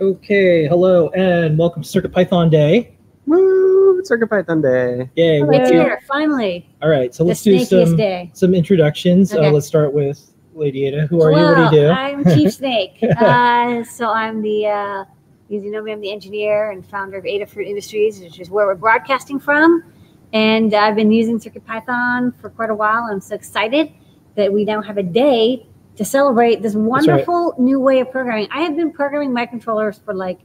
Okay, 0.00 0.66
hello 0.66 1.08
and 1.10 1.56
welcome 1.56 1.82
to 1.82 1.88
Circuit 1.88 2.12
Python 2.12 2.50
Day. 2.50 2.96
Woo! 3.26 4.02
Circuit 4.04 4.28
Python 4.28 4.60
Day. 4.60 5.08
Yay! 5.14 5.40
Oh, 5.40 5.46
we'll 5.46 5.60
it's 5.60 5.70
here, 5.70 6.00
finally. 6.08 6.68
all 6.82 6.88
right, 6.88 7.14
so 7.14 7.22
The 7.22 7.28
let's 7.28 7.42
do 7.42 7.64
some 7.64 7.96
day. 7.96 8.28
some 8.34 8.54
introductions. 8.54 9.32
Okay. 9.32 9.46
Uh, 9.46 9.52
let's 9.52 9.66
start 9.68 9.92
with 9.92 10.32
Lady 10.52 10.86
Ada. 10.86 11.06
Who 11.06 11.22
are 11.22 11.30
you? 11.30 11.38
What 11.38 11.70
do 11.70 11.76
you 11.76 11.82
do? 11.84 11.90
I'm 11.90 12.24
Chief 12.24 12.52
Snake. 12.54 12.98
uh, 13.18 13.84
so 13.84 14.10
I'm 14.10 14.42
the, 14.42 14.66
uh, 14.66 15.04
as 15.54 15.62
you 15.62 15.70
know 15.70 15.80
me, 15.82 15.92
I'm 15.92 16.00
the 16.00 16.10
engineer 16.12 16.72
and 16.72 16.84
founder 16.84 17.16
of 17.16 17.24
Adafruit 17.24 17.66
Industries, 17.68 18.20
which 18.20 18.40
is 18.40 18.50
where 18.50 18.66
we're 18.66 18.74
broadcasting 18.74 19.38
from. 19.38 19.84
And 20.32 20.74
I've 20.74 20.96
been 20.96 21.12
using 21.12 21.38
Circuit 21.38 21.64
Python 21.64 22.32
for 22.40 22.50
quite 22.50 22.70
a 22.70 22.74
while. 22.74 23.04
I'm 23.10 23.20
so 23.20 23.36
excited 23.36 23.92
that 24.34 24.52
we 24.52 24.64
now 24.64 24.82
have 24.82 24.98
a 24.98 25.02
day 25.04 25.68
to 25.96 26.04
celebrate 26.04 26.62
this 26.62 26.74
right. 26.74 26.84
wonderful 26.84 27.54
new 27.58 27.80
way 27.80 28.00
of 28.00 28.10
programming. 28.10 28.48
I 28.50 28.62
have 28.62 28.76
been 28.76 28.92
programming 28.92 29.30
microcontrollers 29.30 30.02
for 30.04 30.14
like 30.14 30.40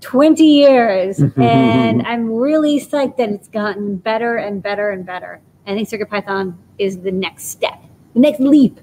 20 0.00 0.44
years, 0.44 1.20
and 1.36 2.02
I'm 2.06 2.32
really 2.32 2.80
psyched 2.80 3.16
that 3.18 3.28
it's 3.28 3.48
gotten 3.48 3.96
better 3.96 4.36
and 4.36 4.62
better 4.62 4.90
and 4.90 5.06
better. 5.06 5.40
I 5.66 5.74
think 5.74 5.88
CircuitPython 5.88 6.56
is 6.78 6.98
the 7.00 7.12
next 7.12 7.44
step, 7.44 7.80
the 8.14 8.20
next 8.20 8.40
leap 8.40 8.80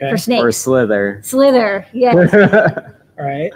Okay. 0.00 0.16
for 0.16 0.46
Or. 0.46 0.52
Slither. 0.52 1.20
Slither, 1.24 1.86
yes. 1.92 2.32
All 3.18 3.24
right. 3.26 3.52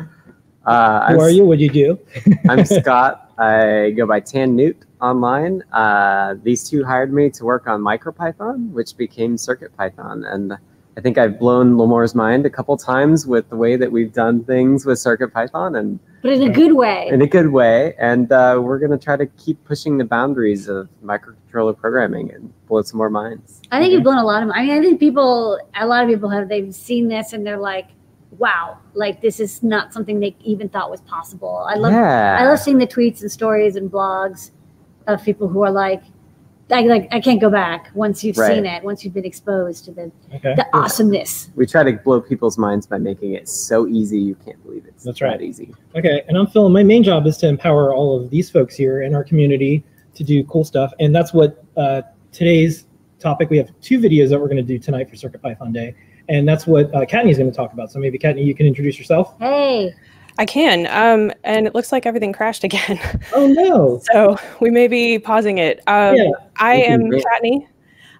Uh, 0.66 1.06
Who 1.08 1.14
I'm, 1.14 1.20
are 1.20 1.30
you? 1.30 1.44
What 1.44 1.58
do 1.58 1.64
you 1.64 1.70
do? 1.70 1.98
I'm 2.48 2.64
Scott. 2.64 3.32
I 3.38 3.90
go 3.96 4.06
by 4.06 4.20
tannewt 4.20 4.76
online. 5.00 5.62
Uh, 5.72 6.34
these 6.42 6.68
two 6.68 6.84
hired 6.84 7.12
me 7.12 7.30
to 7.30 7.44
work 7.44 7.66
on 7.66 7.80
MicroPython, 7.80 8.70
which 8.72 8.96
became 8.96 9.36
CircuitPython. 9.36 10.32
And 10.32 10.56
I 10.96 11.00
think 11.00 11.16
I've 11.16 11.38
blown 11.38 11.78
Limor's 11.78 12.14
mind 12.14 12.44
a 12.44 12.50
couple 12.50 12.76
times 12.76 13.26
with 13.26 13.48
the 13.48 13.56
way 13.56 13.76
that 13.76 13.90
we've 13.90 14.12
done 14.12 14.44
things 14.44 14.84
with 14.84 14.98
CircuitPython 14.98 15.78
and 15.78 15.98
but 16.22 16.32
in 16.32 16.42
a 16.42 16.52
good 16.52 16.74
way. 16.74 17.08
in 17.10 17.20
a 17.20 17.26
good 17.26 17.50
way. 17.50 17.94
And 17.98 18.30
uh, 18.30 18.60
we're 18.62 18.78
going 18.78 18.92
to 18.92 18.98
try 18.98 19.16
to 19.16 19.26
keep 19.26 19.62
pushing 19.64 19.98
the 19.98 20.04
boundaries 20.04 20.68
of 20.68 20.88
microcontroller 21.02 21.76
programming 21.76 22.30
and 22.30 22.52
blow 22.66 22.82
some 22.82 22.98
more 22.98 23.10
minds. 23.10 23.62
I 23.72 23.80
think 23.80 23.92
you've 23.92 24.04
blown 24.04 24.18
a 24.18 24.24
lot 24.24 24.42
of. 24.42 24.50
I 24.54 24.62
mean, 24.62 24.70
I 24.70 24.80
think 24.80 25.00
people, 25.00 25.58
a 25.74 25.86
lot 25.86 26.04
of 26.04 26.10
people 26.10 26.28
have. 26.28 26.48
They've 26.48 26.74
seen 26.74 27.08
this 27.08 27.32
and 27.32 27.44
they're 27.44 27.58
like, 27.58 27.88
"Wow, 28.38 28.78
like 28.94 29.20
this 29.20 29.40
is 29.40 29.62
not 29.62 29.92
something 29.92 30.20
they 30.20 30.36
even 30.44 30.68
thought 30.68 30.90
was 30.90 31.00
possible." 31.00 31.66
I 31.68 31.74
love, 31.74 31.92
yeah. 31.92 32.36
I 32.38 32.46
love 32.46 32.60
seeing 32.60 32.78
the 32.78 32.86
tweets 32.86 33.22
and 33.22 33.32
stories 33.32 33.74
and 33.74 33.90
blogs 33.90 34.52
of 35.08 35.24
people 35.24 35.48
who 35.48 35.62
are 35.64 35.72
like, 35.72 36.04
"I 36.72 36.80
like, 36.82 37.08
I 37.12 37.20
can't 37.20 37.40
go 37.40 37.50
back 37.50 37.90
once 37.94 38.24
you've 38.24 38.36
Right. 38.38 38.54
seen 38.54 38.66
it, 38.66 38.82
once 38.82 39.04
you've 39.04 39.14
been 39.14 39.24
exposed 39.24 39.84
to 39.86 39.92
the 39.92 40.10
Okay. 40.36 40.54
the 40.54 40.66
awesomeness." 40.74 41.50
we 41.56 41.66
try 41.66 41.82
to 41.82 41.92
blow 41.92 42.20
people's 42.20 42.58
minds 42.58 42.86
by 42.86 42.98
making 42.98 43.32
it 43.34 43.48
so 43.48 43.86
easy 43.86 44.18
you 44.18 44.34
can't 44.44 44.62
believe 44.64 44.84
it's 44.86 45.04
That's 45.04 45.20
that 45.20 45.26
right. 45.26 45.42
easy. 45.42 45.74
Okay, 45.96 46.22
and 46.28 46.36
I'm 46.36 46.46
Phil. 46.46 46.68
My 46.68 46.82
main 46.82 47.02
job 47.02 47.26
is 47.26 47.36
to 47.38 47.48
empower 47.48 47.94
all 47.94 48.16
of 48.20 48.30
these 48.30 48.50
folks 48.50 48.74
here 48.74 49.02
in 49.02 49.14
our 49.14 49.24
community 49.24 49.84
to 50.14 50.24
do 50.24 50.44
cool 50.44 50.64
stuff, 50.64 50.92
and 51.00 51.14
that's 51.14 51.32
what 51.32 51.64
uh, 51.76 52.02
today's 52.32 52.86
topic. 53.18 53.50
We 53.50 53.56
have 53.58 53.70
two 53.80 53.98
videos 53.98 54.30
that 54.30 54.40
we're 54.40 54.48
going 54.48 54.56
to 54.56 54.62
do 54.62 54.78
tonight 54.78 55.08
for 55.08 55.16
Circuit 55.16 55.40
Python 55.42 55.72
Day, 55.72 55.94
and 56.28 56.46
that's 56.48 56.66
what 56.66 56.94
uh, 56.94 57.04
Kattni 57.06 57.30
is 57.30 57.38
going 57.38 57.50
to 57.50 57.56
talk 57.56 57.72
about. 57.72 57.90
So 57.92 57.98
maybe 57.98 58.18
Kattni, 58.18 58.44
you 58.44 58.54
can 58.54 58.66
introduce 58.66 58.98
yourself. 58.98 59.34
Hey, 59.38 59.94
I 60.38 60.46
can. 60.46 60.86
Um, 60.88 61.32
and 61.44 61.66
it 61.66 61.74
looks 61.74 61.92
like 61.92 62.06
everything 62.06 62.32
crashed 62.32 62.64
again. 62.64 62.98
Oh 63.34 63.46
no! 63.48 64.00
so 64.12 64.36
we 64.60 64.70
may 64.70 64.88
be 64.88 65.18
pausing 65.18 65.58
it. 65.58 65.80
Um, 65.86 66.16
Yeah. 66.16 66.30
I 66.56 66.74
am 66.76 67.08
wait. 67.08 67.24
Kattni. 67.24 67.66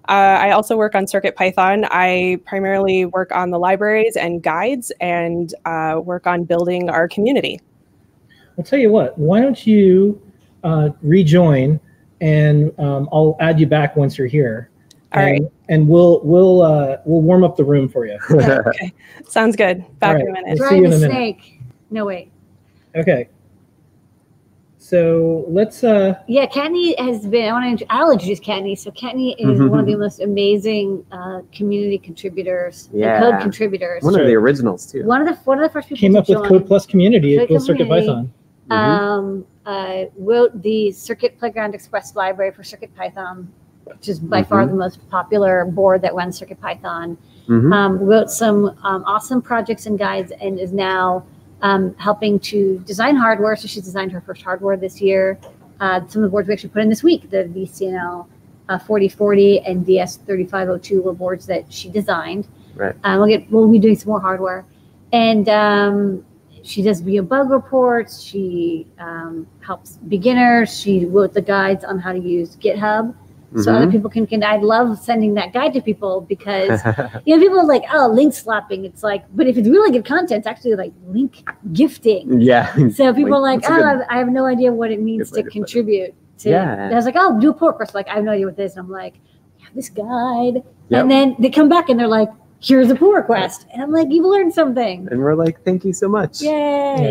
Uh, 0.08 0.12
I 0.40 0.50
also 0.50 0.76
work 0.76 0.94
on 0.96 1.06
Circuit 1.06 1.36
Python. 1.36 1.86
I 1.90 2.40
primarily 2.44 3.04
work 3.06 3.30
on 3.32 3.50
the 3.50 3.58
libraries 3.58 4.16
and 4.16 4.42
guides 4.42 4.90
and 5.00 5.54
uh, 5.64 6.00
work 6.04 6.26
on 6.26 6.42
building 6.44 6.90
our 6.90 7.06
community. 7.06 7.60
I'll 8.58 8.64
tell 8.64 8.80
you 8.80 8.90
what. 8.90 9.16
Why 9.16 9.40
don't 9.40 9.64
you 9.66 10.20
uh, 10.64 10.90
rejoin, 11.02 11.78
and 12.20 12.76
um, 12.80 13.08
I'll 13.12 13.36
add 13.40 13.60
you 13.60 13.66
back 13.66 13.96
once 13.96 14.18
you're 14.18 14.26
here. 14.26 14.68
All 15.14 15.22
right. 15.22 15.36
and, 15.40 15.50
and 15.68 15.88
we'll 15.88 16.20
we'll 16.24 16.62
uh, 16.62 16.96
we'll 17.04 17.22
warm 17.22 17.44
up 17.44 17.56
the 17.56 17.64
room 17.64 17.88
for 17.88 18.04
you. 18.06 18.18
okay. 18.30 18.92
Sounds 19.28 19.56
good. 19.56 19.84
Back 20.00 20.16
All 20.16 20.22
in 20.22 20.28
a 20.28 20.32
minute. 20.32 20.58
We'll 20.58 20.68
see 20.68 20.76
you 20.76 20.82
drive 20.82 20.92
in 20.92 20.92
a 20.92 20.96
the 20.98 21.08
minute. 21.08 21.36
snake. 21.38 21.60
No 21.92 22.06
way. 22.06 22.30
Okay. 22.96 23.28
So 24.78 25.44
let's. 25.48 25.84
Uh, 25.84 26.14
Yeah, 26.26 26.46
Kattni 26.46 26.98
has 26.98 27.26
been. 27.26 27.48
I 27.48 27.52
want 27.52 27.78
to. 27.78 27.86
I'll 27.90 28.10
introduce 28.10 28.40
Kattni. 28.40 28.76
So 28.76 28.90
Kattni 28.90 29.36
is 29.38 29.60
one 29.60 29.78
of 29.78 29.86
the 29.86 29.94
most 29.96 30.20
amazing 30.20 31.04
uh, 31.12 31.42
community 31.52 31.98
contributors, 31.98 32.88
and 32.90 33.00
Yeah. 33.00 33.20
code 33.20 33.40
contributors. 33.42 34.02
One 34.02 34.18
of 34.18 34.26
the 34.26 34.34
originals 34.34 34.90
too. 34.90 35.04
One 35.04 35.20
of 35.20 35.28
the 35.28 35.34
one 35.44 35.58
of 35.58 35.62
the 35.62 35.68
first 35.72 35.88
people 35.88 36.00
came 36.00 36.12
to 36.14 36.18
up 36.20 36.28
with 36.28 36.38
join, 36.38 36.48
Code 36.48 36.66
Plus 36.66 36.86
Community 36.86 37.36
at 37.36 37.40
Code 37.42 37.48
Dual 37.48 37.60
Circuit 37.60 37.84
Community. 37.84 38.06
Python. 38.08 38.32
Mhm. 38.70 38.74
um, 38.74 39.44
uh, 39.66 40.04
wrote 40.18 40.62
the 40.62 40.90
Circuit 40.92 41.38
Playground 41.38 41.74
Express 41.74 42.16
library 42.16 42.52
for 42.52 42.62
Circuit 42.64 42.94
Python, 42.96 43.48
which 43.84 44.08
is 44.08 44.18
by 44.18 44.42
far 44.42 44.64
Mhm. 44.64 44.68
the 44.70 44.74
most 44.76 45.08
popular 45.10 45.64
board 45.66 46.00
that 46.02 46.14
runs 46.14 46.38
Circuit 46.38 46.60
Python. 46.60 47.16
Mhm. 47.48 47.72
Um, 47.72 47.98
wrote 47.98 48.30
some 48.30 48.66
um, 48.82 49.04
awesome 49.06 49.42
projects 49.42 49.86
and 49.86 49.98
guides, 49.98 50.32
and 50.40 50.58
is 50.58 50.72
now 50.72 51.24
um, 51.62 51.94
helping 51.96 52.38
to 52.40 52.78
design 52.80 53.16
hardware. 53.16 53.56
So 53.56 53.66
she's 53.68 53.84
designed 53.84 54.12
her 54.12 54.20
first 54.20 54.42
hardware 54.42 54.76
this 54.76 55.00
year. 55.00 55.38
Uh, 55.80 56.00
some 56.08 56.22
of 56.22 56.28
the 56.28 56.28
boards 56.28 56.48
we 56.48 56.54
actually 56.54 56.70
put 56.70 56.82
in 56.82 56.88
this 56.88 57.02
week, 57.02 57.30
the 57.30 57.44
VCNL 57.44 58.28
uh, 58.68 58.78
4040 58.78 59.60
and 59.60 59.84
DS 59.84 60.16
3502 60.18 61.02
were 61.02 61.12
boards 61.12 61.46
that 61.46 61.72
she 61.72 61.88
designed. 61.88 62.46
Right. 62.74 62.94
Um, 63.04 63.18
we'll 63.18 63.28
get 63.28 63.50
we'll 63.50 63.68
be 63.68 63.78
doing 63.78 63.96
some 63.96 64.08
more 64.10 64.20
hardware, 64.20 64.64
and 65.12 65.48
um, 65.48 66.24
she 66.62 66.82
does 66.82 67.00
via 67.00 67.22
bug 67.22 67.50
reports. 67.50 68.22
She 68.22 68.86
um, 68.98 69.46
helps 69.60 69.98
beginners. 70.08 70.78
She 70.78 71.04
wrote 71.04 71.34
the 71.34 71.42
guides 71.42 71.84
on 71.84 71.98
how 71.98 72.12
to 72.12 72.18
use 72.18 72.56
GitHub, 72.56 73.14
so 73.56 73.70
Mhm. 73.70 73.76
other 73.76 73.90
people 73.90 74.08
can. 74.10 74.26
can 74.26 74.42
I 74.42 74.56
love 74.56 74.98
sending 74.98 75.34
that 75.34 75.52
guide 75.52 75.72
to 75.74 75.80
people 75.82 76.22
because 76.22 76.80
you 77.26 77.36
know 77.36 77.42
people 77.42 77.58
are 77.60 77.66
like, 77.66 77.84
oh, 77.92 78.08
link 78.08 78.32
slapping. 78.34 78.84
It's 78.84 79.02
like, 79.02 79.24
but 79.34 79.46
if 79.46 79.56
it's 79.58 79.68
really 79.68 79.90
good 79.90 80.04
content, 80.04 80.38
it's 80.40 80.46
actually 80.46 80.74
like 80.76 80.92
link 81.08 81.42
gifting. 81.72 82.40
yeah. 82.40 82.72
So 82.90 83.12
people 83.20 83.34
are 83.34 83.40
like, 83.40 83.60
oh, 83.68 83.76
good- 83.76 84.06
I 84.08 84.18
have- 84.18 84.28
no 84.30 84.46
idea 84.46 84.72
what 84.72 84.90
it 84.90 85.00
means 85.00 85.30
to 85.30 85.36
to 85.36 85.42
put 85.42 85.48
it. 85.48 85.52
contribute. 85.52 86.14
To, 86.38 86.50
Yeah. 86.50 86.88
I 86.90 86.94
was 86.94 87.04
like, 87.04 87.16
oh, 87.18 87.38
do 87.40 87.50
a 87.50 87.54
pull 87.54 87.68
request. 87.68 87.94
Like, 87.94 88.08
I 88.08 88.14
have 88.14 88.24
no 88.24 88.32
idea 88.32 88.46
what 88.46 88.56
this. 88.56 88.76
And 88.76 88.84
I'm 88.86 88.90
like, 88.90 89.14
have 89.58 89.74
this 89.74 89.88
guide. 89.90 90.62
Yep. 90.88 91.02
And 91.02 91.10
then 91.10 91.36
they 91.38 91.50
come 91.50 91.68
back 91.68 91.88
and 91.88 91.98
they're 92.00 92.08
like, 92.08 92.28
here's 92.62 92.90
a 92.90 92.94
pull 92.94 93.12
request. 93.12 93.66
And 93.72 93.82
I'm 93.82 93.90
like, 93.90 94.08
you've 94.10 94.24
learned 94.24 94.54
something. 94.54 95.08
And 95.10 95.20
we're 95.20 95.34
like, 95.34 95.62
thank 95.64 95.84
you 95.84 95.92
so 95.92 96.08
much. 96.08 96.40
Yay. 96.40 96.50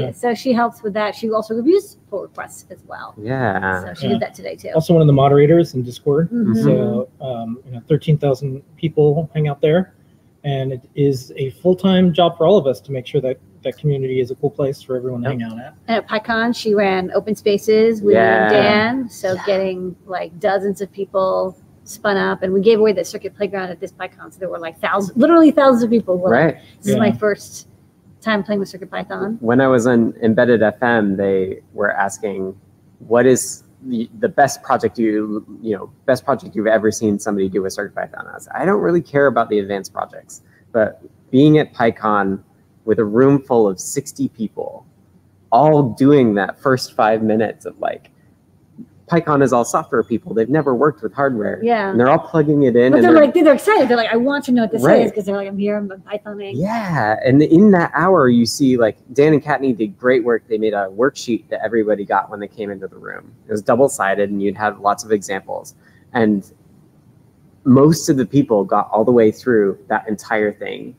Yeah. 0.06 0.12
So 0.12 0.34
she 0.34 0.54
helps 0.54 0.82
with 0.82 0.94
that. 0.94 1.16
She 1.16 1.30
also 1.32 1.56
reviews 1.56 1.98
pull 2.10 2.22
requests 2.24 2.66
as 2.70 2.84
well. 2.88 3.14
Yeah. 3.18 3.84
So 3.86 3.94
she 3.94 4.08
Yeah. 4.08 4.14
did 4.14 4.22
that 4.22 4.34
today 4.34 4.56
too. 4.56 4.70
Also, 4.74 4.94
one 4.94 5.02
of 5.02 5.08
the 5.08 5.14
moderators 5.14 5.74
in 5.74 5.84
Discord. 5.84 6.30
Mhm. 6.32 6.64
So, 6.64 7.10
um, 7.20 7.60
you 7.66 7.72
know, 7.74 7.82
13,000 7.88 8.62
people 8.78 9.30
hang 9.34 9.48
out 9.48 9.62
there. 9.62 9.94
And 10.44 10.74
it 10.74 10.82
is 10.96 11.32
a 11.36 11.52
full 11.52 11.76
time 11.76 12.14
job 12.14 12.38
for 12.38 12.48
all 12.48 12.58
of 12.58 12.66
us 12.66 12.80
to 12.82 12.92
make 12.92 13.06
sure 13.06 13.22
that 13.22 13.38
that 13.64 13.78
community 13.78 14.20
is 14.20 14.32
a 14.32 14.36
cool 14.36 14.50
place 14.50 14.82
for 14.82 14.96
everyone 14.96 15.22
to 15.22 15.30
Yep. 15.30 15.40
hang 15.40 15.52
out 15.52 15.60
at. 15.60 15.74
And 15.88 15.98
at 15.98 16.08
PyCon, 16.08 16.56
she 16.56 16.74
ran 16.74 17.12
open 17.14 17.36
spaces 17.36 18.02
with 18.02 18.16
Yeah. 18.16 18.50
Dan. 18.50 19.08
So 19.08 19.36
getting 19.46 19.96
like 20.08 20.40
dozens 20.40 20.82
of 20.82 20.92
people 20.92 21.56
spun 21.92 22.18
up. 22.18 22.44
And 22.44 22.54
we 22.54 22.62
gave 22.62 22.80
away 22.80 22.94
the 22.94 23.04
circuit 23.04 23.36
playground 23.36 23.70
at 23.70 23.80
this 23.80 23.92
PyCon. 23.92 24.34
So 24.34 24.40
there 24.40 24.50
were 24.50 24.60
like 24.60 24.80
thousands, 24.80 25.18
literally 25.18 25.52
thousands 25.52 25.84
of 25.84 25.90
people. 25.90 26.18
who 26.18 26.24
were 26.24 26.30
like, 26.30 26.56
Right. 26.56 26.64
This 26.78 26.94
is 26.94 26.98
my 26.98 27.12
first 27.12 27.68
time 28.22 28.44
playing 28.44 28.60
with 28.60 28.70
Circuit 28.70 28.90
Python. 28.90 29.38
When 29.42 29.60
I 29.62 29.68
was 29.68 29.88
on 29.88 30.14
Embedded 30.22 30.62
FM, 30.62 31.18
they 31.18 31.62
were 31.74 31.92
asking, 31.92 32.56
what 33.00 33.26
is 33.26 33.64
the, 33.84 34.10
the 34.20 34.30
best 34.30 34.62
project 34.62 35.00
you, 35.00 35.46
you 35.62 35.76
know, 35.76 35.92
best 36.06 36.24
project 36.24 36.56
you've 36.56 36.68
ever 36.68 36.92
seen 36.92 37.20
somebody 37.20 37.50
do 37.50 37.64
with 37.64 37.74
Circuit 37.74 37.96
Python? 37.96 38.28
I 38.28 38.34
was, 38.34 38.48
I 38.54 38.66
don't 38.66 38.82
really 38.82 39.02
care 39.02 39.28
about 39.28 39.50
the 39.50 39.60
advanced 39.60 39.92
projects, 39.92 40.44
but 40.72 41.02
being 41.32 41.58
at 41.58 41.74
PyCon 41.74 42.44
with 42.86 43.00
a 43.00 43.06
room 43.06 43.42
full 43.42 43.68
of 43.68 43.80
60 43.80 44.30
people, 44.30 44.86
all 45.52 45.94
doing 45.94 46.36
that 46.36 46.60
first 46.60 46.94
five 46.94 47.24
minutes 47.24 47.66
of 47.66 47.78
like, 47.80 48.12
PyCon 49.12 49.44
is 49.44 49.52
all 49.52 49.66
software 49.66 50.04
people. 50.04 50.34
They've 50.34 50.50
never 50.50 50.74
worked 50.74 51.04
with 51.04 51.14
hardware. 51.14 51.60
Yeah. 51.62 51.90
And 51.90 52.00
they're 52.00 52.08
all 52.10 52.18
plugging 52.20 52.64
it 52.64 52.76
in. 52.78 52.92
But 52.94 52.98
and 53.00 53.04
they're 53.06 53.14
they're- 53.14 53.22
like, 53.26 53.34
they're 53.34 53.54
excited. 53.54 53.90
They're 53.90 53.98
like, 53.98 54.12
I 54.12 54.16
want 54.16 54.46
to 54.46 54.52
know 54.54 54.62
what 54.62 54.72
this 54.72 54.82
Right. 54.84 55.02
is 55.06 55.12
because 55.12 55.26
they're 55.26 55.36
like, 55.36 55.48
I'm 55.50 55.58
here, 55.58 55.76
I'm 55.76 55.90
Pythoning. 55.90 56.54
Yeah, 56.56 57.18
and 57.26 57.42
in 57.42 57.72
that 57.72 57.92
hour, 57.94 58.30
you 58.30 58.46
see 58.46 58.78
like 58.78 58.98
Dan 59.14 59.34
and 59.34 59.44
Kattni 59.44 59.76
did 59.76 59.98
great 60.00 60.24
work. 60.24 60.44
They 60.48 60.58
made 60.58 60.74
a 60.74 60.88
worksheet 60.96 61.50
that 61.50 61.60
everybody 61.64 62.06
got 62.06 62.30
when 62.30 62.40
they 62.40 62.48
came 62.48 62.72
into 62.72 62.88
the 62.88 62.98
room. 62.98 63.34
It 63.48 63.52
was 63.52 63.62
double 63.62 63.90
sided, 63.90 64.30
and 64.30 64.42
you'd 64.42 64.56
have 64.56 64.80
lots 64.80 65.04
of 65.04 65.12
examples. 65.12 65.76
And 66.14 66.50
most 67.64 68.10
of 68.10 68.18
the 68.18 68.26
people 68.26 68.64
got 68.64 68.90
all 68.92 69.04
the 69.06 69.12
way 69.12 69.32
through 69.32 69.78
that 69.88 70.08
entire 70.08 70.52
thing 70.54 70.96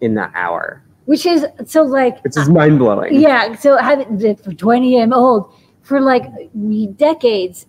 in 0.00 0.14
that 0.14 0.32
hour, 0.34 0.82
Which 1.04 1.24
is 1.26 1.46
so 1.66 1.82
like, 1.84 2.22
which 2.24 2.36
is 2.36 2.48
mind 2.48 2.78
blowing. 2.80 3.18
yeah. 3.20 3.54
So 3.54 3.76
having 3.76 4.36
for 4.36 4.52
20, 4.52 5.00
I'm 5.00 5.12
old 5.12 5.54
for 5.82 6.00
like 6.00 6.24
decades. 6.96 7.66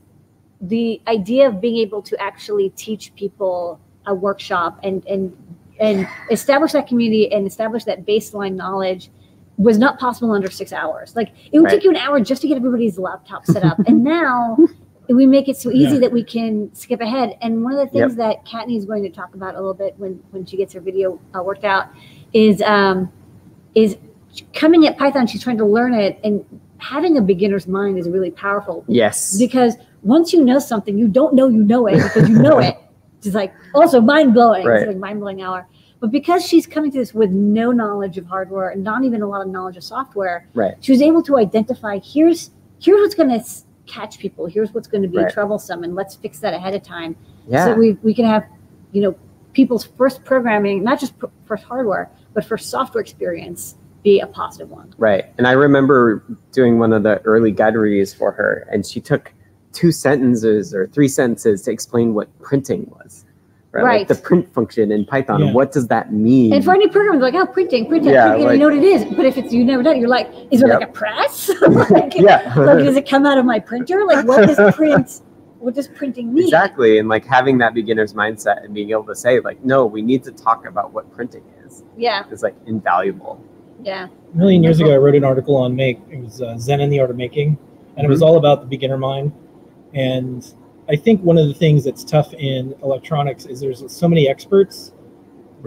The 0.61 1.01
idea 1.07 1.47
of 1.47 1.59
being 1.59 1.77
able 1.77 2.01
to 2.03 2.21
actually 2.21 2.69
teach 2.69 3.13
people 3.15 3.79
a 4.05 4.13
workshop 4.13 4.79
and 4.83 5.05
and 5.07 5.35
and 5.79 6.07
establish 6.31 6.71
that 6.71 6.87
community 6.87 7.31
and 7.33 7.45
establish 7.45 7.83
that 7.85 8.05
baseline 8.05 8.53
knowledge 8.55 9.09
was 9.57 9.77
not 9.77 9.99
possible 9.99 10.31
under 10.31 10.49
six 10.49 10.71
hours. 10.71 11.15
Like 11.15 11.31
it 11.51 11.59
would 11.59 11.65
Right. 11.65 11.71
take 11.73 11.83
you 11.83 11.89
an 11.89 11.97
hour 11.97 12.19
just 12.19 12.41
to 12.43 12.47
get 12.47 12.55
everybody's 12.57 12.97
laptop 12.97 13.45
set 13.45 13.63
up. 13.63 13.77
and 13.87 14.03
now 14.03 14.57
we 15.09 15.25
make 15.25 15.49
it 15.49 15.57
so 15.57 15.69
easy 15.69 15.95
Yeah. 15.95 15.99
that 15.99 16.11
we 16.11 16.23
can 16.23 16.73
skip 16.73 17.01
ahead. 17.01 17.37
And 17.41 17.63
one 17.63 17.73
of 17.73 17.79
the 17.79 17.87
things 17.87 18.15
that 18.15 18.45
Kattni 18.45 18.77
is 18.77 18.85
going 18.85 19.03
to 19.03 19.09
talk 19.09 19.35
about 19.35 19.55
a 19.55 19.57
little 19.57 19.73
bit 19.73 19.95
when, 19.97 20.13
when 20.31 20.45
she 20.45 20.55
gets 20.57 20.73
her 20.73 20.79
video 20.79 21.19
uh, 21.35 21.43
worked 21.43 21.65
out 21.65 21.87
is, 22.31 22.61
um, 22.61 23.11
is 23.75 23.97
coming 24.53 24.87
at 24.87 24.97
Python. 24.97 25.27
She's 25.27 25.43
trying 25.43 25.57
to 25.57 25.65
learn 25.65 25.93
it 25.93 26.19
and 26.23 26.45
having 26.77 27.17
a 27.17 27.21
beginner's 27.21 27.67
mind 27.67 27.97
is 27.97 28.09
really 28.09 28.31
powerful 28.31 28.83
yes. 28.87 29.37
because 29.37 29.75
once 30.01 30.33
you 30.33 30.43
know 30.43 30.59
something, 30.59 30.97
you 30.97 31.07
don't 31.07 31.33
know 31.33 31.47
you 31.47 31.63
know 31.63 31.87
it 31.87 32.01
because 32.03 32.29
you 32.29 32.37
know 32.39 32.59
it. 32.59 32.77
It's 33.25 33.33
like 33.33 33.53
also 33.73 34.01
mind 34.01 34.33
blowing. 34.33 34.65
Right. 34.65 34.81
It's 34.81 34.87
like 34.87 34.97
mind 34.97 35.21
blowing 35.21 35.41
hour. 35.41 35.65
But 36.01 36.11
because 36.11 36.45
she's 36.45 36.67
coming 36.67 36.91
to 36.91 36.97
this 36.97 37.13
with 37.13 37.31
no 37.31 37.71
knowledge 37.71 38.17
of 38.17 38.25
hardware 38.25 38.67
and 38.71 38.83
not 38.83 39.05
even 39.05 39.21
a 39.21 39.27
lot 39.27 39.41
of 39.41 39.47
knowledge 39.47 39.77
of 39.77 39.83
software, 39.85 40.49
Right. 40.53 40.73
she 40.81 40.91
was 40.91 41.01
able 41.01 41.23
to 41.23 41.37
identify 41.37 41.99
here's 42.03 42.51
here's 42.81 42.99
what's 42.99 43.15
going 43.15 43.29
to 43.29 43.41
catch 43.85 44.19
people. 44.19 44.45
Here's 44.47 44.73
what's 44.73 44.89
going 44.89 45.03
to 45.03 45.07
be 45.07 45.19
Right. 45.19 45.31
troublesome, 45.31 45.85
and 45.85 45.95
let's 45.95 46.15
fix 46.15 46.39
that 46.39 46.53
ahead 46.53 46.73
of 46.75 46.83
time. 46.83 47.15
Yeah. 47.47 47.63
So 47.67 47.75
we 47.75 47.93
we 48.03 48.13
can 48.13 48.25
have 48.25 48.43
you 48.91 49.01
know 49.01 49.15
people's 49.53 49.85
first 49.85 50.25
programming, 50.25 50.83
not 50.83 50.99
just 50.99 51.17
pr- 51.17 51.27
first 51.45 51.63
hardware, 51.63 52.11
but 52.33 52.43
first 52.43 52.69
software 52.69 53.01
experience 53.01 53.77
be 54.03 54.19
a 54.19 54.27
positive 54.27 54.69
one. 54.69 54.93
Right. 54.97 55.25
And 55.37 55.47
I 55.47 55.51
remember 55.53 56.23
doing 56.51 56.77
one 56.79 56.93
of 56.93 57.03
the 57.03 57.19
early 57.21 57.51
guide 57.51 57.75
reviews 57.75 58.13
for 58.13 58.31
her, 58.33 58.67
and 58.71 58.85
she 58.85 58.99
took 59.01 59.33
two 59.71 59.91
sentences 59.91 60.73
or 60.73 60.87
three 60.87 61.07
sentences 61.07 61.63
to 61.63 61.71
explain 61.71 62.13
what 62.13 62.27
printing 62.41 62.85
was. 62.91 63.25
Right. 63.71 63.83
Right. 63.83 63.99
Like 64.01 64.07
the 64.09 64.15
print 64.23 64.53
function 64.53 64.91
in 64.91 65.03
Python. 65.03 65.47
Yeah. 65.47 65.51
What 65.51 65.71
does 65.71 65.87
that 65.87 66.13
mean? 66.13 66.53
And 66.53 66.63
for 66.63 66.75
any 66.75 66.87
program, 66.89 67.19
they're 67.19 67.31
like, 67.31 67.41
oh, 67.49 67.51
printing, 67.51 67.87
printing, 67.87 68.13
Yeah, 68.13 68.27
printing, 68.27 68.45
like- 68.45 68.53
you 68.53 68.59
know 68.59 68.65
what 68.67 68.77
it 68.77 68.83
is. 68.83 69.03
But 69.15 69.25
if 69.25 69.35
it's 69.35 69.51
you 69.51 69.63
never 69.65 69.81
done, 69.81 69.95
it, 69.95 69.99
you're 69.99 70.09
like, 70.09 70.29
is 70.51 70.61
it 70.61 70.67
Yep. 70.67 70.79
like 70.79 70.89
a 70.89 70.91
press? 70.91 71.49
like, 71.89 72.13
yeah. 72.15 72.53
like, 72.55 72.83
does 72.83 72.95
it 72.97 73.09
come 73.09 73.25
out 73.25 73.39
of 73.39 73.45
my 73.45 73.57
printer? 73.59 74.05
Like, 74.05 74.27
what 74.27 74.45
does 74.47 74.75
print? 74.75 75.21
What 75.57 75.73
does 75.73 75.87
printing 75.87 76.31
mean? 76.33 76.43
exactly. 76.43 76.99
And 76.99 77.09
like 77.09 77.25
having 77.25 77.57
that 77.59 77.73
beginner's 77.73 78.13
mindset 78.13 78.63
and 78.63 78.75
being 78.75 78.91
able 78.91 79.05
to 79.05 79.15
say, 79.15 79.39
like, 79.39 79.63
no, 79.65 79.87
we 79.87 80.03
need 80.03 80.21
to 80.25 80.31
talk 80.31 80.67
about 80.67 80.93
what 80.93 81.11
printing 81.11 81.43
is 81.65 81.83
Yeah, 81.97 82.25
It's 82.29 82.43
like 82.43 82.55
invaluable. 82.67 83.43
Yeah, 83.83 84.07
A 84.33 84.37
million 84.37 84.63
years 84.63 84.79
ago, 84.79 84.93
I 84.93 84.97
wrote 84.97 85.15
an 85.15 85.23
article 85.23 85.55
on 85.55 85.75
make. 85.75 85.99
It 86.09 86.19
was 86.23 86.41
uh, 86.41 86.57
Zen 86.57 86.81
and 86.81 86.91
the 86.91 86.99
Art 86.99 87.09
of 87.09 87.17
Making, 87.17 87.57
and 87.97 88.05
it 88.05 88.09
was 88.09 88.21
all 88.21 88.37
about 88.37 88.61
the 88.61 88.67
beginner 88.67 88.97
mind. 88.97 89.31
And 89.93 90.53
I 90.89 90.95
think 90.95 91.21
one 91.21 91.37
of 91.37 91.47
the 91.47 91.53
things 91.53 91.83
that's 91.83 92.03
tough 92.03 92.33
in 92.33 92.75
electronics 92.83 93.45
is 93.45 93.59
there's 93.59 93.83
so 93.91 94.07
many 94.07 94.27
experts 94.27 94.91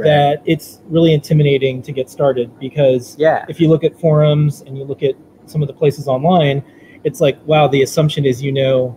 that 0.04 0.42
it's 0.44 0.82
really 0.88 1.14
intimidating 1.14 1.80
to 1.82 1.92
get 1.92 2.10
started 2.10 2.58
because 2.58 3.16
Yeah. 3.18 3.46
if 3.48 3.60
you 3.60 3.68
look 3.68 3.82
at 3.82 3.98
forums 3.98 4.60
and 4.62 4.76
you 4.76 4.84
look 4.84 5.02
at 5.02 5.14
some 5.46 5.62
of 5.62 5.69
the 5.69 5.74
places 5.74 6.06
online, 6.06 6.62
it's 7.04 7.20
like, 7.20 7.38
wow, 7.46 7.66
the 7.69 7.82
assumption 7.82 8.26
is 8.26 8.42
you 8.42 8.52
know 8.52 8.96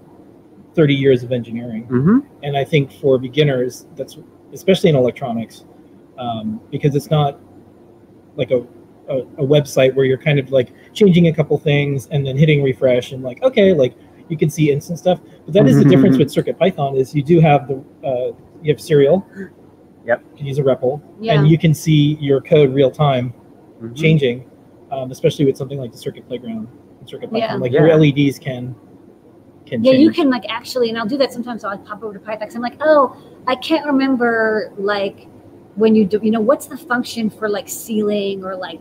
30 0.75 0.95
years 0.95 1.24
of 1.24 1.31
engineering. 1.31 1.86
Mm-hmm. 1.88 2.19
And 2.44 2.57
I 2.57 2.65
think 2.65 2.92
for 2.92 3.18
beginners, 3.18 3.86
that's 3.95 4.18
especially 4.51 4.89
in 4.89 4.95
electronics, 4.95 5.63
um, 6.18 6.60
because 6.72 6.95
it's 6.95 7.10
not 7.10 7.39
like 8.36 8.51
a, 8.51 8.65
a, 9.10 9.18
a 9.42 9.46
website 9.46 9.94
where 9.96 10.06
you're 10.06 10.18
kind 10.18 10.40
of 10.40 10.52
like 10.52 10.70
changing 10.94 11.28
a 11.28 11.34
couple 11.34 11.58
things 11.58 12.08
and 12.12 12.26
then 12.26 12.38
hitting 12.38 12.64
refresh 12.64 13.12
and 13.12 13.24
like, 13.24 13.42
okay, 13.44 13.74
like 13.74 13.96
you 14.30 14.38
can 14.38 14.50
see 14.50 14.72
instant 14.72 15.00
stuff. 15.00 15.20
But 15.46 15.54
that 15.56 15.68
is 15.68 15.78
the 15.78 15.86
difference 15.86 16.18
with 16.18 16.32
Circuit 16.32 16.58
Python 16.60 16.96
is 16.96 17.14
you 17.16 17.24
do 17.24 17.40
have 17.40 17.68
the, 17.68 17.84
uh, 18.08 18.32
you 18.62 18.72
have 18.72 18.80
serial. 18.82 19.26
Yep. 20.06 20.24
You 20.32 20.38
can 20.38 20.46
use 20.48 20.60
a 20.60 20.64
REPL 20.64 21.02
yeah. 21.20 21.34
and 21.34 21.48
you 21.48 21.58
can 21.58 21.74
see 21.74 22.16
your 22.20 22.42
code 22.42 22.74
real 22.74 22.92
time 22.92 23.34
Mm-hmm. 23.82 23.94
changing, 23.96 24.50
um, 24.92 25.10
especially 25.10 25.46
with 25.46 25.56
something 25.56 25.80
like 25.80 25.94
the 25.94 25.98
Circuit 25.98 26.28
Playground, 26.28 26.68
and 27.00 27.08
Circuit 27.10 27.32
Python. 27.32 27.50
Yeah. 27.50 27.56
Like 27.56 27.72
Yeah. 27.72 27.86
your 27.86 27.96
LEDs 27.98 28.38
can 28.38 28.76
can 29.66 29.82
yeah, 29.86 29.92
change. 29.94 30.04
you 30.04 30.12
can 30.12 30.30
like 30.30 30.44
actually, 30.50 30.90
and 30.90 30.98
I'll 30.98 31.06
do 31.06 31.16
that 31.18 31.32
sometimes. 31.32 31.64
I'll 31.64 31.78
pop 31.78 32.04
over 32.04 32.12
to 32.14 32.20
Python. 32.20 32.46
'cause 32.46 32.56
I'm 32.58 32.62
like, 32.62 32.76
oh, 32.82 33.16
I 33.48 33.56
can't 33.56 33.86
remember 33.86 34.74
like 34.78 35.28
when 35.75 35.95
you 35.95 36.06
do, 36.06 36.19
you 36.21 36.31
know, 36.31 36.42
what's 36.42 36.66
the 36.68 36.77
function 36.77 37.30
for 37.30 37.48
like 37.50 37.69
ceiling 37.69 38.44
or 38.44 38.56
like 38.56 38.80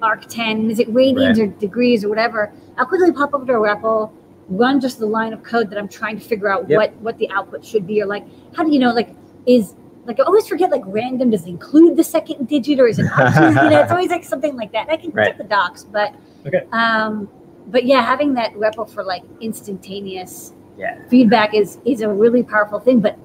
arctan? 0.00 0.70
Is 0.70 0.78
it 0.78 0.92
radians 0.92 1.38
or 1.38 1.46
degrees 1.46 2.04
or 2.04 2.08
whatever? 2.08 2.52
I'll 2.76 2.86
quickly 2.86 3.12
pop 3.12 3.34
over 3.34 3.44
to 3.46 3.52
a 3.54 3.56
REPL, 3.56 4.10
run 4.48 4.80
just 4.80 4.98
the 4.98 5.06
line 5.06 5.32
of 5.32 5.42
code 5.42 5.70
that 5.70 5.78
I'm 5.78 5.88
trying 5.88 6.18
to 6.18 6.24
figure 6.24 6.48
out 6.48 6.68
Yep. 6.68 6.76
what 6.76 6.94
what 6.96 7.18
the 7.18 7.30
output 7.30 7.64
should 7.64 7.86
be, 7.86 8.02
or 8.02 8.06
like 8.06 8.24
how 8.54 8.64
do 8.64 8.72
you 8.72 8.78
know 8.78 8.92
like 8.92 9.14
is 9.46 9.74
like 10.06 10.18
I 10.18 10.24
always 10.24 10.48
forget 10.48 10.70
like 10.70 10.82
random 10.86 11.30
does 11.30 11.44
it 11.44 11.50
include 11.50 11.96
the 11.96 12.02
second 12.04 12.48
digit 12.48 12.80
or 12.80 12.88
is 12.88 12.98
it 12.98 13.06
options? 13.12 13.54
you 13.62 13.70
know, 13.70 13.80
it's 13.80 13.92
always 13.92 14.10
like 14.10 14.24
something 14.24 14.56
like 14.56 14.72
that. 14.72 14.88
I 14.88 14.96
can 14.96 15.10
Right. 15.12 15.28
check 15.28 15.38
the 15.38 15.44
docs, 15.44 15.84
but 15.84 16.14
Okay. 16.46 16.64
um, 16.72 17.28
but 17.68 17.84
yeah, 17.84 18.02
having 18.02 18.34
that 18.34 18.54
REPL 18.54 18.90
for 18.92 19.04
like 19.04 19.22
instantaneous 19.40 20.52
Yeah. 20.78 20.96
feedback 21.08 21.54
is 21.54 21.78
is 21.84 22.00
a 22.00 22.08
really 22.08 22.42
powerful 22.42 22.80
thing. 22.80 23.00
But 23.00 23.16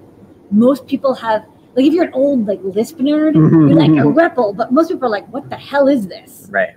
most 0.52 0.86
people 0.86 1.14
have 1.16 1.46
like 1.76 1.86
if 1.86 1.94
you're 1.94 2.06
an 2.06 2.14
old 2.14 2.48
like 2.48 2.60
Lisp 2.64 2.98
nerd, 3.00 3.34
Mhm. 3.36 3.70
you're 3.70 3.78
like 3.80 3.90
a 3.92 4.08
REPL, 4.10 4.56
but 4.56 4.72
most 4.72 4.90
people 4.90 5.06
are 5.06 5.10
like, 5.10 5.28
what 5.34 5.50
the 5.50 5.58
hell 5.58 5.88
is 5.88 6.08
this? 6.08 6.48
Right. 6.52 6.70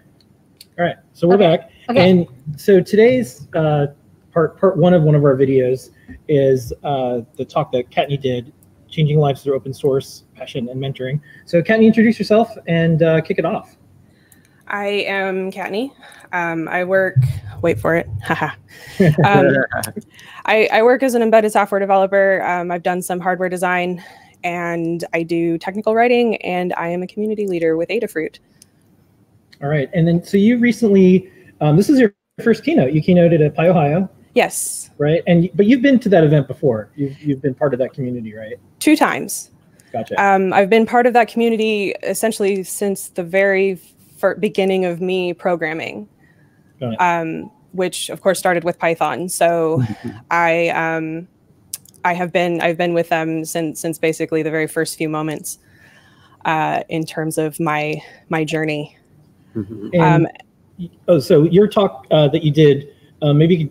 All 0.78 0.84
right, 0.84 0.96
so 1.12 1.26
we're 1.28 1.34
Okay. 1.34 1.56
back. 1.56 1.70
Okay. 1.90 2.10
And 2.10 2.26
so 2.56 2.80
today's 2.80 3.48
uh, 3.54 3.88
part 4.32 4.58
part 4.58 4.76
one 4.76 4.94
of 4.94 5.02
one 5.02 5.14
of 5.14 5.24
our 5.24 5.34
videos 5.36 5.90
is 6.28 6.72
uh, 6.84 7.20
the 7.36 7.44
talk 7.44 7.72
that 7.72 7.90
Kattni 7.90 8.20
did, 8.20 8.52
changing 8.88 9.18
lives 9.18 9.42
through 9.42 9.54
open 9.54 9.72
source, 9.74 10.24
passion, 10.36 10.68
and 10.68 10.80
mentoring. 10.80 11.20
So 11.46 11.62
Kattni, 11.62 11.86
introduce 11.86 12.18
yourself 12.18 12.50
and 12.66 13.02
uh, 13.02 13.20
kick 13.20 13.38
it 13.38 13.44
off. 13.44 13.76
I 14.68 14.86
am 15.06 15.50
Kattni. 15.50 15.90
Um, 16.32 16.68
I 16.68 16.84
work. 16.84 17.16
Wait 17.62 17.80
for 17.80 17.96
it. 17.96 18.06
Haha. 18.22 18.54
um, 19.24 19.48
I, 20.44 20.68
I 20.72 20.82
work 20.82 21.02
as 21.02 21.14
an 21.14 21.22
embedded 21.22 21.52
software 21.52 21.80
developer. 21.80 22.42
Um, 22.46 22.70
I've 22.70 22.82
done 22.82 23.00
some 23.02 23.18
hardware 23.18 23.48
design, 23.48 24.04
and 24.44 25.04
I 25.12 25.22
do 25.22 25.58
technical 25.58 25.94
writing. 25.94 26.36
And 26.36 26.72
I 26.74 26.88
am 26.88 27.02
a 27.02 27.06
community 27.06 27.46
leader 27.46 27.76
with 27.76 27.88
Adafruit. 27.88 28.38
All 29.62 29.68
right, 29.68 29.90
and 29.92 30.06
then 30.06 30.22
so 30.22 30.36
you 30.36 30.58
recently, 30.58 31.30
um, 31.60 31.76
this 31.76 31.88
is 31.88 31.98
your 31.98 32.14
first 32.44 32.62
keynote. 32.62 32.92
You 32.92 33.02
keynoted 33.02 33.44
at 33.44 33.56
PyOhio. 33.56 34.08
Yes, 34.34 34.90
right? 34.98 35.22
And 35.26 35.50
but 35.54 35.66
you've 35.66 35.82
been 35.82 35.98
to 36.00 36.08
that 36.10 36.22
event 36.22 36.46
before. 36.46 36.90
You've 36.94 37.18
you've 37.20 37.42
been 37.42 37.54
part 37.54 37.72
of 37.72 37.80
that 37.80 37.92
community, 37.92 38.34
right? 38.34 38.56
two 38.78 38.96
times. 38.96 39.50
Gotcha. 39.92 40.22
Um, 40.22 40.52
I've 40.52 40.70
been 40.70 40.86
part 40.86 41.06
of 41.06 41.14
that 41.14 41.28
community 41.28 41.94
essentially 42.02 42.62
since 42.62 43.08
the 43.08 43.22
very 43.22 43.80
beginning 44.38 44.84
of 44.84 45.00
me 45.00 45.32
programming, 45.32 46.08
um, 46.98 47.50
which 47.72 48.10
of 48.10 48.20
course 48.20 48.38
started 48.38 48.64
with 48.64 48.78
Python. 48.78 49.28
So 49.28 49.82
I 50.30 50.68
um, 50.68 51.28
I 52.08 52.14
have 52.14 52.32
been 52.32 52.62
I've 52.62 52.78
been 52.78 52.94
with 52.94 53.10
them 53.10 53.44
since 53.44 53.80
since 53.80 53.98
basically 53.98 54.42
the 54.42 54.50
very 54.50 54.66
first 54.66 54.96
few 54.96 55.10
moments 55.10 55.58
uh, 56.46 56.82
in 56.88 57.04
terms 57.04 57.36
of 57.36 57.60
my 57.60 58.02
my 58.30 58.44
journey. 58.44 58.96
Mhm. 59.54 59.90
And, 59.92 60.26
um, 60.26 60.88
oh, 61.06 61.18
so 61.18 61.42
your 61.42 61.68
talk 61.68 62.06
uh, 62.10 62.28
that 62.28 62.42
you 62.42 62.50
did, 62.50 62.94
uh, 63.20 63.34
maybe 63.34 63.70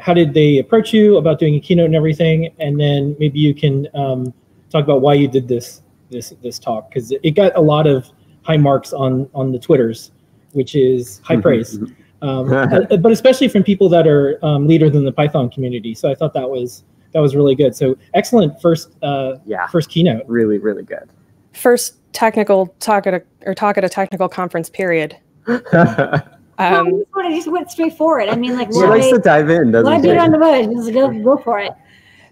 how 0.00 0.12
did 0.12 0.34
they 0.34 0.58
approach 0.58 0.92
you 0.92 1.16
about 1.16 1.38
doing 1.38 1.54
a 1.54 1.60
keynote 1.60 1.86
and 1.86 1.96
everything, 1.96 2.52
and 2.58 2.78
then 2.78 3.16
maybe 3.18 3.38
you 3.38 3.54
can 3.54 3.88
um, 3.94 4.34
talk 4.68 4.84
about 4.84 5.00
why 5.00 5.14
you 5.14 5.26
did 5.26 5.48
this 5.48 5.80
this 6.10 6.34
this 6.42 6.58
talk 6.58 6.90
because 6.90 7.10
it, 7.10 7.20
it 7.22 7.30
got 7.30 7.56
a 7.56 7.60
lot 7.60 7.86
of 7.86 8.10
high 8.42 8.58
marks 8.58 8.92
on 8.92 9.30
on 9.34 9.50
the 9.50 9.58
twitters, 9.58 10.10
which 10.52 10.74
is 10.74 11.22
high 11.24 11.40
praise, 11.40 11.78
um, 12.20 12.52
uh, 12.52 12.96
but 12.98 13.12
especially 13.12 13.48
from 13.48 13.62
people 13.62 13.88
that 13.88 14.06
are 14.06 14.38
um, 14.44 14.68
leader 14.68 14.90
than 14.90 15.06
the 15.06 15.12
Python 15.12 15.48
community. 15.48 15.94
So 15.94 16.10
I 16.10 16.14
thought 16.14 16.34
that 16.34 16.50
was 16.50 16.84
that 17.12 17.20
was 17.20 17.36
really 17.36 17.54
good. 17.54 17.74
So 17.74 17.96
excellent 18.14 18.60
first 18.60 18.90
uh, 19.02 19.36
Yeah. 19.46 19.66
first 19.66 19.90
keynote. 19.90 20.24
Really, 20.26 20.58
really 20.58 20.82
good. 20.82 21.08
First 21.52 21.96
technical 22.12 22.74
talk 22.80 23.06
at 23.06 23.14
a 23.14 23.22
or 23.46 23.54
talk 23.54 23.78
at 23.78 23.84
a 23.84 23.88
technical 23.88 24.28
conference. 24.28 24.70
Period. 24.70 25.16
Um, 26.58 26.98
this 26.98 27.06
one, 27.12 27.26
I 27.26 27.34
just 27.34 27.50
went 27.50 27.70
straight 27.70 27.96
for 27.96 28.20
it. 28.20 28.28
I 28.28 28.36
mean, 28.36 28.54
like, 28.54 28.68
she 28.70 28.78
likes 28.78 29.06
why, 29.06 29.12
to 29.12 29.18
dive 29.18 29.50
in, 29.50 29.72
doesn't 29.72 29.90
why 29.90 29.96
she? 29.96 30.02
beat 30.02 30.18
on 30.18 30.30
the 30.30 30.38
bush? 30.38 30.66
Just 30.66 30.92
go, 30.92 31.10
go 31.24 31.36
for 31.38 31.58
it. 31.58 31.72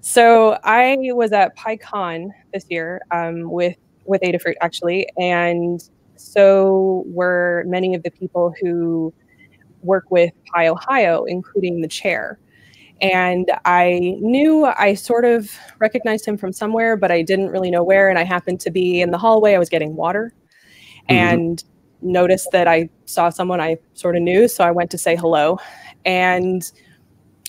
So 0.02 0.58
I 0.62 0.96
was 1.14 1.32
at 1.32 1.56
PyCon 1.56 2.30
this 2.52 2.64
year 2.68 3.00
um, 3.10 3.50
with 3.50 3.76
with 4.04 4.20
Adafruit 4.22 4.54
actually, 4.60 5.08
and 5.18 5.82
so 6.16 7.02
were 7.06 7.64
many 7.66 7.94
of 7.94 8.02
the 8.02 8.10
people 8.10 8.54
who 8.60 9.12
work 9.82 10.10
with 10.10 10.32
PyOhio, 10.54 11.24
including 11.26 11.80
the 11.80 11.88
chair. 11.88 12.38
And 13.00 13.50
I 13.64 14.16
knew 14.20 14.66
I 14.66 14.94
sort 14.94 15.24
of 15.24 15.50
recognized 15.78 16.26
him 16.26 16.36
from 16.36 16.52
somewhere, 16.52 16.96
but 16.96 17.10
I 17.10 17.22
didn't 17.22 17.48
really 17.48 17.70
know 17.70 17.82
where. 17.82 18.08
And 18.10 18.18
I 18.18 18.24
happened 18.24 18.60
to 18.60 18.70
be 18.70 19.00
in 19.00 19.10
the 19.10 19.18
hallway. 19.18 19.54
I 19.54 19.58
was 19.58 19.68
getting 19.70 19.96
water, 19.96 20.34
Mhm. 21.08 21.14
and 21.14 21.64
noticed 22.02 22.50
that 22.52 22.68
I 22.68 22.88
saw 23.06 23.28
someone 23.30 23.60
I 23.60 23.78
sort 23.94 24.16
of 24.16 24.22
knew, 24.22 24.48
so 24.48 24.64
I 24.64 24.70
went 24.70 24.90
to 24.90 24.98
say 24.98 25.16
hello. 25.16 25.58
And 26.04 26.70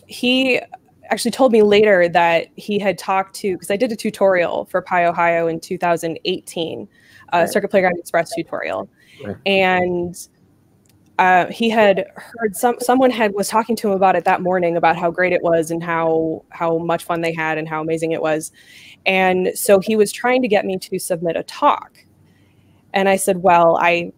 he 0.08 0.60
actually 1.10 1.32
told 1.32 1.52
me 1.52 1.62
later 1.62 2.08
that 2.08 2.48
he 2.56 2.80
had 2.80 2.98
talked 2.98 3.36
to 3.36 3.54
because 3.54 3.70
I 3.72 3.76
did 3.76 3.92
a 3.92 3.96
tutorial 3.96 4.66
for 4.66 4.82
PyOhio 4.82 5.50
in 5.50 5.60
2018, 5.60 6.88
uh, 7.34 7.40
Right. 7.40 7.50
Circuit 7.50 7.70
Playground 7.70 7.98
Express 7.98 8.34
tutorial, 8.34 8.90
Right. 9.26 9.36
and 9.46 10.16
uh, 11.20 11.48
he 11.48 11.70
had 11.70 12.06
heard 12.16 12.56
some 12.56 12.76
someone 12.80 13.12
had 13.12 13.34
was 13.34 13.48
talking 13.48 13.76
to 13.76 13.88
him 13.90 13.94
about 13.94 14.16
it 14.16 14.24
that 14.26 14.42
morning 14.42 14.76
about 14.78 14.96
how 14.98 15.12
great 15.12 15.34
it 15.34 15.44
was 15.44 15.70
and 15.70 15.84
how 15.84 16.44
how 16.50 16.78
much 16.80 17.04
fun 17.04 17.22
they 17.22 17.34
had 17.34 17.58
and 17.58 17.68
how 17.68 17.82
amazing 17.82 18.12
it 18.12 18.22
was. 18.22 18.52
And 19.06 19.52
so 19.56 19.80
he 19.80 19.96
was 19.96 20.12
trying 20.12 20.42
to 20.42 20.48
get 20.48 20.66
me 20.66 20.78
to 20.80 21.00
submit 21.00 21.36
a 21.36 21.44
talk. 21.44 21.98
And 22.94 23.08
i 23.10 23.16
said 23.16 23.38
well 23.44 23.78
i 23.82 24.12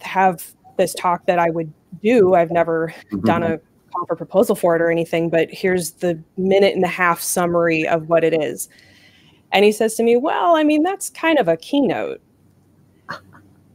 have 0.00 0.52
this 0.76 0.94
talk 0.94 1.26
that 1.26 1.38
i 1.38 1.50
would 1.50 1.72
do. 2.02 2.34
I've 2.34 2.50
never 2.50 2.94
Mhm. 3.12 3.24
done 3.24 3.42
a 3.42 3.58
call 3.92 4.06
for 4.06 4.16
proposal 4.16 4.54
for 4.54 4.76
it 4.76 4.82
or 4.82 4.90
anything 4.90 5.28
but 5.30 5.48
here's 5.50 5.92
the 5.92 6.18
minute 6.36 6.74
and 6.74 6.84
a 6.84 6.88
half 6.88 7.20
summary 7.20 7.86
of 7.88 8.08
what 8.08 8.22
it 8.24 8.34
is. 8.34 8.68
And 9.52 9.64
he 9.64 9.72
says 9.72 9.94
to 9.96 10.02
me 10.02 10.16
well 10.16 10.56
i 10.56 10.62
mean 10.64 10.82
that's 10.82 11.10
kind 11.10 11.38
of 11.38 11.48
a 11.48 11.56
keynote 11.56 12.20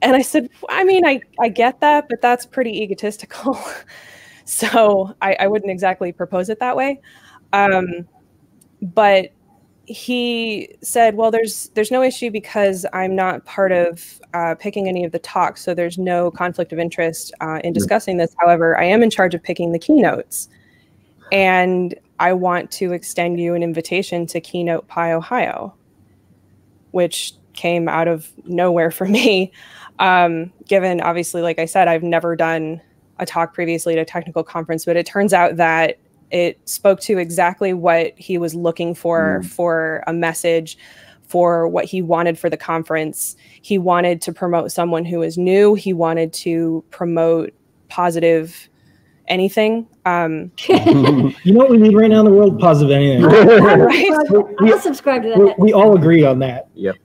and 0.02 0.16
I 0.16 0.22
said, 0.22 0.50
I 0.70 0.84
mean, 0.84 1.06
I, 1.06 1.22
I 1.40 1.50
get 1.50 1.80
that, 1.82 2.08
but 2.10 2.22
that's 2.22 2.46
pretty 2.46 2.82
egotistical. 2.82 3.60
so 4.46 5.16
I, 5.22 5.36
I 5.40 5.48
wouldn't 5.48 5.72
exactly 5.72 6.12
propose 6.12 6.50
it 6.50 6.60
that 6.60 6.76
way. 6.76 7.02
Um, 7.54 8.08
but 8.82 9.32
he 9.88 10.76
said, 10.82 11.16
well, 11.16 11.32
there's 11.32 11.70
there's 11.76 11.92
no 11.92 12.02
issue 12.02 12.32
because 12.32 12.86
I'm 12.92 13.16
not 13.16 13.46
part 13.46 13.72
of 13.72 14.20
uh, 14.34 14.56
picking 14.56 14.88
any 14.88 15.06
of 15.06 15.12
the 15.12 15.20
talks, 15.20 15.64
so 15.64 15.74
there's 15.74 15.98
no 15.98 16.32
conflict 16.32 16.74
of 16.74 16.80
interest 16.80 17.34
uh, 17.42 17.60
in 17.64 17.72
discussing 17.72 18.18
this. 18.18 18.36
However, 18.40 18.80
I 18.80 18.86
am 18.86 19.04
in 19.04 19.10
charge 19.10 19.36
of 19.36 19.44
picking 19.44 19.72
the 19.72 19.80
keynotes, 19.80 20.50
and 21.32 21.94
I 22.20 22.34
want 22.34 22.72
to 22.72 22.94
extend 22.94 23.40
you 23.40 23.54
an 23.54 23.64
invitation 23.64 24.26
to 24.28 24.42
Keynote 24.42 24.88
PyOhio, 24.88 25.74
which 26.92 27.34
came 27.54 27.88
out 27.88 28.08
of 28.08 28.32
nowhere 28.46 28.92
for 28.92 29.06
me 29.08 29.52
um, 30.00 30.52
given 30.68 31.00
obviously 31.02 31.42
like 31.42 31.60
i 31.60 31.66
said 31.66 31.88
i've 31.88 32.04
never 32.04 32.36
done 32.36 32.82
a 33.20 33.26
talk 33.26 33.54
previously 33.54 33.94
at 33.94 34.00
a 34.00 34.06
technical 34.06 34.44
conference 34.44 34.84
but 34.86 34.96
it 34.98 35.06
turns 35.06 35.34
out 35.34 35.56
that 35.58 35.98
it 36.32 36.60
spoke 36.68 37.00
to 37.00 37.18
exactly 37.18 37.74
what 37.74 38.14
he 38.18 38.38
was 38.38 38.54
looking 38.56 38.94
for 38.96 39.40
Mm. 39.42 39.46
for 39.46 40.04
a 40.08 40.14
message 40.14 40.78
for 41.28 41.68
what 41.68 41.86
he 41.86 42.02
wanted 42.02 42.38
for 42.38 42.50
the 42.50 42.58
conference 42.58 43.36
he 43.62 43.78
wanted 43.78 44.22
to 44.22 44.34
promote 44.34 44.72
someone 44.72 45.06
who 45.06 45.22
is 45.22 45.38
new 45.38 45.76
he 45.76 45.94
wanted 45.94 46.34
to 46.34 46.84
promote 46.92 47.54
positive 47.88 48.68
anything 49.28 49.88
um, 50.06 50.52
You 50.70 51.34
know 51.54 51.60
what 51.60 51.72
we 51.72 51.78
need 51.78 51.96
right 51.96 52.10
now 52.12 52.20
in 52.20 52.26
the 52.26 52.32
world? 52.32 52.60
Positive 52.60 52.92
anything. 52.92 53.24
right 53.24 54.12
I'll 54.72 54.80
subscribe 54.80 55.24
to 55.24 55.30
we, 55.36 55.46
that. 55.48 55.58
we 55.58 55.74
all 55.74 55.96
agree 55.98 56.24
on 56.24 56.38
that. 56.40 56.68
Yep. 56.76 56.96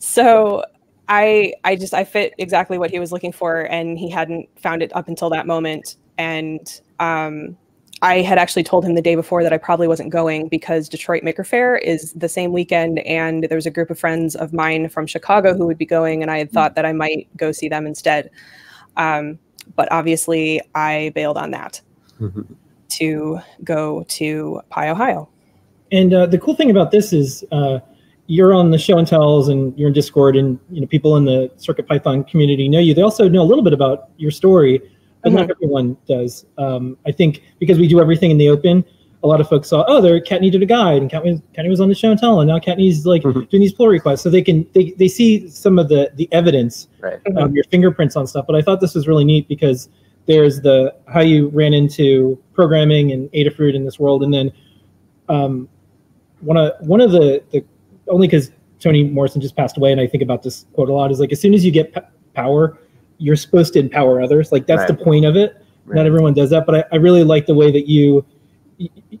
So 0.00 0.64
i 1.10 1.52
i 1.64 1.76
just 1.76 1.92
i 1.92 2.04
fit 2.04 2.32
exactly 2.38 2.78
what 2.78 2.90
he 2.90 2.98
was 2.98 3.12
looking 3.12 3.32
for 3.32 3.62
and 3.62 3.98
he 3.98 4.08
hadn't 4.08 4.48
found 4.58 4.82
it 4.82 4.94
up 4.96 5.08
until 5.08 5.28
that 5.28 5.46
moment. 5.46 5.96
And 6.16 6.80
um 7.00 7.56
i 8.02 8.20
had 8.22 8.38
actually 8.38 8.62
told 8.62 8.84
him 8.84 8.94
the 8.94 9.02
day 9.02 9.14
before 9.14 9.42
that 9.42 9.52
i 9.52 9.58
probably 9.58 9.88
wasn't 9.88 10.10
going 10.10 10.48
because 10.48 10.88
detroit 10.88 11.22
Maker 11.22 11.44
Faire 11.44 11.76
is 11.76 12.12
the 12.14 12.28
same 12.28 12.52
weekend 12.52 13.00
and 13.00 13.44
there 13.44 13.56
was 13.56 13.66
a 13.66 13.70
group 13.70 13.90
of 13.90 13.98
friends 13.98 14.34
of 14.34 14.54
mine 14.54 14.88
from 14.88 15.06
chicago 15.06 15.54
who 15.54 15.66
would 15.66 15.76
be 15.76 15.84
going 15.84 16.22
and 16.22 16.30
i 16.30 16.38
had 16.38 16.50
thought 16.50 16.74
that 16.76 16.86
i 16.86 16.92
might 16.92 17.28
go 17.36 17.52
see 17.52 17.68
them 17.68 17.86
instead. 17.86 18.30
Um, 18.96 19.38
but 19.76 19.90
obviously 19.92 20.62
i 20.74 21.12
bailed 21.14 21.36
on 21.36 21.50
that 21.50 21.82
to 22.90 23.40
go 23.64 24.04
to 24.08 24.60
PyOhio. 24.70 25.28
And 25.92 26.14
uh, 26.14 26.26
the 26.26 26.38
cool 26.38 26.54
thing 26.54 26.70
about 26.70 26.90
this 26.90 27.12
is 27.12 27.44
uh, 27.50 27.80
you're 28.30 28.54
on 28.54 28.70
the 28.70 28.78
show 28.78 28.96
and 28.96 29.08
tells, 29.08 29.48
and 29.48 29.76
you're 29.76 29.88
in 29.88 29.92
Discord, 29.92 30.36
and 30.36 30.56
you 30.70 30.80
know 30.80 30.86
people 30.86 31.16
in 31.16 31.24
the 31.24 31.50
Circuit 31.56 31.88
Python 31.88 32.22
community 32.22 32.68
know 32.68 32.78
you. 32.78 32.94
They 32.94 33.02
also 33.02 33.28
know 33.28 33.42
a 33.42 33.48
little 33.50 33.64
bit 33.64 33.72
about 33.72 34.10
your 34.18 34.30
story, 34.30 34.80
but 35.24 35.32
not 35.32 35.50
everyone 35.50 35.96
does. 36.06 36.46
Um, 36.56 36.96
I 37.04 37.10
think 37.10 37.42
because 37.58 37.80
we 37.80 37.88
do 37.88 38.00
everything 38.00 38.30
in 38.30 38.38
the 38.38 38.48
open, 38.48 38.84
a 39.24 39.26
lot 39.26 39.40
of 39.40 39.48
folks 39.48 39.68
saw, 39.68 39.84
oh, 39.88 40.00
there 40.00 40.20
Cat 40.20 40.40
needed 40.42 40.62
a 40.62 40.66
guide, 40.66 41.02
and 41.02 41.10
Cat 41.10 41.24
was, 41.24 41.40
was 41.66 41.80
on 41.80 41.88
the 41.88 41.94
show 41.94 42.12
and 42.12 42.20
tell, 42.20 42.40
and 42.40 42.46
now 42.46 42.60
Cat 42.60 42.78
needs 42.78 43.04
like 43.04 43.22
Mhm. 43.22 43.50
doing 43.50 43.60
these 43.62 43.72
pull 43.72 43.88
requests, 43.88 44.22
so 44.22 44.30
they 44.30 44.42
can 44.42 44.64
they, 44.74 44.94
they 44.96 45.08
see 45.08 45.48
some 45.48 45.76
of 45.76 45.88
the 45.88 46.12
the 46.14 46.28
evidence 46.30 46.86
right. 47.00 47.18
um, 47.36 47.52
your 47.52 47.64
fingerprints 47.64 48.14
on 48.14 48.28
stuff. 48.28 48.46
But 48.46 48.54
I 48.54 48.62
thought 48.62 48.80
this 48.80 48.94
was 48.94 49.08
really 49.08 49.24
neat 49.24 49.48
because 49.48 49.88
there's 50.26 50.60
the 50.60 50.94
how 51.08 51.20
you 51.20 51.48
ran 51.48 51.74
into 51.74 52.38
programming 52.52 53.10
and 53.10 53.28
Adafruit 53.32 53.74
in 53.74 53.84
this 53.84 53.98
world, 53.98 54.22
and 54.22 54.32
then 54.32 54.52
um, 55.28 55.68
one 56.42 56.56
of 56.56 56.74
one 56.80 57.00
of 57.00 57.10
the 57.10 57.42
the 57.50 57.64
only 58.10 58.26
because 58.26 58.50
Toni 58.80 59.04
Morrison 59.04 59.40
just 59.40 59.56
passed 59.56 59.76
away, 59.76 59.92
and 59.92 60.00
I 60.00 60.06
think 60.06 60.22
about 60.22 60.42
this 60.42 60.66
quote 60.74 60.88
a 60.88 60.92
lot 60.92 61.10
is 61.10 61.20
like 61.20 61.32
as 61.32 61.40
soon 61.40 61.54
as 61.54 61.64
you 61.64 61.70
get 61.70 61.94
p- 61.94 62.00
power, 62.34 62.78
you're 63.18 63.36
supposed 63.36 63.72
to 63.74 63.78
empower 63.78 64.20
others. 64.20 64.52
Like 64.52 64.66
that's 64.66 64.90
the 64.90 64.94
point 65.04 65.24
of 65.24 65.36
it. 65.36 65.56
right. 65.86 65.96
Not 65.96 66.06
everyone 66.06 66.34
does 66.34 66.50
that, 66.50 66.66
but 66.66 66.74
I, 66.74 66.84
I 66.92 66.96
really 66.96 67.24
like 67.24 67.46
the 67.46 67.54
way 67.54 67.70
that 67.70 67.88
you. 67.88 68.24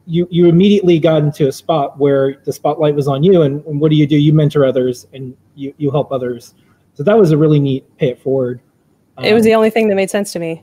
You 0.06 0.26
you 0.30 0.46
immediately 0.48 0.98
got 0.98 1.22
into 1.22 1.46
a 1.46 1.52
spot 1.52 1.98
where 1.98 2.40
the 2.46 2.52
spotlight 2.52 2.94
was 2.94 3.06
on 3.06 3.22
you, 3.22 3.42
and, 3.42 3.62
and 3.66 3.78
what 3.78 3.90
do 3.90 3.96
you 3.96 4.06
do? 4.06 4.16
You 4.16 4.32
mentor 4.32 4.64
others, 4.64 5.06
and 5.12 5.36
you, 5.54 5.74
you 5.76 5.90
help 5.90 6.10
others. 6.12 6.54
So 6.94 7.02
that 7.02 7.18
was 7.18 7.30
a 7.30 7.36
really 7.36 7.60
neat 7.60 7.84
pay 7.98 8.08
it 8.08 8.22
forward. 8.22 8.60
it 9.22 9.34
was 9.34 9.42
Um, 9.42 9.44
the 9.44 9.54
only 9.54 9.68
thing 9.68 9.88
that 9.90 9.96
made 9.96 10.08
sense 10.08 10.32
to 10.32 10.38
me 10.38 10.62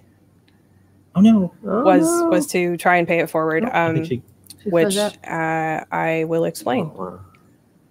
oh 1.15 1.21
no, 1.21 1.53
was 1.61 2.03
Oh, 2.07 2.29
was 2.29 2.47
to 2.47 2.75
try 2.77 2.97
and 2.97 3.07
pay 3.07 3.19
it 3.19 3.29
forward 3.29 3.65
I 3.65 3.85
um, 3.85 3.95
think 3.97 4.07
she- 4.07 4.23
which 4.69 4.97
uh, 4.97 5.13
I 5.91 6.25
will 6.27 6.45
explain. 6.45 6.91
Oh, 6.95 7.03
wow. 7.03 7.19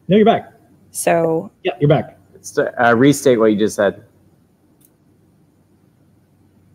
No, 0.08 0.16
you're 0.16 0.24
back. 0.26 0.52
So, 0.90 1.50
Yeah, 1.62 1.72
you're 1.80 1.88
back. 1.88 2.18
So, 2.40 2.70
uh, 2.80 2.94
restate 2.96 3.38
what 3.38 3.46
you 3.46 3.58
just 3.58 3.76
said. 3.76 4.04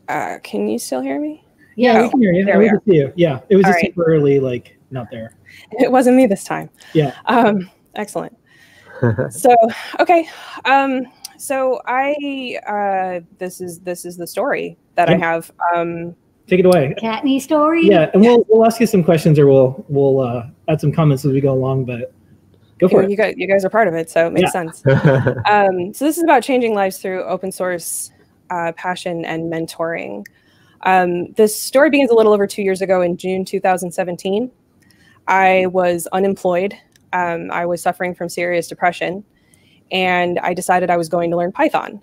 uh, 0.09 0.39
can 0.43 0.67
you 0.67 0.77
still 0.77 1.01
hear 1.01 1.19
me? 1.19 1.43
Yeah, 1.77 2.01
we 2.01 2.09
can 2.09 2.21
hear 2.21 2.33
you. 2.33 2.45
there 2.45 2.53
Yeah, 2.55 2.59
we 2.59 2.63
we 2.65 2.69
can 2.69 2.81
see 2.85 2.95
you. 2.97 3.13
Yeah, 3.15 3.39
it 3.49 3.55
was 3.55 3.65
All 3.65 3.71
just 3.71 3.77
right. 3.77 3.85
temporarily 3.85 4.39
like 4.41 4.77
not 4.91 5.07
there. 5.09 5.33
It 5.79 5.89
wasn't 5.89 6.17
me 6.17 6.25
this 6.27 6.43
time. 6.43 6.69
Yeah. 6.93 7.15
Um, 7.25 7.69
excellent. 7.95 8.37
So, 9.31 9.55
okay. 9.99 10.27
Um, 10.65 11.07
so 11.37 11.81
I 11.87 12.59
uh, 12.67 13.25
this 13.39 13.59
is 13.61 13.79
this 13.79 14.05
is 14.05 14.15
the 14.15 14.27
story 14.27 14.77
that 14.93 15.09
I 15.09 15.17
have. 15.17 15.49
Um, 15.73 16.15
Take 16.45 16.59
it 16.59 16.67
away. 16.67 16.93
Kattni 17.01 17.41
story. 17.41 17.87
Yeah, 17.87 18.11
and 18.13 18.21
we'll 18.21 18.45
we'll 18.47 18.63
ask 18.63 18.79
you 18.79 18.85
some 18.85 19.03
questions 19.03 19.39
or 19.39 19.47
we'll 19.47 19.83
we'll 19.87 20.19
uh, 20.19 20.43
add 20.67 20.79
some 20.81 20.91
comments 20.91 21.25
as 21.25 21.31
we 21.31 21.41
go 21.41 21.51
along. 21.51 21.85
But 21.85 22.13
go 22.81 22.87
you, 22.87 22.89
for 22.89 23.01
know, 23.01 23.07
it. 23.07 23.11
you 23.11 23.17
guys 23.17 23.33
you 23.37 23.47
guys 23.47 23.63
are 23.63 23.69
part 23.69 23.87
of 23.87 23.93
it, 23.93 24.09
so 24.09 24.27
it 24.27 24.33
makes 24.33 24.51
sense. 24.51 24.83
Um, 25.45 25.93
so 25.93 26.05
this 26.05 26.17
is 26.17 26.23
about 26.23 26.43
changing 26.43 26.73
lives 26.73 26.97
through 26.97 27.23
open 27.23 27.51
source 27.51 28.11
uh, 28.49 28.71
passion 28.73 29.23
and 29.25 29.51
mentoring. 29.51 30.25
Um, 30.83 31.31
this 31.33 31.59
story 31.59 31.89
begins 31.89 32.09
a 32.09 32.15
little 32.15 32.33
over 32.33 32.47
two 32.47 32.63
years 32.63 32.81
ago 32.81 33.01
in 33.01 33.17
June 33.17 33.45
2017. 33.45 34.51
I 35.27 35.67
was 35.67 36.07
unemployed. 36.11 36.75
Um, 37.13 37.51
I 37.51 37.65
was 37.65 37.81
suffering 37.81 38.15
from 38.15 38.29
serious 38.29 38.67
depression, 38.67 39.23
and 39.91 40.39
I 40.39 40.53
decided 40.53 40.89
I 40.89 40.97
was 40.97 41.09
going 41.09 41.29
to 41.31 41.37
learn 41.37 41.51
Python. 41.51 42.01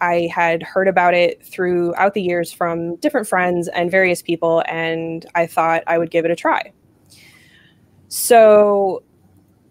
I 0.00 0.28
had 0.34 0.62
heard 0.62 0.88
about 0.88 1.14
it 1.14 1.44
throughout 1.44 2.14
the 2.14 2.22
years 2.22 2.52
from 2.52 2.96
different 2.96 3.26
friends 3.26 3.68
and 3.68 3.90
various 3.90 4.22
people, 4.22 4.62
and 4.68 5.26
I 5.34 5.46
thought 5.46 5.82
I 5.86 5.98
would 5.98 6.10
give 6.10 6.24
it 6.24 6.30
a 6.30 6.36
try. 6.36 6.72
So 8.08 9.02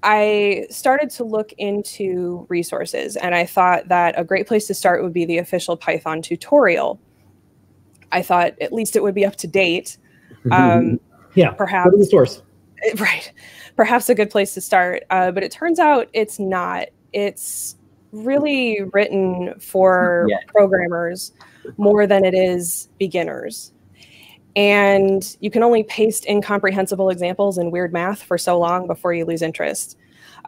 I 0.04 0.66
started 0.70 1.10
to 1.12 1.24
look 1.24 1.54
into 1.58 2.46
resources, 2.50 3.16
and 3.18 3.36
I 3.36 3.46
thought 3.46 3.88
that 3.90 4.16
a 4.18 4.24
great 4.24 4.48
place 4.48 4.68
to 4.68 4.74
start 4.74 5.04
would 5.04 5.14
be 5.14 5.26
the 5.26 5.38
official 5.38 5.78
Python 5.78 6.22
tutorial. 6.22 7.00
I 8.12 8.22
thought 8.22 8.54
at 8.60 8.74
least 8.74 8.96
it 8.96 9.04
would 9.04 9.16
be 9.16 9.26
up 9.26 9.36
to 9.38 9.48
date. 9.48 9.98
Um, 10.52 11.00
Yeah, 11.34 11.52
perhaps 11.52 11.92
the 11.98 12.04
source. 12.06 12.42
right 12.98 13.32
perhaps 13.78 14.10
a 14.10 14.16
good 14.16 14.30
place 14.30 14.54
to 14.56 14.60
start 14.60 15.04
uh, 15.12 15.32
but 15.32 15.44
it 15.44 15.52
turns 15.52 15.80
out 15.80 16.10
it's 16.12 16.40
not 16.40 16.88
it's 17.14 17.78
really 18.12 18.82
written 18.92 19.54
for 19.60 20.26
Yeah. 20.28 20.40
programmers 20.48 21.32
more 21.78 22.06
than 22.06 22.26
it 22.26 22.34
is 22.34 22.90
beginners 23.00 23.72
and 24.56 25.38
you 25.40 25.50
can 25.50 25.64
only 25.64 25.84
paste 25.84 26.26
incomprehensible 26.28 27.10
examples 27.10 27.58
and 27.58 27.72
weird 27.72 27.94
math 27.94 28.22
for 28.22 28.38
so 28.38 28.60
long 28.60 28.88
before 28.88 29.14
you 29.14 29.26
lose 29.26 29.42
interest. 29.42 29.98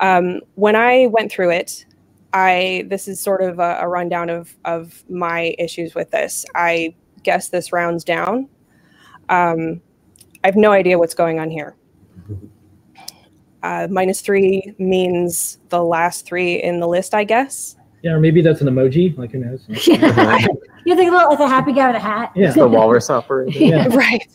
Um, 0.02 0.42
when 0.56 0.76
i 0.76 1.08
went 1.08 1.32
through 1.32 1.52
it 1.52 1.86
i 2.34 2.84
this 2.88 3.08
is 3.08 3.22
sort 3.22 3.44
of 3.44 3.60
a, 3.60 3.78
a 3.82 3.88
rundown 3.88 4.30
of 4.30 4.56
of 4.66 5.04
my 5.10 5.56
issues 5.60 5.96
with 5.96 6.12
this. 6.12 6.46
I 6.56 6.96
guess 7.24 7.50
this 7.50 7.72
rounds 7.72 8.04
down. 8.04 8.50
Um, 9.30 9.82
i 10.44 10.48
have 10.48 10.56
no 10.56 10.72
idea 10.72 10.98
what's 10.98 11.14
going 11.14 11.40
on 11.40 11.50
here. 11.50 11.76
Uh, 13.62 13.88
minus 13.90 14.20
three 14.20 14.74
means 14.78 15.58
the 15.70 15.82
last 15.82 16.26
three 16.26 16.62
in 16.62 16.82
the 16.82 16.88
list, 16.88 17.14
I 17.14 17.24
guess. 17.24 17.78
Yeah, 18.04 18.12
or 18.12 18.20
maybe 18.20 18.42
that's 18.42 18.62
an 18.62 18.68
emoji. 18.68 19.18
Like 19.18 19.32
who 19.32 19.40
knows? 19.40 19.66
you 19.88 20.96
think 20.96 21.10
about 21.10 21.30
like 21.30 21.40
a 21.40 21.48
happy 21.48 21.72
guy 21.74 21.88
with 21.88 21.96
a 21.96 22.00
hat. 22.00 22.32
Yeah. 22.36 22.48
It's 22.48 22.56
the 22.56 22.68
walrus 22.68 23.10
operator. 23.10 23.52
Yeah. 23.60 23.88
right. 23.96 24.28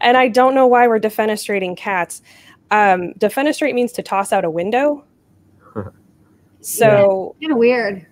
And 0.00 0.16
I 0.16 0.28
don't 0.28 0.54
know 0.54 0.66
why 0.66 0.86
we're 0.86 1.00
defenestrating 1.00 1.76
cats. 1.76 2.22
Um, 2.70 3.12
defenestrate 3.18 3.74
means 3.74 3.92
to 3.92 4.02
toss 4.02 4.32
out 4.32 4.44
a 4.44 4.50
window. 4.50 5.04
So 6.60 7.36
Kind 7.40 7.52
of 7.52 7.58
weird. 7.58 8.06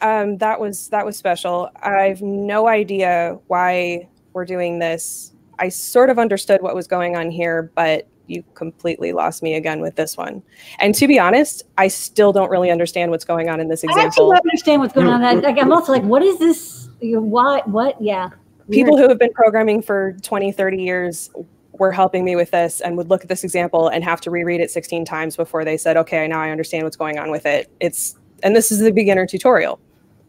um, 0.00 0.36
that 0.38 0.60
was 0.60 0.88
that 0.88 1.04
was 1.06 1.16
special. 1.16 1.70
I've 1.82 2.20
no 2.22 2.66
idea 2.68 3.38
why 3.46 4.08
we're 4.32 4.44
doing 4.44 4.78
this. 4.78 5.32
I 5.58 5.68
sort 5.68 6.10
of 6.10 6.18
understood 6.18 6.60
what 6.62 6.74
was 6.74 6.86
going 6.86 7.16
on 7.16 7.30
here, 7.30 7.70
but 7.74 8.06
you 8.28 8.44
completely 8.54 9.12
lost 9.12 9.42
me 9.42 9.54
again 9.54 9.80
with 9.80 9.96
this 9.96 10.16
one. 10.16 10.42
And 10.78 10.94
to 10.94 11.08
be 11.08 11.18
honest, 11.18 11.62
I 11.78 11.88
still 11.88 12.32
don't 12.32 12.50
really 12.50 12.70
understand 12.70 13.10
what's 13.10 13.24
going 13.24 13.48
on 13.48 13.60
in 13.60 13.68
this 13.68 13.82
I 13.84 13.88
actually 13.88 14.06
example. 14.06 14.30
don't 14.30 14.38
understand 14.44 14.80
what's 14.82 14.92
going 14.94 15.06
on. 15.08 15.24
I- 15.24 15.32
Like, 15.34 15.58
I'm 15.58 15.72
also 15.72 15.92
like, 15.92 16.02
what 16.04 16.22
is 16.22 16.38
this? 16.38 16.88
Why? 17.00 17.62
What? 17.64 18.00
Yeah. 18.00 18.30
People 18.70 18.94
Weird. 18.94 19.04
who 19.04 19.08
have 19.08 19.18
been 19.18 19.32
programming 19.32 19.80
for 19.82 20.12
20, 20.22 20.52
30 20.52 20.82
years 20.82 21.30
were 21.72 21.92
helping 21.92 22.24
me 22.24 22.36
with 22.36 22.50
this 22.50 22.80
and 22.80 22.96
would 22.96 23.08
look 23.08 23.22
at 23.22 23.28
this 23.28 23.44
example 23.44 23.88
and 23.88 24.02
have 24.04 24.20
to 24.22 24.30
reread 24.30 24.60
it 24.60 24.70
16 24.70 25.04
times 25.04 25.36
before 25.36 25.64
they 25.64 25.76
said, 25.76 25.96
okay, 25.96 26.26
now 26.28 26.40
I 26.40 26.50
understand 26.50 26.84
what's 26.84 26.96
going 26.96 27.18
on 27.18 27.30
with 27.30 27.46
it. 27.46 27.70
It's, 27.80 28.16
and 28.42 28.54
this 28.54 28.70
is 28.72 28.80
the 28.80 28.90
beginner 28.92 29.26
tutorial. 29.26 29.80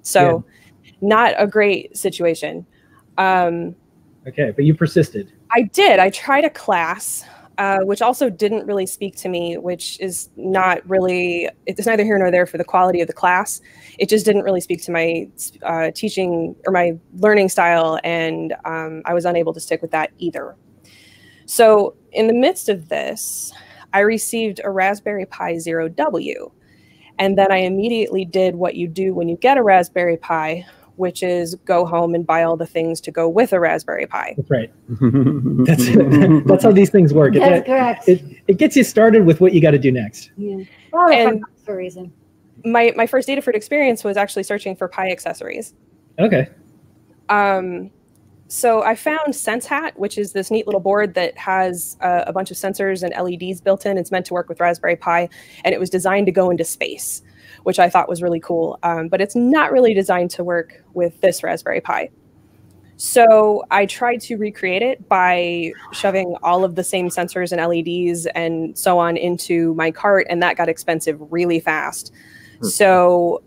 So 0.04 0.46
not 1.02 1.34
a 1.38 1.48
great 1.48 1.98
situation. 1.98 2.66
Um, 3.18 3.76
Okay, 4.28 4.52
but 4.56 4.64
you 4.66 4.76
persisted. 4.76 5.32
I 5.52 5.64
did. 5.64 5.98
I 5.98 6.10
tried 6.12 6.44
a 6.46 6.50
class, 6.50 7.24
uh, 7.60 7.80
which 7.82 8.02
also 8.02 8.30
didn't 8.30 8.66
really 8.66 8.86
speak 8.86 9.18
to 9.18 9.28
me, 9.28 9.58
which 9.58 10.00
is 10.00 10.30
not 10.38 10.80
really, 10.90 11.50
it's 11.66 11.86
neither 11.86 12.06
here 12.06 12.18
nor 12.18 12.32
there 12.32 12.46
for 12.46 12.58
the 12.58 12.64
quality 12.64 13.02
of 13.02 13.08
the 13.08 13.14
class. 13.14 13.60
It 13.98 14.08
just 14.08 14.26
didn't 14.26 14.44
really 14.44 14.62
speak 14.62 14.82
to 14.86 14.92
my 14.92 15.28
uh, 15.64 15.92
teaching 15.94 16.56
or 16.66 16.72
my 16.72 16.98
learning 17.18 17.50
style, 17.50 18.00
and 18.06 18.56
um, 18.64 19.02
I 19.04 19.14
was 19.14 19.26
unable 19.26 19.54
to 19.54 19.60
stick 19.60 19.82
with 19.82 19.92
that 19.92 20.12
either. 20.20 20.56
So, 21.48 21.96
in 22.14 22.28
the 22.28 22.34
midst 22.34 22.70
of 22.70 22.88
this, 22.88 23.52
I 23.92 24.00
received 24.00 24.62
a 24.64 24.72
Raspberry 24.72 25.26
Pi 25.26 25.58
Zero 25.58 25.90
W. 25.90 26.52
And 27.18 27.38
then 27.38 27.52
I 27.52 27.58
immediately 27.58 28.24
did 28.24 28.56
what 28.56 28.76
you 28.76 28.88
do 28.88 29.14
when 29.14 29.28
you 29.28 29.36
get 29.36 29.58
a 29.58 29.64
Raspberry 29.64 30.16
Pi, 30.16 30.66
which 31.00 31.24
is 31.24 31.56
go 31.66 31.86
home 31.86 32.14
and 32.14 32.28
buy 32.28 32.44
all 32.44 32.58
the 32.58 32.66
things 32.68 33.00
to 33.02 33.12
go 33.12 33.28
with 33.28 33.54
a 33.54 33.60
Raspberry 33.60 34.06
Pi. 34.06 34.36
That's 34.38 34.50
right. 34.52 34.72
That's 35.66 36.46
that's 36.48 36.64
how 36.64 36.72
these 36.72 36.90
things 36.90 37.14
work. 37.14 37.36
It, 37.36 37.40
That's 37.40 37.66
correct. 37.66 38.08
it, 38.10 38.22
it 38.48 38.58
gets 38.58 38.76
you 38.76 38.84
started 38.84 39.26
with 39.26 39.40
what 39.42 39.54
you 39.54 39.62
got 39.62 39.72
to 39.72 39.80
do 39.80 39.92
next. 39.92 40.32
yeah. 40.38 40.64
Well, 40.92 41.10
and- 41.10 41.44
for 41.66 41.74
a 41.74 41.78
reason. 41.78 42.12
my 42.66 42.94
my 42.96 43.08
first 43.08 43.30
Adafruit 43.30 43.56
experience 43.56 44.04
was 44.04 44.18
actually 44.18 44.44
searching 44.44 44.76
for 44.76 44.88
Pi 44.88 45.10
accessories. 45.10 45.74
Okay. 46.20 46.50
Um, 47.30 47.92
so 48.48 48.82
I 48.82 48.96
found 48.96 49.36
Sense 49.36 49.68
HAT, 49.68 49.98
which 50.00 50.18
is 50.18 50.34
this 50.34 50.50
neat 50.50 50.66
little 50.66 50.82
board 50.82 51.14
that 51.14 51.38
has 51.38 51.96
uh, 52.02 52.24
a 52.26 52.34
bunch 52.34 52.50
of 52.50 52.58
sensors 52.58 53.04
and 53.04 53.14
LEDs 53.24 53.62
built 53.62 53.86
in. 53.86 53.98
It's 53.98 54.10
meant 54.12 54.26
to 54.26 54.34
work 54.34 54.50
with 54.50 54.60
Raspberry 54.60 54.96
Pi, 54.96 55.30
and 55.64 55.74
it 55.74 55.80
was 55.80 55.90
designed 55.92 56.26
to 56.26 56.32
go 56.32 56.50
into 56.50 56.66
space, 56.66 57.22
which 57.64 57.80
I 57.80 57.90
thought 57.90 58.10
was 58.10 58.22
really 58.22 58.40
cool. 58.40 58.80
Um, 58.84 59.08
but 59.08 59.22
it's 59.22 59.36
not 59.36 59.72
really 59.72 59.94
designed 59.94 60.32
to 60.32 60.44
work 60.44 60.84
with 60.94 61.20
this 61.22 61.44
Raspberry 61.44 61.82
Pi. 61.82 62.10
So 63.02 63.64
I 63.72 63.86
tried 63.86 64.20
to 64.24 64.36
recreate 64.36 64.82
it 64.82 65.08
by 65.08 65.72
shoving 65.94 66.36
all 66.44 66.66
of 66.66 66.76
the 66.76 66.84
same 66.84 67.08
sensors 67.08 67.54
and 67.54 67.62
LEDs 67.66 68.26
and 68.36 68.78
so 68.78 69.00
on 69.00 69.16
into 69.16 69.74
my 69.76 69.90
cart, 69.90 70.28
and 70.30 70.44
that 70.44 70.58
got 70.58 70.68
expensive 70.68 71.18
really 71.32 71.62
fast. 71.62 72.12
Hmm. 72.60 72.68
So 72.68 73.42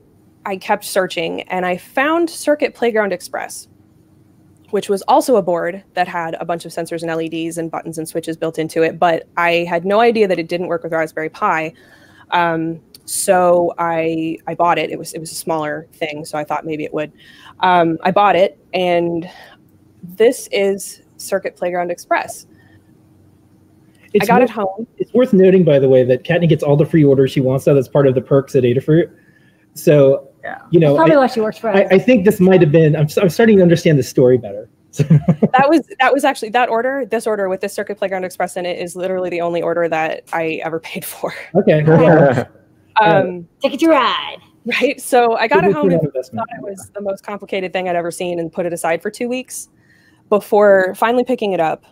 I 0.47 0.57
kept 0.57 0.85
searching, 0.85 1.43
and 1.43 1.67
I 1.67 1.77
found 1.77 2.31
Circuit 2.31 2.75
Playground 2.75 3.13
Express, 3.13 3.69
which 4.71 4.89
was 4.89 5.03
also 5.03 5.37
a 5.37 5.43
board 5.43 5.85
that 5.93 6.09
had 6.09 6.35
a 6.41 6.47
bunch 6.47 6.65
of 6.65 6.73
sensors 6.73 7.03
and 7.03 7.15
LEDs 7.15 7.59
and 7.59 7.71
buttons 7.71 7.99
and 7.99 8.09
switches 8.09 8.39
built 8.39 8.59
into 8.59 8.83
it. 8.83 8.99
But 8.99 9.29
I 9.37 9.67
had 9.69 9.85
no 9.85 10.01
idea 10.01 10.29
that 10.29 10.39
it 10.39 10.49
didn't 10.49 10.69
work 10.69 10.83
with 10.83 10.93
Raspberry 10.93 11.29
Pi. 11.29 11.75
Um, 12.31 12.81
so 13.05 13.75
I 13.79 14.39
I 14.47 14.55
bought 14.55 14.79
it. 14.79 14.91
It 14.91 14.99
was 14.99 15.13
it 15.13 15.19
was 15.19 15.33
a 15.33 15.37
smaller 15.37 15.87
thing, 15.93 16.25
so 16.25 16.39
I 16.39 16.45
thought 16.45 16.65
maybe 16.65 16.85
it 16.85 16.95
would. 16.95 17.13
Um, 17.61 17.99
I 18.03 18.11
bought 18.11 18.37
it, 18.37 18.59
and 18.73 19.29
this 20.03 20.49
is 20.53 21.03
Circuit 21.17 21.57
Playground 21.57 21.91
Express. 21.91 22.47
It's 24.15 24.25
I 24.25 24.27
got 24.27 24.41
worth, 24.41 24.51
it 24.51 24.53
home. 24.53 24.87
It's 24.99 25.13
worth 25.15 25.33
noting, 25.33 25.65
by 25.65 25.79
the 25.79 25.89
way, 25.89 26.05
that 26.05 26.25
Kattni 26.25 26.49
gets 26.49 26.63
all 26.63 26.77
the 26.77 26.85
free 26.85 27.05
orders 27.05 27.31
she 27.31 27.41
wants. 27.41 27.65
So 27.65 27.75
that's 27.75 27.89
part 27.89 28.07
of 28.07 28.15
the 28.15 28.21
perks 28.21 28.55
at 28.55 28.63
Adafruit. 28.63 29.11
So 29.75 30.29
Yeah. 30.45 30.59
you 30.71 30.81
That's 30.81 30.91
know, 30.91 30.97
probably 30.97 31.15
I, 31.15 31.19
why 31.19 31.27
she 31.29 31.41
works 31.41 31.57
for. 31.57 31.71
I, 31.71 31.87
I 31.93 31.99
think 31.99 32.27
this 32.27 32.39
might 32.39 32.61
have 32.61 32.71
been. 32.73 32.95
I'm, 32.95 33.09
I'm 33.21 33.31
starting 33.31 33.57
to 33.57 33.63
understand 33.63 33.99
the 33.99 34.03
story 34.03 34.37
better. 34.39 34.69
That 35.53 35.69
was 35.69 35.89
that 36.01 36.13
was 36.13 36.25
actually 36.25 36.51
that 36.51 36.69
order. 36.69 37.07
This 37.07 37.27
order 37.27 37.49
with 37.49 37.61
this 37.63 37.73
Circuit 37.73 37.97
Playground 37.97 38.25
Express 38.25 38.57
in 38.57 38.67
it 38.67 38.79
is 38.79 38.97
literally 38.97 39.31
the 39.31 39.41
only 39.41 39.63
order 39.63 39.89
that 39.89 40.25
I 40.33 40.61
ever 40.65 40.81
paid 40.81 41.05
for. 41.05 41.33
okay. 41.55 41.83
Yeah. 43.01 43.19
Um, 43.19 43.49
Ticket 43.61 43.81
to 43.81 43.89
ride. 43.89 44.39
right. 44.65 45.01
So 45.01 45.37
I 45.37 45.49
got 45.49 45.63
Good 45.63 45.71
it 45.71 45.75
home 45.75 45.91
and 45.91 46.01
thought 46.03 46.47
it 46.57 46.63
was 46.63 46.91
the 46.95 47.01
most 47.01 47.25
complicated 47.25 47.73
thing 47.73 47.89
I'd 47.89 47.97
ever 47.97 48.11
seen 48.11 48.39
and 48.39 48.53
put 48.53 48.67
it 48.67 48.73
aside 48.73 49.03
for 49.03 49.11
two 49.11 49.29
weeks 49.29 49.69
before 50.29 50.95
finally 50.95 51.25
picking 51.25 51.53
it 51.53 51.61
up. 51.61 51.85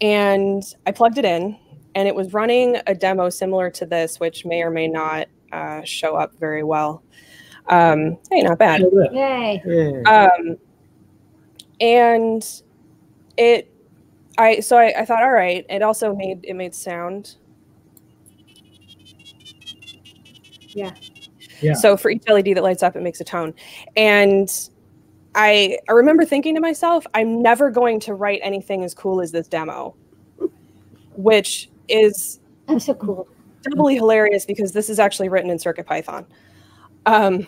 And 0.00 0.62
I 0.86 0.92
plugged 0.92 1.18
it 1.18 1.24
in, 1.24 1.56
and 1.94 2.06
it 2.06 2.14
was 2.14 2.34
running 2.34 2.76
a 2.86 2.94
demo 2.94 3.30
similar 3.30 3.70
to 3.70 3.86
this, 3.86 4.20
which 4.20 4.44
may 4.44 4.62
or 4.62 4.70
may 4.70 4.88
not 4.88 5.28
uh, 5.52 5.82
show 5.84 6.16
up 6.16 6.38
very 6.38 6.62
well. 6.62 7.02
Um, 7.68 8.18
hey, 8.30 8.42
not 8.42 8.58
bad. 8.58 8.82
Yay. 9.12 10.02
Um, 10.04 10.56
and 11.80 12.62
it, 13.36 13.72
I 14.38 14.60
so 14.60 14.76
I, 14.76 14.92
I 14.98 15.04
thought, 15.04 15.22
all 15.22 15.32
right. 15.32 15.64
It 15.68 15.82
also 15.82 16.14
made 16.14 16.40
it 16.44 16.54
made 16.54 16.74
sound. 16.74 17.36
Yeah. 20.76 20.92
Yeah. 21.62 21.72
So 21.72 21.96
for 21.96 22.10
each 22.10 22.22
LED 22.28 22.54
that 22.54 22.62
lights 22.62 22.82
up, 22.82 22.96
it 22.96 23.02
makes 23.02 23.18
a 23.20 23.24
tone. 23.24 23.54
And 23.96 24.52
I 25.34 25.78
I 25.88 25.92
remember 25.92 26.26
thinking 26.26 26.54
to 26.54 26.60
myself, 26.60 27.06
I'm 27.14 27.40
never 27.42 27.70
going 27.70 27.98
to 28.00 28.14
write 28.14 28.40
anything 28.42 28.84
as 28.84 28.94
cool 28.94 29.22
as 29.22 29.32
this 29.32 29.48
demo, 29.48 29.94
which 31.16 31.70
is 31.88 32.40
I'm 32.68 32.78
so 32.78 32.92
cool. 32.94 33.26
doubly 33.62 33.94
hilarious 33.94 34.44
because 34.44 34.72
this 34.72 34.90
is 34.90 34.98
actually 34.98 35.30
written 35.30 35.50
in 35.50 35.56
CircuitPython. 35.56 36.26
Um, 37.06 37.46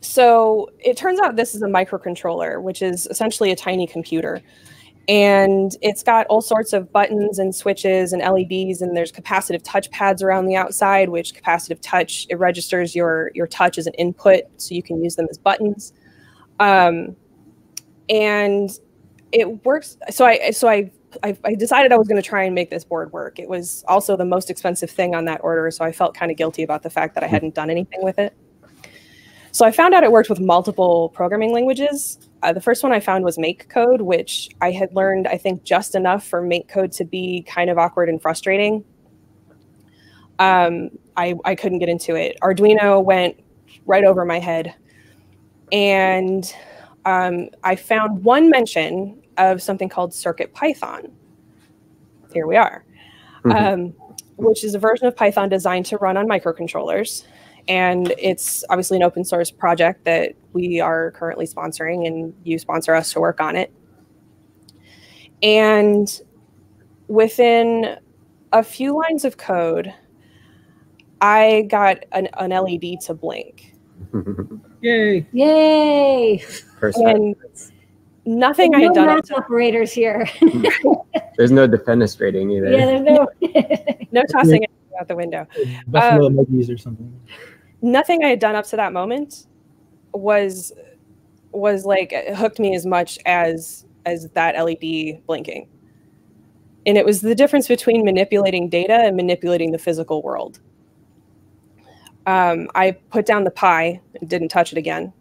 so 0.00 0.70
it 0.78 0.96
turns 0.96 1.20
out 1.20 1.36
this 1.36 1.54
is 1.54 1.60
a 1.62 1.66
microcontroller, 1.66 2.62
which 2.62 2.80
is 2.80 3.06
essentially 3.10 3.50
a 3.50 3.56
tiny 3.56 3.86
computer. 3.86 4.40
And 5.06 5.76
it's 5.82 6.02
got 6.02 6.26
all 6.28 6.40
sorts 6.40 6.72
of 6.72 6.90
buttons 6.90 7.38
and 7.38 7.54
switches 7.54 8.12
and 8.12 8.22
LEDs, 8.22 8.80
and 8.80 8.96
there's 8.96 9.12
capacitive 9.12 9.60
touch 9.62 9.90
pads 9.90 10.22
around 10.22 10.46
the 10.46 10.56
outside, 10.56 11.10
which 11.10 11.34
capacitive 11.34 11.78
touch, 11.82 12.26
it 12.30 12.36
registers 12.36 12.94
your, 12.94 13.30
your 13.34 13.46
touch 13.46 13.76
as 13.76 13.86
an 13.86 13.94
input, 13.94 14.44
so 14.56 14.74
you 14.74 14.82
can 14.82 15.02
use 15.04 15.16
them 15.16 15.26
as 15.30 15.36
buttons. 15.36 15.92
Um, 16.58 17.16
and 18.08 18.70
it 19.32 19.64
works. 19.64 19.98
So 20.10 20.24
I, 20.24 20.50
so 20.52 20.68
I 20.68 20.90
I, 21.22 21.36
I 21.44 21.54
decided 21.54 21.92
I 21.92 21.96
was 21.96 22.08
going 22.08 22.20
to 22.20 22.26
try 22.26 22.42
and 22.42 22.54
make 22.54 22.70
this 22.70 22.84
board 22.84 23.12
work. 23.12 23.38
It 23.38 23.48
was 23.48 23.84
also 23.86 24.16
the 24.16 24.24
most 24.24 24.50
expensive 24.50 24.90
thing 24.90 25.14
on 25.14 25.26
that 25.26 25.42
order, 25.44 25.70
so 25.70 25.84
I 25.84 25.92
felt 25.92 26.14
kind 26.14 26.30
of 26.30 26.36
guilty 26.36 26.62
about 26.62 26.82
the 26.82 26.90
fact 26.90 27.14
that 27.14 27.22
I 27.22 27.26
hadn't 27.26 27.54
done 27.54 27.70
anything 27.70 28.02
with 28.02 28.18
it. 28.18 28.36
So 29.52 29.64
I 29.64 29.70
found 29.70 29.94
out 29.94 30.02
it 30.02 30.10
worked 30.10 30.28
with 30.28 30.40
multiple 30.40 31.10
programming 31.10 31.52
languages. 31.52 32.18
Uh, 32.44 32.52
the 32.52 32.60
first 32.60 32.82
one 32.82 32.92
I 32.92 33.00
found 33.00 33.24
was 33.24 33.38
MakeCode, 33.38 34.02
which 34.02 34.50
I 34.60 34.70
had 34.70 34.94
learned, 34.94 35.26
I 35.26 35.38
think, 35.38 35.64
just 35.64 35.94
enough 35.94 36.26
for 36.26 36.42
MakeCode 36.42 36.94
to 36.98 37.04
be 37.06 37.42
kind 37.48 37.70
of 37.70 37.78
awkward 37.78 38.10
and 38.10 38.20
frustrating. 38.20 38.84
Um, 40.38 40.90
I, 41.16 41.36
I 41.46 41.54
couldn't 41.54 41.78
get 41.78 41.88
into 41.88 42.16
it. 42.16 42.36
Arduino 42.42 43.02
went 43.02 43.40
right 43.86 44.04
over 44.04 44.26
my 44.26 44.40
head. 44.40 44.74
And 45.72 46.54
um, 47.06 47.48
I 47.62 47.76
found 47.76 48.22
one 48.22 48.50
mention 48.50 49.22
of 49.38 49.62
something 49.62 49.88
called 49.88 50.12
Circuit 50.12 50.52
Python. 50.52 51.10
Here 52.34 52.46
we 52.46 52.56
are, 52.56 52.84
Mhm. 53.44 53.72
um, 53.72 53.94
which 54.36 54.64
is 54.64 54.74
a 54.74 54.78
version 54.78 55.06
of 55.06 55.16
Python 55.16 55.48
designed 55.48 55.86
to 55.86 55.96
run 55.96 56.18
on 56.18 56.28
microcontrollers. 56.28 57.24
And 57.66 58.12
it's 58.18 58.64
obviously 58.68 58.98
an 58.98 59.02
open 59.02 59.24
source 59.24 59.50
project 59.50 60.04
that 60.04 60.34
we 60.52 60.80
are 60.80 61.12
currently 61.12 61.46
sponsoring, 61.46 62.06
and 62.06 62.34
you 62.44 62.58
sponsor 62.58 62.94
us 62.94 63.12
to 63.14 63.20
work 63.20 63.40
on 63.40 63.56
it. 63.56 63.72
And 65.42 66.20
within 67.08 67.96
a 68.52 68.62
few 68.62 68.96
lines 68.96 69.24
of 69.24 69.36
code, 69.36 69.92
I 71.20 71.66
got 71.68 72.04
an, 72.12 72.28
an 72.34 72.50
LED 72.50 73.00
to 73.02 73.14
blink. 73.14 73.74
Yay. 74.82 75.26
Yay. 75.32 76.38
First, 76.78 76.98
And 76.98 77.34
nothing 78.26 78.74
I 78.74 78.78
no 78.80 78.84
had 78.88 78.94
done 78.94 79.08
up 79.08 79.16
math 79.16 79.38
operators 79.38 79.92
here. 79.92 80.28
there's 81.36 81.50
no 81.50 81.66
defenestrating 81.66 82.52
either. 82.56 82.70
yeah, 82.70 82.86
there's 82.86 83.00
no. 83.00 83.28
no 84.12 84.22
tossing 84.30 84.62
it 84.62 84.70
out 85.00 85.08
the 85.08 85.16
window. 85.16 85.46
Buffalo 85.86 86.26
um, 86.26 86.36
emojis 86.36 86.72
or 86.72 86.78
something. 86.78 87.20
Nothing 87.84 88.24
I 88.24 88.28
had 88.28 88.38
done 88.38 88.54
up 88.54 88.64
to 88.68 88.76
that 88.76 88.94
moment 88.94 89.46
was 90.14 90.72
was 91.52 91.84
like 91.84 92.14
hooked 92.34 92.58
me 92.58 92.74
as 92.74 92.86
much 92.86 93.18
as 93.26 93.84
as 94.06 94.30
that 94.30 94.56
LED 94.56 95.20
blinking. 95.26 95.68
And 96.86 96.96
it 96.96 97.04
was 97.04 97.20
the 97.20 97.34
difference 97.34 97.68
between 97.68 98.02
manipulating 98.02 98.70
data 98.70 98.94
and 98.94 99.16
manipulating 99.16 99.72
the 99.72 99.78
physical 99.78 100.22
world. 100.22 100.60
Um, 102.24 102.70
I 102.74 102.92
put 102.92 103.26
down 103.26 103.44
the 103.44 103.50
pie 103.50 104.00
and 104.18 104.30
didn't 104.30 104.48
touch 104.48 104.72
it 104.72 104.78
again. 104.78 105.12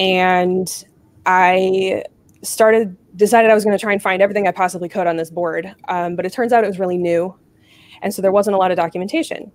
And 0.00 0.84
I 1.26 2.02
started 2.42 2.96
decided 3.14 3.52
I 3.52 3.54
was 3.54 3.62
going 3.62 3.78
to 3.78 3.80
try 3.80 3.92
and 3.92 4.02
find 4.02 4.20
everything 4.20 4.48
I 4.48 4.52
possibly 4.52 4.88
could 4.88 5.06
on 5.06 5.16
this 5.16 5.30
board, 5.30 5.72
um, 5.86 6.16
but 6.16 6.26
it 6.26 6.32
turns 6.32 6.52
out 6.52 6.64
it 6.64 6.66
was 6.66 6.80
really 6.80 6.98
new, 6.98 7.36
and 8.02 8.12
so 8.12 8.20
there 8.20 8.32
wasn't 8.32 8.56
a 8.56 8.58
lot 8.58 8.72
of 8.72 8.76
documentation. 8.76 9.52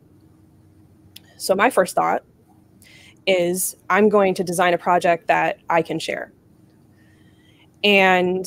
So 1.41 1.55
my 1.55 1.71
first 1.71 1.95
thought 1.95 2.23
is 3.25 3.75
I'm 3.89 4.09
going 4.09 4.35
to 4.35 4.43
design 4.43 4.73
a 4.73 4.77
project 4.77 5.27
that 5.27 5.57
I 5.69 5.81
can 5.81 5.97
share. 5.97 6.31
And 7.83 8.45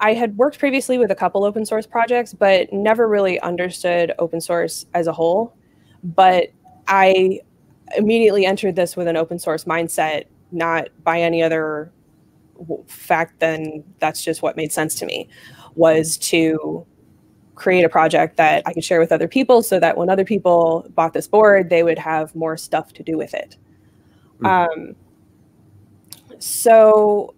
I 0.00 0.14
had 0.14 0.36
worked 0.36 0.58
previously 0.58 0.98
with 0.98 1.10
a 1.10 1.14
couple 1.14 1.44
open 1.44 1.64
source 1.64 1.86
projects, 1.86 2.34
but 2.34 2.72
never 2.72 3.08
really 3.08 3.40
understood 3.40 4.12
open 4.18 4.40
source 4.40 4.86
as 4.94 5.06
a 5.06 5.12
whole. 5.12 5.54
But 6.02 6.48
I 6.88 7.40
immediately 7.96 8.44
entered 8.44 8.74
this 8.74 8.96
with 8.96 9.06
an 9.06 9.16
open 9.16 9.38
source 9.38 9.64
mindset, 9.64 10.24
not 10.50 10.88
by 11.04 11.20
any 11.20 11.42
other 11.42 11.92
fact 12.88 13.38
than 13.38 13.84
that's 14.00 14.24
just 14.24 14.42
what 14.42 14.56
made 14.56 14.72
sense 14.72 14.96
to 14.96 15.06
me 15.06 15.28
was 15.76 16.18
to 16.18 16.84
create 17.58 17.84
a 17.84 17.88
project 17.88 18.36
that 18.36 18.62
I 18.66 18.72
could 18.72 18.84
share 18.84 19.00
with 19.00 19.12
other 19.12 19.28
people 19.28 19.62
so 19.62 19.80
that 19.80 19.96
when 19.96 20.08
other 20.08 20.24
people 20.24 20.86
bought 20.94 21.12
this 21.12 21.26
board, 21.26 21.68
they 21.68 21.82
would 21.82 21.98
have 21.98 22.34
more 22.34 22.56
stuff 22.56 22.92
to 22.94 23.02
do 23.02 23.18
with 23.18 23.34
it. 23.34 23.56
Mm. 24.40 24.46
Um, 24.46 24.96
so 26.38 27.34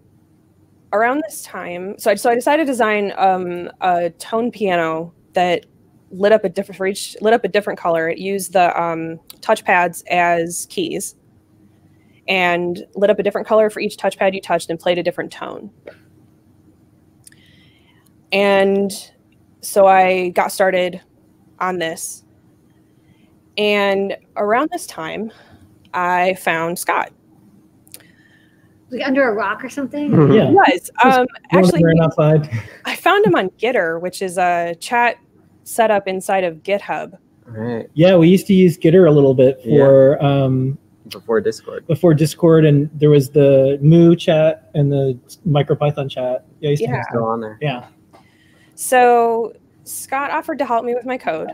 around 0.93 1.23
this 1.27 1.41
time, 1.41 1.97
so 1.97 2.11
I, 2.11 2.15
so 2.15 2.29
I 2.29 2.35
decided 2.35 2.65
to 2.65 2.71
design 2.71 3.13
um, 3.17 3.69
a 3.81 4.11
tone 4.11 4.51
piano 4.51 5.13
that 5.33 5.65
lit 6.11 6.31
up 6.31 6.43
a 6.43 6.49
different 6.49 6.77
for 6.77 6.85
each 6.85 7.15
lit 7.21 7.33
up 7.33 7.43
a 7.43 7.47
different 7.47 7.79
color. 7.79 8.09
It 8.09 8.17
used 8.17 8.53
the 8.53 8.79
um, 8.79 9.19
touchpads 9.39 10.03
as 10.07 10.67
keys, 10.69 11.15
and 12.27 12.85
lit 12.95 13.09
up 13.09 13.17
a 13.17 13.23
different 13.23 13.47
color 13.47 13.69
for 13.69 13.79
each 13.79 13.97
touchpad 13.97 14.33
you 14.33 14.41
touched 14.41 14.69
and 14.69 14.79
played 14.79 14.97
a 14.97 15.03
different 15.03 15.31
tone. 15.31 15.71
And 18.31 18.91
so 19.61 19.87
I 19.87 20.29
got 20.29 20.51
started 20.51 21.01
on 21.59 21.77
this. 21.77 22.23
And 23.57 24.17
around 24.35 24.69
this 24.71 24.85
time, 24.85 25.31
I 25.93 26.35
found 26.35 26.79
Scott 26.79 27.11
like 28.91 29.07
under 29.07 29.29
a 29.29 29.33
rock 29.33 29.63
or 29.63 29.69
something? 29.69 30.11
Mm-hmm. 30.11 30.33
Yeah. 30.33 30.47
He 30.47 30.53
was. 30.53 30.91
Um, 31.03 31.25
actually, 31.51 31.83
outside. 32.01 32.49
I 32.85 32.95
found 32.95 33.25
him 33.25 33.35
on 33.35 33.49
Gitter, 33.51 33.99
which 33.99 34.21
is 34.21 34.37
a 34.37 34.75
chat 34.79 35.17
setup 35.63 36.07
inside 36.07 36.43
of 36.43 36.57
GitHub. 36.57 37.17
Right. 37.45 37.89
Yeah, 37.93 38.15
we 38.17 38.29
used 38.29 38.47
to 38.47 38.53
use 38.53 38.77
Gitter 38.77 39.07
a 39.07 39.11
little 39.11 39.33
bit 39.33 39.61
for 39.63 40.17
yeah. 40.21 40.43
um, 40.43 40.77
before 41.09 41.41
Discord. 41.41 41.87
Before 41.87 42.13
Discord, 42.13 42.65
and 42.65 42.89
there 42.93 43.09
was 43.09 43.29
the 43.29 43.77
Moo 43.81 44.15
chat 44.15 44.69
and 44.73 44.91
the 44.91 45.17
MicroPython 45.47 46.09
chat. 46.09 46.45
Yeah, 46.59 46.71
used 46.71 46.81
yeah. 46.81 47.03
still 47.09 47.25
on 47.25 47.41
there. 47.41 47.57
Yeah. 47.61 47.87
So 48.81 49.53
Scott 49.83 50.31
offered 50.31 50.57
to 50.57 50.65
help 50.65 50.83
me 50.83 50.95
with 50.95 51.05
my 51.05 51.15
code 51.15 51.51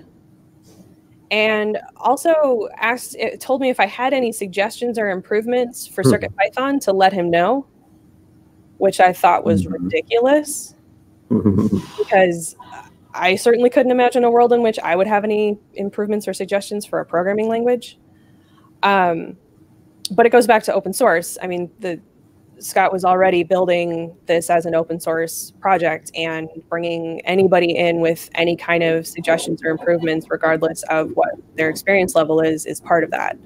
and 1.29 1.77
also 1.97 2.69
asked 2.77 3.15
it 3.15 3.41
told 3.41 3.59
me 3.59 3.69
if 3.69 3.81
i 3.81 3.85
had 3.85 4.13
any 4.13 4.31
suggestions 4.31 4.97
or 4.97 5.09
improvements 5.09 5.85
for 5.85 6.01
hmm. 6.01 6.09
circuit 6.09 6.33
python 6.37 6.79
to 6.79 6.93
let 6.93 7.11
him 7.11 7.29
know 7.29 7.67
which 8.77 9.01
i 9.01 9.11
thought 9.11 9.43
was 9.43 9.63
mm-hmm. 9.63 9.83
ridiculous 9.83 10.73
because 11.97 12.55
i 13.13 13.35
certainly 13.35 13.69
couldn't 13.69 13.91
imagine 13.91 14.23
a 14.23 14.31
world 14.31 14.53
in 14.53 14.61
which 14.61 14.79
i 14.79 14.95
would 14.95 15.05
have 15.05 15.25
any 15.25 15.57
improvements 15.73 16.29
or 16.29 16.33
suggestions 16.33 16.85
for 16.85 17.01
a 17.01 17.05
programming 17.05 17.49
language 17.49 17.97
um, 18.83 19.35
but 20.11 20.25
it 20.25 20.29
goes 20.29 20.47
back 20.47 20.63
to 20.63 20.73
open 20.73 20.93
source 20.93 21.37
i 21.41 21.47
mean 21.47 21.69
the 21.79 21.99
Scott 22.59 22.91
was 22.91 23.05
already 23.05 23.43
building 23.43 24.15
this 24.25 24.49
as 24.49 24.65
an 24.65 24.75
open 24.75 24.99
source 24.99 25.51
project 25.59 26.11
and 26.15 26.49
bringing 26.69 27.21
anybody 27.21 27.75
in 27.75 27.99
with 27.99 28.29
any 28.35 28.55
kind 28.55 28.83
of 28.83 29.05
suggestions 29.05 29.61
or 29.63 29.69
improvements, 29.69 30.27
regardless 30.29 30.83
of 30.83 31.11
what 31.11 31.29
their 31.55 31.69
experience 31.69 32.15
level 32.15 32.39
is, 32.39 32.65
is 32.65 32.79
part 32.81 33.03
of 33.03 33.11
that. 33.11 33.37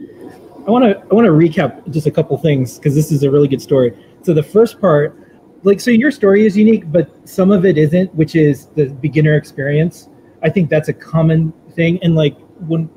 I 0.68 0.72
want 0.72 0.86
to 0.86 0.98
I 1.00 1.14
want 1.14 1.26
to 1.26 1.32
recap 1.32 1.90
just 1.92 2.08
a 2.08 2.12
couple 2.12 2.38
things 2.38 2.78
because 2.78 2.94
this 2.96 3.12
is 3.12 3.24
a 3.24 3.32
really 3.32 3.48
good 3.48 3.62
story. 3.62 3.98
So 4.22 4.34
the 4.34 4.44
first 4.44 4.80
part, 4.80 5.18
like, 5.64 5.80
so 5.80 5.92
your 5.92 6.12
story 6.12 6.46
is 6.46 6.56
unique, 6.56 6.92
but 6.92 7.10
some 7.28 7.52
of 7.52 7.66
it 7.66 7.78
isn't, 7.78 8.14
which 8.16 8.36
is 8.36 8.68
the 8.76 8.90
beginner 8.90 9.36
experience. 9.36 10.08
I 10.44 10.50
think 10.50 10.70
that's 10.70 10.90
a 10.90 10.94
common 10.94 11.52
thing, 11.76 12.00
and 12.04 12.16
like 12.16 12.38
when 12.68 12.90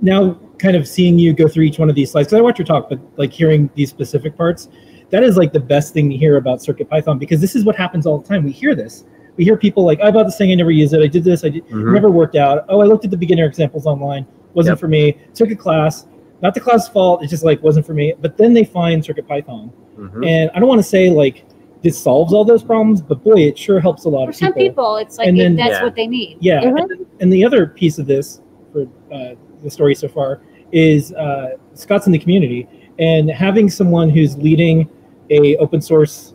now 0.00 0.38
kind 0.58 0.76
of 0.76 0.88
seeing 0.88 1.18
you 1.18 1.32
go 1.32 1.48
through 1.48 1.64
each 1.64 1.78
one 1.78 1.90
of 1.90 1.94
these 1.94 2.10
slides 2.12 2.28
because 2.28 2.38
I 2.38 2.42
watch 2.42 2.58
your 2.58 2.66
talk, 2.66 2.88
but 2.88 2.98
like 3.18 3.32
hearing 3.32 3.68
these 3.74 3.90
specific 3.90 4.36
parts 4.36 4.68
that 5.10 5.22
is 5.22 5.36
like 5.36 5.52
the 5.52 5.60
best 5.60 5.92
thing 5.92 6.10
to 6.10 6.16
hear 6.16 6.36
about 6.36 6.62
Circuit 6.62 6.88
Python 6.88 7.18
because 7.18 7.40
this 7.40 7.54
is 7.54 7.64
what 7.64 7.76
happens 7.76 8.06
all 8.06 8.18
the 8.18 8.26
time. 8.26 8.44
We 8.44 8.52
hear 8.52 8.74
this. 8.74 9.04
We 9.36 9.44
hear 9.44 9.56
people 9.56 9.84
like, 9.84 10.00
I 10.00 10.10
bought 10.10 10.24
this 10.24 10.38
thing, 10.38 10.50
I 10.50 10.54
never 10.54 10.70
used 10.70 10.94
it. 10.94 11.02
I 11.02 11.06
did 11.06 11.22
this, 11.22 11.44
I 11.44 11.50
did, 11.50 11.64
mm-hmm. 11.66 11.92
never 11.92 12.10
worked 12.10 12.36
out. 12.36 12.64
Oh, 12.68 12.80
I 12.80 12.84
looked 12.84 13.04
at 13.04 13.10
the 13.10 13.16
beginner 13.16 13.44
examples 13.44 13.86
online, 13.86 14.26
wasn't 14.54 14.74
yep. 14.74 14.80
for 14.80 14.88
me. 14.88 15.18
Took 15.34 15.50
a 15.50 15.56
class, 15.56 16.06
not 16.42 16.54
the 16.54 16.60
class 16.60 16.88
fault. 16.88 17.22
It 17.22 17.28
just 17.28 17.44
like 17.44 17.62
wasn't 17.62 17.86
for 17.86 17.94
me. 17.94 18.14
But 18.20 18.36
then 18.36 18.54
they 18.54 18.64
find 18.64 19.04
Circuit 19.04 19.28
Python, 19.28 19.72
mm-hmm. 19.98 20.24
and 20.24 20.50
I 20.54 20.58
don't 20.58 20.68
want 20.68 20.78
to 20.78 20.88
say 20.88 21.10
like 21.10 21.44
this 21.82 22.02
solves 22.02 22.32
all 22.32 22.44
those 22.44 22.64
problems, 22.64 23.02
but 23.02 23.22
boy, 23.22 23.40
it 23.40 23.58
sure 23.58 23.78
helps 23.78 24.06
a 24.06 24.08
lot 24.08 24.24
for 24.24 24.30
of 24.30 24.36
people. 24.36 24.46
some 24.46 24.52
people. 24.54 24.70
people. 24.70 24.96
It's 24.96 25.18
like 25.18 25.36
then, 25.36 25.54
that's 25.54 25.72
yeah. 25.72 25.84
what 25.84 25.94
they 25.94 26.06
need. 26.06 26.38
Yeah, 26.40 26.62
mm-hmm. 26.62 26.76
and, 26.78 27.06
and, 27.20 27.32
the 27.32 27.44
other 27.44 27.66
piece 27.66 27.98
of 27.98 28.06
this 28.06 28.40
for 28.72 28.88
uh, 29.12 29.34
the 29.62 29.70
story 29.70 29.94
so 29.94 30.08
far 30.08 30.40
is 30.72 31.12
uh, 31.12 31.56
Scott's 31.74 32.06
in 32.06 32.12
the 32.12 32.18
community, 32.18 32.66
and 32.98 33.30
having 33.30 33.68
someone 33.68 34.08
who's 34.08 34.36
leading 34.38 34.88
a 35.30 35.56
open 35.56 35.80
source 35.80 36.34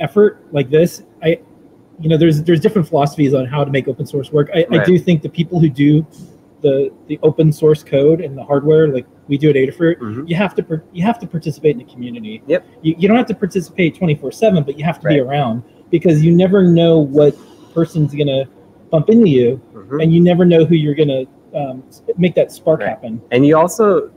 effort 0.00 0.46
like 0.52 0.70
this, 0.70 1.02
I, 1.22 1.40
you 2.00 2.08
know, 2.08 2.16
there's 2.16 2.42
there's 2.42 2.60
different 2.60 2.88
philosophies 2.88 3.34
on 3.34 3.46
how 3.46 3.64
to 3.64 3.70
make 3.70 3.88
open 3.88 4.06
source 4.06 4.30
work. 4.30 4.50
I, 4.54 4.66
right. 4.70 4.80
I 4.80 4.84
do 4.84 4.98
think 4.98 5.22
the 5.22 5.28
people 5.28 5.60
who 5.60 5.68
do 5.68 6.06
the 6.60 6.92
the 7.06 7.18
open 7.22 7.52
source 7.52 7.82
code 7.82 8.20
and 8.20 8.36
the 8.36 8.44
hardware, 8.44 8.88
like 8.88 9.06
we 9.26 9.38
do 9.38 9.50
at 9.50 9.56
Adafruit, 9.56 9.98
mm-hmm. 9.98 10.26
you 10.26 10.36
have 10.36 10.54
to 10.56 10.82
you 10.92 11.02
have 11.02 11.18
to 11.18 11.26
participate 11.26 11.72
in 11.72 11.78
the 11.78 11.92
community. 11.92 12.42
Yep. 12.46 12.66
You, 12.82 12.94
you 12.98 13.08
don't 13.08 13.16
have 13.16 13.26
to 13.26 13.34
participate 13.34 13.96
24 13.96 14.32
seven, 14.32 14.62
but 14.62 14.78
you 14.78 14.84
have 14.84 15.00
to 15.00 15.06
right. 15.06 15.14
be 15.14 15.20
around 15.20 15.62
because 15.90 16.22
you 16.22 16.34
never 16.34 16.62
know 16.62 16.98
what 16.98 17.36
person's 17.74 18.14
gonna 18.14 18.44
bump 18.90 19.08
into 19.10 19.28
you, 19.28 19.60
mm-hmm. 19.74 20.00
and 20.00 20.14
you 20.14 20.20
never 20.20 20.44
know 20.44 20.64
who 20.64 20.74
you're 20.74 20.94
gonna 20.94 21.24
um, 21.54 21.82
make 22.16 22.34
that 22.34 22.52
spark 22.52 22.80
right. 22.80 22.88
happen. 22.88 23.20
And 23.30 23.46
you 23.46 23.56
also 23.56 24.10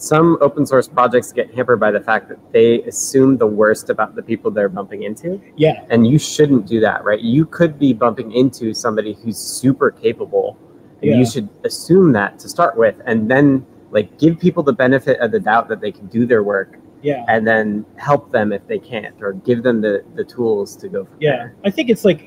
some 0.00 0.38
open 0.40 0.64
source 0.64 0.88
projects 0.88 1.30
get 1.30 1.52
hampered 1.54 1.78
by 1.78 1.90
the 1.90 2.00
fact 2.00 2.30
that 2.30 2.38
they 2.52 2.80
assume 2.84 3.36
the 3.36 3.46
worst 3.46 3.90
about 3.90 4.14
the 4.14 4.22
people 4.22 4.50
they're 4.50 4.70
bumping 4.70 5.02
into. 5.02 5.38
Yeah. 5.56 5.84
And 5.90 6.06
you 6.06 6.18
shouldn't 6.18 6.66
do 6.66 6.80
that, 6.80 7.04
right? 7.04 7.20
You 7.20 7.44
could 7.44 7.78
be 7.78 7.92
bumping 7.92 8.32
into 8.32 8.72
somebody 8.72 9.12
who's 9.12 9.36
super 9.36 9.90
capable. 9.90 10.56
And 11.02 11.10
yeah. 11.10 11.18
you 11.18 11.26
should 11.26 11.50
assume 11.64 12.12
that 12.12 12.38
to 12.38 12.48
start 12.48 12.78
with 12.78 12.94
and 13.04 13.30
then 13.30 13.66
like 13.90 14.18
give 14.18 14.40
people 14.40 14.62
the 14.62 14.72
benefit 14.72 15.20
of 15.20 15.32
the 15.32 15.40
doubt 15.40 15.68
that 15.68 15.82
they 15.82 15.92
can 15.92 16.06
do 16.06 16.24
their 16.24 16.42
work. 16.42 16.78
Yeah. 17.02 17.26
And 17.28 17.46
then 17.46 17.84
help 17.96 18.32
them 18.32 18.54
if 18.54 18.66
they 18.68 18.78
can't 18.78 19.20
or 19.20 19.34
give 19.34 19.62
them 19.62 19.82
the, 19.82 20.02
the 20.14 20.24
tools 20.24 20.76
to 20.76 20.88
go 20.88 21.06
Yeah. 21.18 21.36
There. 21.36 21.56
I 21.66 21.70
think 21.70 21.90
it's 21.90 22.06
like 22.06 22.26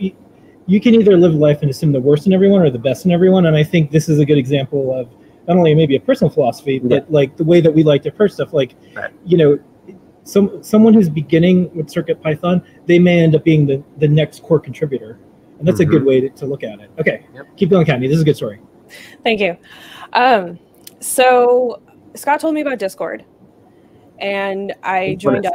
you 0.67 0.79
can 0.79 0.93
either 0.93 1.17
live 1.17 1.33
life 1.33 1.63
and 1.63 1.71
assume 1.71 1.91
the 1.91 1.99
worst 1.99 2.27
in 2.27 2.33
everyone 2.33 2.61
or 2.61 2.69
the 2.69 2.77
best 2.77 3.05
in 3.05 3.11
everyone. 3.11 3.47
And 3.47 3.55
I 3.55 3.63
think 3.63 3.89
this 3.89 4.09
is 4.09 4.19
a 4.19 4.25
good 4.25 4.37
example 4.37 4.95
of 4.95 5.09
not 5.47 5.57
only 5.57 5.75
maybe 5.75 5.95
a 5.95 5.99
personal 5.99 6.29
philosophy, 6.29 6.79
but 6.79 7.03
yeah. 7.03 7.05
like 7.09 7.37
the 7.37 7.43
way 7.43 7.61
that 7.61 7.71
we 7.71 7.83
like 7.83 8.03
to 8.03 8.09
approach 8.09 8.31
stuff. 8.31 8.53
Like, 8.53 8.75
right. 8.95 9.11
you 9.25 9.37
know, 9.37 9.59
some 10.23 10.63
someone 10.63 10.93
who's 10.93 11.09
beginning 11.09 11.73
with 11.75 11.89
Circuit 11.89 12.21
Python, 12.21 12.63
they 12.85 12.99
may 12.99 13.19
end 13.21 13.35
up 13.35 13.43
being 13.43 13.65
the, 13.65 13.83
the 13.97 14.07
next 14.07 14.41
core 14.43 14.59
contributor, 14.59 15.19
and 15.59 15.67
that's 15.67 15.79
mm-hmm. 15.79 15.89
a 15.89 15.91
good 15.91 15.99
mm-hmm. 16.01 16.07
way 16.07 16.21
to, 16.21 16.29
to, 16.29 16.45
look 16.45 16.63
at 16.63 16.79
it. 16.79 16.89
Okay, 16.99 17.25
yep. 17.33 17.45
keep 17.57 17.69
going, 17.69 17.85
Kathy. 17.85 18.07
This 18.07 18.15
is 18.15 18.21
a 18.21 18.25
good 18.25 18.37
story. 18.37 18.61
Thank 19.23 19.41
you. 19.41 19.57
Um, 20.13 20.59
so 20.99 21.81
Scott 22.15 22.39
told 22.39 22.53
me 22.53 22.61
about 22.61 22.79
Discord, 22.79 23.25
and 24.19 24.73
I 24.83 25.15
joined 25.15 25.45
up. 25.45 25.53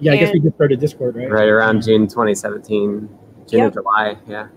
Yeah, 0.00 0.12
I 0.12 0.16
guess 0.16 0.32
we 0.32 0.40
just 0.40 0.56
started 0.56 0.80
Discord, 0.80 1.16
right? 1.16 1.30
Right 1.30 1.48
around 1.48 1.82
June 1.82 2.06
2017, 2.06 3.08
June 3.48 3.58
yep. 3.58 3.70
or 3.70 3.74
July. 3.74 4.16
Yeah. 4.28 4.48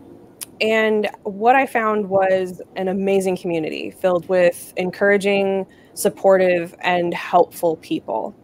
And 0.60 1.10
what 1.24 1.56
I 1.56 1.65
found 1.65 2.10
was 2.10 2.62
an 2.76 2.88
amazing 2.88 3.38
community 3.38 3.91
filled 3.91 4.28
with 4.28 4.74
encouraging, 4.76 5.65
supportive, 5.93 6.76
and 6.82 7.13
helpful 7.13 7.78
people. 7.78 8.36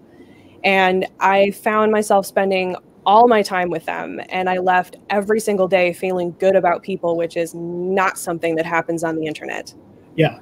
And 0.64 1.08
I 1.20 1.52
found 1.52 1.92
myself 1.92 2.26
spending 2.26 2.76
all 3.06 3.28
my 3.28 3.42
time 3.42 3.70
with 3.70 3.86
them. 3.86 4.22
And 4.30 4.50
I 4.50 4.60
left 4.60 4.96
every 5.10 5.40
single 5.40 5.68
day 5.68 5.94
feeling 5.94 6.36
good 6.40 6.56
about 6.56 6.84
people, 6.84 7.18
which 7.18 7.36
is 7.36 7.54
not 7.54 8.18
something 8.18 8.56
that 8.56 8.66
happens 8.66 9.04
on 9.04 9.16
the 9.16 9.26
internet. 9.26 9.74
Yeah. 10.16 10.40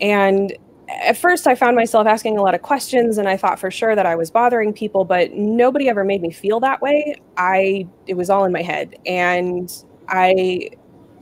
And 0.00 0.56
at 0.88 1.16
first, 1.16 1.46
I 1.46 1.54
found 1.54 1.76
myself 1.76 2.06
asking 2.06 2.38
a 2.38 2.42
lot 2.42 2.54
of 2.54 2.62
questions, 2.62 3.18
and 3.18 3.28
I 3.28 3.36
thought 3.36 3.60
for 3.60 3.70
sure 3.70 3.94
that 3.94 4.06
I 4.06 4.16
was 4.16 4.30
bothering 4.30 4.72
people, 4.72 5.04
but 5.04 5.32
nobody 5.32 5.88
ever 5.88 6.04
made 6.04 6.20
me 6.20 6.32
feel 6.32 6.58
that 6.60 6.80
way. 6.80 7.14
I 7.36 7.86
it 8.06 8.14
was 8.14 8.28
all 8.30 8.44
in 8.44 8.52
my 8.52 8.62
head, 8.62 8.96
and 9.06 9.70
I 10.10 10.70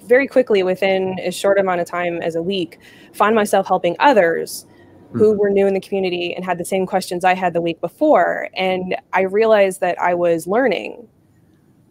very 0.04 0.26
quickly, 0.26 0.62
within 0.62 1.18
as 1.20 1.36
short 1.36 1.58
amount 1.58 1.80
of 1.80 1.86
time 1.86 2.20
as 2.22 2.34
a 2.34 2.42
week, 2.42 2.78
found 3.12 3.34
myself 3.34 3.68
helping 3.68 3.94
others 4.00 4.66
who 5.12 5.32
were 5.32 5.48
new 5.48 5.66
in 5.66 5.74
the 5.74 5.80
community 5.80 6.34
and 6.34 6.44
had 6.44 6.58
the 6.58 6.64
same 6.64 6.86
questions 6.86 7.24
I 7.24 7.34
had 7.34 7.54
the 7.54 7.60
week 7.60 7.80
before. 7.80 8.48
And 8.54 8.96
I 9.12 9.22
realized 9.22 9.80
that 9.80 10.00
I 10.00 10.14
was 10.14 10.46
learning. 10.46 11.08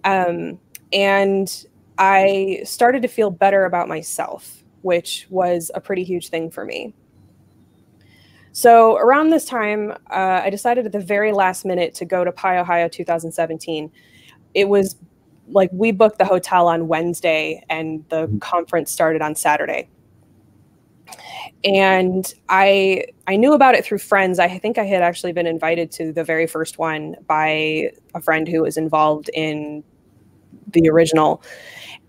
Um, 0.04 0.60
and 0.94 1.66
I 1.98 2.62
started 2.64 3.02
to 3.02 3.08
feel 3.08 3.32
better 3.32 3.66
about 3.66 3.88
myself, 3.88 4.64
which 4.84 5.26
was 5.30 5.72
a 5.74 5.82
pretty 5.82 6.04
huge 6.04 6.30
thing 6.30 6.52
for 6.52 6.64
me. 6.64 6.94
So 8.52 8.98
around 8.98 9.30
this 9.30 9.46
time, 9.46 9.92
uh, 10.12 10.42
I 10.44 10.50
decided 10.50 10.86
at 10.86 10.92
the 10.92 11.00
very 11.00 11.32
last 11.32 11.66
minute 11.66 11.94
to 11.96 12.06
go 12.06 12.24
to 12.24 12.32
PyOhio 12.32 12.92
2017. 12.92 13.92
It 14.54 14.70
was 14.70 14.96
like 15.50 15.70
we 15.72 15.92
booked 15.92 16.20
the 16.20 16.26
hotel 16.26 16.68
on 16.68 16.88
Wednesday 16.88 17.64
and 17.70 18.04
the 18.10 18.28
mm-hmm. 18.28 18.40
conference 18.40 18.92
started 18.92 19.22
on 19.22 19.36
Saturday 19.36 19.90
and 21.64 22.34
I 22.50 23.06
I 23.28 23.36
knew 23.36 23.54
about 23.54 23.76
it 23.76 23.86
through 23.86 23.98
friends. 24.00 24.40
I 24.40 24.58
think 24.58 24.78
I 24.78 24.86
had 24.86 25.02
actually 25.02 25.34
been 25.34 25.48
invited 25.48 25.92
to 25.94 26.14
the 26.14 26.24
very 26.24 26.48
first 26.48 26.78
one 26.78 27.16
by 27.28 27.92
a 28.14 28.22
friend 28.22 28.48
who 28.48 28.62
was 28.62 28.78
involved 28.78 29.30
in 29.34 29.84
the 30.72 30.90
original 30.90 31.42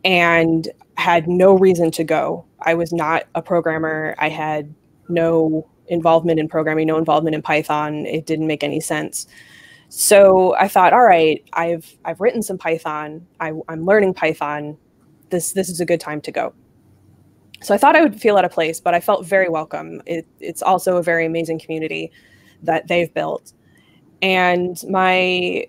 and 0.04 0.68
had 0.96 1.28
no 1.28 1.54
reason 1.54 1.90
to 1.92 2.04
go. 2.04 2.44
I 2.60 2.74
was 2.74 2.92
not 2.92 3.24
a 3.34 3.42
programmer. 3.42 4.14
I 4.18 4.28
had 4.28 4.74
no 5.08 5.68
involvement 5.88 6.38
in 6.38 6.48
programming, 6.48 6.86
no 6.86 6.98
involvement 6.98 7.34
in 7.34 7.42
Python. 7.42 8.06
It 8.06 8.26
didn't 8.26 8.46
make 8.46 8.62
any 8.62 8.80
sense. 8.80 9.26
So 9.88 10.54
I 10.56 10.68
thought, 10.68 10.92
all 10.92 11.04
right, 11.04 11.42
I've 11.54 11.96
I've 12.04 12.20
written 12.20 12.42
some 12.42 12.58
Python. 12.58 13.26
I, 13.40 13.52
I'm 13.68 13.84
learning 13.84 14.14
Python. 14.14 14.76
This 15.30 15.52
this 15.52 15.68
is 15.68 15.80
a 15.80 15.86
good 15.86 16.00
time 16.00 16.20
to 16.22 16.32
go 16.32 16.54
so 17.62 17.74
I 17.74 17.78
thought 17.78 17.96
I 17.96 18.02
would 18.02 18.20
feel 18.20 18.36
out 18.36 18.44
of 18.44 18.52
place, 18.52 18.80
but 18.80 18.94
I 18.94 19.00
felt 19.00 19.26
very 19.26 19.48
welcome. 19.48 20.00
It, 20.06 20.26
it's 20.40 20.62
also 20.62 20.96
a 20.96 21.02
very 21.02 21.26
amazing 21.26 21.58
community 21.58 22.12
that 22.62 22.86
they've 22.86 23.12
built. 23.12 23.52
And 24.22 24.80
my 24.88 25.66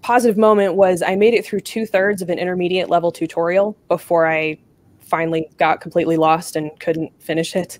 positive 0.00 0.38
moment 0.38 0.74
was 0.74 1.02
I 1.02 1.16
made 1.16 1.34
it 1.34 1.44
through 1.44 1.60
two 1.60 1.84
thirds 1.84 2.22
of 2.22 2.30
an 2.30 2.38
intermediate 2.38 2.88
level 2.88 3.12
tutorial 3.12 3.76
before 3.88 4.26
I 4.26 4.58
finally 5.00 5.48
got 5.58 5.80
completely 5.80 6.16
lost 6.16 6.56
and 6.56 6.70
couldn't 6.80 7.12
finish 7.22 7.54
it. 7.54 7.78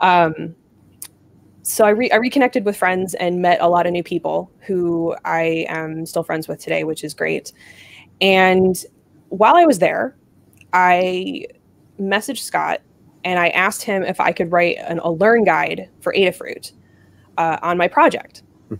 Um, 0.00 0.54
so 1.66 1.84
I, 1.84 1.90
re- 1.90 2.10
I 2.12 2.16
reconnected 2.16 2.64
with 2.64 2.76
friends 2.76 3.14
and 3.14 3.42
met 3.42 3.60
a 3.60 3.68
lot 3.68 3.86
of 3.86 3.92
new 3.92 4.04
people 4.04 4.52
who 4.60 5.16
I 5.24 5.66
am 5.68 6.06
still 6.06 6.22
friends 6.22 6.46
with 6.46 6.60
today, 6.60 6.84
which 6.84 7.02
is 7.02 7.12
great. 7.12 7.52
And 8.20 8.76
while 9.30 9.56
I 9.56 9.64
was 9.64 9.80
there, 9.80 10.16
I 10.72 11.46
messaged 11.98 12.38
Scott 12.38 12.82
and 13.24 13.40
I 13.40 13.48
asked 13.48 13.82
him 13.82 14.04
if 14.04 14.20
I 14.20 14.30
could 14.30 14.52
write 14.52 14.76
an, 14.78 15.00
a 15.00 15.10
learn 15.10 15.42
guide 15.42 15.88
for 16.00 16.12
Adafruit 16.12 16.70
uh, 17.36 17.58
on 17.62 17.76
my 17.76 17.88
project, 17.88 18.44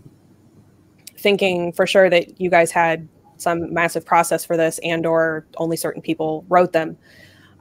thinking 1.17 1.73
for 1.73 1.85
sure 1.85 2.09
that 2.09 2.39
you 2.39 2.49
guys 2.49 2.71
had 2.71 3.09
some 3.35 3.73
massive 3.73 4.05
process 4.05 4.45
for 4.45 4.55
this 4.55 4.79
and 4.81 5.05
or 5.05 5.45
only 5.57 5.75
certain 5.75 6.01
people 6.01 6.45
wrote 6.47 6.71
them, 6.71 6.97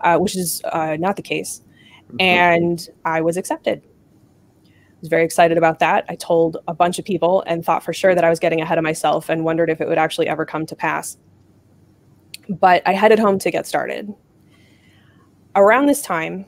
uh, 0.02 0.18
which 0.18 0.36
is 0.36 0.62
uh, 0.66 0.96
not 1.00 1.16
the 1.16 1.22
case. 1.22 1.62
And 2.20 2.88
I 3.04 3.20
was 3.20 3.36
accepted. 3.36 3.82
Was 5.06 5.10
very 5.10 5.24
excited 5.24 5.58
about 5.58 5.78
that. 5.78 6.04
I 6.08 6.16
told 6.16 6.58
a 6.66 6.74
bunch 6.74 6.98
of 6.98 7.04
people 7.04 7.44
and 7.46 7.64
thought 7.64 7.82
for 7.82 7.92
sure 7.92 8.14
that 8.14 8.24
I 8.24 8.30
was 8.30 8.38
getting 8.38 8.60
ahead 8.60 8.78
of 8.78 8.84
myself 8.84 9.28
and 9.28 9.44
wondered 9.44 9.70
if 9.70 9.80
it 9.80 9.88
would 9.88 9.98
actually 9.98 10.28
ever 10.28 10.44
come 10.44 10.66
to 10.66 10.76
pass. 10.76 11.16
But 12.48 12.82
I 12.86 12.92
headed 12.92 13.18
home 13.18 13.38
to 13.40 13.50
get 13.50 13.66
started 13.66 14.14
around 15.56 15.86
this 15.86 16.02
time, 16.02 16.44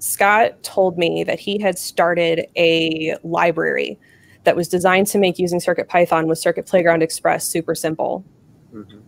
Scott 0.00 0.62
told 0.62 0.98
me 0.98 1.24
that 1.24 1.40
he 1.40 1.58
had 1.58 1.78
started 1.78 2.46
a 2.56 3.16
library 3.22 3.98
that 4.44 4.54
was 4.54 4.68
designed 4.68 5.06
to 5.08 5.18
make 5.18 5.38
using 5.38 5.60
CircuitPython 5.60 6.26
with 6.26 6.38
Circuit 6.38 6.66
Playground 6.66 7.02
Express 7.02 7.44
super 7.44 7.74
simple. 7.74 8.24
Mm-hmm. 8.72 8.98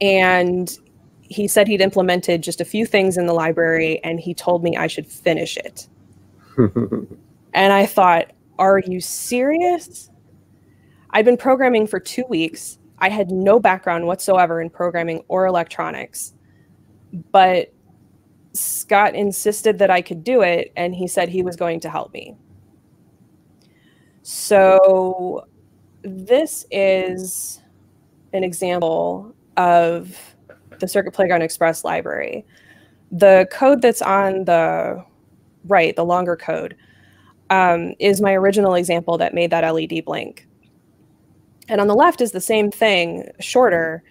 And 0.00 0.78
he 1.22 1.48
said 1.48 1.66
he'd 1.66 1.80
implemented 1.80 2.42
just 2.42 2.60
a 2.60 2.64
few 2.64 2.86
things 2.86 3.16
in 3.16 3.26
the 3.26 3.32
library 3.32 4.02
and 4.04 4.20
he 4.20 4.34
told 4.34 4.62
me 4.62 4.76
I 4.76 4.86
should 4.86 5.06
finish 5.06 5.56
it. 5.56 5.88
and 7.54 7.72
I 7.72 7.86
thought, 7.86 8.32
are 8.58 8.78
you 8.78 9.00
serious? 9.00 10.10
I'd 11.10 11.24
been 11.24 11.36
programming 11.36 11.86
for 11.86 12.00
two 12.00 12.24
weeks. 12.28 12.78
I 12.98 13.08
had 13.08 13.30
no 13.30 13.58
background 13.58 14.06
whatsoever 14.06 14.60
in 14.60 14.70
programming 14.70 15.22
or 15.28 15.46
electronics. 15.46 16.34
But 17.30 17.72
Scott 18.54 19.14
insisted 19.14 19.78
that 19.78 19.90
I 19.90 20.00
could 20.00 20.24
do 20.24 20.42
it, 20.42 20.72
and 20.76 20.94
he 20.94 21.06
said 21.06 21.28
he 21.28 21.42
was 21.42 21.56
going 21.56 21.80
to 21.80 21.90
help 21.90 22.12
me. 22.12 22.36
So, 24.22 25.46
this 26.02 26.64
is 26.70 27.60
an 28.32 28.44
example 28.44 29.34
of 29.56 30.16
the 30.78 30.88
Circuit 30.88 31.12
Playground 31.12 31.42
Express 31.42 31.84
library. 31.84 32.46
The 33.10 33.46
code 33.50 33.82
that's 33.82 34.02
on 34.02 34.44
the 34.44 35.04
right, 35.66 35.94
the 35.94 36.04
longer 36.04 36.36
code, 36.36 36.76
um, 37.52 37.92
is 37.98 38.22
my 38.22 38.32
original 38.32 38.74
example 38.74 39.18
that 39.18 39.34
made 39.34 39.50
that 39.50 39.70
LED 39.70 40.06
blink. 40.06 40.46
And 41.68 41.82
on 41.82 41.86
the 41.86 41.94
left 41.94 42.22
is 42.22 42.32
the 42.32 42.40
same 42.40 42.70
thing, 42.70 43.28
shorter, 43.40 44.02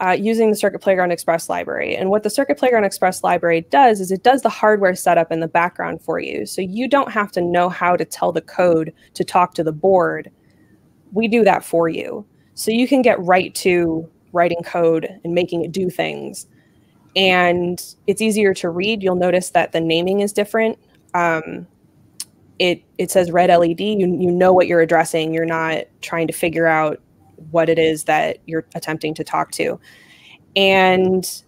uh, 0.00 0.10
using 0.10 0.50
the 0.50 0.56
Circuit 0.56 0.80
Playground 0.80 1.12
Express 1.12 1.48
library. 1.48 1.94
And 1.94 2.10
what 2.10 2.24
the 2.24 2.30
Circuit 2.30 2.58
Playground 2.58 2.84
Express 2.84 3.22
library 3.22 3.60
does 3.70 4.00
is 4.00 4.10
it 4.10 4.24
does 4.24 4.42
the 4.42 4.48
hardware 4.48 4.96
setup 4.96 5.30
in 5.30 5.38
the 5.38 5.46
background 5.46 6.02
for 6.02 6.18
you. 6.18 6.44
So 6.46 6.62
you 6.62 6.88
don't 6.88 7.12
have 7.12 7.30
to 7.32 7.40
know 7.40 7.68
how 7.68 7.94
to 7.96 8.04
tell 8.04 8.32
the 8.32 8.40
code 8.40 8.92
to 9.14 9.22
talk 9.22 9.54
to 9.54 9.62
the 9.62 9.72
board. 9.72 10.28
We 11.12 11.28
do 11.28 11.44
that 11.44 11.64
for 11.64 11.88
you. 11.88 12.26
So 12.54 12.72
you 12.72 12.88
can 12.88 13.02
get 13.02 13.20
right 13.20 13.54
to 13.56 14.10
writing 14.32 14.64
code 14.64 15.08
and 15.22 15.32
making 15.32 15.64
it 15.64 15.70
do 15.70 15.90
things. 15.90 16.48
And 17.14 17.80
it's 18.08 18.20
easier 18.20 18.52
to 18.54 18.68
read. 18.68 19.00
You'll 19.00 19.14
notice 19.14 19.50
that 19.50 19.70
the 19.70 19.80
naming 19.80 20.20
is 20.20 20.32
different. 20.32 20.76
Um, 21.14 21.68
it, 22.60 22.84
it 22.98 23.10
says 23.10 23.32
red 23.32 23.48
LED. 23.48 23.80
You, 23.80 24.06
you 24.20 24.30
know 24.30 24.52
what 24.52 24.66
you're 24.66 24.82
addressing. 24.82 25.32
You're 25.32 25.46
not 25.46 25.84
trying 26.02 26.26
to 26.26 26.32
figure 26.32 26.66
out 26.66 27.00
what 27.50 27.70
it 27.70 27.78
is 27.78 28.04
that 28.04 28.36
you're 28.46 28.66
attempting 28.74 29.14
to 29.14 29.24
talk 29.24 29.50
to. 29.52 29.80
And 30.54 31.42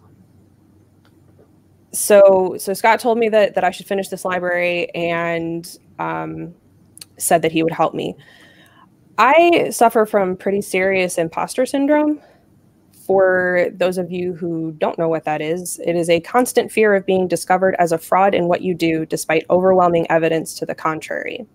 so 1.91 2.55
so 2.57 2.73
Scott 2.73 2.99
told 2.99 3.19
me 3.19 3.29
that 3.29 3.53
that 3.53 3.63
I 3.63 3.69
should 3.69 3.85
finish 3.85 4.07
this 4.07 4.25
library 4.25 4.89
and 4.95 5.77
um, 5.99 6.55
said 7.17 7.43
that 7.43 7.51
he 7.51 7.61
would 7.61 7.73
help 7.73 7.93
me. 7.93 8.15
I 9.19 9.69
suffer 9.69 10.07
from 10.07 10.35
pretty 10.35 10.61
serious 10.61 11.19
imposter 11.19 11.67
syndrome. 11.67 12.19
For 13.05 13.67
those 13.73 13.97
of 13.97 14.11
you 14.11 14.33
who 14.33 14.71
don't 14.77 14.97
know 14.97 15.09
what 15.09 15.25
that 15.25 15.41
is, 15.41 15.79
it 15.85 15.95
is 15.95 16.09
a 16.09 16.21
constant 16.21 16.71
fear 16.71 16.95
of 16.95 17.05
being 17.05 17.27
discovered 17.27 17.75
as 17.77 17.91
a 17.91 17.97
fraud 17.97 18.33
in 18.33 18.47
what 18.47 18.61
you 18.61 18.73
do, 18.73 19.05
despite 19.05 19.45
overwhelming 19.49 20.09
evidence 20.09 20.53
to 20.55 20.65
the 20.65 20.75
contrary. 20.75 21.45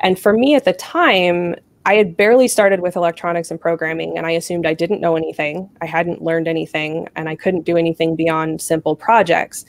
And 0.00 0.18
for 0.18 0.32
me 0.32 0.56
at 0.56 0.64
the 0.64 0.72
time, 0.72 1.54
I 1.86 1.94
had 1.94 2.16
barely 2.16 2.48
started 2.48 2.80
with 2.80 2.96
electronics 2.96 3.50
and 3.50 3.60
programming, 3.60 4.18
and 4.18 4.26
I 4.26 4.32
assumed 4.32 4.66
I 4.66 4.74
didn't 4.74 5.00
know 5.00 5.16
anything. 5.16 5.70
I 5.80 5.86
hadn't 5.86 6.22
learned 6.22 6.48
anything, 6.48 7.08
and 7.16 7.28
I 7.28 7.36
couldn't 7.36 7.64
do 7.64 7.76
anything 7.76 8.16
beyond 8.16 8.60
simple 8.60 8.96
projects. 8.96 9.64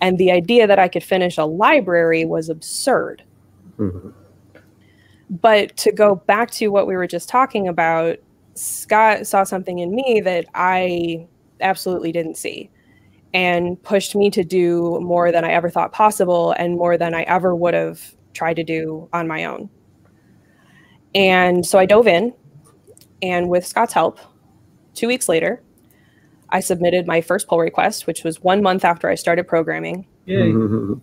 And 0.00 0.18
the 0.18 0.32
idea 0.32 0.66
that 0.66 0.78
I 0.78 0.88
could 0.88 1.04
finish 1.04 1.38
a 1.38 1.44
library 1.44 2.24
was 2.24 2.48
absurd. 2.48 3.22
Mm-hmm. 3.78 4.10
But 5.30 5.76
to 5.78 5.92
go 5.92 6.16
back 6.16 6.50
to 6.52 6.68
what 6.68 6.86
we 6.86 6.96
were 6.96 7.06
just 7.06 7.28
talking 7.28 7.68
about, 7.68 8.18
Scott 8.54 9.26
saw 9.26 9.44
something 9.44 9.78
in 9.78 9.94
me 9.94 10.20
that 10.24 10.46
I 10.54 11.26
absolutely 11.60 12.12
didn't 12.12 12.36
see 12.36 12.70
and 13.34 13.82
pushed 13.82 14.14
me 14.14 14.30
to 14.30 14.44
do 14.44 14.98
more 15.00 15.32
than 15.32 15.44
I 15.44 15.52
ever 15.52 15.70
thought 15.70 15.92
possible 15.92 16.52
and 16.52 16.76
more 16.76 16.98
than 16.98 17.14
I 17.14 17.22
ever 17.22 17.54
would 17.54 17.74
have 17.74 18.14
tried 18.34 18.54
to 18.56 18.64
do 18.64 19.08
on 19.12 19.26
my 19.26 19.44
own. 19.44 19.70
And 21.14 21.64
so 21.64 21.78
I 21.78 21.86
dove 21.86 22.06
in, 22.06 22.34
and 23.22 23.48
with 23.48 23.66
Scott's 23.66 23.92
help, 23.92 24.18
two 24.94 25.06
weeks 25.06 25.28
later, 25.28 25.62
I 26.50 26.60
submitted 26.60 27.06
my 27.06 27.20
first 27.20 27.48
pull 27.48 27.58
request, 27.58 28.06
which 28.06 28.24
was 28.24 28.42
one 28.42 28.62
month 28.62 28.84
after 28.84 29.08
I 29.08 29.14
started 29.14 29.46
programming. 29.48 30.06
Yay. 30.26 30.52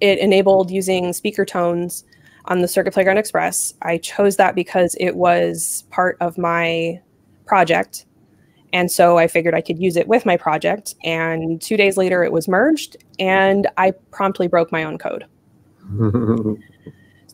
It 0.00 0.20
enabled 0.20 0.70
using 0.70 1.12
speaker 1.12 1.44
tones 1.44 2.04
on 2.48 2.60
the 2.60 2.68
Circuit 2.68 2.92
Playground 2.92 3.18
Express. 3.18 3.74
I 3.82 3.98
chose 3.98 4.36
that 4.36 4.54
because 4.54 4.96
it 4.98 5.16
was 5.16 5.84
part 5.90 6.16
of 6.20 6.36
my 6.36 7.00
project. 7.46 8.06
And 8.72 8.90
so 8.90 9.16
I 9.16 9.28
figured 9.28 9.54
I 9.54 9.60
could 9.60 9.78
use 9.78 9.96
it 9.96 10.08
with 10.08 10.26
my 10.26 10.36
project. 10.36 10.94
And 11.04 11.62
two 11.62 11.76
days 11.76 11.96
later, 11.96 12.22
it 12.22 12.32
was 12.32 12.48
merged, 12.48 12.96
and 13.18 13.66
I 13.78 13.92
promptly 14.10 14.46
broke 14.46 14.70
my 14.72 14.84
own 14.84 14.98
code. 14.98 15.24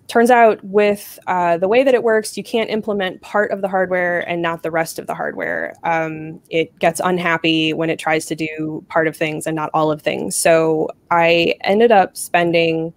turns 0.07 0.31
out 0.31 0.63
with 0.65 1.19
uh, 1.27 1.57
the 1.57 1.69
way 1.69 1.83
that 1.83 1.95
it 1.95 2.03
works, 2.03 2.37
you 2.37 2.45
can't 2.45 2.71
implement 2.71 3.21
part 3.23 3.51
of 3.51 3.63
the 3.63 3.69
hardware 3.69 4.21
and 4.29 4.43
not 4.43 4.63
the 4.63 4.71
rest 4.71 4.99
of 4.99 5.07
the 5.07 5.15
hardware. 5.15 5.75
Um, 5.83 6.41
it 6.51 6.79
gets 6.79 7.01
unhappy 7.03 7.73
when 7.73 7.91
it 7.91 7.99
tries 7.99 8.27
to 8.27 8.35
do 8.35 8.85
part 8.89 9.09
of 9.09 9.17
things 9.17 9.47
and 9.47 9.57
not 9.57 9.71
all 9.73 9.91
of 9.91 10.03
things. 10.03 10.37
So 10.37 10.89
I 11.11 11.55
ended 11.63 11.91
up 11.91 12.17
spending 12.17 12.93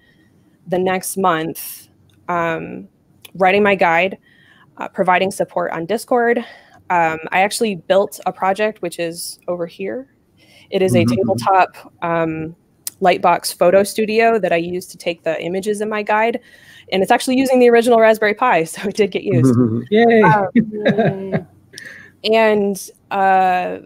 the 0.67 0.77
next 0.77 1.17
month 1.17 1.86
um, 2.27 2.87
writing 3.35 3.63
my 3.63 3.75
guide, 3.75 4.17
uh, 4.77 4.87
providing 4.87 5.31
support 5.31 5.71
on 5.71 5.85
Discord. 5.85 6.39
Um, 6.89 7.19
I 7.31 7.41
actually 7.41 7.75
built 7.75 8.19
a 8.25 8.31
project 8.31 8.81
which 8.81 8.99
is 8.99 9.39
over 9.47 9.65
here. 9.65 10.09
It 10.69 10.81
is 10.81 10.95
a 10.95 11.05
Mhm. 11.05 11.15
tabletop 11.15 11.93
um, 12.01 12.55
Lightbox 13.01 13.55
photo 13.55 13.83
studio 13.83 14.39
that 14.39 14.51
I 14.51 14.55
use 14.55 14.87
to 14.87 14.97
take 14.97 15.23
the 15.23 15.39
images 15.41 15.81
in 15.81 15.89
my 15.89 16.01
guide. 16.01 16.39
And 16.91 17.03
it's 17.03 17.11
actually 17.11 17.37
using 17.37 17.59
the 17.59 17.69
original 17.69 17.99
Raspberry 17.99 18.33
Pi, 18.33 18.63
so 18.63 18.87
it 18.87 18.95
did 18.95 19.11
get 19.11 19.23
used. 19.23 19.53
Yay. 19.91 20.21
Um, 20.23 20.47
Yay. 20.55 21.45
and 22.33 22.89
uh, 23.11 23.79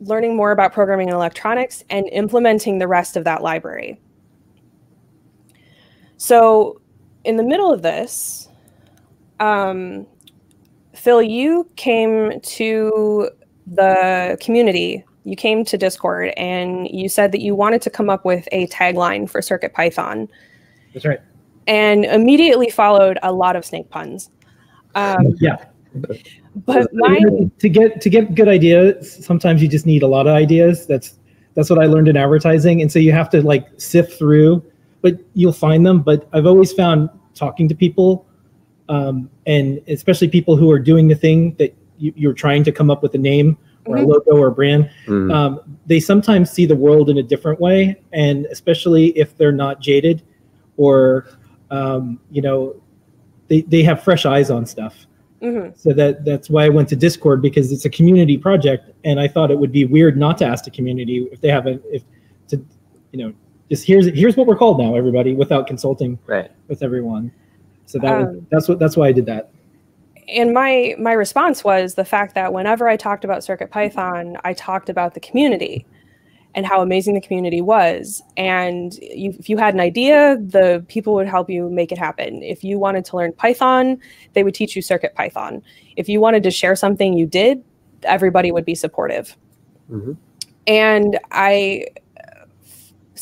learning 0.00 0.36
more 0.36 0.50
about 0.50 0.72
programming 0.72 1.08
and 1.08 1.14
electronics 1.14 1.82
and 1.88 2.06
implementing 2.12 2.78
the 2.78 2.88
rest 2.88 3.16
of 3.16 3.24
that 3.24 3.42
library. 3.42 3.98
So, 6.18 6.81
in 7.24 7.36
the 7.36 7.42
middle 7.42 7.72
of 7.72 7.82
this, 7.82 8.48
um, 9.40 10.06
Phil, 10.94 11.22
you 11.22 11.68
came 11.76 12.40
to 12.40 13.30
the 13.66 14.36
community, 14.40 15.04
you 15.24 15.36
came 15.36 15.64
to 15.64 15.78
Discord, 15.78 16.32
and 16.36 16.88
you 16.90 17.08
said 17.08 17.32
that 17.32 17.40
you 17.40 17.54
wanted 17.54 17.82
to 17.82 17.90
come 17.90 18.10
up 18.10 18.24
with 18.24 18.48
a 18.52 18.66
tagline 18.68 19.28
for 19.28 19.40
Circuit 19.40 19.72
Python, 19.72 20.28
That's 20.92 21.06
right. 21.06 21.20
and 21.66 22.04
immediately 22.04 22.70
followed 22.70 23.18
a 23.22 23.32
lot 23.32 23.56
of 23.56 23.64
snake 23.64 23.88
puns. 23.90 24.30
Um, 24.94 25.34
Yeah. 25.38 25.64
but 26.66 26.88
my 26.92 27.20
to 27.58 27.68
get 27.68 28.00
to 28.00 28.10
get 28.10 28.34
good 28.34 28.48
ideas, 28.48 29.24
sometimes 29.24 29.62
you 29.62 29.68
just 29.68 29.86
need 29.86 30.02
a 30.02 30.06
lot 30.06 30.26
of 30.26 30.34
ideas. 30.34 30.86
That's 30.86 31.18
that's 31.54 31.68
what 31.68 31.78
I 31.78 31.86
learned 31.86 32.08
in 32.08 32.16
advertising, 32.16 32.80
and 32.80 32.90
so 32.90 32.98
you 32.98 33.12
have 33.12 33.28
to 33.30 33.42
like 33.42 33.68
sift 33.78 34.18
through, 34.18 34.62
but 35.02 35.20
you'll 35.34 35.52
find 35.52 35.84
them. 35.84 36.00
But 36.00 36.28
I've 36.32 36.46
always 36.46 36.72
found 36.72 37.10
talking 37.34 37.68
to 37.68 37.74
people, 37.74 38.26
um, 38.88 39.28
and 39.46 39.80
especially 39.88 40.28
people 40.28 40.56
who 40.56 40.70
are 40.70 40.78
doing 40.78 41.08
the 41.08 41.14
thing 41.14 41.54
that 41.58 41.74
you, 41.98 42.12
you're 42.16 42.32
trying 42.32 42.64
to 42.64 42.72
come 42.72 42.90
up 42.90 43.02
with 43.02 43.14
a 43.14 43.18
name 43.18 43.58
or 43.84 43.96
a 43.96 44.00
Mhm. 44.00 44.06
logo 44.06 44.36
or 44.36 44.46
a 44.46 44.52
brand. 44.52 44.88
Mm. 45.06 45.32
Um, 45.32 45.60
they 45.86 45.98
sometimes 46.00 46.50
see 46.50 46.66
the 46.66 46.76
world 46.76 47.10
in 47.10 47.18
a 47.18 47.22
different 47.22 47.60
way, 47.60 47.96
and 48.12 48.46
especially 48.46 49.06
if 49.18 49.36
they're 49.36 49.52
not 49.52 49.80
jaded, 49.80 50.22
or 50.76 51.26
um, 51.70 52.20
you 52.30 52.42
know, 52.42 52.76
they 53.48 53.62
they 53.62 53.82
have 53.82 54.02
fresh 54.02 54.24
eyes 54.26 54.50
on 54.50 54.66
stuff 54.66 55.06
mhm. 55.42 55.76
so 55.76 55.92
that 55.92 56.24
that's 56.24 56.48
why 56.50 56.64
I 56.64 56.68
went 56.68 56.88
to 56.90 56.96
Discord 56.96 57.40
because 57.42 57.72
it's 57.72 57.84
a 57.84 57.90
community 57.90 58.36
project, 58.38 58.90
and 59.04 59.18
I 59.18 59.26
thought 59.26 59.50
it 59.50 59.58
would 59.58 59.72
be 59.72 59.84
weird 59.84 60.16
not 60.16 60.38
to 60.38 60.44
ask 60.44 60.64
the 60.64 60.70
community 60.70 61.28
if 61.32 61.40
they 61.40 61.48
haven't 61.48 61.82
if 61.90 62.02
to 62.48 62.62
you 63.12 63.18
know 63.24 63.32
just 63.72 63.86
here's 63.86 64.06
here's 64.08 64.36
what 64.36 64.46
we're 64.46 64.56
called 64.56 64.78
now, 64.78 64.94
everybody, 64.94 65.34
without 65.34 65.66
consulting 65.66 66.18
Right. 66.26 66.50
with 66.68 66.82
everyone. 66.82 67.32
So 67.86 67.98
that 68.00 68.18
was, 68.18 68.28
Um, 68.28 68.46
that's 68.50 68.68
what 68.68 68.78
that's 68.78 68.96
why 68.98 69.08
I 69.08 69.12
did 69.12 69.24
that. 69.26 69.48
and 70.28 70.52
my 70.52 70.94
my 70.98 71.12
response 71.12 71.64
was 71.64 71.94
the 71.94 72.04
fact 72.04 72.34
that 72.34 72.52
whenever 72.52 72.86
I 72.86 72.96
talked 72.96 73.24
about 73.24 73.42
Circuit 73.42 73.70
Python, 73.70 74.36
I 74.44 74.52
talked 74.52 74.88
about 74.90 75.14
the 75.14 75.20
community 75.20 75.86
and 76.54 76.66
how 76.66 76.82
amazing 76.82 77.14
the 77.14 77.20
community 77.22 77.62
was. 77.62 78.22
And 78.36 78.92
you, 79.00 79.34
if 79.38 79.48
you 79.48 79.56
had 79.56 79.72
an 79.72 79.80
idea, 79.80 80.36
the 80.36 80.84
people 80.86 81.14
would 81.14 81.26
help 81.26 81.48
you 81.48 81.70
make 81.70 81.90
it 81.92 81.98
happen. 81.98 82.42
If 82.42 82.62
you 82.62 82.78
wanted 82.78 83.06
to 83.06 83.16
learn 83.16 83.32
Python, 83.32 83.98
they 84.34 84.42
would 84.44 84.54
teach 84.54 84.76
you 84.76 84.82
Circuit 84.82 85.14
Python. 85.14 85.62
If 85.96 86.10
you 86.10 86.20
wanted 86.20 86.42
to 86.42 86.50
share 86.50 86.76
something 86.76 87.14
you 87.14 87.24
did, 87.26 87.64
everybody 88.02 88.52
would 88.52 88.66
be 88.66 88.74
supportive. 88.74 89.34
Mhm. 89.90 90.18
And 90.66 91.18
I 91.30 91.86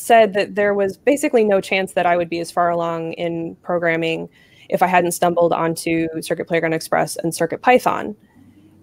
said 0.01 0.33
that 0.33 0.55
there 0.55 0.73
was 0.73 0.97
basically 0.97 1.43
no 1.43 1.61
chance 1.61 1.93
that 1.93 2.05
I 2.05 2.17
would 2.17 2.29
be 2.29 2.39
as 2.39 2.51
far 2.51 2.69
along 2.69 3.13
in 3.13 3.55
programming 3.57 4.27
if 4.69 4.81
I 4.81 4.87
hadn't 4.87 5.11
stumbled 5.11 5.53
onto 5.53 6.07
Circuit 6.21 6.47
Playground 6.47 6.73
Express 6.73 7.17
and 7.17 7.33
Circuit 7.35 7.61
Python, 7.61 8.15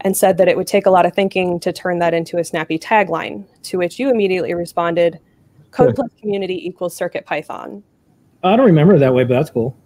and 0.02 0.16
said 0.16 0.36
that 0.38 0.46
it 0.48 0.56
would 0.56 0.66
take 0.66 0.86
a 0.86 0.90
lot 0.90 1.06
of 1.06 1.14
thinking 1.14 1.58
to 1.60 1.72
turn 1.72 1.98
that 1.98 2.14
into 2.14 2.38
a 2.38 2.44
snappy 2.44 2.78
tagline. 2.78 3.44
To 3.64 3.78
which 3.78 3.98
you 3.98 4.10
immediately 4.10 4.54
responded, 4.54 5.18
"Code 5.70 5.94
plus 5.96 6.10
community 6.20 6.66
equals 6.66 6.94
Circuit 6.94 7.26
Python." 7.26 7.82
I 8.44 8.54
don't 8.54 8.66
remember 8.66 8.94
it 8.94 8.98
that 9.00 9.14
way, 9.14 9.24
but 9.24 9.34
that's 9.34 9.50
cool. 9.50 9.76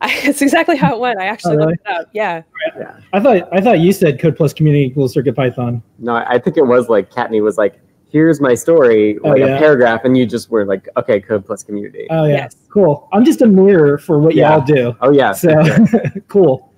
I, 0.00 0.14
it's 0.24 0.40
exactly 0.40 0.76
how 0.76 0.94
it 0.94 1.00
went. 1.00 1.20
I 1.20 1.26
actually 1.26 1.54
Oh, 1.54 1.58
really? 1.58 1.72
looked 1.72 1.86
it 1.86 1.92
up. 1.92 2.08
Yeah, 2.14 2.42
Yeah. 2.78 2.98
I 3.12 3.20
thought 3.20 3.48
I 3.52 3.60
thought 3.60 3.80
you 3.80 3.92
said 3.92 4.18
code 4.18 4.36
plus 4.36 4.54
community 4.54 4.84
equals 4.86 5.12
Circuit 5.12 5.34
Python. 5.36 5.82
No, 5.98 6.14
I 6.14 6.38
think 6.38 6.56
it 6.56 6.66
was 6.66 6.88
like 6.88 7.10
Kattni 7.10 7.42
was 7.42 7.58
like, 7.58 7.78
"Here's 8.10 8.40
my 8.40 8.54
story," 8.54 9.18
Oh, 9.24 9.30
like 9.30 9.38
yeah. 9.40 9.56
a 9.56 9.58
paragraph, 9.58 10.04
and 10.04 10.16
you 10.16 10.26
just 10.26 10.50
were 10.50 10.64
like, 10.64 10.88
"Okay, 10.96 11.20
code 11.20 11.44
plus 11.46 11.62
community." 11.62 12.06
Oh 12.10 12.24
yeah, 12.24 12.34
Yes. 12.34 12.56
cool. 12.68 13.08
I'm 13.12 13.24
just 13.24 13.42
a 13.42 13.46
mirror 13.46 13.98
for 13.98 14.18
what 14.18 14.34
Yeah. 14.34 14.56
y'all 14.56 14.64
do. 14.64 14.96
oh 15.00 15.10
yeah. 15.12 15.32
So 15.32 15.54
cool. 16.28 16.72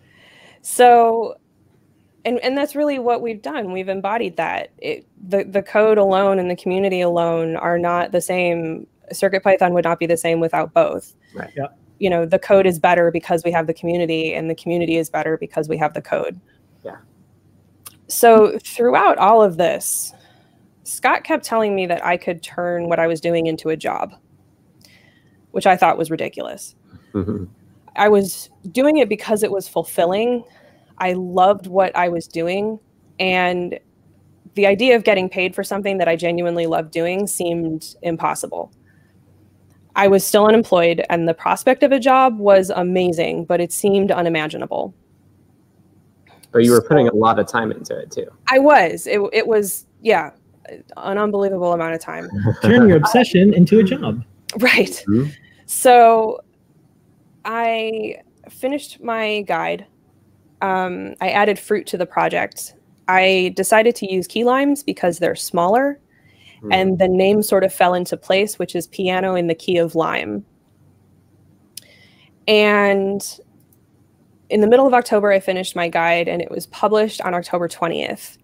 So, 0.62 1.36
and 2.24 2.38
and 2.40 2.56
that's 2.56 2.76
really 2.76 2.98
what 2.98 3.20
we've 3.22 3.42
done. 3.42 3.72
We've 3.72 3.88
embodied 3.88 4.36
that. 4.36 4.70
It, 4.78 5.06
the 5.28 5.44
the 5.44 5.62
code 5.62 5.98
alone 5.98 6.38
and 6.38 6.50
the 6.50 6.56
community 6.56 7.00
alone 7.00 7.56
are 7.56 7.78
not 7.78 8.12
the 8.12 8.20
same. 8.20 8.86
Circuit 9.12 9.42
Python 9.42 9.74
would 9.74 9.84
not 9.84 9.98
be 9.98 10.06
the 10.06 10.16
same 10.16 10.40
without 10.40 10.72
both. 10.72 11.14
Right. 11.34 11.50
Yeah. 11.56 11.66
You 11.98 12.10
know, 12.10 12.24
the 12.24 12.38
code 12.38 12.66
is 12.66 12.78
better 12.78 13.10
because 13.10 13.44
we 13.44 13.52
have 13.52 13.66
the 13.66 13.74
community, 13.74 14.34
and 14.34 14.48
the 14.48 14.54
community 14.54 14.96
is 14.96 15.10
better 15.10 15.36
because 15.36 15.68
we 15.68 15.76
have 15.78 15.94
the 15.94 16.02
code. 16.02 16.40
Yeah. 16.84 16.96
So 18.08 18.58
throughout 18.64 19.18
all 19.18 19.42
of 19.42 19.56
this, 19.56 20.12
Scott 20.92 21.24
kept 21.24 21.44
telling 21.44 21.74
me 21.74 21.86
that 21.86 22.04
I 22.04 22.18
could 22.18 22.42
turn 22.42 22.88
what 22.88 23.00
I 23.00 23.06
was 23.06 23.20
doing 23.20 23.46
into 23.46 23.70
a 23.70 23.76
job, 23.76 24.14
which 25.52 25.66
I 25.66 25.76
thought 25.76 25.96
was 25.96 26.10
ridiculous. 26.10 26.74
Mhm. 27.14 27.48
I 27.96 28.08
was 28.08 28.50
doing 28.70 28.98
it 28.98 29.08
because 29.08 29.42
it 29.42 29.50
was 29.50 29.66
fulfilling. 29.66 30.44
I 30.98 31.14
loved 31.14 31.66
what 31.66 31.96
I 31.96 32.08
was 32.08 32.26
doing. 32.26 32.78
And 33.18 33.78
the 34.54 34.66
idea 34.66 34.94
of 34.94 35.04
getting 35.04 35.30
paid 35.30 35.54
for 35.54 35.64
something 35.64 35.96
that 35.96 36.08
I 36.08 36.16
genuinely 36.16 36.66
loved 36.66 36.90
doing 36.90 37.26
seemed 37.26 37.96
impossible. 38.02 38.70
I 39.96 40.08
was 40.08 40.24
still 40.24 40.46
unemployed, 40.46 41.04
and 41.08 41.26
the 41.26 41.34
prospect 41.34 41.82
of 41.82 41.92
a 41.92 41.98
job 41.98 42.38
was 42.38 42.70
amazing, 42.70 43.44
but 43.46 43.60
it 43.60 43.72
seemed 43.72 44.10
unimaginable. 44.10 44.94
But 46.50 46.64
you 46.64 46.72
were 46.72 46.82
putting 46.82 47.08
a 47.08 47.14
lot 47.14 47.38
of 47.38 47.46
time 47.46 47.72
into 47.72 47.96
it 47.98 48.10
too. 48.10 48.26
I 48.50 48.58
was. 48.58 49.06
It, 49.06 49.20
it 49.32 49.46
was, 49.46 49.86
yeah, 50.02 50.32
an 50.68 51.18
unbelievable 51.18 51.72
amount 51.72 51.94
of 51.94 52.00
time. 52.00 52.28
Turn 52.62 52.88
your 52.88 52.96
obsession 52.96 53.52
into 53.54 53.78
a 53.78 53.82
job. 53.82 54.24
Right. 54.58 55.02
Mhm. 55.08 55.32
So 55.66 56.40
I 57.44 58.16
finished 58.50 59.00
my 59.02 59.42
guide. 59.42 59.86
Um, 60.60 61.14
I 61.20 61.30
added 61.30 61.58
fruit 61.58 61.86
to 61.88 61.96
the 61.96 62.06
project. 62.06 62.74
I 63.08 63.52
decided 63.56 63.96
to 63.96 64.12
use 64.12 64.26
key 64.26 64.44
limes 64.44 64.82
because 64.82 65.18
they're 65.18 65.34
smaller 65.36 65.98
Mm. 66.62 66.72
and 66.72 66.98
the 67.00 67.08
name 67.08 67.42
sort 67.42 67.64
of 67.64 67.72
fell 67.74 67.92
into 67.94 68.16
place, 68.16 68.56
which 68.58 68.76
is 68.76 68.86
piano 68.86 69.34
in 69.34 69.48
the 69.48 69.54
key 69.54 69.78
of 69.78 69.96
lime. 69.96 70.44
And 72.46 73.40
in 74.50 74.60
the 74.60 74.66
middle 74.66 74.86
of 74.86 74.94
October, 74.94 75.32
I 75.32 75.40
finished 75.40 75.74
my 75.76 75.88
guide 75.88 76.28
and 76.28 76.42
it 76.42 76.50
was 76.50 76.66
published 76.66 77.20
on 77.22 77.34
October 77.34 77.68
20th. 77.68 78.38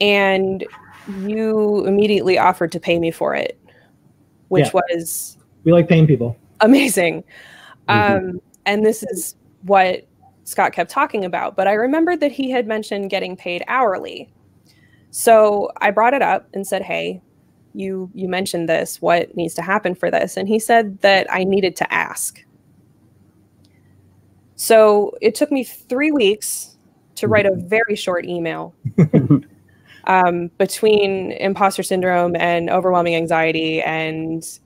And 0.00 0.64
you 1.06 1.84
immediately 1.86 2.38
offered 2.38 2.72
to 2.72 2.80
pay 2.80 2.98
me 2.98 3.10
for 3.10 3.34
it, 3.34 3.58
which 4.48 4.66
Yeah. 4.66 4.80
was 4.90 5.36
We 5.64 5.72
like 5.72 5.88
paying 5.88 6.06
people. 6.06 6.36
amazing. 6.60 7.22
Mhm. 7.88 8.16
Um, 8.34 8.40
and 8.64 8.84
this 8.84 9.02
is 9.04 9.36
what 9.62 10.04
Scott 10.44 10.72
kept 10.72 10.90
talking 10.90 11.24
about. 11.24 11.56
But 11.56 11.66
I 11.68 11.72
remembered 11.74 12.20
that 12.20 12.32
he 12.32 12.50
had 12.50 12.66
mentioned 12.66 13.10
getting 13.10 13.36
paid 13.36 13.62
hourly. 13.68 14.28
So 15.10 15.70
I 15.80 15.90
brought 15.90 16.14
it 16.14 16.22
up 16.22 16.48
and 16.54 16.66
said, 16.66 16.82
"Hey, 16.82 17.20
you 17.74 18.10
you 18.14 18.28
mentioned 18.28 18.68
this. 18.68 19.00
What 19.02 19.36
needs 19.36 19.54
to 19.54 19.62
happen 19.62 19.94
for 19.94 20.10
this?" 20.10 20.36
And 20.36 20.48
he 20.48 20.58
said 20.58 21.00
that 21.00 21.26
I 21.32 21.44
needed 21.44 21.76
to 21.76 21.92
ask. 21.92 22.44
So 24.56 25.16
it 25.20 25.34
took 25.34 25.50
me 25.52 25.64
three 25.64 26.10
weeks 26.12 26.76
to 27.16 27.28
write 27.28 27.46
a 27.46 27.54
very 27.54 27.94
short 27.96 28.24
email 28.26 28.74
um, 30.06 30.48
between 30.58 31.32
imposter 31.32 31.82
syndrome 31.82 32.36
and 32.36 32.70
overwhelming 32.70 33.14
anxiety 33.16 33.82
and 33.82 34.58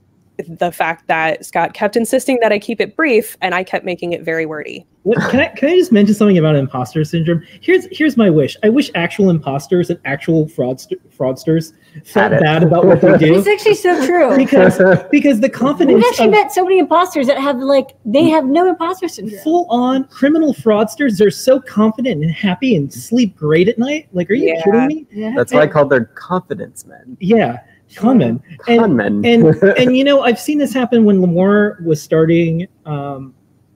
the 0.47 0.71
fact 0.71 1.07
that 1.07 1.45
Scott 1.45 1.73
kept 1.73 1.95
insisting 1.95 2.37
that 2.41 2.51
I 2.51 2.59
keep 2.59 2.79
it 2.81 2.95
brief 2.95 3.37
and 3.41 3.53
I 3.55 3.63
kept 3.63 3.85
making 3.85 4.13
it 4.13 4.23
very 4.23 4.45
wordy. 4.45 4.85
Can 5.31 5.39
I 5.39 5.47
can 5.47 5.69
I 5.69 5.75
just 5.75 5.91
mention 5.91 6.13
something 6.13 6.37
about 6.37 6.55
imposter 6.55 7.03
syndrome? 7.03 7.41
Here's 7.61 7.87
here's 7.91 8.17
my 8.17 8.29
wish. 8.29 8.55
I 8.61 8.69
wish 8.69 8.91
actual 8.93 9.31
imposters 9.31 9.89
and 9.89 9.99
actual 10.05 10.45
fraudster, 10.45 10.93
fraudsters 11.17 11.73
felt 12.05 12.31
bad 12.39 12.61
about 12.61 12.85
what 12.85 13.01
they 13.01 13.17
do 13.17 13.33
It's 13.35 13.47
actually 13.47 13.73
so 13.73 14.05
true. 14.05 14.37
because 14.37 14.79
because 15.09 15.39
the 15.39 15.49
confidence 15.49 15.95
We've 15.95 16.05
actually 16.05 16.25
of 16.27 16.31
met 16.33 16.51
so 16.51 16.63
many 16.63 16.77
imposters 16.77 17.25
that 17.25 17.39
have 17.39 17.57
like 17.57 17.95
they 18.05 18.25
have 18.25 18.45
no 18.45 18.69
imposter 18.69 19.07
syndrome. 19.07 19.41
full 19.41 19.65
on 19.71 20.03
criminal 20.03 20.53
fraudsters 20.53 21.17
they're 21.17 21.31
so 21.31 21.59
confident 21.59 22.23
and 22.23 22.31
happy 22.31 22.75
and 22.75 22.93
sleep 22.93 23.35
great 23.35 23.67
at 23.69 23.79
night. 23.79 24.07
Like, 24.13 24.29
are 24.29 24.35
you 24.35 24.49
Yeah. 24.53 24.61
kidding 24.63 24.85
me? 24.85 25.07
Yeah. 25.11 25.33
That's 25.35 25.51
why 25.51 25.61
I 25.61 25.67
called 25.67 25.89
their 25.89 26.05
confidence 26.05 26.85
men. 26.85 27.17
Yeah, 27.19 27.57
conmen. 27.95 28.41
And 28.67 28.79
Con 28.79 28.95
men. 28.95 29.25
and 29.25 29.45
and 29.77 29.95
you 29.97 30.03
know 30.03 30.21
i've 30.21 30.39
seen 30.39 30.57
this 30.57 30.73
happen 30.73 31.05
when 31.05 31.19
Limor 31.19 31.83
was 31.83 32.01
starting 32.01 32.67
um, 32.85 33.33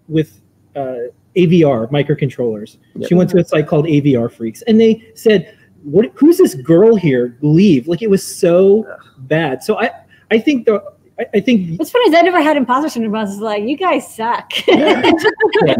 with 0.07 0.41
uh, 0.76 1.09
AVR 1.36 1.89
microcontrollers. 1.91 2.78
Yep. 2.95 3.09
She 3.09 3.16
went 3.16 3.30
to 3.32 3.38
a 3.39 3.43
site 3.43 3.68
called 3.68 3.86
AVR 3.86 4.32
Freaks, 4.32 4.61
and 4.63 4.80
they 4.80 5.11
said, 5.16 5.57
"What? 5.84 6.11
Who's 6.16 6.38
this 6.38 6.55
girl 6.55 6.95
here? 6.95 7.38
Leave!" 7.41 7.88
Like 7.88 8.01
it 8.01 8.09
was 8.09 8.24
so 8.26 8.86
bad. 9.20 9.63
So 9.63 9.78
I, 9.80 9.91
I 10.32 10.39
think 10.39 10.66
the, 10.66 10.84
I, 11.18 11.26
I 11.36 11.39
think, 11.39 11.80
What's 11.80 11.91
funny 11.91 12.09
is 12.09 12.16
I 12.16 12.22
never 12.22 12.41
had 12.41 12.57
imposter 12.57 12.89
syndrome. 12.89 13.16
I 13.16 13.22
was 13.22 13.38
like, 13.39 13.63
you 13.63 13.78
guys 13.78 14.13
suck. 14.13 14.51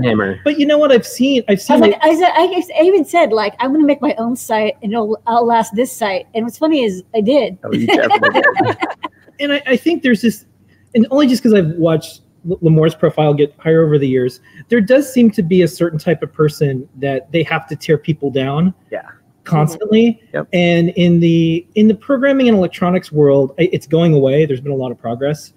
Hammer. 0.04 0.40
but 0.44 0.58
you 0.58 0.66
know 0.66 0.78
what 0.78 0.92
I've 0.92 1.06
seen? 1.06 1.44
I've 1.50 1.54
I 1.54 1.56
seen. 1.56 1.80
was 1.80 1.90
like, 1.90 1.92
like, 1.92 2.04
I, 2.04 2.16
said, 2.16 2.32
I, 2.78 2.82
I 2.82 2.84
even 2.84 3.04
said 3.04 3.34
like 3.34 3.54
I'm 3.60 3.74
gonna 3.74 3.86
make 3.86 4.02
my 4.02 4.16
own 4.18 4.36
site 4.36 4.76
and 4.82 4.94
it'll 4.94 5.22
outlast 5.28 5.76
this 5.76 5.92
site. 5.92 6.28
And 6.34 6.46
what's 6.46 6.58
funny 6.58 6.84
is 6.84 7.04
I 7.14 7.22
did. 7.22 7.58
Oh, 7.64 7.72
did. 7.72 7.90
and 9.40 9.54
I, 9.54 9.62
I 9.66 9.78
think 9.78 10.04
there's 10.04 10.22
this, 10.22 10.46
and 10.94 11.06
only 11.12 11.28
just 11.28 11.44
because 11.44 11.54
I've 11.54 11.72
watched 11.76 12.22
L- 12.50 12.60
Limor's 12.62 12.96
profile 12.96 13.34
get 13.34 13.54
higher 13.60 13.84
over 13.86 13.98
the 13.98 14.08
years, 14.08 14.40
there 14.70 14.82
does 14.82 15.12
seem 15.12 15.32
to 15.32 15.44
be 15.44 15.64
a 15.64 15.68
certain 15.68 16.00
type 16.00 16.24
of 16.24 16.32
person 16.32 16.88
that 16.96 17.30
they 17.34 17.44
have 17.44 17.68
to 17.68 17.76
tear 17.76 17.98
people 17.98 18.32
down. 18.32 18.74
Yeah. 18.90 19.10
Constantly, 19.46 20.22
Yep. 20.34 20.48
and 20.54 20.90
in 20.90 21.20
the 21.20 21.66
in 21.76 21.88
the 21.88 21.96
programming 21.96 22.48
and 22.50 22.58
electronics 22.58 23.12
world, 23.12 23.54
it's 23.58 23.88
going 23.88 24.14
away. 24.14 24.46
There's 24.46 24.62
been 24.62 24.72
a 24.72 24.76
lot 24.76 24.92
of 24.92 24.98
progress, 25.00 25.54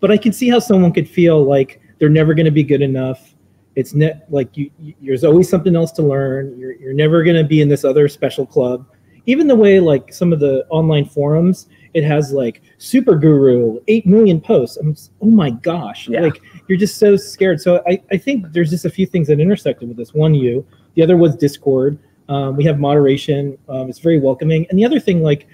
but 0.00 0.10
I 0.10 0.16
can 0.16 0.32
see 0.32 0.48
how 0.48 0.58
someone 0.58 0.92
could 0.92 1.08
feel 1.08 1.42
like 1.44 1.80
they're 1.98 2.08
never 2.08 2.34
going 2.34 2.46
to 2.46 2.50
be 2.52 2.62
good 2.62 2.82
enough. 2.82 3.34
It's 3.76 3.94
net 3.94 4.26
like 4.30 4.56
you, 4.56 4.70
you. 4.80 4.94
There's 5.02 5.24
always 5.24 5.48
something 5.48 5.76
else 5.76 5.92
to 5.92 6.02
learn. 6.02 6.58
You're 6.58 6.72
you're 6.76 6.92
never 6.94 7.22
going 7.22 7.36
to 7.36 7.44
be 7.44 7.60
in 7.60 7.68
this 7.68 7.84
other 7.84 8.08
special 8.08 8.46
club. 8.46 8.86
Even 9.26 9.46
the 9.46 9.54
way 9.54 9.80
like 9.80 10.12
some 10.12 10.32
of 10.32 10.40
the 10.40 10.64
online 10.70 11.04
forums, 11.04 11.68
it 11.94 12.02
has 12.04 12.32
like 12.32 12.62
super 12.78 13.14
guru, 13.16 13.78
eight 13.86 14.06
million 14.06 14.40
posts. 14.40 14.76
I'm 14.78 14.92
s- 14.92 15.10
oh 15.20 15.26
my 15.26 15.50
gosh, 15.50 16.08
Yeah. 16.08 16.20
like 16.22 16.40
you're 16.68 16.78
just 16.78 16.96
so 16.98 17.16
scared. 17.16 17.60
So 17.60 17.82
I, 17.86 18.00
I 18.10 18.16
think 18.16 18.52
there's 18.52 18.70
just 18.70 18.86
a 18.86 18.90
few 18.90 19.06
things 19.06 19.28
that 19.28 19.38
intersected 19.38 19.88
with 19.88 19.96
this. 19.98 20.14
One, 20.14 20.34
you. 20.34 20.66
The 20.94 21.02
other 21.02 21.16
was 21.16 21.36
Discord. 21.36 21.98
Um, 22.30 22.56
we 22.56 22.64
have 22.64 22.78
moderation. 22.78 23.58
Um, 23.68 23.88
it's 23.90 23.98
very 23.98 24.18
welcoming. 24.20 24.66
And 24.70 24.78
the 24.78 24.84
other 24.84 25.00
thing, 25.00 25.22
like 25.22 25.48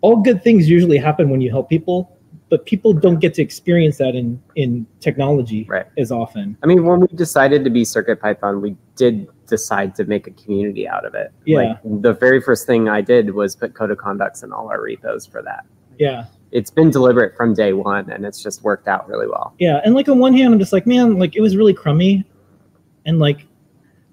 all 0.00 0.16
good 0.16 0.42
things 0.42 0.68
usually 0.68 0.96
happen 0.96 1.28
when 1.28 1.40
you 1.40 1.50
help 1.50 1.68
people, 1.68 2.16
but 2.48 2.64
people 2.66 2.92
don't 2.94 3.20
get 3.20 3.34
to 3.34 3.42
experience 3.42 3.98
that 3.98 4.14
in 4.14 4.42
in 4.56 4.86
technology 5.00 5.66
Right. 5.68 5.86
as 5.98 6.10
often. 6.10 6.56
I 6.62 6.66
mean, 6.66 6.84
when 6.84 7.00
we 7.00 7.06
decided 7.08 7.62
to 7.64 7.70
be 7.70 7.84
Circuit 7.84 8.20
Python, 8.20 8.60
we 8.62 8.74
did 8.96 9.28
decide 9.46 9.94
to 9.96 10.04
make 10.04 10.26
a 10.26 10.30
community 10.32 10.88
out 10.88 11.04
of 11.04 11.14
it. 11.14 11.30
Yeah. 11.44 11.58
Like, 11.58 12.02
the 12.02 12.14
very 12.14 12.40
first 12.40 12.66
thing 12.66 12.88
I 12.88 13.02
did 13.02 13.34
was 13.34 13.54
put 13.54 13.74
code 13.74 13.90
of 13.90 13.98
conducts 13.98 14.42
in 14.42 14.52
all 14.52 14.68
our 14.68 14.80
repos 14.80 15.26
for 15.26 15.42
that. 15.42 15.66
Yeah. 15.98 16.24
It's 16.52 16.70
been 16.70 16.90
deliberate 16.90 17.36
from 17.36 17.52
day 17.54 17.74
one, 17.74 18.10
and 18.10 18.24
it's 18.24 18.42
just 18.42 18.62
worked 18.62 18.88
out 18.88 19.08
really 19.08 19.26
well. 19.26 19.54
Yeah, 19.58 19.80
and 19.84 19.94
like 19.94 20.08
on 20.08 20.18
one 20.18 20.34
hand, 20.34 20.52
I'm 20.52 20.58
just 20.58 20.72
like, 20.72 20.86
man, 20.86 21.18
like 21.18 21.36
it 21.36 21.40
was 21.42 21.56
really 21.56 21.74
crummy, 21.74 22.24
and 23.06 23.18
like 23.18 23.46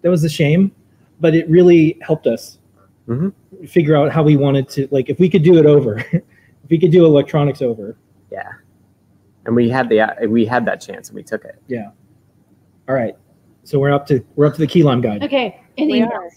that 0.02 0.10
was 0.10 0.24
a 0.24 0.30
shame, 0.30 0.72
but 1.20 1.36
it 1.36 1.50
really 1.50 1.98
helped 2.02 2.28
us 2.28 2.58
Mhm. 3.08 3.34
figure 3.68 3.96
out 3.96 4.12
how 4.12 4.22
we 4.24 4.38
wanted 4.38 4.70
to, 4.70 4.88
like, 4.92 5.10
if 5.10 5.20
we 5.20 5.30
could 5.30 5.44
do 5.44 5.58
it 5.58 5.66
over, 5.66 5.98
if 6.12 6.70
we 6.70 6.78
could 6.78 6.92
do 6.92 7.06
electronics 7.06 7.62
over. 7.62 7.98
Yeah. 8.32 8.52
And 9.46 9.56
we 9.56 9.70
had 9.70 9.90
the 9.90 10.28
we 10.30 10.46
had 10.46 10.66
that 10.66 10.80
chance, 10.82 11.10
and 11.10 11.16
we 11.16 11.24
took 11.24 11.44
it. 11.46 11.56
Yeah. 11.68 11.90
All 12.88 12.96
right, 12.96 13.16
so 13.64 13.80
we're 13.80 13.92
up 13.92 14.06
to 14.08 14.24
we're 14.36 14.46
up 14.46 14.54
to 14.54 14.60
the 14.60 14.68
key 14.68 14.84
lime 14.84 15.02
guide. 15.02 15.24
Okay. 15.24 15.60
And 15.78 15.90
We 15.92 16.02
emails. 16.02 16.12
are. 16.12 16.30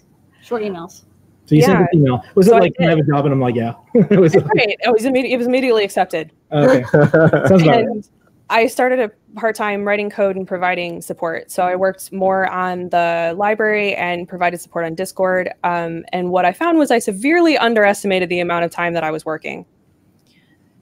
Short 0.43 0.63
emails. 0.63 1.03
So 1.47 1.55
you 1.57 1.61
Yeah. 1.63 1.67
sent 1.67 1.81
an 1.81 1.89
email. 1.95 2.23
Was 2.35 2.47
So 2.47 2.55
it 2.55 2.57
I 2.57 2.61
like, 2.61 2.75
can 2.77 2.87
I 2.87 2.91
have 2.91 2.99
a 2.99 3.03
job? 3.03 3.25
And 3.27 3.33
I'm 3.35 3.41
like, 3.41 3.55
yeah. 3.57 3.75
it 3.95 4.19
was 4.19 4.35
Right. 4.37 4.77
It 4.81 4.93
was, 4.93 5.03
imme- 5.03 5.29
it 5.31 5.37
was 5.37 5.47
immediately 5.47 5.85
accepted. 5.85 6.31
okay. 6.53 6.85
Sounds 6.93 7.63
about 7.63 7.85
right. 7.85 7.87
I 8.51 8.67
started 8.67 9.01
a 9.01 9.11
part 9.35 9.57
time 9.57 9.85
writing 9.87 10.11
code 10.11 10.37
and 10.37 10.47
providing 10.47 11.01
support. 11.01 11.51
So 11.51 11.63
I 11.63 11.77
worked 11.77 12.13
more 12.13 12.47
on 12.49 12.91
the 12.91 13.35
library 13.37 13.95
and 13.95 14.29
provided 14.29 14.61
support 14.61 14.85
on 14.85 14.95
Discord. 14.95 15.53
Um, 15.65 16.05
and 16.13 16.31
what 16.31 16.45
I 16.45 16.53
found 16.53 16.79
was 16.79 16.91
I 16.91 16.99
severely 16.99 17.57
underestimated 17.57 18.29
the 18.29 18.41
amount 18.41 18.65
of 18.65 18.71
time 18.71 18.93
that 18.95 19.05
I 19.05 19.11
was 19.11 19.25
working. 19.25 19.65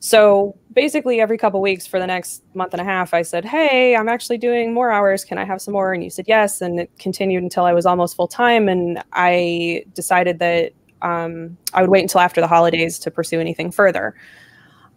So 0.00 0.56
basically, 0.72 1.20
every 1.20 1.36
couple 1.36 1.60
weeks 1.60 1.86
for 1.86 2.00
the 2.00 2.06
next 2.06 2.42
month 2.54 2.72
and 2.72 2.80
a 2.80 2.84
half, 2.84 3.12
I 3.12 3.20
said, 3.20 3.44
Hey, 3.44 3.94
I'm 3.94 4.08
actually 4.08 4.38
doing 4.38 4.72
more 4.72 4.90
hours. 4.90 5.24
Can 5.24 5.36
I 5.36 5.44
have 5.44 5.60
some 5.60 5.72
more? 5.72 5.92
And 5.92 6.02
you 6.02 6.08
said 6.08 6.24
yes. 6.26 6.62
And 6.62 6.80
it 6.80 6.90
continued 6.98 7.42
until 7.42 7.64
I 7.64 7.74
was 7.74 7.84
almost 7.84 8.16
full 8.16 8.28
time. 8.28 8.68
And 8.68 9.02
I 9.12 9.84
decided 9.94 10.38
that 10.38 10.72
um, 11.02 11.56
I 11.74 11.82
would 11.82 11.90
wait 11.90 12.02
until 12.02 12.20
after 12.20 12.40
the 12.40 12.48
holidays 12.48 12.98
to 13.00 13.10
pursue 13.10 13.40
anything 13.40 13.70
further. 13.70 14.14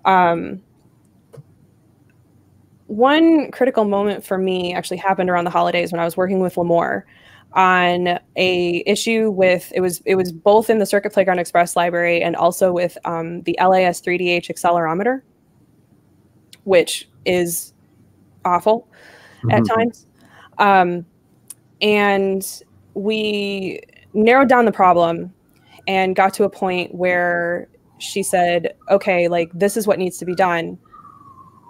Um, 0.05 0.61
one 2.97 3.51
critical 3.51 3.85
moment 3.85 4.23
for 4.25 4.37
me 4.37 4.73
actually 4.73 4.97
happened 4.97 5.29
around 5.29 5.45
the 5.45 5.49
holidays 5.51 5.91
when 5.91 5.99
I 5.99 6.05
was 6.05 6.15
working 6.17 6.39
with 6.39 6.55
Limor 6.55 7.03
on 7.53 8.19
a 8.35 8.83
issue 8.87 9.29
with 9.29 9.71
it 9.75 9.81
was 9.81 10.01
it 10.05 10.15
was 10.15 10.31
both 10.31 10.69
in 10.69 10.79
the 10.79 10.85
Circuit 10.85 11.13
Playground 11.13 11.39
Express 11.39 11.75
library 11.75 12.21
and 12.21 12.35
also 12.35 12.71
with 12.71 12.97
um, 13.05 13.41
the 13.43 13.55
LIS3DH 13.59 14.49
accelerometer, 14.49 15.21
which 16.63 17.09
is 17.25 17.73
awful 18.45 18.87
at 19.51 19.61
Mhm. 19.63 19.75
times. 19.75 20.07
Um, 20.57 21.05
and 21.81 22.63
we 22.93 23.81
narrowed 24.13 24.49
down 24.49 24.65
the 24.65 24.71
problem 24.71 25.33
and 25.87 26.15
got 26.15 26.33
to 26.35 26.43
a 26.43 26.49
point 26.49 26.93
where 26.95 27.67
she 27.97 28.23
said, 28.23 28.73
okay, 28.89 29.27
like 29.27 29.49
this 29.53 29.77
is 29.77 29.87
what 29.87 29.99
needs 29.99 30.17
to 30.17 30.25
be 30.25 30.35
done. 30.35 30.77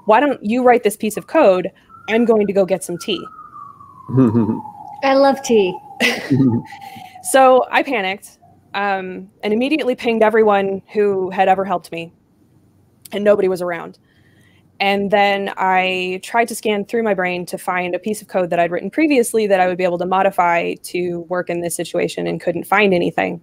Why 0.05 0.19
don't 0.19 0.43
you 0.43 0.63
write 0.63 0.83
this 0.83 0.97
piece 0.97 1.17
of 1.17 1.27
code? 1.27 1.71
I'm 2.09 2.25
going 2.25 2.47
to 2.47 2.53
go 2.53 2.65
get 2.65 2.83
some 2.83 2.97
tea. 2.97 3.23
I 5.03 5.15
love 5.15 5.41
tea. 5.43 5.77
So 7.23 7.65
I 7.71 7.83
panicked 7.83 8.37
um, 8.73 9.29
and 9.43 9.53
immediately 9.53 9.95
pinged 9.95 10.21
everyone 10.21 10.81
who 10.91 11.29
had 11.29 11.47
ever 11.47 11.63
helped 11.63 11.89
me, 11.91 12.11
and 13.13 13.23
nobody 13.23 13.47
was 13.47 13.61
around. 13.61 13.97
And 14.81 15.09
then 15.09 15.53
I 15.55 16.19
tried 16.21 16.49
to 16.49 16.55
scan 16.55 16.83
through 16.83 17.03
my 17.03 17.13
brain 17.13 17.45
to 17.45 17.57
find 17.57 17.95
a 17.95 17.99
piece 17.99 18.21
of 18.21 18.27
code 18.27 18.49
that 18.49 18.59
I'd 18.59 18.71
written 18.71 18.89
previously 18.89 19.47
that 19.47 19.61
I 19.61 19.67
would 19.67 19.77
be 19.77 19.85
able 19.85 19.99
to 19.99 20.05
modify 20.05 20.73
to 20.83 21.21
work 21.21 21.49
in 21.49 21.61
this 21.61 21.75
situation 21.75 22.27
and 22.27 22.41
couldn't 22.41 22.65
find 22.65 22.93
anything. 22.93 23.41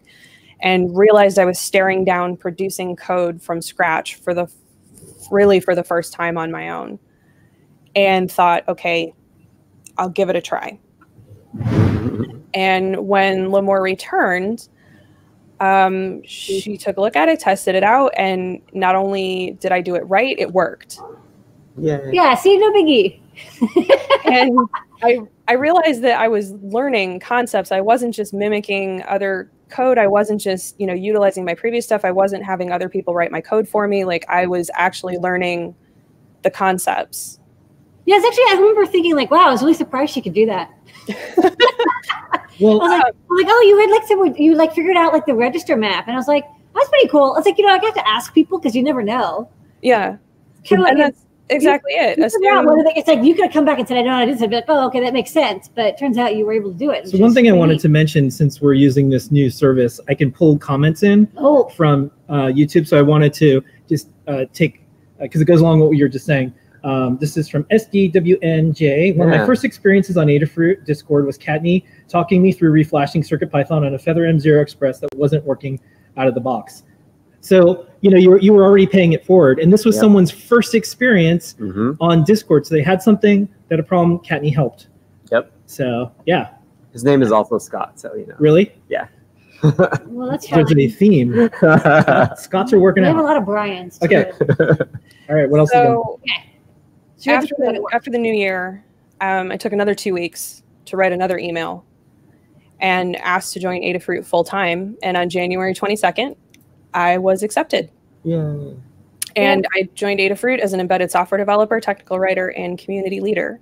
And 0.60 0.94
realized 0.94 1.38
I 1.38 1.46
was 1.46 1.58
staring 1.58 2.04
down 2.04 2.36
producing 2.36 2.96
code 2.96 3.40
from 3.40 3.62
scratch 3.62 4.16
for 4.16 4.34
the 4.34 4.46
really 5.30 5.60
for 5.60 5.74
the 5.74 5.84
first 5.84 6.12
time 6.12 6.36
on 6.38 6.50
my 6.50 6.70
own. 6.70 6.98
And 7.94 8.30
thought, 8.30 8.68
okay, 8.68 9.12
I'll 9.98 10.08
give 10.08 10.28
it 10.30 10.36
a 10.36 10.40
try. 10.40 10.78
And 12.54 13.06
when 13.06 13.48
Limor 13.48 13.82
returned, 13.82 14.68
um, 15.60 16.22
she 16.24 16.76
took 16.78 16.96
a 16.96 17.00
look 17.00 17.16
at 17.16 17.28
it, 17.28 17.40
tested 17.40 17.74
it 17.74 17.82
out, 17.82 18.12
and 18.16 18.62
not 18.72 18.94
only 18.94 19.56
did 19.60 19.72
I 19.72 19.80
do 19.80 19.94
it 19.94 20.00
right, 20.00 20.36
it 20.38 20.52
worked. 20.52 21.00
yeah. 21.76 22.10
Yeah, 22.12 22.34
see, 22.34 22.54
you, 22.54 22.60
no 22.60 22.72
biggie. 22.72 23.19
And 24.24 24.58
I 25.02 25.18
I 25.48 25.54
realized 25.54 26.02
that 26.02 26.18
I 26.20 26.28
was 26.28 26.52
learning 26.62 27.20
concepts. 27.20 27.72
I 27.72 27.80
wasn't 27.80 28.14
just 28.14 28.32
mimicking 28.32 29.02
other 29.08 29.50
code. 29.68 29.98
I 29.98 30.06
wasn't 30.06 30.40
just 30.40 30.78
you 30.80 30.86
know 30.86 30.94
utilizing 30.94 31.44
my 31.44 31.54
previous 31.54 31.84
stuff. 31.84 32.04
I 32.04 32.10
wasn't 32.10 32.44
having 32.44 32.72
other 32.72 32.88
people 32.88 33.14
write 33.14 33.32
my 33.32 33.40
code 33.40 33.68
for 33.68 33.86
me. 33.88 34.04
Like 34.04 34.24
I 34.28 34.46
was 34.46 34.70
actually 34.74 35.18
learning 35.18 35.74
the 36.42 36.50
concepts. 36.50 37.38
Yeah, 38.06 38.16
it's 38.16 38.26
actually, 38.26 38.44
I 38.48 38.60
remember 38.60 38.86
thinking, 38.86 39.14
like, 39.14 39.30
wow, 39.30 39.48
I 39.48 39.50
was 39.52 39.60
really 39.60 39.74
surprised 39.74 40.12
she 40.14 40.22
could 40.22 40.32
do 40.32 40.46
that. 40.46 40.70
I 41.08 42.40
Well, 42.58 42.78
was 42.78 42.90
like, 42.90 43.02
um, 43.04 43.12
I 43.12 43.26
was 43.28 43.44
like, 43.44 43.46
oh, 43.48 43.62
you 43.66 43.78
had 43.80 43.90
like 43.90 44.06
some, 44.08 44.34
you 44.36 44.54
like 44.54 44.74
figured 44.74 44.96
out 44.96 45.12
like 45.12 45.26
the 45.26 45.34
register 45.34 45.76
map, 45.76 46.06
and 46.06 46.14
I 46.14 46.18
was 46.18 46.28
like, 46.28 46.44
oh, 46.48 46.56
that's 46.74 46.88
pretty 46.88 47.08
cool. 47.08 47.32
I 47.32 47.38
was 47.38 47.46
like, 47.46 47.58
you 47.58 47.66
know, 47.66 47.72
I 47.72 47.78
got 47.78 47.94
to 47.94 48.08
ask 48.08 48.34
people 48.34 48.58
because 48.58 48.74
you 48.74 48.82
never 48.82 49.02
know. 49.02 49.48
Yeah, 49.82 50.16
like 50.70 50.96
that's 50.96 51.24
exactly 51.50 51.92
it. 51.92 52.18
you 52.18 52.28
figure 52.30 52.50
out 52.50 52.64
Assume- 52.64 52.66
whether 52.66 52.82
they- 52.84 52.98
it's 53.00 53.08
like 53.08 53.22
you 53.22 53.34
could 53.34 53.44
have 53.44 53.52
come 53.52 53.64
back 53.64 53.78
and 53.78 53.86
said, 53.86 53.96
I 53.98 54.02
don't 54.02 54.06
know 54.12 54.18
how 54.18 54.24
to 54.24 54.34
do. 54.34 54.44
I'd 54.44 54.50
be 54.50 54.56
like, 54.56 54.64
oh, 54.68 54.86
okay, 54.86 55.00
that 55.00 55.12
makes 55.12 55.30
sense. 55.30 55.68
But 55.74 55.86
it 55.86 55.98
turns 55.98 56.16
out 56.18 56.36
you 56.36 56.46
were 56.46 56.52
able 56.52 56.72
to 56.72 56.78
do 56.78 56.90
it. 56.90 57.08
so 57.08 57.18
one 57.18 57.34
thing 57.34 57.48
I 57.48 57.52
wanted 57.52 57.80
to 57.80 57.88
mention, 57.88 58.30
since 58.30 58.60
we're 58.60 58.74
using 58.74 59.10
this 59.10 59.30
new 59.30 59.50
service, 59.50 60.00
I 60.08 60.14
can 60.14 60.30
pull 60.32 60.58
comments 60.58 61.02
in 61.02 61.28
Oh, 61.36 61.68
from 61.70 62.10
uh, 62.28 62.46
YouTube. 62.46 62.86
So 62.86 62.98
I 62.98 63.02
wanted 63.02 63.32
to 63.34 63.62
just 63.88 64.08
uh, 64.28 64.44
take 64.52 64.82
because 65.20 65.40
it 65.40 65.44
goes 65.44 65.60
along 65.60 65.80
with 65.80 65.88
what 65.88 65.96
you 65.98 66.04
were 66.04 66.08
just 66.08 66.24
saying. 66.26 66.54
Um, 66.82 67.18
this 67.20 67.36
is 67.36 67.46
from 67.46 67.64
SDWNJ. 67.64 69.16
One 69.16 69.30
of 69.32 69.38
my 69.38 69.44
first 69.44 69.64
experiences 69.64 70.16
on 70.16 70.28
Adafruit 70.28 70.84
Discord 70.86 71.26
was 71.26 71.36
Kattni 71.36 71.84
talking 72.08 72.42
me 72.42 72.52
through 72.52 72.72
reflashing 72.72 73.22
CircuitPython 73.22 73.84
on 73.86 73.94
a 73.94 73.98
Feather 73.98 74.22
M0 74.22 74.62
Express 74.62 74.98
that 75.00 75.14
wasn't 75.14 75.44
working 75.44 75.78
out 76.16 76.26
of 76.26 76.34
the 76.34 76.40
box. 76.40 76.84
So 77.40 77.86
you 78.00 78.10
know 78.10 78.16
you 78.18 78.30
were 78.30 78.38
you 78.40 78.52
were 78.52 78.64
already 78.64 78.86
paying 78.86 79.12
it 79.12 79.24
forward, 79.24 79.58
and 79.58 79.72
this 79.72 79.84
was 79.84 79.94
Yep. 79.96 80.00
someone's 80.02 80.30
first 80.30 80.74
experience 80.74 81.54
Mhm. 81.58 81.96
on 82.00 82.24
Discord. 82.24 82.66
So 82.66 82.74
they 82.74 82.82
had 82.82 83.02
something 83.02 83.48
that 83.68 83.80
a 83.80 83.82
problem. 83.82 84.18
Kattni 84.20 84.54
helped. 84.54 84.88
Yep. 85.32 85.50
So 85.66 86.10
yeah, 86.26 86.48
His 86.92 87.04
name 87.04 87.22
is 87.22 87.30
also 87.32 87.56
Scott, 87.58 87.98
so 88.00 88.14
you 88.14 88.26
know. 88.26 88.34
really, 88.38 88.72
Yeah. 88.88 89.06
well, 89.62 90.28
that's 90.30 90.46
there's 90.48 90.72
a 90.76 90.88
theme. 90.88 91.50
Scots 92.36 92.72
are 92.72 92.78
working 92.78 93.02
We 93.02 93.08
have 93.08 93.18
a 93.18 93.22
lot 93.22 93.36
of 93.36 93.44
Brian's. 93.44 93.98
too. 93.98 94.06
Okay. 94.06 94.32
All 95.28 95.36
right, 95.36 95.48
what 95.48 95.60
else? 95.60 95.70
is 95.70 95.74
going? 95.74 95.86
So 95.94 96.20
So 97.16 97.30
you 97.30 97.34
have 97.34 97.42
after 97.44 97.54
to 97.56 97.62
put 97.62 97.74
the, 97.74 97.86
after 97.94 98.10
the 98.10 98.18
new 98.18 98.32
year, 98.32 98.82
um, 99.20 99.52
I 99.52 99.56
took 99.58 99.72
another 99.74 99.94
two 99.94 100.14
weeks 100.14 100.62
to 100.86 100.96
write 100.96 101.12
another 101.12 101.36
email 101.38 101.84
and 102.80 103.16
asked 103.16 103.52
to 103.52 103.60
join 103.60 103.82
Adafruit 103.82 104.24
full 104.24 104.42
time. 104.44 104.96
And 105.02 105.16
on 105.18 105.28
January 105.28 105.74
22nd, 105.74 106.34
I 106.94 107.18
was 107.18 107.42
accepted. 107.42 107.90
Yeah. 108.24 108.54
And 109.36 109.66
I 109.76 109.88
joined 109.94 110.20
Adafruit 110.20 110.58
as 110.58 110.72
an 110.72 110.80
embedded 110.80 111.10
software 111.10 111.38
developer, 111.38 111.80
technical 111.80 112.18
writer, 112.18 112.48
and 112.48 112.78
community 112.78 113.20
leader. 113.20 113.60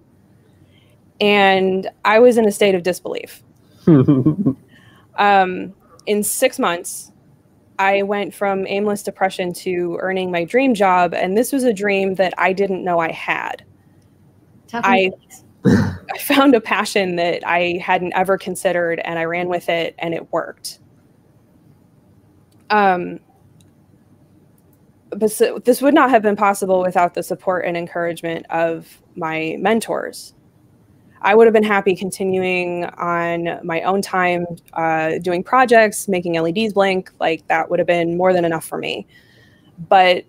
And 1.20 1.89
I 2.05 2.20
was 2.20 2.39
in 2.39 2.47
a 2.47 2.53
state 2.53 2.74
of 2.74 2.83
disbelief. 2.83 3.43
um, 3.87 5.74
in 6.07 6.22
six 6.22 6.59
months, 6.59 7.12
I 7.79 8.03
went 8.03 8.35
from 8.35 8.66
aimless 8.66 9.03
depression 9.03 9.53
to 9.55 9.99
earning 10.01 10.31
my 10.31 10.45
dream 10.45 10.74
job. 10.74 11.14
And 11.14 11.37
this 11.37 11.53
was 11.53 11.64
a 11.64 11.72
dream 11.72 12.14
that 12.16 12.35
I 12.39 12.53
didn't 12.53 12.83
know 12.83 12.99
I 12.99 13.12
had. 13.12 13.64
I, 14.72 15.12
I 15.64 16.18
found 16.18 16.55
a 16.55 16.61
passion 16.61 17.16
that 17.16 17.47
I 17.47 17.81
hadn't 17.83 18.12
ever 18.14 18.39
considered 18.39 19.01
and 19.05 19.18
I 19.18 19.24
ran 19.24 19.49
with 19.49 19.68
it 19.68 19.95
and 19.99 20.14
it 20.14 20.33
worked. 20.33 20.81
Um, 22.70 23.20
but 25.10 25.30
so, 25.30 25.58
this 25.58 25.80
would 25.80 25.94
not 25.94 26.10
have 26.10 26.22
been 26.22 26.36
possible 26.36 26.80
without 26.82 27.14
the 27.14 27.22
support 27.22 27.64
and 27.64 27.76
encouragement 27.76 28.46
of 28.50 29.00
my 29.16 29.56
mentors. 29.58 30.34
I 31.22 31.34
would 31.34 31.46
have 31.46 31.54
been 31.54 31.64
happy 31.64 31.96
continuing 31.96 32.84
on 32.84 33.58
my 33.64 33.82
own 33.82 34.02
time, 34.02 34.46
uh, 34.74 35.18
doing 35.18 35.42
projects, 35.42 36.08
making 36.08 36.34
LEDs 36.34 36.72
blink. 36.72 37.10
Like 37.18 37.46
that 37.48 37.70
would 37.70 37.78
have 37.78 37.88
been 37.88 38.16
more 38.16 38.32
than 38.32 38.44
enough 38.44 38.64
for 38.64 38.78
me. 38.78 39.06
But 39.88 40.24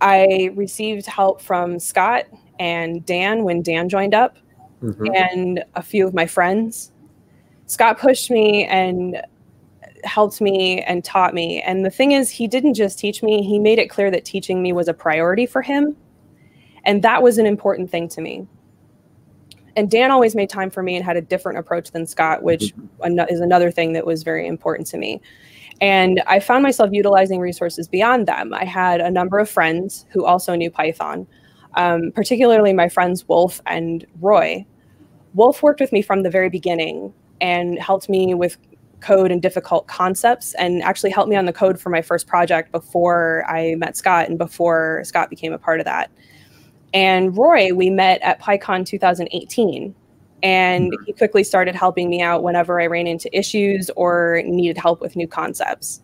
I 0.00 0.50
received 0.54 1.06
help 1.06 1.40
from 1.40 1.78
Scott 1.78 2.26
and 2.60 3.04
Dan 3.04 3.44
when 3.44 3.62
Dan 3.62 3.88
joined 3.88 4.14
up, 4.14 4.36
mm-hmm. 4.82 5.06
and 5.14 5.64
a 5.74 5.82
few 5.82 6.06
of 6.06 6.14
my 6.14 6.26
friends. 6.26 6.92
Scott 7.66 7.98
pushed 7.98 8.30
me 8.30 8.64
and 8.64 9.20
helped 10.04 10.40
me 10.40 10.82
and 10.82 11.04
taught 11.04 11.34
me. 11.34 11.60
And 11.62 11.84
the 11.84 11.90
thing 11.90 12.12
is, 12.12 12.30
he 12.30 12.46
didn't 12.46 12.74
just 12.74 12.98
teach 12.98 13.22
me, 13.22 13.42
he 13.42 13.58
made 13.58 13.78
it 13.78 13.88
clear 13.88 14.10
that 14.10 14.24
teaching 14.24 14.62
me 14.62 14.72
was 14.72 14.88
a 14.88 14.94
priority 14.94 15.46
for 15.46 15.62
him. 15.62 15.96
And 16.84 17.02
that 17.02 17.22
was 17.22 17.38
an 17.38 17.46
important 17.46 17.90
thing 17.90 18.08
to 18.08 18.20
me. 18.20 18.46
And 19.76 19.90
Dan 19.90 20.10
always 20.10 20.34
made 20.34 20.50
time 20.50 20.70
for 20.70 20.82
me 20.82 20.96
and 20.96 21.04
had 21.04 21.16
a 21.16 21.20
different 21.20 21.58
approach 21.58 21.92
than 21.92 22.06
Scott, 22.06 22.42
which 22.42 22.74
mm-hmm. 22.74 23.20
is 23.28 23.40
another 23.40 23.70
thing 23.70 23.92
that 23.92 24.06
was 24.06 24.22
very 24.22 24.46
important 24.46 24.88
to 24.88 24.98
me. 24.98 25.20
And 25.80 26.20
I 26.26 26.40
found 26.40 26.62
myself 26.64 26.90
utilizing 26.92 27.40
resources 27.40 27.86
beyond 27.86 28.26
them. 28.26 28.52
I 28.52 28.64
had 28.64 29.00
a 29.00 29.10
number 29.10 29.38
of 29.38 29.48
friends 29.48 30.06
who 30.10 30.24
also 30.24 30.56
knew 30.56 30.70
Python, 30.70 31.26
um, 31.74 32.10
particularly 32.12 32.72
my 32.72 32.88
friends 32.88 33.28
Wolf 33.28 33.60
and 33.66 34.04
Roy. 34.20 34.66
Wolf 35.34 35.62
worked 35.62 35.80
with 35.80 35.92
me 35.92 36.02
from 36.02 36.22
the 36.22 36.30
very 36.30 36.50
beginning 36.50 37.12
and 37.40 37.78
helped 37.78 38.08
me 38.08 38.34
with 38.34 38.56
code 39.00 39.30
and 39.30 39.40
difficult 39.40 39.86
concepts 39.86 40.54
and 40.54 40.82
actually 40.82 41.10
helped 41.10 41.30
me 41.30 41.36
on 41.36 41.44
the 41.44 41.52
code 41.52 41.80
for 41.80 41.90
my 41.90 42.02
first 42.02 42.26
project 42.26 42.72
before 42.72 43.44
I 43.48 43.74
met 43.76 43.96
Scott 43.96 44.28
and 44.28 44.38
before 44.38 45.02
Scott 45.04 45.30
became 45.30 45.52
a 45.52 45.58
part 45.58 45.80
of 45.80 45.84
that. 45.84 46.10
And 46.94 47.36
Roy, 47.36 47.72
we 47.74 47.90
met 47.90 48.20
at 48.22 48.40
PyCon 48.40 48.86
2018 48.86 49.94
and 50.42 50.92
mm-hmm. 50.92 51.04
he 51.04 51.12
quickly 51.12 51.44
started 51.44 51.74
helping 51.74 52.08
me 52.08 52.22
out 52.22 52.42
whenever 52.42 52.80
I 52.80 52.86
ran 52.86 53.06
into 53.06 53.36
issues 53.36 53.90
or 53.96 54.42
needed 54.44 54.78
help 54.78 55.00
with 55.00 55.16
new 55.16 55.28
concepts. 55.28 56.02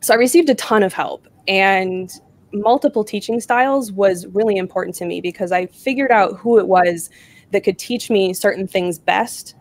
So 0.00 0.14
I 0.14 0.16
received 0.16 0.48
a 0.48 0.54
ton 0.54 0.82
of 0.82 0.92
help 0.92 1.28
and 1.46 2.10
multiple 2.52 3.04
teaching 3.04 3.40
styles 3.40 3.92
was 3.92 4.26
really 4.28 4.56
important 4.56 4.94
to 4.96 5.04
me 5.04 5.20
because 5.20 5.52
I 5.52 5.66
figured 5.66 6.10
out 6.10 6.36
who 6.38 6.58
it 6.58 6.66
was 6.66 7.10
that 7.50 7.64
could 7.64 7.78
teach 7.78 8.10
me 8.10 8.32
certain 8.32 8.66
things 8.66 8.98
best 8.98 9.54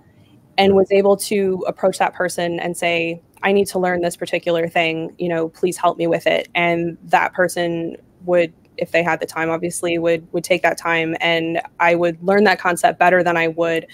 and 0.57 0.75
was 0.75 0.91
able 0.91 1.15
to 1.15 1.63
approach 1.67 1.99
that 1.99 2.13
person 2.13 2.59
and 2.59 2.75
say, 2.75 3.21
I 3.43 3.51
need 3.51 3.67
to 3.67 3.79
learn 3.79 4.01
this 4.01 4.15
particular 4.15 4.67
thing, 4.67 5.13
you 5.17 5.29
know, 5.29 5.49
please 5.49 5.77
help 5.77 5.97
me 5.97 6.07
with 6.07 6.25
it. 6.25 6.49
And 6.55 6.97
that 7.05 7.33
person 7.33 7.95
would, 8.25 8.51
if 8.77 8.91
they 8.91 9.03
had 9.03 9.19
the 9.19 9.25
time, 9.25 9.49
obviously 9.49 9.97
would 9.97 10.27
would 10.33 10.43
take 10.43 10.63
that 10.63 10.77
time 10.77 11.15
and 11.21 11.61
I 11.79 11.95
would 11.95 12.21
learn 12.23 12.43
that 12.45 12.59
concept 12.59 12.99
better 12.99 13.23
than 13.23 13.37
I 13.37 13.47
would 13.47 13.87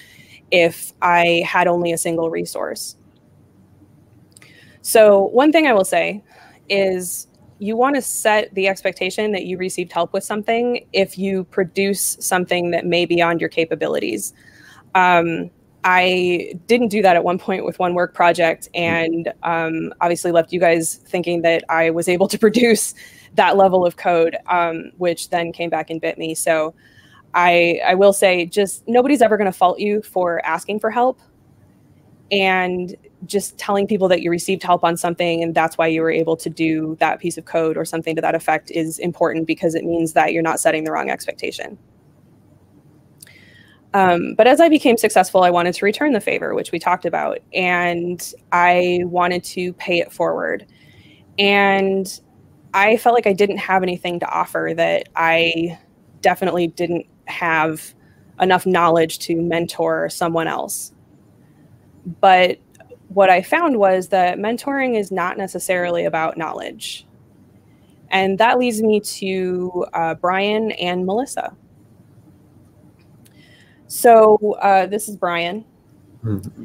if 0.51 0.93
I 1.01 1.43
had 1.45 1.67
only 1.67 1.91
a 1.91 1.97
single 1.97 2.29
resource. 2.29 2.95
So 4.81 5.25
one 5.27 5.51
thing 5.51 5.67
I 5.67 5.73
will 5.73 5.85
say 5.85 6.23
is 6.69 7.27
you 7.59 7.77
want 7.77 7.95
to 7.95 8.01
set 8.01 8.53
the 8.55 8.67
expectation 8.67 9.31
that 9.31 9.45
you 9.45 9.57
received 9.57 9.91
help 9.91 10.11
with 10.11 10.23
something 10.23 10.85
if 10.91 11.17
you 11.17 11.45
produce 11.45 12.17
something 12.19 12.71
that 12.71 12.85
may 12.85 13.05
be 13.05 13.15
beyond 13.15 13.39
your 13.39 13.49
capabilities. 13.49 14.33
Um, 14.95 15.49
I 15.83 16.53
didn't 16.67 16.87
do 16.89 17.01
that 17.01 17.15
at 17.15 17.23
one 17.23 17.37
point 17.37 17.65
with 17.65 17.79
one 17.79 17.93
work 17.93 18.13
project, 18.13 18.69
and 18.73 19.33
um, 19.43 19.93
obviously 20.01 20.31
left 20.31 20.53
you 20.53 20.59
guys 20.59 20.95
thinking 20.95 21.41
that 21.41 21.63
I 21.69 21.89
was 21.89 22.07
able 22.07 22.27
to 22.29 22.39
produce 22.39 22.93
that 23.35 23.57
level 23.57 23.85
of 23.85 23.97
code, 23.97 24.37
um, 24.47 24.91
which 24.97 25.29
then 25.29 25.51
came 25.51 25.69
back 25.69 25.89
and 25.89 25.99
bit 25.99 26.17
me. 26.17 26.35
So 26.35 26.73
I, 27.33 27.81
I 27.85 27.95
will 27.95 28.13
say, 28.13 28.45
just 28.45 28.87
nobody's 28.87 29.21
ever 29.21 29.37
going 29.37 29.51
to 29.51 29.57
fault 29.57 29.79
you 29.79 30.01
for 30.03 30.45
asking 30.45 30.79
for 30.79 30.89
help, 30.89 31.19
and 32.31 32.95
just 33.25 33.57
telling 33.57 33.87
people 33.87 34.07
that 34.07 34.21
you 34.21 34.29
received 34.29 34.63
help 34.63 34.83
on 34.83 34.97
something 34.97 35.41
and 35.41 35.55
that's 35.55 35.77
why 35.77 35.87
you 35.87 36.01
were 36.01 36.11
able 36.11 36.35
to 36.35 36.49
do 36.49 36.97
that 36.99 37.19
piece 37.19 37.37
of 37.37 37.45
code 37.45 37.77
or 37.77 37.85
something 37.85 38.15
to 38.15 38.21
that 38.21 38.35
effect 38.35 38.69
is 38.71 38.99
important 38.99 39.47
because 39.47 39.75
it 39.75 39.85
means 39.85 40.13
that 40.13 40.33
you're 40.33 40.43
not 40.43 40.59
setting 40.59 40.83
the 40.83 40.91
wrong 40.91 41.09
expectation. 41.09 41.77
Um, 43.93 44.33
but 44.35 44.47
as 44.47 44.59
I 44.59 44.69
became 44.69 44.97
successful, 44.97 45.43
I 45.43 45.51
wanted 45.51 45.75
to 45.75 45.85
return 45.85 46.13
the 46.13 46.19
favor, 46.19 46.55
which 46.55 46.71
we 46.71 46.79
talked 46.79 47.05
about, 47.05 47.39
and 47.53 48.33
I 48.51 49.01
wanted 49.03 49.43
to 49.45 49.73
pay 49.73 49.99
it 49.99 50.11
forward. 50.11 50.65
And 51.37 52.19
I 52.73 52.97
felt 52.97 53.13
like 53.13 53.27
I 53.27 53.33
didn't 53.33 53.57
have 53.57 53.83
anything 53.83 54.19
to 54.19 54.29
offer 54.29 54.73
that 54.75 55.09
I 55.15 55.77
definitely 56.21 56.67
didn't 56.67 57.05
have 57.25 57.93
enough 58.41 58.65
knowledge 58.65 59.19
to 59.19 59.39
mentor 59.41 60.09
someone 60.09 60.47
else. 60.47 60.91
But 62.19 62.57
what 63.09 63.29
I 63.29 63.43
found 63.43 63.77
was 63.77 64.09
that 64.09 64.39
mentoring 64.39 64.97
is 64.97 65.11
not 65.11 65.37
necessarily 65.37 66.05
about 66.05 66.35
knowledge. 66.35 67.05
And 68.09 68.39
that 68.39 68.57
leads 68.57 68.81
me 68.81 68.99
to 68.99 69.85
uh, 69.93 70.15
Brian 70.15 70.71
and 70.71 71.05
Melissa. 71.05 71.55
So 73.93 74.57
uh, 74.59 74.87
this 74.87 75.07
is 75.07 75.15
Brian. 75.15 75.63
Mm-hmm. 76.25 76.63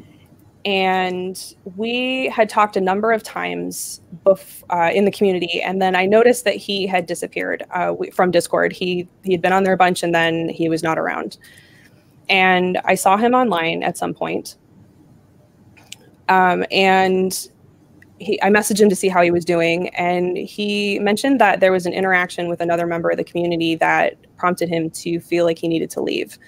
And 0.65 1.55
we 1.77 2.27
had 2.29 2.49
talked 2.49 2.75
a 2.75 2.81
number 2.81 3.11
of 3.11 3.21
times 3.21 4.01
bef- 4.25 4.63
uh, 4.71 4.91
in 4.91 5.05
the 5.05 5.11
community, 5.11 5.61
and 5.61 5.79
then 5.79 5.95
I 5.95 6.07
noticed 6.07 6.43
that 6.45 6.55
he 6.55 6.87
had 6.87 7.05
disappeared 7.05 7.63
uh, 7.71 7.93
from 8.13 8.31
Discord. 8.31 8.73
He 8.73 9.07
he 9.23 9.31
had 9.31 9.43
been 9.43 9.53
on 9.53 9.63
there 9.63 9.73
a 9.73 9.77
bunch, 9.77 10.01
and 10.01 10.13
then 10.13 10.49
he 10.49 10.69
was 10.69 10.81
not 10.81 10.97
around. 10.97 11.37
And 12.29 12.79
I 12.83 12.95
saw 12.95 13.15
him 13.15 13.35
online 13.35 13.83
at 13.83 13.95
some 13.95 14.13
point, 14.15 14.57
um, 16.29 16.65
and 16.71 17.47
he, 18.17 18.41
I 18.41 18.49
messaged 18.49 18.81
him 18.81 18.89
to 18.89 18.95
see 18.95 19.07
how 19.07 19.21
he 19.21 19.29
was 19.31 19.45
doing, 19.45 19.89
and 19.89 20.35
he 20.35 20.97
mentioned 20.99 21.39
that 21.39 21.59
there 21.59 21.71
was 21.71 21.85
an 21.85 21.93
interaction 21.93 22.49
with 22.49 22.59
another 22.59 22.87
member 22.87 23.11
of 23.11 23.17
the 23.17 23.23
community 23.23 23.75
that 23.75 24.17
prompted 24.35 24.67
him 24.67 24.89
to 24.89 25.19
feel 25.19 25.45
like 25.45 25.59
he 25.59 25.67
needed 25.67 25.91
to 25.91 26.01
leave. 26.01 26.39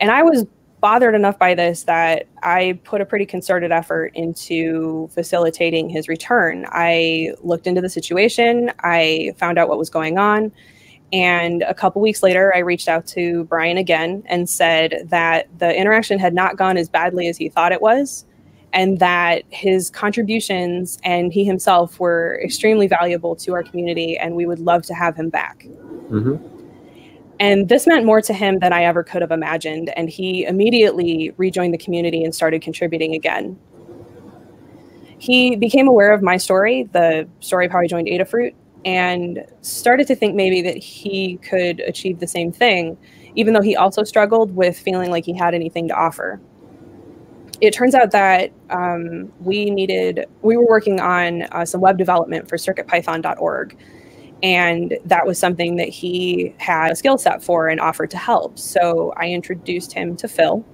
And 0.00 0.10
I 0.10 0.22
was 0.22 0.46
bothered 0.80 1.14
enough 1.14 1.38
by 1.38 1.54
this 1.54 1.84
that 1.84 2.26
I 2.42 2.78
put 2.84 3.00
a 3.00 3.06
pretty 3.06 3.26
concerted 3.26 3.72
effort 3.72 4.12
into 4.14 5.08
facilitating 5.08 5.88
his 5.88 6.06
return. 6.08 6.66
I 6.70 7.32
looked 7.42 7.66
into 7.66 7.80
the 7.80 7.88
situation, 7.88 8.70
I 8.80 9.34
found 9.38 9.58
out 9.58 9.68
what 9.68 9.78
was 9.78 9.90
going 9.90 10.18
on. 10.18 10.52
And 11.12 11.62
a 11.62 11.74
couple 11.74 12.02
weeks 12.02 12.22
later, 12.22 12.54
I 12.54 12.58
reached 12.58 12.88
out 12.88 13.06
to 13.08 13.44
Brian 13.44 13.78
again 13.78 14.22
and 14.26 14.50
said 14.50 15.06
that 15.06 15.48
the 15.58 15.74
interaction 15.74 16.18
had 16.18 16.34
not 16.34 16.56
gone 16.56 16.76
as 16.76 16.88
badly 16.88 17.28
as 17.28 17.36
he 17.36 17.48
thought 17.48 17.72
it 17.72 17.80
was, 17.80 18.24
and 18.72 18.98
that 18.98 19.44
his 19.50 19.88
contributions 19.88 20.98
and 21.04 21.32
he 21.32 21.44
himself 21.44 22.00
were 22.00 22.40
extremely 22.44 22.88
valuable 22.88 23.36
to 23.36 23.54
our 23.54 23.62
community, 23.62 24.18
and 24.18 24.34
we 24.34 24.46
would 24.46 24.58
love 24.58 24.82
to 24.86 24.94
have 24.94 25.16
him 25.16 25.30
back. 25.30 25.64
Mm-hmm. 26.10 26.55
And 27.38 27.68
this 27.68 27.86
meant 27.86 28.06
more 28.06 28.22
to 28.22 28.32
him 28.32 28.60
than 28.60 28.72
I 28.72 28.84
ever 28.84 29.02
could 29.02 29.20
have 29.22 29.30
imagined. 29.30 29.90
And 29.96 30.08
he 30.08 30.44
immediately 30.44 31.32
rejoined 31.36 31.74
the 31.74 31.78
community 31.78 32.24
and 32.24 32.34
started 32.34 32.62
contributing 32.62 33.14
again. 33.14 33.58
He 35.18 35.56
became 35.56 35.88
aware 35.88 36.12
of 36.12 36.22
my 36.22 36.36
story, 36.36 36.84
the 36.92 37.28
story 37.40 37.66
of 37.66 37.72
how 37.72 37.80
I 37.80 37.86
joined 37.86 38.08
Adafruit, 38.08 38.54
and 38.84 39.44
started 39.62 40.06
to 40.06 40.14
think 40.14 40.34
maybe 40.34 40.62
that 40.62 40.76
he 40.76 41.38
could 41.38 41.80
achieve 41.80 42.20
the 42.20 42.26
same 42.26 42.52
thing, 42.52 42.96
even 43.34 43.52
though 43.52 43.62
he 43.62 43.76
also 43.76 44.04
struggled 44.04 44.54
with 44.54 44.78
feeling 44.78 45.10
like 45.10 45.24
he 45.24 45.34
had 45.34 45.54
anything 45.54 45.88
to 45.88 45.94
offer. 45.94 46.40
It 47.60 47.72
turns 47.72 47.94
out 47.94 48.10
that 48.10 48.52
um, 48.68 49.32
we 49.40 49.70
needed, 49.70 50.26
we 50.42 50.56
were 50.58 50.66
working 50.66 51.00
on 51.00 51.42
uh, 51.44 51.64
some 51.64 51.80
web 51.80 51.96
development 51.96 52.48
for 52.48 52.56
circuitpython.org 52.56 53.76
and 54.42 54.98
that 55.04 55.26
was 55.26 55.38
something 55.38 55.76
that 55.76 55.88
he 55.88 56.54
had 56.58 56.92
a 56.92 56.96
skill 56.96 57.18
set 57.18 57.42
for 57.42 57.68
and 57.68 57.80
offered 57.80 58.10
to 58.10 58.18
help. 58.18 58.58
So 58.58 59.12
I 59.16 59.28
introduced 59.28 59.92
him 59.92 60.16
to 60.16 60.28
Phil. 60.28 60.64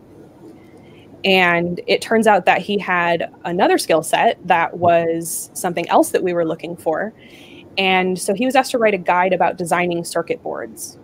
And 1.25 1.81
it 1.87 2.03
turns 2.03 2.27
out 2.27 2.47
that 2.47 2.61
he 2.61 2.79
had 2.79 3.33
another 3.45 3.79
skill 3.79 4.03
set 4.03 4.45
that 4.47 4.79
was 4.79 5.51
something 5.55 5.89
else 5.89 6.11
that 6.11 6.23
we 6.23 6.33
were 6.33 6.45
looking 6.45 6.77
for. 6.77 7.15
And 7.79 8.19
so 8.19 8.35
he 8.35 8.45
was 8.45 8.57
asked 8.57 8.73
to 8.73 8.79
write 8.79 8.95
a 8.95 8.99
guide 8.99 9.33
about 9.33 9.57
designing 9.57 10.05
circuit 10.05 10.43
boards. 10.43 10.99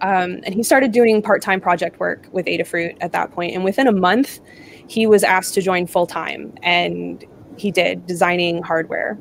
Um, 0.00 0.40
and 0.44 0.54
he 0.54 0.62
started 0.62 0.92
doing 0.92 1.20
part 1.20 1.42
time 1.42 1.60
project 1.60 1.98
work 1.98 2.28
with 2.30 2.46
Adafruit 2.46 2.96
at 3.00 3.10
that 3.12 3.32
point. 3.32 3.54
And 3.54 3.64
within 3.64 3.88
a 3.88 3.92
month, 3.92 4.40
he 4.86 5.06
was 5.06 5.24
asked 5.24 5.54
to 5.54 5.62
join 5.62 5.86
full 5.88 6.06
time. 6.06 6.54
And 6.62 7.24
he 7.56 7.72
did 7.72 8.06
designing 8.06 8.62
hardware. 8.62 9.18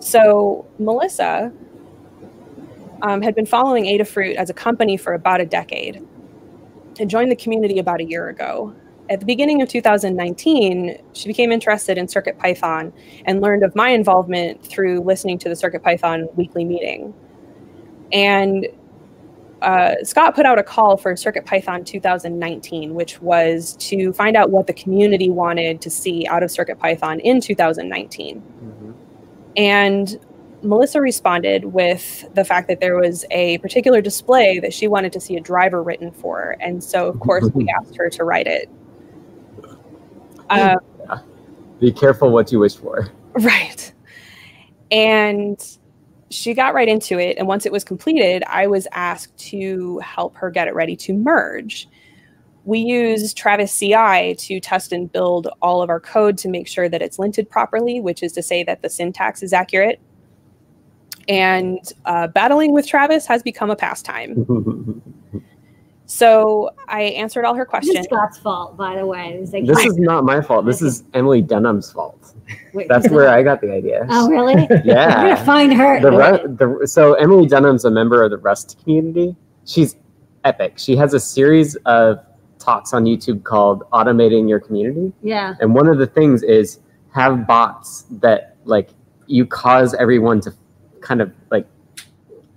So 0.00 0.66
Melissa 0.78 1.52
um, 3.02 3.22
had 3.22 3.34
been 3.34 3.46
following 3.46 3.84
Adafruit 3.84 4.36
as 4.36 4.50
a 4.50 4.54
company 4.54 4.96
for 4.96 5.14
about 5.14 5.40
a 5.40 5.46
decade 5.46 6.04
and 6.98 7.08
joined 7.08 7.30
the 7.30 7.36
community 7.36 7.78
about 7.78 8.00
a 8.00 8.04
year 8.04 8.28
ago. 8.28 8.74
At 9.10 9.20
the 9.20 9.26
beginning 9.26 9.62
of 9.62 9.68
2019, 9.68 10.98
she 11.14 11.28
became 11.28 11.50
interested 11.50 11.96
in 11.96 12.06
CircuitPython 12.06 12.92
and 13.24 13.40
learned 13.40 13.62
of 13.62 13.74
my 13.74 13.88
involvement 13.90 14.64
through 14.64 15.00
listening 15.00 15.38
to 15.38 15.48
the 15.48 15.54
CircuitPython 15.54 16.34
weekly 16.36 16.64
meeting. 16.64 17.14
And 18.12 18.66
uh, 19.62 19.96
Scott 20.04 20.34
put 20.34 20.46
out 20.46 20.58
a 20.58 20.62
call 20.62 20.96
for 20.96 21.14
CircuitPython 21.14 21.86
2019, 21.86 22.94
which 22.94 23.20
was 23.22 23.76
to 23.80 24.12
find 24.12 24.36
out 24.36 24.50
what 24.50 24.66
the 24.66 24.72
community 24.72 25.30
wanted 25.30 25.80
to 25.80 25.90
see 25.90 26.26
out 26.26 26.42
of 26.42 26.50
CircuitPython 26.50 27.20
in 27.20 27.40
2019. 27.40 28.40
Mm-hmm. 28.40 28.77
And 29.58 30.18
Melissa 30.62 31.00
responded 31.00 31.66
with 31.66 32.24
the 32.34 32.44
fact 32.44 32.68
that 32.68 32.80
there 32.80 32.96
was 32.96 33.24
a 33.32 33.58
particular 33.58 34.00
display 34.00 34.60
that 34.60 34.72
she 34.72 34.88
wanted 34.88 35.12
to 35.12 35.20
see 35.20 35.36
a 35.36 35.40
driver 35.40 35.82
written 35.82 36.12
for. 36.12 36.56
And 36.60 36.82
so, 36.82 37.08
of 37.08 37.18
course, 37.20 37.50
we 37.54 37.68
asked 37.78 37.96
her 37.96 38.08
to 38.08 38.24
write 38.24 38.46
it. 38.46 38.70
Um, 40.48 40.78
yeah. 41.00 41.18
Be 41.80 41.92
careful 41.92 42.30
what 42.30 42.50
you 42.50 42.60
wish 42.60 42.76
for. 42.76 43.08
Right. 43.34 43.92
And 44.90 45.78
she 46.30 46.54
got 46.54 46.72
right 46.72 46.88
into 46.88 47.18
it. 47.18 47.36
And 47.36 47.46
once 47.46 47.66
it 47.66 47.72
was 47.72 47.84
completed, 47.84 48.42
I 48.46 48.68
was 48.68 48.86
asked 48.92 49.36
to 49.48 49.98
help 49.98 50.36
her 50.36 50.50
get 50.50 50.68
it 50.68 50.74
ready 50.74 50.96
to 50.96 51.14
merge. 51.14 51.88
We 52.68 52.80
use 52.80 53.32
Travis 53.32 53.76
CI 53.78 54.34
to 54.34 54.60
test 54.60 54.92
and 54.92 55.10
build 55.10 55.48
all 55.62 55.80
of 55.80 55.88
our 55.88 55.98
code 55.98 56.36
to 56.38 56.50
make 56.50 56.68
sure 56.68 56.86
that 56.86 57.00
it's 57.00 57.16
linted 57.16 57.48
properly, 57.48 57.98
which 57.98 58.22
is 58.22 58.32
to 58.32 58.42
say 58.42 58.62
that 58.64 58.82
the 58.82 58.90
syntax 58.90 59.42
is 59.42 59.54
accurate. 59.54 59.98
And 61.28 61.78
uh, 62.04 62.26
battling 62.26 62.74
with 62.74 62.86
Travis 62.86 63.24
has 63.26 63.42
become 63.42 63.70
a 63.70 63.76
pastime. 63.76 65.02
So 66.10 66.70
I 66.88 67.02
answered 67.02 67.44
all 67.44 67.54
her 67.54 67.66
questions. 67.66 67.94
This 67.94 68.06
is 68.06 68.06
Scott's 68.06 68.38
fault, 68.38 68.78
by 68.78 68.96
the 68.96 69.04
way. 69.04 69.44
Like, 69.52 69.66
this 69.66 69.84
is 69.84 69.98
not 69.98 70.24
my 70.24 70.40
fault. 70.40 70.64
This 70.64 70.80
is 70.80 71.04
Emily 71.12 71.42
Dunham's 71.42 71.92
fault. 71.92 72.34
Wait, 72.72 72.88
That's 72.88 73.10
where 73.10 73.28
I 73.28 73.42
got 73.42 73.60
the 73.60 73.70
idea. 73.70 74.06
Oh, 74.10 74.26
really? 74.30 74.54
yeah. 74.86 75.08
I'm 75.08 75.28
gonna 75.28 75.44
find 75.44 75.74
her. 75.74 76.00
The, 76.00 76.80
the, 76.80 76.86
so 76.86 77.12
Emily 77.12 77.46
Dunham's 77.46 77.84
a 77.84 77.90
member 77.90 78.24
of 78.24 78.30
the 78.30 78.38
Rust 78.38 78.78
community. 78.82 79.36
She's 79.66 79.96
epic. 80.44 80.78
She 80.78 80.96
has 80.96 81.12
a 81.12 81.20
series 81.20 81.76
of 81.84 82.24
talks 82.68 82.92
on 82.92 83.04
YouTube 83.04 83.44
called 83.44 83.88
"Automating 83.90 84.48
Your 84.48 84.60
Community." 84.60 85.12
Yeah. 85.22 85.54
And 85.60 85.74
one 85.74 85.88
of 85.88 85.98
the 85.98 86.06
things 86.06 86.42
is 86.42 86.80
have 87.14 87.46
bots 87.46 88.04
that 88.22 88.56
like 88.64 88.90
you 89.26 89.46
cause 89.46 89.94
everyone 89.94 90.40
to 90.42 90.52
kind 91.00 91.22
of 91.22 91.32
like 91.50 91.66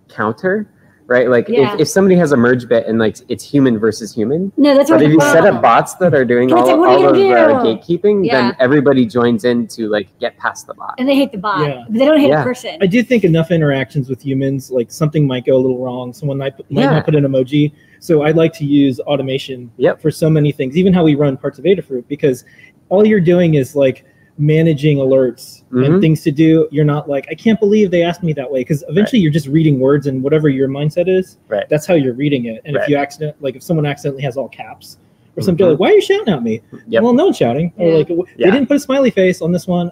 counter 0.10 0.70
right? 1.12 1.30
Like 1.30 1.50
yeah. 1.50 1.74
if, 1.74 1.82
if 1.82 1.88
somebody 1.90 2.16
has 2.16 2.32
a 2.32 2.38
merge 2.38 2.70
bit 2.70 2.88
and 2.88 2.98
like 2.98 3.18
it's 3.28 3.44
human 3.44 3.78
versus 3.78 4.16
human. 4.16 4.54
No, 4.56 4.74
that's 4.74 4.90
right. 4.90 4.98
But 4.98 5.06
if 5.08 5.12
you 5.12 5.20
set 5.20 5.46
up 5.46 5.62
bots 5.62 5.96
that 5.96 6.14
are 6.14 6.24
doing 6.24 6.54
all, 6.54 6.70
all 6.70 7.06
of 7.06 7.16
the 7.16 7.22
gatekeeping, 7.22 8.26
yeah. 8.26 8.34
then 8.34 8.56
everybody 8.62 9.06
joins 9.06 9.44
in 9.44 9.68
to 9.76 9.90
like 9.90 10.08
get 10.20 10.38
past 10.38 10.68
the 10.68 10.74
bot. 10.74 10.96
And 10.98 11.10
they 11.10 11.16
hate 11.16 11.34
the 11.34 11.38
bot. 11.38 11.68
Yeah. 11.68 11.84
They 11.90 12.06
don't 12.06 12.18
hate 12.18 12.30
yeah. 12.30 12.40
the 12.40 12.44
person. 12.46 12.78
I 12.82 12.88
do 12.88 13.04
think 13.04 13.26
enough 13.26 13.52
interactions 13.52 14.08
with 14.10 14.26
humans, 14.26 14.72
like 14.72 14.90
something 14.90 15.28
might 15.28 15.46
go 15.46 15.58
a 15.58 15.60
little 15.60 15.84
wrong. 15.84 16.14
Someone 16.14 16.38
might, 16.38 16.58
might 16.72 16.86
not 16.86 17.04
put 17.04 17.16
an 17.16 17.26
emoji. 17.26 17.74
So 18.02 18.24
I'd 18.24 18.36
like 18.36 18.52
to 18.54 18.66
use 18.66 19.00
automation 19.02 19.72
yep. 19.78 20.02
for 20.02 20.10
so 20.10 20.28
many 20.28 20.52
things, 20.52 20.76
even 20.76 20.92
how 20.92 21.04
we 21.04 21.14
run 21.14 21.38
parts 21.38 21.60
of 21.60 21.66
Adafruit, 21.66 22.08
because 22.08 22.44
all 22.90 23.06
you're 23.06 23.22
doing 23.22 23.54
is 23.54 23.76
like 23.76 24.04
managing 24.40 24.98
alerts 24.98 25.64
mm-hmm. 25.66 25.84
and 25.84 26.02
things 26.02 26.24
to 26.24 26.32
do 26.32 26.68
you're 26.72 26.86
not 26.86 27.08
like 27.08 27.28
i 27.30 27.36
can't 27.36 27.60
believe 27.60 27.92
they 27.92 28.02
asked 28.02 28.24
me 28.24 28.34
that 28.34 28.50
way 28.50 28.62
because 28.62 28.84
eventually 28.88 29.20
right. 29.20 29.24
you're 29.24 29.32
just 29.32 29.46
reading 29.48 29.80
words 29.80 30.08
and 30.08 30.24
whatever 30.24 30.50
your 30.50 30.68
mindset 30.68 31.08
is 31.08 31.38
right. 31.48 31.68
that's 31.70 31.86
how 31.86 31.94
you're 31.94 32.14
reading 32.14 32.46
it 32.46 32.62
and 32.66 32.76
right. 32.76 32.84
if 32.84 32.90
you 32.90 32.96
accident 32.96 33.36
like 33.42 33.56
if 33.56 33.62
someone 33.62 33.86
accidentally 33.86 34.24
has 34.24 34.38
all 34.38 34.48
caps 34.50 34.98
or 35.36 35.44
something 35.44 35.64
mm-hmm. 35.64 35.72
like 35.72 35.80
why 35.80 35.90
are 35.90 35.94
you 35.94 36.02
shouting 36.02 36.34
at 36.34 36.42
me 36.42 36.62
yep. 36.88 37.04
well 37.04 37.14
no 37.14 37.26
one's 37.26 37.38
shouting 37.38 37.72
yeah. 37.78 37.86
or 37.86 37.98
like 38.00 38.10
yeah. 38.10 38.16
they 38.38 38.52
didn't 38.52 38.68
put 38.68 38.78
a 38.78 38.80
smiley 38.80 39.12
face 39.12 39.42
on 39.42 39.52
this 39.52 39.68
one 39.68 39.92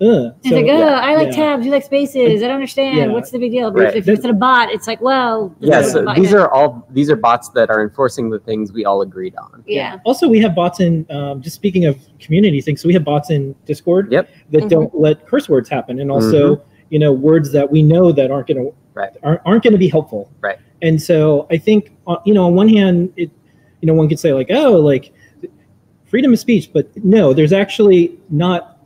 Ugh. 0.00 0.32
It's 0.38 0.50
so, 0.50 0.54
like, 0.54 0.66
oh, 0.66 0.78
yeah, 0.78 1.00
I 1.00 1.16
like 1.16 1.28
yeah. 1.28 1.34
tabs. 1.34 1.66
You 1.66 1.72
like 1.72 1.82
spaces. 1.82 2.42
I 2.42 2.46
don't 2.46 2.54
understand. 2.54 2.96
Yeah. 2.96 3.06
What's 3.06 3.32
the 3.32 3.38
big 3.38 3.50
deal? 3.50 3.72
But 3.72 3.80
right. 3.80 3.96
if, 3.96 4.08
if 4.08 4.18
it's 4.18 4.24
a 4.24 4.32
bot, 4.32 4.70
it's 4.70 4.86
like, 4.86 5.00
well, 5.00 5.54
yeah. 5.58 5.82
So 5.82 6.04
these 6.14 6.32
are 6.32 6.48
all 6.52 6.86
these 6.90 7.10
are 7.10 7.16
bots 7.16 7.48
that 7.50 7.68
are 7.68 7.82
enforcing 7.82 8.30
the 8.30 8.38
things 8.38 8.72
we 8.72 8.84
all 8.84 9.02
agreed 9.02 9.34
on. 9.36 9.64
Yeah. 9.66 9.98
Also, 10.04 10.28
we 10.28 10.38
have 10.40 10.54
bots 10.54 10.78
in. 10.78 11.04
Um, 11.10 11.42
just 11.42 11.56
speaking 11.56 11.84
of 11.84 11.98
community 12.20 12.60
things, 12.60 12.80
so 12.80 12.86
we 12.86 12.94
have 12.94 13.04
bots 13.04 13.30
in 13.30 13.56
Discord. 13.66 14.12
Yep. 14.12 14.30
That 14.50 14.58
mm-hmm. 14.58 14.68
don't 14.68 14.94
let 14.94 15.26
curse 15.26 15.48
words 15.48 15.68
happen, 15.68 15.98
and 15.98 16.12
also 16.12 16.56
mm-hmm. 16.56 16.70
you 16.90 17.00
know 17.00 17.12
words 17.12 17.50
that 17.52 17.68
we 17.68 17.82
know 17.82 18.12
that 18.12 18.30
aren't 18.30 18.46
going 18.46 18.64
to 18.64 18.74
right. 18.94 19.10
aren't, 19.24 19.40
aren't 19.44 19.64
going 19.64 19.72
to 19.72 19.78
be 19.78 19.88
helpful. 19.88 20.30
Right. 20.40 20.58
And 20.80 21.02
so 21.02 21.48
I 21.50 21.58
think 21.58 21.92
uh, 22.06 22.18
you 22.24 22.34
know 22.34 22.46
on 22.46 22.54
one 22.54 22.68
hand, 22.68 23.12
it 23.16 23.32
you 23.80 23.86
know 23.86 23.94
one 23.94 24.08
could 24.08 24.20
say 24.20 24.32
like, 24.32 24.48
oh, 24.50 24.78
like 24.78 25.12
freedom 26.06 26.32
of 26.32 26.38
speech, 26.38 26.70
but 26.72 26.88
no, 27.04 27.32
there's 27.32 27.52
actually 27.52 28.16
not 28.30 28.77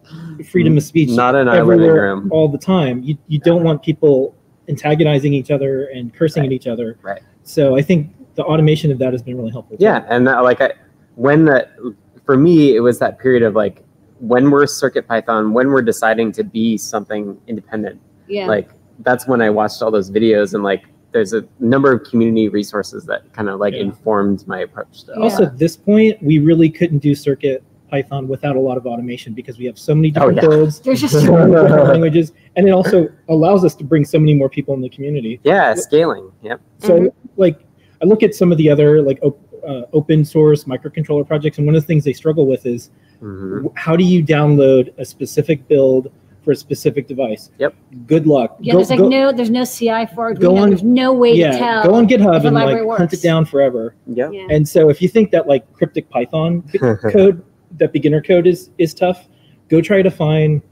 freedom 0.51 0.77
of 0.77 0.83
speech 0.83 1.11
not 1.11 1.35
an 1.35 1.49
everywhere 1.49 2.23
all 2.31 2.49
the 2.49 2.59
time. 2.59 3.03
You 3.03 3.17
you 3.29 3.39
don't 3.39 3.65
want 3.65 3.83
people 3.83 4.35
antagonizing 4.69 5.35
each 5.35 5.51
other 5.51 5.87
and 5.87 6.15
cursing 6.15 6.43
right. 6.43 6.47
at 6.47 6.53
each 6.53 6.67
other. 6.67 6.99
Right. 7.03 7.23
So 7.43 7.77
I 7.77 7.83
think 7.83 8.15
the 8.35 8.45
automation 8.45 8.91
of 8.91 8.99
that 8.99 9.13
has 9.13 9.23
been 9.23 9.37
really 9.37 9.51
helpful. 9.51 9.77
Too. 9.77 9.85
Yeah, 9.85 10.05
and 10.09 10.27
that, 10.27 10.41
like 10.41 10.61
I, 10.61 10.73
when 11.17 11.45
that 11.47 11.77
for 12.25 12.37
me 12.37 12.77
it 12.77 12.81
was 12.81 12.99
that 13.01 13.19
period 13.19 13.43
of 13.43 13.55
like 13.55 13.85
when 14.21 14.51
we're 14.51 14.67
Circuit 14.67 15.09
Python, 15.09 15.53
when 15.53 15.69
we're 15.69 15.83
deciding 15.83 16.33
to 16.33 16.45
be 16.45 16.79
something 16.79 17.39
independent. 17.49 18.01
Yeah. 18.29 18.47
Like 18.47 18.71
that's 19.01 19.27
when 19.27 19.43
I 19.43 19.51
watched 19.51 19.83
all 19.83 19.91
those 19.91 20.11
videos 20.11 20.55
and 20.55 20.63
like 20.63 20.85
there's 21.11 21.33
a 21.33 21.45
number 21.59 21.93
of 21.93 22.05
community 22.05 22.49
resources 22.49 23.05
that 23.07 23.31
kind 23.33 23.49
of 23.49 23.61
like 23.61 23.75
yeah. 23.75 23.81
informed 23.81 24.47
my 24.47 24.61
approach 24.61 25.05
to 25.05 25.15
also 25.21 25.45
at 25.45 25.59
this 25.59 25.77
point 25.77 26.23
we 26.23 26.39
really 26.39 26.71
couldn't 26.71 26.99
do 26.99 27.15
circuit 27.15 27.63
Python 27.93 28.27
without 28.27 28.57
a 28.57 28.59
lot 28.59 28.79
of 28.79 28.87
automation 28.87 29.35
because 29.35 29.59
we 29.59 29.67
have 29.67 29.79
so 29.79 29.95
many 29.95 30.11
different 30.11 30.39
oh, 30.39 30.43
yeah. 30.43 30.49
builds, 30.49 30.81
There's 30.81 31.03
just 31.03 31.15
languages, 31.15 32.33
and 32.57 32.67
it 32.67 32.71
also 32.71 33.07
allows 33.29 33.67
us 33.67 33.75
to 33.75 33.85
bring 33.85 34.07
so 34.07 34.19
many 34.19 34.35
more 34.35 34.49
people 34.49 34.73
in 34.73 34.81
the 34.81 34.89
community. 34.89 35.41
Yeah, 35.45 35.75
scaling. 35.75 36.33
Yep. 36.41 36.61
So 36.79 36.89
mm-hmm. 36.89 37.29
like 37.37 37.61
I 38.01 38.07
look 38.07 38.23
at 38.23 38.35
some 38.35 38.51
of 38.51 38.57
the 38.57 38.71
other 38.71 39.03
like 39.03 39.19
op- 39.23 39.39
uh, 39.69 39.83
open 39.93 40.25
source 40.25 40.65
microcontroller 40.65 41.27
projects, 41.27 41.59
and 41.59 41.67
one 41.67 41.77
of 41.77 41.83
the 41.83 41.87
things 41.87 42.03
they 42.05 42.15
struggle 42.15 42.47
with 42.47 42.65
is 42.65 42.89
mm-hmm. 43.23 43.67
how 43.77 43.95
do 43.95 44.05
you 44.05 44.25
download 44.25 44.95
a 44.97 45.05
specific 45.05 45.69
build 45.69 46.11
for 46.43 46.51
a 46.51 46.57
specific 46.57 47.07
device. 47.07 47.51
Yep. 47.59 47.75
Good 48.07 48.27
luck. 48.27 48.57
Yeah, 48.59 48.73
go, 48.73 48.79
there's 48.79 48.91
like 48.91 48.99
go, 48.99 49.09
no, 49.09 49.33
there's 49.33 49.51
no 49.51 49.65
CI 49.65 50.07
for 50.13 50.31
it. 50.31 50.41
Go 50.41 50.57
on, 50.57 50.71
there's 50.71 50.83
no 50.83 51.13
way 51.13 51.35
yeah, 51.35 51.53
to 51.53 51.59
tell. 51.59 51.85
Go 51.85 51.95
on 51.95 52.09
GitHub 52.09 52.45
and 52.45 52.55
like 52.55 52.85
works. 52.85 52.99
hunt 52.99 53.13
it 53.13 53.23
down 53.23 53.45
forever. 53.45 53.95
Yep. 54.09 54.33
Yeah. 54.33 54.47
And 54.51 54.69
so 54.69 54.89
if 54.89 55.01
you 55.01 55.09
think 55.09 55.31
that 55.31 55.47
like 55.47 55.71
cryptic 55.73 56.11
Python 56.11 56.63
code 57.13 57.45
that 57.79 57.93
beginner 57.93 58.23
code 58.23 58.47
is 58.47 58.71
is 58.79 58.95
tough, 58.95 59.29
go 59.69 59.81
try 59.81 60.03
to 60.03 60.11
find 60.11 60.63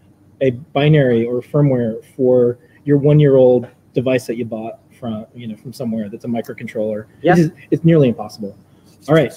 a 0.41 0.51
binary 0.51 1.27
or 1.27 1.41
firmware 1.41 2.05
for 2.17 2.59
your 2.85 2.99
one 2.99 3.19
year 3.19 3.37
old 3.37 3.69
device 3.93 4.27
that 4.27 4.37
you 4.37 4.45
bought 4.45 4.79
from 4.99 5.27
you 5.35 5.47
know 5.47 5.57
from 5.57 5.73
somewhere 5.73 6.09
that's 6.09 6.25
a 6.25 6.29
microcontroller. 6.29 7.07
Yeah. 7.23 7.37
It's, 7.37 7.55
it's 7.71 7.85
nearly 7.85 8.09
impossible. 8.09 8.57
All 9.09 9.15
right. 9.15 9.33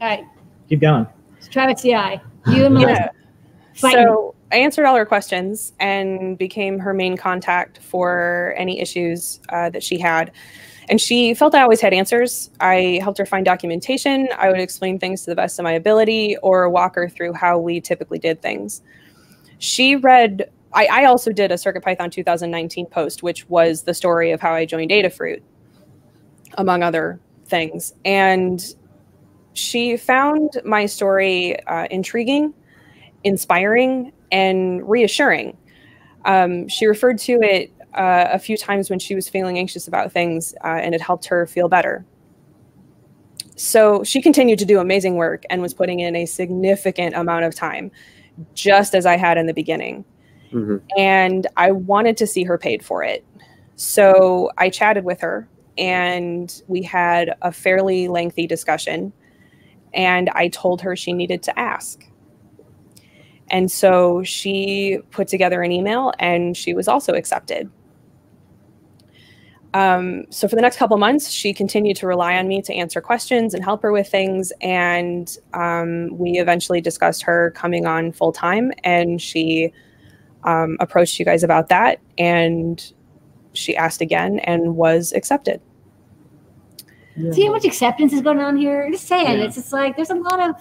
All 0.00 0.08
right. 0.08 0.24
Keep 0.68 0.80
going. 0.80 1.06
It's 1.38 1.48
Travis 1.48 1.82
CI. 1.82 2.20
You 2.46 2.66
and 2.66 2.74
Melissa. 2.74 3.10
So 3.74 4.34
I 4.50 4.56
answered 4.56 4.84
all 4.84 4.96
her 4.96 5.06
questions 5.06 5.72
and 5.80 6.36
became 6.36 6.78
her 6.78 6.92
main 6.92 7.16
contact 7.16 7.78
for 7.78 8.54
any 8.56 8.80
issues 8.80 9.40
uh, 9.48 9.70
that 9.70 9.82
she 9.82 9.98
had. 9.98 10.32
And 10.88 11.00
she 11.00 11.34
felt 11.34 11.54
I 11.54 11.62
always 11.62 11.80
had 11.80 11.92
answers. 11.92 12.50
I 12.60 12.98
helped 13.02 13.18
her 13.18 13.26
find 13.26 13.44
documentation. 13.44 14.28
I 14.36 14.50
would 14.50 14.60
explain 14.60 14.98
things 14.98 15.22
to 15.22 15.30
the 15.30 15.36
best 15.36 15.58
of 15.58 15.62
my 15.62 15.72
ability 15.72 16.36
or 16.42 16.68
walk 16.68 16.96
her 16.96 17.08
through 17.08 17.34
how 17.34 17.58
we 17.58 17.80
typically 17.80 18.18
did 18.18 18.42
things. 18.42 18.82
She 19.58 19.96
read, 19.96 20.50
I, 20.72 20.86
I 20.90 21.04
also 21.04 21.32
did 21.32 21.52
a 21.52 21.54
CircuitPython 21.54 22.10
2019 22.10 22.86
post, 22.86 23.22
which 23.22 23.48
was 23.48 23.82
the 23.82 23.94
story 23.94 24.32
of 24.32 24.40
how 24.40 24.52
I 24.52 24.64
joined 24.64 24.90
Adafruit, 24.90 25.42
among 26.58 26.82
other 26.82 27.20
things. 27.46 27.94
And 28.04 28.62
she 29.54 29.96
found 29.96 30.60
my 30.64 30.86
story 30.86 31.60
uh, 31.66 31.86
intriguing, 31.90 32.54
inspiring, 33.22 34.12
and 34.32 34.88
reassuring. 34.88 35.56
Um, 36.24 36.68
she 36.68 36.86
referred 36.86 37.18
to 37.20 37.38
it 37.42 37.72
uh, 37.94 38.28
a 38.30 38.38
few 38.38 38.56
times 38.56 38.90
when 38.90 38.98
she 38.98 39.14
was 39.14 39.28
feeling 39.28 39.58
anxious 39.58 39.86
about 39.88 40.12
things, 40.12 40.54
uh, 40.64 40.68
and 40.82 40.94
it 40.94 41.00
helped 41.00 41.26
her 41.26 41.46
feel 41.46 41.68
better. 41.68 42.04
so 43.56 44.02
she 44.02 44.20
continued 44.20 44.58
to 44.58 44.64
do 44.64 44.80
amazing 44.80 45.16
work 45.16 45.44
and 45.50 45.62
was 45.62 45.74
putting 45.74 46.00
in 46.00 46.16
a 46.16 46.26
significant 46.26 47.14
amount 47.14 47.44
of 47.44 47.54
time, 47.54 47.90
just 48.54 48.94
as 48.94 49.06
I 49.06 49.16
had 49.16 49.38
in 49.38 49.46
the 49.46 49.54
beginning. 49.54 50.04
Mm-hmm. 50.52 50.78
And 50.98 51.46
I 51.56 51.70
wanted 51.70 52.16
to 52.18 52.26
see 52.26 52.44
her 52.44 52.58
paid 52.58 52.84
for 52.84 53.02
it. 53.04 53.24
So 53.76 54.50
I 54.58 54.68
chatted 54.68 55.04
with 55.04 55.20
her 55.20 55.48
and 55.78 56.62
we 56.66 56.82
had 56.82 57.34
a 57.42 57.52
fairly 57.52 58.08
lengthy 58.08 58.46
discussion. 58.46 59.12
And 59.94 60.28
I 60.30 60.48
told 60.48 60.80
her 60.82 60.96
she 60.96 61.12
needed 61.12 61.42
to 61.44 61.58
ask. 61.58 62.06
And 63.50 63.70
so 63.70 64.22
she 64.22 64.98
put 65.10 65.28
together 65.28 65.62
an 65.62 65.72
email 65.72 66.12
and 66.18 66.56
she 66.56 66.74
was 66.74 66.88
also 66.88 67.14
accepted. 67.14 67.70
Um, 69.74 70.24
so 70.30 70.48
for 70.48 70.56
the 70.56 70.62
next 70.62 70.76
couple 70.76 70.96
months, 70.98 71.30
she 71.30 71.54
continued 71.54 71.96
to 71.98 72.06
rely 72.06 72.36
on 72.36 72.46
me 72.46 72.60
to 72.62 72.74
answer 72.74 73.00
questions 73.00 73.54
and 73.54 73.64
help 73.64 73.82
her 73.82 73.92
with 73.92 74.08
things. 74.08 74.52
And 74.60 75.34
um, 75.54 76.16
we 76.16 76.32
eventually 76.32 76.80
discussed 76.80 77.22
her 77.22 77.52
coming 77.52 77.86
on 77.86 78.12
full 78.12 78.32
time, 78.32 78.72
and 78.84 79.20
she 79.20 79.72
um, 80.44 80.76
approached 80.80 81.18
you 81.18 81.24
guys 81.24 81.42
about 81.42 81.68
that. 81.70 82.00
And 82.18 82.92
she 83.54 83.76
asked 83.76 84.00
again 84.00 84.38
and 84.40 84.76
was 84.76 85.12
accepted. 85.12 85.60
Yeah. 87.16 87.32
See 87.32 87.46
how 87.46 87.52
much 87.52 87.64
acceptance 87.64 88.12
is 88.12 88.22
going 88.22 88.38
on 88.38 88.56
here? 88.56 88.90
Just 88.90 89.06
saying, 89.06 89.38
yeah. 89.38 89.44
it's 89.44 89.56
just 89.56 89.72
like 89.72 89.96
there's 89.96 90.10
a 90.10 90.14
lot 90.14 90.40
of 90.40 90.56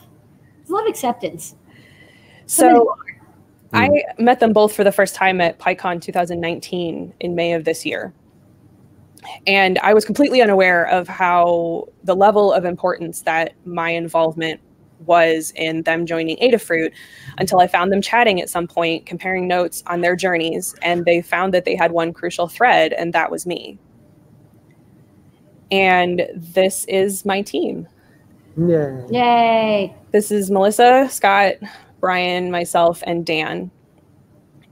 there's 0.58 0.70
a 0.70 0.74
lot 0.74 0.84
of 0.84 0.90
acceptance. 0.90 1.56
So, 2.46 2.96
I 3.74 4.04
met 4.20 4.42
them 4.42 4.52
both 4.52 4.76
for 4.76 4.84
the 4.84 4.92
first 4.92 5.16
time 5.16 5.40
at 5.40 5.58
PyCon 5.58 6.02
2019 6.02 7.14
in 7.22 7.36
May 7.36 7.54
of 7.54 7.64
this 7.64 7.86
year. 7.86 8.14
And 9.46 9.78
I 9.80 9.94
was 9.94 10.06
completely 10.06 10.42
unaware 10.42 10.88
of 10.88 11.08
how 11.08 11.88
the 12.04 12.16
level 12.16 12.52
of 12.52 12.66
importance 12.66 13.22
that 13.22 13.54
my 13.66 13.90
involvement 13.92 14.60
was 15.06 15.52
in 15.56 15.82
them 15.84 16.06
joining 16.06 16.38
Adafruit 16.38 16.92
until 17.38 17.60
I 17.60 17.68
found 17.68 17.92
them 17.92 18.02
chatting 18.02 18.42
at 18.42 18.50
some 18.50 18.68
point, 18.68 19.06
comparing 19.06 19.48
notes 19.48 19.84
on 19.88 20.02
their 20.02 20.16
journeys, 20.16 20.76
and 20.82 21.06
they 21.06 21.22
found 21.22 21.54
that 21.54 21.66
they 21.66 21.76
had 21.76 21.92
one 21.92 22.14
crucial 22.14 22.48
thread, 22.48 22.94
and 22.94 23.14
that 23.14 23.32
was 23.32 23.46
me. 23.46 23.78
And 25.72 26.28
this 26.36 26.86
is 26.86 27.26
my 27.26 27.42
team. 27.42 27.88
Yay. 28.58 29.06
Yay. 29.10 29.96
This 30.12 30.32
is 30.32 30.52
Melissa, 30.52 31.08
Scott, 31.10 31.56
Brian, 32.00 32.52
myself, 32.52 33.02
and 33.08 33.26
Dan. 33.26 33.72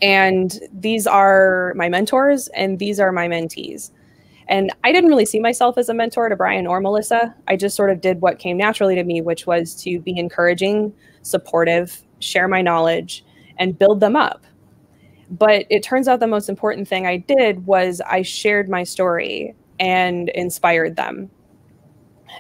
And 0.02 0.60
these 0.74 1.08
are 1.08 1.74
my 1.76 1.90
mentors, 1.90 2.48
and 2.50 2.80
these 2.80 3.00
are 3.00 3.12
my 3.12 3.28
mentees. 3.28 3.92
And 4.50 4.72
I 4.84 4.92
didn't 4.92 5.12
really 5.12 5.28
see 5.28 5.40
myself 5.40 5.78
as 5.78 5.90
a 5.90 5.94
mentor 5.94 6.28
to 6.28 6.36
Brian 6.36 6.66
or 6.66 6.82
Melissa. 6.82 7.36
I 7.48 7.56
just 7.56 7.76
sort 7.76 7.92
of 7.92 8.02
did 8.02 8.20
what 8.20 8.40
came 8.40 8.58
naturally 8.58 8.96
to 8.96 9.04
me, 9.04 9.22
which 9.22 9.46
was 9.46 9.76
to 9.84 10.00
be 10.00 10.18
encouraging, 10.18 10.92
supportive, 11.22 12.02
share 12.18 12.48
my 12.48 12.64
knowledge, 12.64 13.24
and 13.60 13.78
build 13.78 14.00
them 14.00 14.16
up. 14.16 14.44
But 15.30 15.68
it 15.70 15.84
turns 15.84 16.08
out 16.08 16.20
the 16.20 16.26
most 16.26 16.50
important 16.50 16.88
thing 16.88 17.06
I 17.06 17.18
did 17.18 17.68
was 17.68 18.02
I 18.02 18.24
shared 18.24 18.70
my 18.70 18.84
story 18.84 19.54
and 19.80 20.30
inspired 20.30 20.96
them. 20.96 21.30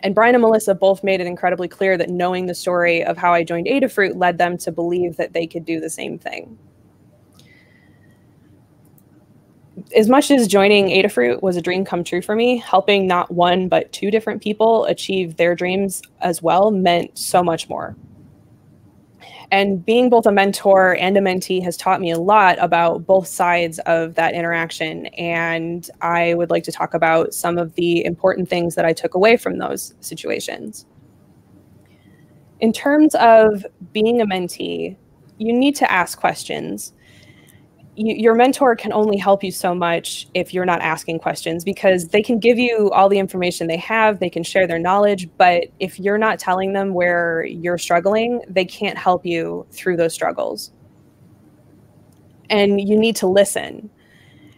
And 0.01 0.15
Brian 0.15 0.33
and 0.33 0.41
Melissa 0.41 0.73
both 0.73 1.03
made 1.03 1.21
it 1.21 1.27
incredibly 1.27 1.67
clear 1.67 1.95
that 1.95 2.09
knowing 2.09 2.47
the 2.47 2.55
story 2.55 3.03
of 3.03 3.17
how 3.17 3.33
I 3.33 3.43
joined 3.43 3.67
Adafruit 3.67 4.15
led 4.15 4.39
them 4.39 4.57
to 4.59 4.71
believe 4.71 5.17
that 5.17 5.33
they 5.33 5.45
could 5.45 5.63
do 5.63 5.79
the 5.79 5.89
same 5.91 6.17
thing. 6.17 6.57
As 9.95 10.09
much 10.09 10.31
as 10.31 10.47
joining 10.47 10.87
Adafruit 10.87 11.41
was 11.41 11.55
a 11.55 11.61
dream 11.61 11.83
come 11.83 12.03
true 12.03 12.21
for 12.21 12.35
me, 12.35 12.57
helping 12.57 13.07
not 13.07 13.31
one 13.31 13.67
but 13.67 13.91
two 13.91 14.11
different 14.11 14.41
people 14.41 14.85
achieve 14.85 15.37
their 15.37 15.55
dreams 15.55 16.01
as 16.21 16.41
well 16.41 16.71
meant 16.71 17.17
so 17.17 17.43
much 17.43 17.69
more. 17.69 17.95
And 19.51 19.83
being 19.83 20.09
both 20.09 20.27
a 20.27 20.31
mentor 20.31 20.95
and 20.97 21.17
a 21.17 21.21
mentee 21.21 21.63
has 21.63 21.75
taught 21.75 22.01
me 22.01 22.11
a 22.11 22.19
lot 22.19 22.57
about 22.59 23.07
both 23.07 23.27
sides 23.27 23.79
of 23.79 24.13
that 24.13 24.35
interaction. 24.35 25.07
And 25.07 25.89
I 26.01 26.35
would 26.35 26.51
like 26.51 26.63
to 26.65 26.71
talk 26.71 26.93
about 26.93 27.33
some 27.33 27.57
of 27.57 27.73
the 27.73 28.05
important 28.05 28.47
things 28.47 28.75
that 28.75 28.85
I 28.85 28.93
took 28.93 29.15
away 29.15 29.37
from 29.37 29.57
those 29.57 29.95
situations. 30.01 30.85
In 32.59 32.71
terms 32.71 33.15
of 33.15 33.65
being 33.91 34.21
a 34.21 34.25
mentee, 34.27 34.95
you 35.39 35.51
need 35.51 35.75
to 35.77 35.91
ask 35.91 36.19
questions 36.19 36.93
you, 37.95 38.15
your 38.15 38.35
mentor 38.35 38.75
can 38.75 38.93
only 38.93 39.17
help 39.17 39.43
you 39.43 39.51
so 39.51 39.75
much 39.75 40.27
if 40.33 40.53
you're 40.53 40.65
not 40.65 40.81
asking 40.81 41.19
questions 41.19 41.63
because 41.63 42.07
they 42.09 42.21
can 42.21 42.39
give 42.39 42.57
you 42.57 42.89
all 42.91 43.09
the 43.09 43.19
information 43.19 43.67
they 43.67 43.77
have, 43.77 44.19
they 44.19 44.29
can 44.29 44.43
share 44.43 44.67
their 44.67 44.79
knowledge, 44.79 45.29
but 45.37 45.65
if 45.79 45.99
you're 45.99 46.17
not 46.17 46.39
telling 46.39 46.73
them 46.73 46.93
where 46.93 47.43
you're 47.45 47.77
struggling, 47.77 48.41
they 48.47 48.65
can't 48.65 48.97
help 48.97 49.25
you 49.25 49.65
through 49.71 49.97
those 49.97 50.13
struggles. 50.13 50.71
And 52.49 52.79
you 52.79 52.97
need 52.97 53.15
to 53.17 53.27
listen. 53.27 53.89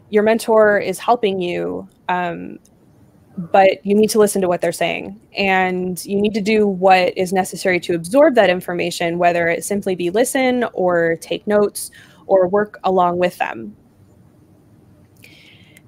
Your 0.10 0.24
mentor 0.24 0.78
is 0.78 1.00
helping 1.00 1.42
you, 1.42 1.88
um, 2.10 2.60
but 3.38 3.86
you 3.86 3.96
need 3.96 4.10
to 4.12 4.20
listen 4.20 4.42
to 4.42 4.48
what 4.48 4.62
they're 4.62 4.72
saying. 4.72 5.20
And 5.38 6.04
you 6.06 6.22
need 6.22 6.34
to 6.34 6.42
do 6.42 6.68
what 6.68 7.18
is 7.18 7.34
necessary 7.34 7.80
to 7.82 7.96
absorb 7.96 8.36
that 8.36 8.50
information, 8.50 9.18
whether 9.18 9.48
it 9.48 9.64
simply 9.64 9.96
be 9.96 10.10
listen 10.10 10.66
or 10.74 11.16
take 11.22 11.48
notes 11.48 11.92
or 12.28 12.48
work 12.48 12.80
along 12.84 13.18
with 13.18 13.38
them. 13.38 13.76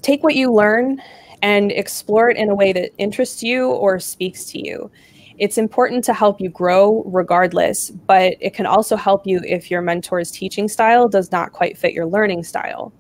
Take 0.02 0.24
what 0.24 0.36
you 0.36 0.54
learn 0.54 1.02
and 1.42 1.72
explore 1.72 2.30
it 2.30 2.38
in 2.38 2.50
a 2.50 2.56
way 2.56 2.74
that 2.74 2.92
interests 2.98 3.44
you 3.44 3.70
or 3.70 4.00
speaks 4.00 4.46
to 4.46 4.60
you. 4.66 4.92
It's 5.38 5.58
important 5.58 6.04
to 6.06 6.14
help 6.14 6.40
you 6.40 6.50
grow 6.50 7.04
regardless, 7.06 7.90
but 7.90 8.36
it 8.40 8.54
can 8.54 8.66
also 8.66 8.96
help 8.96 9.26
you 9.26 9.42
if 9.46 9.72
your 9.72 9.82
mentor's 9.82 10.32
teaching 10.32 10.68
style 10.68 11.08
does 11.08 11.32
not 11.32 11.54
quite 11.54 11.78
fit 11.78 11.94
your 11.94 12.06
learning 12.06 12.44
style. 12.44 12.94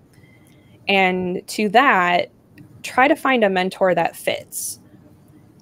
And 0.88 1.46
to 1.50 1.70
that, 1.70 2.32
try 2.82 3.08
to 3.08 3.16
find 3.16 3.44
a 3.44 3.50
mentor 3.50 3.96
that 3.96 4.16
fits 4.16 4.80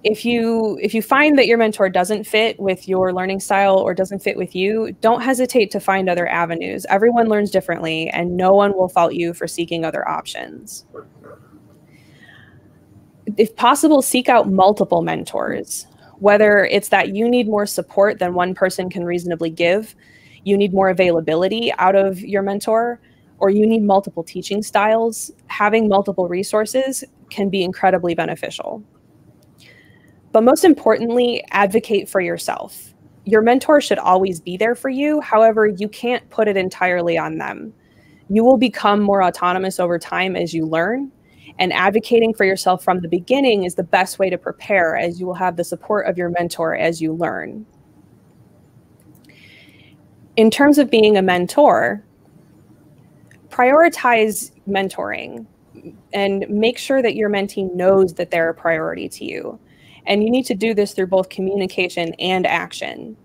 if 0.04 0.26
you 0.26 0.80
if 0.82 0.94
you 0.94 1.02
find 1.02 1.38
that 1.38 1.48
your 1.48 1.58
mentor 1.58 1.90
doesn't 1.90 2.26
fit 2.26 2.60
with 2.60 2.88
your 2.88 3.14
learning 3.14 3.40
style 3.40 3.78
or 3.78 3.94
doesn't 3.94 4.20
fit 4.20 4.36
with 4.36 4.56
you 4.56 4.92
don't 5.02 5.22
hesitate 5.22 5.70
to 5.72 5.80
find 5.80 6.10
other 6.10 6.28
avenues. 6.28 6.86
Everyone 6.90 7.28
learns 7.28 7.52
differently 7.52 8.10
and 8.10 8.36
no 8.36 8.52
one 8.52 8.74
will 8.74 8.90
fault 8.90 9.14
you 9.14 9.34
for 9.34 9.48
seeking 9.48 9.86
other 9.86 10.08
options. 10.08 10.86
If 13.38 13.56
possible 13.56 14.02
seek 14.02 14.28
out 14.28 14.50
multiple 14.50 15.02
mentors. 15.02 15.88
Whether 16.18 16.66
it's 16.66 16.90
that 16.90 17.16
you 17.16 17.28
need 17.28 17.48
more 17.48 17.66
support 17.66 18.20
than 18.20 18.36
one 18.36 18.54
person 18.54 18.90
can 18.90 19.06
reasonably 19.06 19.50
give 19.50 19.96
you 20.44 20.58
need 20.58 20.74
more 20.74 20.90
availability 20.90 21.72
out 21.74 21.96
of 21.96 22.20
your 22.20 22.42
mentor 22.42 23.00
or 23.40 23.50
you 23.50 23.66
need 23.66 23.84
multiple 23.84 24.24
teaching 24.24 24.64
styles 24.64 25.32
having 25.48 25.88
multiple 25.88 26.28
resources 26.28 27.04
can 27.30 27.50
be 27.50 27.64
incredibly 27.64 28.16
beneficial 28.16 28.84
but 30.32 30.44
most 30.44 30.64
importantly, 30.64 31.44
advocate 31.52 32.08
for 32.10 32.22
yourself. 32.22 32.94
Your 33.26 33.42
mentor 33.42 33.82
should 33.82 34.00
always 34.00 34.40
be 34.40 34.58
there 34.58 34.76
for 34.76 34.90
you. 34.90 35.22
However, 35.22 35.68
you 35.68 35.88
can't 35.88 36.28
put 36.30 36.48
it 36.48 36.58
entirely 36.58 37.18
on 37.18 37.38
them. 37.38 37.74
You 38.30 38.44
will 38.44 38.58
become 38.58 39.02
more 39.02 39.24
autonomous 39.24 39.80
over 39.80 40.00
time 40.00 40.36
as 40.36 40.54
you 40.54 40.66
learn. 40.66 41.12
And 41.60 41.74
advocating 41.74 42.34
for 42.34 42.46
yourself 42.46 42.84
from 42.84 43.02
the 43.02 43.10
beginning 43.10 43.66
is 43.66 43.76
the 43.76 43.84
best 43.84 44.20
way 44.20 44.30
to 44.30 44.38
prepare, 44.38 44.96
as 44.96 45.20
you 45.20 45.26
will 45.28 45.34
have 45.34 45.58
the 45.58 45.64
support 45.64 46.08
of 46.08 46.18
your 46.18 46.30
mentor 46.30 46.76
as 46.76 47.02
you 47.02 47.14
learn. 47.14 47.66
In 50.38 50.50
terms 50.50 50.78
of 50.78 50.90
being 50.90 51.18
a 51.18 51.22
mentor, 51.22 52.04
prioritize 53.50 54.52
mentoring 54.68 55.46
and 56.14 56.46
make 56.50 56.78
sure 56.78 57.02
that 57.02 57.16
your 57.16 57.30
mentee 57.30 57.74
knows 57.76 58.14
that 58.14 58.32
they're 58.32 58.50
a 58.50 58.54
priority 58.54 59.10
to 59.10 59.26
you. 59.26 59.60
And 60.12 60.22
you 60.22 60.30
need 60.30 60.46
to 60.48 60.56
do 60.56 60.74
this 60.74 60.92
through 60.92 61.08
both 61.08 61.30
communication 61.30 62.14
and 62.16 62.46
action. 62.46 63.16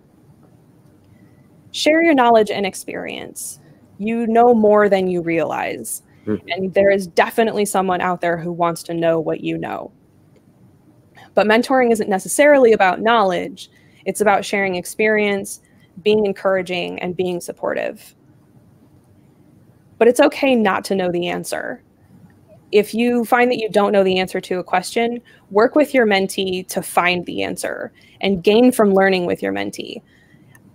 Share 1.71 2.01
your 2.01 2.13
knowledge 2.13 2.49
and 2.49 2.65
experience. 2.65 3.59
You 3.97 4.25
know 4.25 4.53
more 4.53 4.87
than 4.87 5.07
you 5.07 5.21
realize. 5.21 6.01
Mm-hmm. 6.25 6.47
And 6.49 6.73
there 6.73 6.89
is 6.89 7.05
definitely 7.05 7.65
someone 7.65 7.99
out 7.99 8.21
there 8.21 8.37
who 8.37 8.53
wants 8.53 8.83
to 8.83 8.93
know 8.93 9.19
what 9.19 9.41
you 9.41 9.57
know. 9.57 9.91
But 11.33 11.45
mentoring 11.45 11.91
isn't 11.91 12.09
necessarily 12.09 12.71
about 12.71 13.01
knowledge, 13.01 13.69
it's 14.05 14.21
about 14.21 14.45
sharing 14.45 14.75
experience, 14.75 15.59
being 16.03 16.25
encouraging, 16.25 16.99
and 16.99 17.17
being 17.17 17.41
supportive. 17.41 18.15
But 19.97 20.07
it's 20.07 20.21
okay 20.21 20.55
not 20.55 20.85
to 20.85 20.95
know 20.95 21.11
the 21.11 21.27
answer 21.27 21.83
if 22.71 22.93
you 22.93 23.25
find 23.25 23.51
that 23.51 23.57
you 23.57 23.69
don't 23.69 23.91
know 23.91 24.03
the 24.03 24.19
answer 24.19 24.41
to 24.41 24.59
a 24.59 24.63
question, 24.63 25.21
work 25.51 25.75
with 25.75 25.93
your 25.93 26.05
mentee 26.05 26.67
to 26.67 26.81
find 26.81 27.25
the 27.25 27.43
answer 27.43 27.91
and 28.21 28.43
gain 28.43 28.71
from 28.71 28.93
learning 28.93 29.25
with 29.25 29.41
your 29.41 29.53
mentee. 29.53 30.01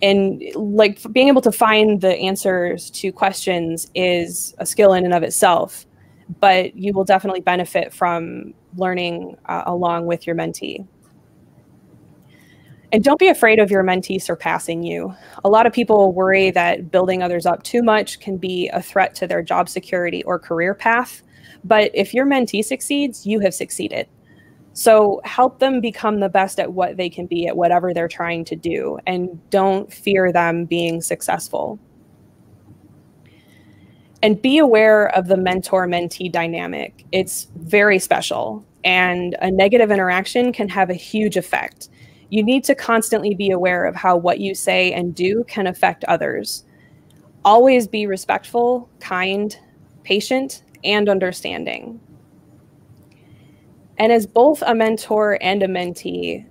And 0.00 0.42
like 0.54 1.00
being 1.12 1.28
able 1.28 1.42
to 1.42 1.52
find 1.52 2.00
the 2.00 2.16
answers 2.16 2.90
to 2.90 3.12
questions 3.12 3.90
is 3.94 4.54
a 4.58 4.66
skill 4.66 4.94
in 4.94 5.04
and 5.04 5.14
of 5.14 5.22
itself, 5.22 5.86
but 6.40 6.74
you 6.74 6.92
will 6.92 7.04
definitely 7.04 7.40
benefit 7.40 7.92
from 7.92 8.54
learning 8.76 9.36
uh, 9.46 9.62
along 9.66 10.06
with 10.06 10.26
your 10.26 10.34
mentee. 10.34 10.86
And 12.92 13.02
don't 13.02 13.18
be 13.18 13.28
afraid 13.28 13.58
of 13.58 13.70
your 13.70 13.82
mentee 13.82 14.20
surpassing 14.20 14.82
you. 14.82 15.14
A 15.44 15.48
lot 15.48 15.66
of 15.66 15.72
people 15.72 16.12
worry 16.12 16.50
that 16.50 16.90
building 16.90 17.22
others 17.22 17.46
up 17.46 17.62
too 17.62 17.82
much 17.82 18.20
can 18.20 18.36
be 18.36 18.68
a 18.68 18.82
threat 18.82 19.14
to 19.16 19.26
their 19.26 19.42
job 19.42 19.68
security 19.70 20.22
or 20.24 20.38
career 20.38 20.74
path. 20.74 21.22
But 21.64 21.90
if 21.94 22.14
your 22.14 22.26
mentee 22.26 22.64
succeeds, 22.64 23.26
you 23.26 23.40
have 23.40 23.54
succeeded. 23.54 24.08
So 24.74 25.20
help 25.24 25.58
them 25.58 25.80
become 25.80 26.20
the 26.20 26.28
best 26.28 26.58
at 26.58 26.72
what 26.72 26.96
they 26.96 27.10
can 27.10 27.26
be 27.26 27.46
at 27.46 27.56
whatever 27.56 27.92
they're 27.92 28.08
trying 28.08 28.44
to 28.46 28.56
do, 28.56 28.98
and 29.06 29.38
don't 29.50 29.92
fear 29.92 30.32
them 30.32 30.64
being 30.64 31.02
successful. 31.02 31.78
And 34.22 34.40
be 34.40 34.58
aware 34.58 35.08
of 35.16 35.26
the 35.26 35.36
mentor 35.36 35.86
mentee 35.86 36.32
dynamic. 36.32 37.04
It's 37.12 37.48
very 37.56 37.98
special, 37.98 38.64
and 38.84 39.36
a 39.42 39.50
negative 39.50 39.90
interaction 39.90 40.52
can 40.52 40.68
have 40.68 40.88
a 40.88 40.94
huge 40.94 41.36
effect 41.36 41.90
you 42.32 42.42
need 42.42 42.64
to 42.64 42.74
constantly 42.74 43.34
be 43.34 43.50
aware 43.50 43.84
of 43.84 43.94
how 43.94 44.16
what 44.16 44.40
you 44.40 44.54
say 44.54 44.90
and 44.90 45.14
do 45.14 45.44
can 45.48 45.66
affect 45.66 46.02
others. 46.04 46.64
Always 47.44 47.86
be 47.86 48.06
respectful, 48.06 48.88
kind, 49.00 49.54
patient, 50.02 50.62
and 50.84 51.08
understanding. 51.08 52.00
And 53.98 54.12
as 54.12 54.26
both 54.26 54.62
a 54.66 54.74
mentor 54.74 55.38
and 55.40 55.62
a 55.62 55.68
mentee, 55.68 56.46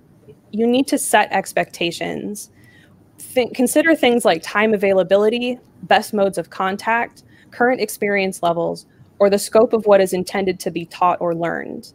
you 0.52 0.66
need 0.66 0.86
to 0.88 0.98
set 0.98 1.30
expectations. 1.32 2.50
Think, 3.18 3.54
consider 3.54 3.94
things 3.94 4.24
like 4.24 4.42
time 4.42 4.74
availability, 4.74 5.58
best 5.82 6.14
modes 6.14 6.38
of 6.38 6.50
contact, 6.50 7.24
current 7.50 7.80
experience 7.80 8.42
levels, 8.42 8.86
or 9.18 9.28
the 9.28 9.38
scope 9.38 9.72
of 9.72 9.86
what 9.86 10.00
is 10.00 10.12
intended 10.12 10.60
to 10.60 10.70
be 10.70 10.86
taught 10.86 11.20
or 11.20 11.34
learned 11.34 11.92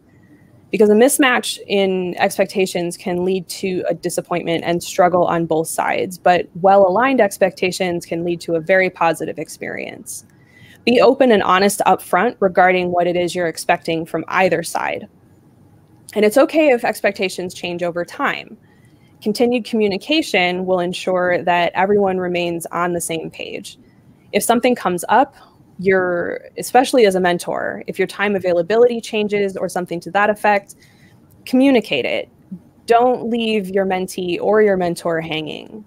because 0.70 0.90
a 0.90 0.94
mismatch 0.94 1.58
in 1.66 2.14
expectations 2.18 2.96
can 2.96 3.24
lead 3.24 3.48
to 3.48 3.84
a 3.88 3.94
disappointment 3.94 4.64
and 4.64 4.82
struggle 4.82 5.24
on 5.24 5.46
both 5.46 5.68
sides, 5.68 6.18
but 6.18 6.46
well 6.60 6.86
aligned 6.86 7.20
expectations 7.20 8.04
can 8.04 8.24
lead 8.24 8.40
to 8.42 8.54
a 8.54 8.60
very 8.60 8.90
positive 8.90 9.38
experience. 9.38 10.26
Be 10.88 11.02
open 11.02 11.32
and 11.32 11.42
honest 11.42 11.82
upfront 11.86 12.36
regarding 12.40 12.92
what 12.92 13.06
it 13.06 13.14
is 13.14 13.34
you're 13.34 13.46
expecting 13.46 14.06
from 14.06 14.24
either 14.28 14.62
side. 14.62 15.06
And 16.14 16.24
it's 16.24 16.38
okay 16.38 16.68
if 16.68 16.82
expectations 16.82 17.52
change 17.52 17.82
over 17.82 18.06
time. 18.06 18.56
Continued 19.20 19.66
communication 19.66 20.64
will 20.64 20.80
ensure 20.80 21.42
that 21.42 21.72
everyone 21.74 22.16
remains 22.16 22.64
on 22.72 22.94
the 22.94 23.02
same 23.02 23.30
page. 23.30 23.78
If 24.32 24.42
something 24.42 24.74
comes 24.74 25.04
up 25.10 25.34
your 25.78 26.40
especially 26.56 27.04
as 27.04 27.14
a 27.14 27.20
mentor 27.20 27.84
if 27.86 27.98
your 27.98 28.08
time 28.08 28.34
availability 28.34 29.00
changes 29.00 29.56
or 29.56 29.68
something 29.68 30.00
to 30.00 30.10
that 30.10 30.28
effect 30.28 30.74
communicate 31.44 32.04
it 32.04 32.28
don't 32.86 33.30
leave 33.30 33.68
your 33.68 33.86
mentee 33.86 34.40
or 34.40 34.60
your 34.60 34.76
mentor 34.76 35.20
hanging 35.20 35.84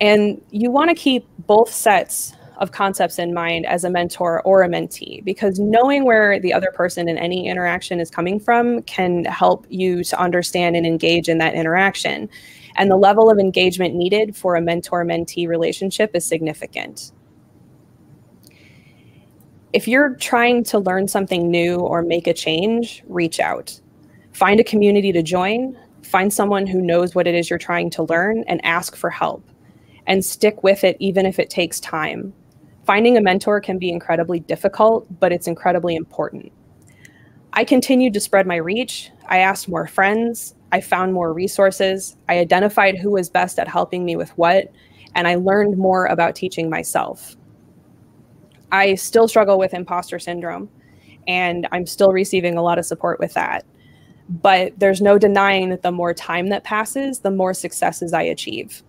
and 0.00 0.40
you 0.50 0.70
want 0.70 0.88
to 0.88 0.94
keep 0.94 1.26
both 1.46 1.70
sets 1.70 2.32
of 2.62 2.72
concepts 2.72 3.18
in 3.18 3.34
mind 3.34 3.66
as 3.66 3.84
a 3.84 3.90
mentor 3.90 4.40
or 4.42 4.62
a 4.62 4.68
mentee 4.68 5.22
because 5.24 5.58
knowing 5.58 6.04
where 6.04 6.40
the 6.40 6.54
other 6.54 6.70
person 6.72 7.08
in 7.08 7.18
any 7.18 7.46
interaction 7.46 8.00
is 8.00 8.10
coming 8.10 8.40
from 8.40 8.80
can 8.82 9.24
help 9.26 9.66
you 9.68 10.02
to 10.02 10.18
understand 10.18 10.74
and 10.76 10.86
engage 10.86 11.28
in 11.28 11.36
that 11.38 11.54
interaction 11.54 12.28
and 12.76 12.90
the 12.90 12.96
level 12.96 13.30
of 13.30 13.38
engagement 13.38 13.94
needed 13.94 14.34
for 14.34 14.56
a 14.56 14.60
mentor 14.60 15.04
mentee 15.04 15.46
relationship 15.46 16.10
is 16.14 16.24
significant 16.24 17.12
if 19.72 19.88
you're 19.88 20.14
trying 20.16 20.64
to 20.64 20.78
learn 20.78 21.08
something 21.08 21.50
new 21.50 21.76
or 21.76 22.02
make 22.02 22.26
a 22.26 22.34
change, 22.34 23.02
reach 23.06 23.40
out. 23.40 23.80
Find 24.32 24.60
a 24.60 24.64
community 24.64 25.12
to 25.12 25.22
join, 25.22 25.78
find 26.02 26.32
someone 26.32 26.66
who 26.66 26.82
knows 26.82 27.14
what 27.14 27.26
it 27.26 27.34
is 27.34 27.48
you're 27.48 27.58
trying 27.58 27.90
to 27.90 28.02
learn, 28.04 28.44
and 28.46 28.64
ask 28.64 28.96
for 28.96 29.08
help. 29.08 29.42
And 30.06 30.24
stick 30.24 30.62
with 30.62 30.84
it, 30.84 30.96
even 31.00 31.26
if 31.26 31.38
it 31.38 31.48
takes 31.48 31.80
time. 31.80 32.34
Finding 32.92 33.16
a 33.16 33.22
mentor 33.22 33.58
can 33.58 33.78
be 33.78 33.88
incredibly 33.88 34.40
difficult, 34.40 35.06
but 35.18 35.32
it's 35.32 35.46
incredibly 35.46 35.96
important. 35.96 36.52
I 37.54 37.64
continued 37.64 38.12
to 38.12 38.20
spread 38.20 38.46
my 38.46 38.56
reach. 38.56 39.10
I 39.28 39.38
asked 39.38 39.66
more 39.66 39.86
friends. 39.86 40.54
I 40.72 40.82
found 40.82 41.14
more 41.14 41.32
resources. 41.32 42.18
I 42.28 42.38
identified 42.38 42.98
who 42.98 43.08
was 43.12 43.30
best 43.30 43.58
at 43.58 43.66
helping 43.66 44.04
me 44.04 44.14
with 44.14 44.28
what, 44.36 44.70
and 45.14 45.26
I 45.26 45.36
learned 45.36 45.78
more 45.78 46.04
about 46.04 46.34
teaching 46.34 46.68
myself. 46.68 47.34
I 48.72 48.96
still 48.96 49.26
struggle 49.26 49.58
with 49.58 49.72
imposter 49.72 50.18
syndrome 50.18 50.68
and 51.26 51.66
I'm 51.72 51.86
still 51.86 52.12
receiving 52.12 52.58
a 52.58 52.62
lot 52.62 52.78
of 52.78 52.84
support 52.84 53.18
with 53.18 53.32
that. 53.32 53.64
But 54.28 54.78
there's 54.78 55.00
no 55.00 55.16
denying 55.16 55.70
that 55.70 55.80
the 55.80 55.92
more 55.92 56.12
time 56.12 56.48
that 56.48 56.62
passes, 56.62 57.20
the 57.20 57.30
more 57.30 57.54
successes 57.54 58.12
I 58.12 58.24
achieve. 58.24 58.82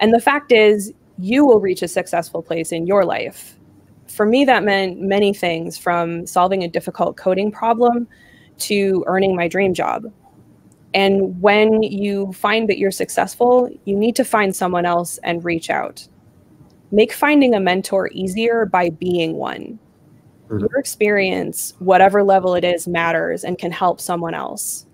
And 0.00 0.12
the 0.12 0.20
fact 0.20 0.50
is, 0.50 0.92
you 1.18 1.44
will 1.44 1.60
reach 1.60 1.82
a 1.82 1.88
successful 1.88 2.42
place 2.42 2.72
in 2.72 2.86
your 2.86 3.04
life. 3.04 3.56
For 4.06 4.26
me, 4.26 4.44
that 4.44 4.64
meant 4.64 5.00
many 5.00 5.32
things 5.34 5.76
from 5.76 6.26
solving 6.26 6.62
a 6.62 6.68
difficult 6.68 7.16
coding 7.16 7.50
problem 7.50 8.08
to 8.58 9.04
earning 9.06 9.36
my 9.36 9.48
dream 9.48 9.74
job. 9.74 10.12
And 10.94 11.40
when 11.42 11.82
you 11.82 12.32
find 12.32 12.68
that 12.68 12.78
you're 12.78 12.90
successful, 12.90 13.68
you 13.84 13.96
need 13.96 14.16
to 14.16 14.24
find 14.24 14.54
someone 14.54 14.86
else 14.86 15.18
and 15.24 15.44
reach 15.44 15.68
out 15.68 16.06
make 16.92 17.12
finding 17.12 17.54
a 17.54 17.60
mentor 17.60 18.10
easier 18.12 18.66
by 18.66 18.90
being 18.90 19.34
one. 19.34 19.78
Mm-hmm. 20.48 20.60
Your 20.60 20.78
experience, 20.78 21.74
whatever 21.78 22.22
level 22.22 22.54
it 22.54 22.64
is, 22.64 22.86
matters 22.86 23.44
and 23.44 23.58
can 23.58 23.72
help 23.72 24.00
someone 24.00 24.34
else. 24.34 24.86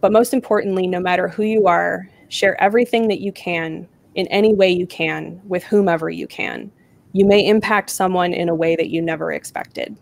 But 0.00 0.12
most 0.12 0.32
importantly, 0.32 0.86
no 0.86 1.00
matter 1.00 1.28
who 1.28 1.42
you 1.42 1.66
are, 1.66 2.08
share 2.28 2.60
everything 2.60 3.08
that 3.08 3.20
you 3.20 3.32
can 3.32 3.88
in 4.16 4.26
any 4.28 4.54
way 4.54 4.68
you 4.68 4.86
can 4.86 5.40
with 5.46 5.62
whomever 5.62 6.10
you 6.10 6.26
can. 6.26 6.70
You 7.12 7.24
may 7.24 7.46
impact 7.46 7.90
someone 7.90 8.32
in 8.32 8.48
a 8.48 8.54
way 8.54 8.74
that 8.76 8.88
you 8.88 9.00
never 9.00 9.32
expected. 9.32 9.96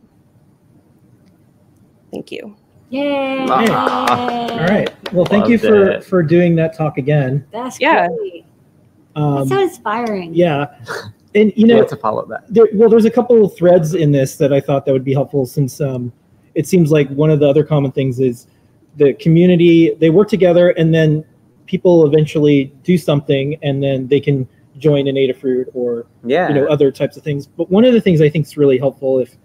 Thank 2.11 2.33
you. 2.33 2.57
Yay! 2.91 3.47
Ah. 3.49 4.51
All 4.51 4.59
right. 4.59 5.12
Well, 5.12 5.25
thank 5.25 5.43
Loved 5.43 5.51
you 5.51 5.59
for 5.59 5.91
it. 5.91 6.05
for 6.05 6.23
doing 6.23 6.55
that 6.57 6.77
talk 6.77 6.97
again. 6.97 7.45
That's 7.51 7.81
yeah. 7.81 8.09
Great. 8.09 8.45
Um, 9.17 9.37
That's 9.37 9.49
so 9.51 9.61
inspiring. 9.61 10.35
Yeah. 10.35 10.67
And 11.35 11.53
you 11.57 11.67
know, 11.67 11.85
to 11.85 11.97
follow 11.97 12.25
that. 12.27 12.45
There, 12.49 12.69
well, 12.75 12.89
there's 12.89 13.05
a 13.05 13.11
couple 13.11 13.45
of 13.45 13.57
threads 13.57 13.95
in 13.95 14.12
this 14.12 14.37
that 14.37 14.53
I 14.53 14.61
thought 14.61 14.87
that 14.87 14.93
would 14.93 15.05
be 15.05 15.12
helpful 15.12 15.47
since 15.47 15.81
um, 15.81 16.12
it 16.55 16.69
seems 16.69 16.93
like 16.93 17.09
one 17.09 17.31
of 17.31 17.41
the 17.41 17.49
other 17.49 17.65
common 17.65 17.91
things 17.91 18.21
is 18.21 18.47
the 18.97 19.15
community, 19.15 19.95
they 19.99 20.11
work 20.11 20.29
together 20.29 20.71
and 20.71 20.95
then 20.95 21.25
people 21.75 22.07
eventually 22.07 22.72
do 22.83 22.97
something 22.97 23.57
and 23.62 23.83
then 23.83 24.07
they 24.09 24.20
can 24.20 24.49
join 24.79 25.07
an 25.07 25.16
Adafruit 25.16 25.66
or 25.75 26.07
yeah. 26.25 26.49
you 26.49 26.55
know 26.55 26.66
other 26.66 26.91
types 26.91 27.16
of 27.16 27.22
things. 27.22 27.47
But 27.47 27.70
one 27.70 27.85
of 27.85 27.93
the 27.93 28.01
things 28.01 28.20
I 28.20 28.29
think 28.29 28.47
is 28.47 28.57
really 28.57 28.79
helpful 28.79 29.18
if 29.18 29.37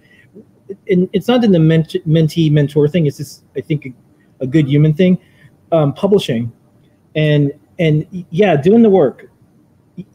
and 0.87 1.09
it's 1.13 1.27
not 1.27 1.43
in 1.43 1.51
the 1.51 1.59
ment- 1.59 2.05
mentee 2.07 2.51
mentor 2.51 2.87
thing, 2.87 3.07
it's 3.07 3.17
just 3.17 3.43
I 3.55 3.61
think 3.61 3.87
a, 3.87 3.93
a 4.41 4.47
good 4.47 4.67
human 4.67 4.93
thing. 4.93 5.17
Um, 5.71 5.93
publishing 5.93 6.51
and 7.15 7.51
and 7.77 8.05
yeah, 8.31 8.55
doing 8.55 8.81
the 8.81 8.89
work 8.89 9.29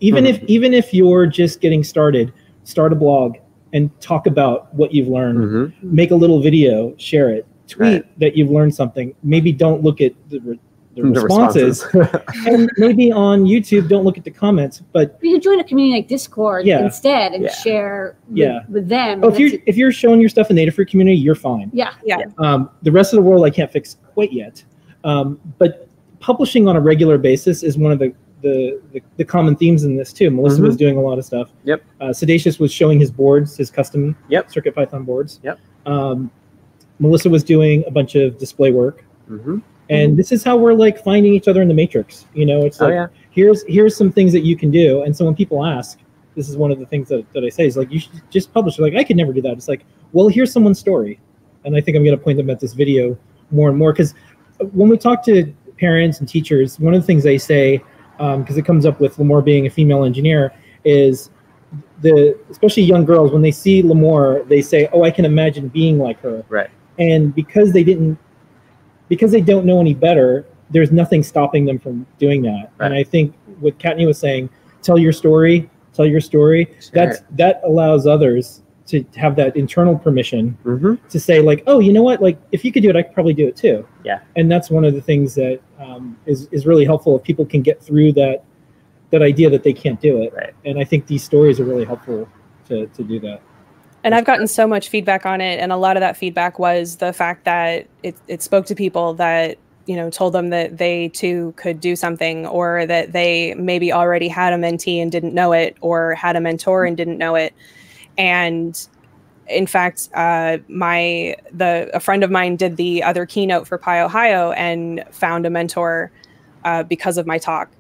even 0.01 0.25
mm-hmm. 0.25 0.43
if 0.43 0.49
even 0.49 0.75
if 0.75 0.95
you're 0.95 1.27
just 1.27 1.61
getting 1.61 1.85
started 1.85 2.33
start 2.65 2.93
a 2.93 2.97
blog 2.97 3.37
and 3.73 3.91
talk 4.01 4.27
about 4.27 4.73
what 4.75 4.93
you've 4.95 5.09
learned 5.09 5.39
mm-hmm. 5.39 5.95
make 5.95 6.11
a 6.11 6.15
little 6.15 6.41
video 6.41 6.95
share 6.97 7.31
it 7.31 7.47
tweet 7.67 7.81
right. 7.81 8.19
that 8.19 8.37
you've 8.37 8.51
learned 8.51 8.75
something 8.75 9.15
maybe 9.23 9.53
don't 9.53 9.83
look 9.83 10.01
at 10.01 10.13
the, 10.31 10.59
the, 10.95 11.03
the 11.03 11.21
responses, 11.21 11.85
responses. 11.93 12.47
and 12.47 12.71
maybe 12.77 13.11
on 13.11 13.45
youtube 13.45 13.89
don't 13.89 14.05
look 14.05 14.19
at 14.19 14.25
the 14.25 14.31
comments 14.31 14.83
but 14.93 15.19
you 15.23 15.33
can 15.33 15.41
join 15.41 15.61
a 15.61 15.65
community 15.65 16.01
like 16.01 16.09
discord 16.09 16.67
yeah. 16.67 16.85
instead 16.85 17.33
and 17.33 17.45
yeah. 17.45 17.53
share 17.53 18.17
with, 18.29 18.39
yeah. 18.39 18.61
with 18.69 18.89
them 18.89 19.23
oh, 19.23 19.29
if 19.29 19.39
you're 19.39 19.61
if 19.67 19.77
you're 19.77 19.93
showing 19.93 20.21
your 20.21 20.29
stuff 20.29 20.51
in 20.51 20.57
the 20.57 20.67
Adafruit 20.67 20.89
community 20.89 21.17
you're 21.17 21.35
fine 21.35 21.71
yeah 21.73 21.95
yeah 22.05 22.19
um, 22.39 22.71
the 22.83 22.93
rest 22.93 23.13
of 23.13 23.17
the 23.17 23.23
world 23.23 23.45
i 23.45 23.51
can't 23.51 23.71
fix 23.71 23.97
quite 24.13 24.33
yet 24.33 24.63
um, 25.05 25.41
but 25.59 25.89
publishing 26.21 26.67
on 26.69 26.77
a 26.77 26.81
regular 26.81 27.19
basis 27.19 27.63
is 27.63 27.77
one 27.77 27.93
of 27.93 27.99
the 27.99 28.15
the, 28.45 28.81
the, 28.93 29.03
the 29.17 29.25
common 29.25 29.57
themes 29.57 29.85
in 29.85 29.97
this 29.97 30.13
too. 30.13 30.31
Melissa 30.31 30.57
mm-hmm. 30.57 30.67
was 30.67 30.77
doing 30.77 30.99
a 30.99 31.01
lot 31.01 31.19
of 31.19 31.25
stuff. 31.25 31.51
Yep. 31.65 31.83
Uh, 32.01 32.05
Sedacious 32.09 32.61
was 32.61 32.71
showing 32.71 33.01
his 33.01 33.11
boards, 33.11 33.57
his 33.57 33.71
custom 33.71 34.15
yep. 34.29 34.53
Circuit 34.53 34.75
Python 34.75 35.03
boards. 35.03 35.41
Yep. 35.43 35.59
Um, 35.87 36.31
Melissa 36.99 37.31
was 37.31 37.43
doing 37.43 37.83
a 37.87 37.91
bunch 37.91 38.15
of 38.15 38.39
display 38.39 38.71
work. 38.71 39.05
Mm-hmm. 39.31 39.59
And 39.91 40.11
mm-hmm. 40.11 40.17
this 40.17 40.33
is 40.33 40.43
how 40.43 40.57
we're 40.57 40.75
like 40.75 41.03
finding 41.03 41.35
each 41.35 41.49
other 41.49 41.61
in 41.61 41.69
the 41.69 41.75
matrix. 41.75 42.27
You 42.35 42.47
know, 42.47 42.65
it's 42.65 42.81
oh, 42.81 42.87
like 42.87 42.93
oh, 42.93 42.97
yeah. 42.97 43.07
here's 43.31 43.65
here's 43.67 43.97
some 43.97 44.11
things 44.11 44.33
that 44.33 44.41
you 44.41 44.57
can 44.57 44.71
do. 44.71 45.03
And 45.03 45.17
so 45.17 45.25
when 45.25 45.35
people 45.35 45.65
ask, 45.65 45.99
this 46.35 46.49
is 46.49 46.57
one 46.57 46.73
of 46.73 46.79
the 46.79 46.87
things 46.87 47.09
that, 47.09 47.31
that 47.33 47.45
I 47.45 47.49
say 47.49 47.67
is 47.67 47.77
like 47.77 47.91
you 47.93 48.01
should 48.01 48.23
just 48.31 48.53
publish. 48.53 48.77
They're 48.77 48.87
like 48.87 48.97
I 48.97 49.05
could 49.05 49.17
never 49.17 49.33
do 49.33 49.43
that. 49.43 49.53
It's 49.53 49.69
like, 49.69 49.85
well, 50.13 50.29
here's 50.29 50.53
someone's 50.53 50.79
story, 50.79 51.21
and 51.65 51.77
I 51.77 51.81
think 51.81 51.97
I'm 51.97 52.05
going 52.05 52.17
to 52.17 52.23
point 52.23 52.39
them 52.39 52.51
at 52.51 52.61
this 52.61 52.73
video 52.73 53.17
more 53.51 53.69
and 53.69 53.79
more 53.79 53.93
because 53.93 54.15
when 54.73 54.89
we 54.89 54.97
talk 54.97 55.25
to 55.25 55.53
parents 55.79 56.21
and 56.21 56.29
teachers, 56.29 56.79
one 56.81 56.95
of 56.95 57.01
the 57.01 57.07
things 57.07 57.23
they 57.23 57.39
say 57.39 57.83
because 58.17 58.51
um, 58.51 58.59
it 58.59 58.65
comes 58.65 58.87
up 58.87 59.01
with 59.01 59.17
Limor 59.17 59.45
being 59.45 59.67
a 59.67 59.71
female 59.71 60.05
engineer, 60.05 60.53
is 60.85 61.31
the 62.01 62.39
especially 62.51 62.85
young 62.85 63.05
girls 63.05 63.33
when 63.33 63.43
they 63.43 63.51
see 63.51 63.83
Limor, 63.83 64.47
they 64.49 64.63
say, 64.63 64.89
"Oh, 64.93 65.03
I 65.03 65.11
can 65.11 65.25
imagine 65.25 65.69
being 65.69 65.99
like 65.99 66.21
her." 66.21 66.45
Right. 66.49 66.71
And 66.99 67.35
because 67.35 67.73
they 67.73 67.83
didn't, 67.83 68.19
because 69.09 69.33
they 69.33 69.41
don't 69.41 69.67
know 69.67 69.81
any 69.81 69.95
better, 69.95 70.47
there's 70.71 70.93
nothing 70.93 71.23
stopping 71.23 71.65
them 71.65 71.79
from 71.79 72.07
doing 72.19 72.43
that. 72.43 72.73
Right. 72.79 72.87
And 72.87 72.95
I 72.95 73.05
think 73.05 73.35
what 73.61 73.79
Kattni 73.79 74.07
was 74.07 74.19
saying, 74.19 74.51
tell 74.83 74.99
your 74.99 75.13
story, 75.13 75.71
tell 75.93 76.07
your 76.07 76.21
story. 76.21 76.67
Sure. 76.81 76.91
That's 76.93 77.23
that 77.33 77.61
allows 77.65 78.07
others 78.07 78.63
to 78.87 79.03
have 79.17 79.35
that 79.37 79.57
internal 79.57 79.99
permission 79.99 80.51
hmm 80.63 80.95
to 81.09 81.19
say 81.19 81.41
like, 81.41 81.63
oh, 81.67 81.79
you 81.81 81.93
know 81.93 82.03
what? 82.03 82.21
Like, 82.21 82.39
if 82.53 82.65
you 82.65 82.73
could 82.73 82.83
do 82.83 82.91
it, 82.91 82.97
I 82.97 83.03
could 83.03 83.15
probably 83.15 83.33
do 83.33 83.47
it 83.49 83.57
too. 83.57 83.87
Yeah. 84.05 84.21
And 84.37 84.51
that's 84.51 84.71
one 84.71 84.85
of 84.85 84.95
the 84.95 85.01
things 85.01 85.35
that 85.37 85.61
um, 85.79 86.19
is 86.27 86.49
is 86.51 86.67
really 86.67 86.85
helpful 86.85 87.17
if 87.17 87.23
people 87.23 87.47
can 87.47 87.63
get 87.63 87.83
through 87.83 88.13
that 88.15 88.45
that 89.11 89.23
idea 89.23 89.49
that 89.51 89.63
they 89.63 89.73
can't 89.73 90.01
do 90.01 90.23
it. 90.23 90.33
Right. 90.35 90.55
And 90.65 90.79
I 90.79 90.85
think 90.85 91.07
these 91.07 91.23
stories 91.23 91.61
are 91.61 91.65
really 91.65 91.85
helpful 91.85 92.29
to 92.69 92.87
to 92.87 93.03
do 93.03 93.21
that. 93.21 93.41
And 94.05 94.15
I've 94.15 94.27
gotten 94.27 94.47
so 94.47 94.67
much 94.67 94.91
feedback 94.91 95.25
on 95.25 95.41
it, 95.41 95.59
and 95.59 95.73
a 95.73 95.79
lot 95.79 95.97
of 95.97 96.03
that 96.03 96.15
feedback 96.15 96.59
was 96.59 96.97
the 96.97 97.15
fact 97.15 97.47
that 97.47 97.89
it, 98.03 98.15
it 98.29 98.43
spoke 98.43 98.67
to 98.67 98.75
people 98.75 99.15
that 99.15 99.57
you 99.87 99.97
know 99.97 100.11
told 100.11 100.35
them 100.35 100.51
that 100.51 100.77
they 100.77 101.09
too 101.09 101.55
could 101.57 101.81
do 101.81 101.97
something, 101.97 102.47
or 102.47 102.85
that 102.85 103.13
they 103.13 103.55
maybe 103.55 103.95
already 103.95 104.29
had 104.29 104.53
a 104.53 104.57
mentee 104.57 105.01
and 105.01 105.11
didn't 105.11 105.33
know 105.33 105.53
it, 105.53 105.79
or 105.81 106.15
had 106.15 106.37
a 106.37 106.41
mentor 106.41 106.85
and 106.85 106.99
didn't 106.99 107.17
know 107.17 107.35
it. 107.35 107.55
And 108.19 108.79
in 109.49 109.67
fact, 109.67 110.11
uh, 110.13 110.59
my 110.69 111.37
the 111.51 111.91
a 111.95 112.01
friend 112.01 112.23
of 112.23 112.31
mine 112.31 112.57
did 112.57 112.77
the 112.77 113.03
other 113.03 113.25
keynote 113.25 113.67
for 113.67 113.79
PyOhio 113.79 114.55
and 114.55 115.03
found 115.13 115.47
a 115.47 115.51
mentor 115.51 116.13
uh, 116.65 116.83
because 116.83 117.17
of 117.17 117.27
my 117.27 117.39
talk, 117.39 117.71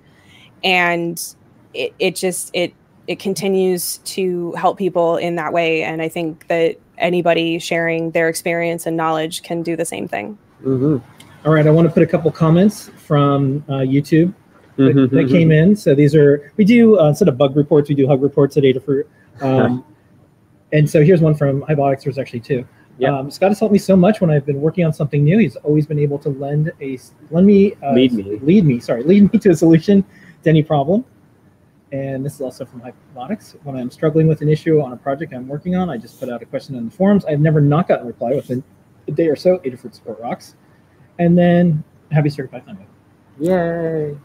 and 0.63 1.23
it, 1.75 1.93
it 1.99 2.17
just 2.17 2.51
it 2.55 2.73
it 3.07 3.19
continues 3.19 3.99
to 3.99 4.53
help 4.53 4.79
people 4.79 5.17
in 5.17 5.37
that 5.37 5.53
way. 5.53 5.83
And 5.83 6.01
I 6.01 6.09
think 6.09 6.47
that 6.49 6.77
anybody 6.99 7.59
sharing 7.59 8.11
their 8.13 8.29
experience 8.29 8.87
and 8.87 8.97
knowledge 8.97 9.43
can 9.43 9.63
do 9.63 9.77
the 9.77 9.85
same 9.85 10.09
thing. 10.09 10.39
hmm 10.63 10.99
All 11.45 11.53
right, 11.53 11.67
I 11.67 11.71
want 11.71 11.87
to 11.89 11.93
put 11.93 12.03
a 12.03 12.07
couple 12.07 12.31
comments 12.31 12.89
from 12.97 13.65
uh, 13.69 13.73
YouTube 13.79 14.33
that, 14.77 14.83
Mm-hmm. 14.95 15.15
that 15.17 15.29
came 15.29 15.53
in. 15.53 15.77
So 15.77 15.95
these 15.95 16.15
are 16.15 16.51
we 16.57 16.65
do 16.65 16.99
uh, 16.99 17.09
instead 17.09 17.29
of 17.29 17.37
bug 17.39 17.57
reports, 17.57 17.89
we 17.89 17.95
do 17.95 18.07
hug 18.07 18.23
reports 18.23 18.57
at 18.57 18.63
Adafruit. 18.65 19.05
Um, 19.41 19.85
and 20.73 20.89
so 20.89 21.03
here's 21.03 21.21
one 21.21 21.35
from 21.35 21.63
Hybotics. 21.63 22.05
There's 22.05 22.19
actually 22.19 22.41
two. 22.41 22.67
Yep. 22.99 23.13
Um, 23.13 23.31
Scott 23.31 23.51
has 23.51 23.59
helped 23.59 23.73
me 23.73 23.79
so 23.79 23.97
much 23.97 24.21
when 24.21 24.31
I've 24.31 24.47
been 24.47 24.61
working 24.61 24.85
on 24.85 24.93
something 24.93 25.23
new. 25.25 25.39
He's 25.39 25.57
always 25.57 25.85
been 25.87 25.99
able 25.99 26.19
to 26.21 26.29
lend 26.29 26.73
a 26.81 26.99
lend 27.31 27.47
me 27.47 27.75
uh, 27.83 27.93
Lead 27.93 28.13
me. 28.13 28.39
lead 28.41 28.65
me 28.65 28.79
sorry 28.81 29.03
lead 29.03 29.33
me 29.33 29.39
to 29.41 29.51
a 29.51 29.55
solution 29.57 30.05
to 30.45 30.51
any 30.51 30.63
problem. 30.63 31.05
And 31.95 32.27
this 32.27 32.35
is 32.35 32.41
also 32.41 32.65
from 32.65 32.81
Hybotics. 32.81 33.55
When 33.63 33.77
I'm 33.77 33.89
struggling 33.89 34.27
with 34.27 34.41
an 34.41 34.49
issue 34.49 34.81
on 34.81 34.93
a 34.93 34.97
project 34.97 35.33
I'm 35.33 35.47
working 35.47 35.77
on, 35.77 35.89
I 35.89 35.97
just 35.97 36.19
put 36.19 36.29
out 36.29 36.43
a 36.43 36.45
question 36.45 36.75
in 36.75 36.87
the 36.87 36.91
forums. 36.91 37.25
I've 37.25 37.39
never 37.39 37.61
not 37.61 37.87
gotten 37.87 38.05
a 38.05 38.09
reply 38.09 38.35
within 38.35 38.65
a 39.07 39.13
day 39.13 39.29
or 39.29 39.37
so. 39.37 39.59
Adafruit 39.59 39.95
support 39.95 40.19
rocks. 40.19 40.57
And 41.21 41.39
then 41.39 41.85
happy 42.11 42.31
certified 42.31 42.67
Monday. 42.67 42.87
Yay! 43.39 44.19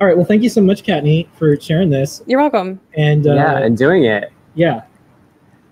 All 0.00 0.06
right. 0.06 0.16
Well, 0.16 0.24
thank 0.24 0.42
you 0.42 0.48
so 0.48 0.62
much, 0.62 0.84
Kattni, 0.84 1.28
for 1.34 1.60
sharing 1.60 1.90
this. 1.90 2.22
You're 2.26 2.40
welcome. 2.40 2.80
And 2.96 3.26
uh, 3.26 3.34
yeah, 3.34 3.58
and 3.58 3.76
doing 3.76 4.04
it. 4.04 4.32
yeah, 4.54 4.84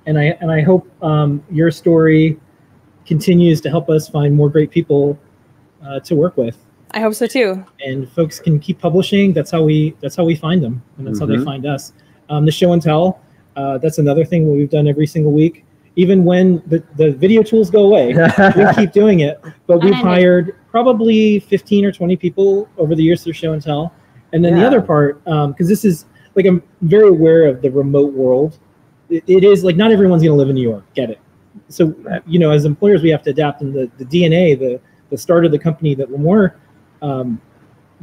and 0.04 0.18
I 0.18 0.36
and 0.42 0.50
I 0.50 0.61
hope 0.61 0.86
um, 1.02 1.42
your 1.50 1.70
story 1.70 2.38
continues 3.06 3.62
to 3.62 3.70
help 3.70 3.88
us 3.88 4.11
find 4.11 4.36
more 4.36 4.50
great 4.50 4.70
people 4.70 5.18
uh, 5.82 6.00
to 6.00 6.14
work 6.14 6.36
with, 6.36 6.58
I 6.93 7.01
hope 7.01 7.14
so 7.14 7.26
too. 7.26 7.64
and 7.84 8.11
folks 8.11 8.41
can 8.41 8.59
keep 8.59 8.78
publishing. 8.80 9.32
That's 9.32 9.51
how 9.51 9.62
we 9.62 9.95
that's 10.01 10.16
how 10.16 10.24
we 10.24 10.34
find 10.34 10.62
them, 10.62 10.82
and 10.99 11.07
that's 11.07 11.20
how 11.20 11.26
they 11.26 11.34
Mhm. 11.36 11.45
find 11.45 11.66
us. 11.66 11.93
Um, 12.28 12.45
the 12.47 12.53
show 12.53 12.72
and 12.72 12.82
tell. 12.82 13.20
Uh, 13.57 13.78
that's 13.78 13.99
another 13.99 14.24
thing 14.24 14.45
that 14.47 14.53
we've 14.53 14.70
done 14.70 14.86
every 14.88 15.07
single 15.07 15.32
week. 15.32 15.64
Even 15.97 16.24
when 16.24 16.62
the, 16.66 16.82
the 16.97 17.11
video 17.11 17.43
tools 17.43 17.68
go 17.70 17.82
away, 17.84 18.14
we 18.57 18.74
keep 18.74 18.93
doing 18.93 19.20
it. 19.20 19.41
But 19.66 19.82
we've 19.82 19.93
hired 19.95 20.55
probably 20.70 21.41
15 21.41 21.84
or 21.84 21.91
20 21.93 22.16
people 22.16 22.68
over 22.78 22.95
the 22.95 23.03
years 23.03 23.24
through 23.24 23.32
show 23.32 23.53
and 23.53 23.61
tell. 23.62 23.93
And 24.32 24.45
then 24.45 24.55
the 24.55 24.64
other 24.64 24.80
part, 24.80 25.22
because 25.24 25.68
this 25.68 25.84
is 25.84 26.07
like 26.36 26.47
I'm 26.47 26.62
very 26.82 27.09
aware 27.09 27.47
of 27.47 27.61
the 27.61 27.70
remote 27.70 28.12
world. 28.14 28.59
It, 29.11 29.24
it 29.26 29.43
is 29.45 29.64
like 29.64 29.76
not 29.76 29.91
everyone's 29.91 30.22
going 30.22 30.32
to 30.32 30.36
live 30.38 30.49
in 30.49 30.55
New 30.55 30.62
York. 30.68 30.84
Get 30.95 31.11
it? 31.11 31.18
So 31.68 31.86
Right. 32.03 32.22
you 32.26 32.38
know, 32.38 32.51
as 32.53 32.64
employers, 32.64 33.03
we 33.03 33.11
have 33.11 33.22
to 33.24 33.30
adapt. 33.30 33.61
And 33.61 33.74
the, 33.74 33.91
the 33.99 34.05
DNA, 34.05 34.57
the 34.59 34.80
the 35.11 35.18
start 35.18 35.45
of 35.45 35.51
the 35.51 35.59
company 35.59 35.97
that 35.97 36.09
Limor 36.09 36.53
um, 37.03 37.40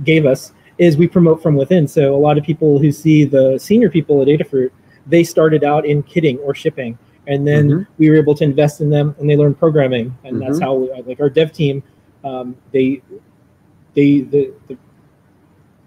gave 0.04 0.26
us 0.26 0.54
is 0.78 0.96
we 0.98 1.08
promote 1.08 1.42
from 1.42 1.56
within. 1.56 1.88
So 1.88 2.14
a 2.16 2.18
lot 2.18 2.38
of 2.38 2.44
people 2.44 2.78
who 2.78 2.92
see 2.92 3.24
the 3.26 3.58
senior 3.58 3.90
people 3.90 4.22
at 4.22 4.28
Adafruit, 4.28 4.70
they 5.08 5.24
started 5.24 5.64
out 5.64 5.86
in 5.86 6.04
kitting 6.04 6.38
or 6.44 6.54
shipping, 6.54 6.98
and 7.26 7.48
then 7.48 7.70
Mhm. 7.70 7.88
we 7.98 8.10
were 8.10 8.16
able 8.16 8.36
to 8.36 8.44
invest 8.44 8.80
in 8.82 8.90
them, 8.90 9.16
and 9.20 9.28
they 9.30 9.36
learned 9.36 9.58
programming, 9.58 10.14
and 10.24 10.40
that's 10.42 10.60
Mhm. 10.60 10.64
how 10.64 10.76
we, 10.76 10.92
like 11.08 11.20
our 11.20 11.30
dev 11.30 11.52
team, 11.52 11.82
um, 12.24 12.56
they 12.72 13.02
they 13.96 14.22
the, 14.22 14.52
the 14.68 14.78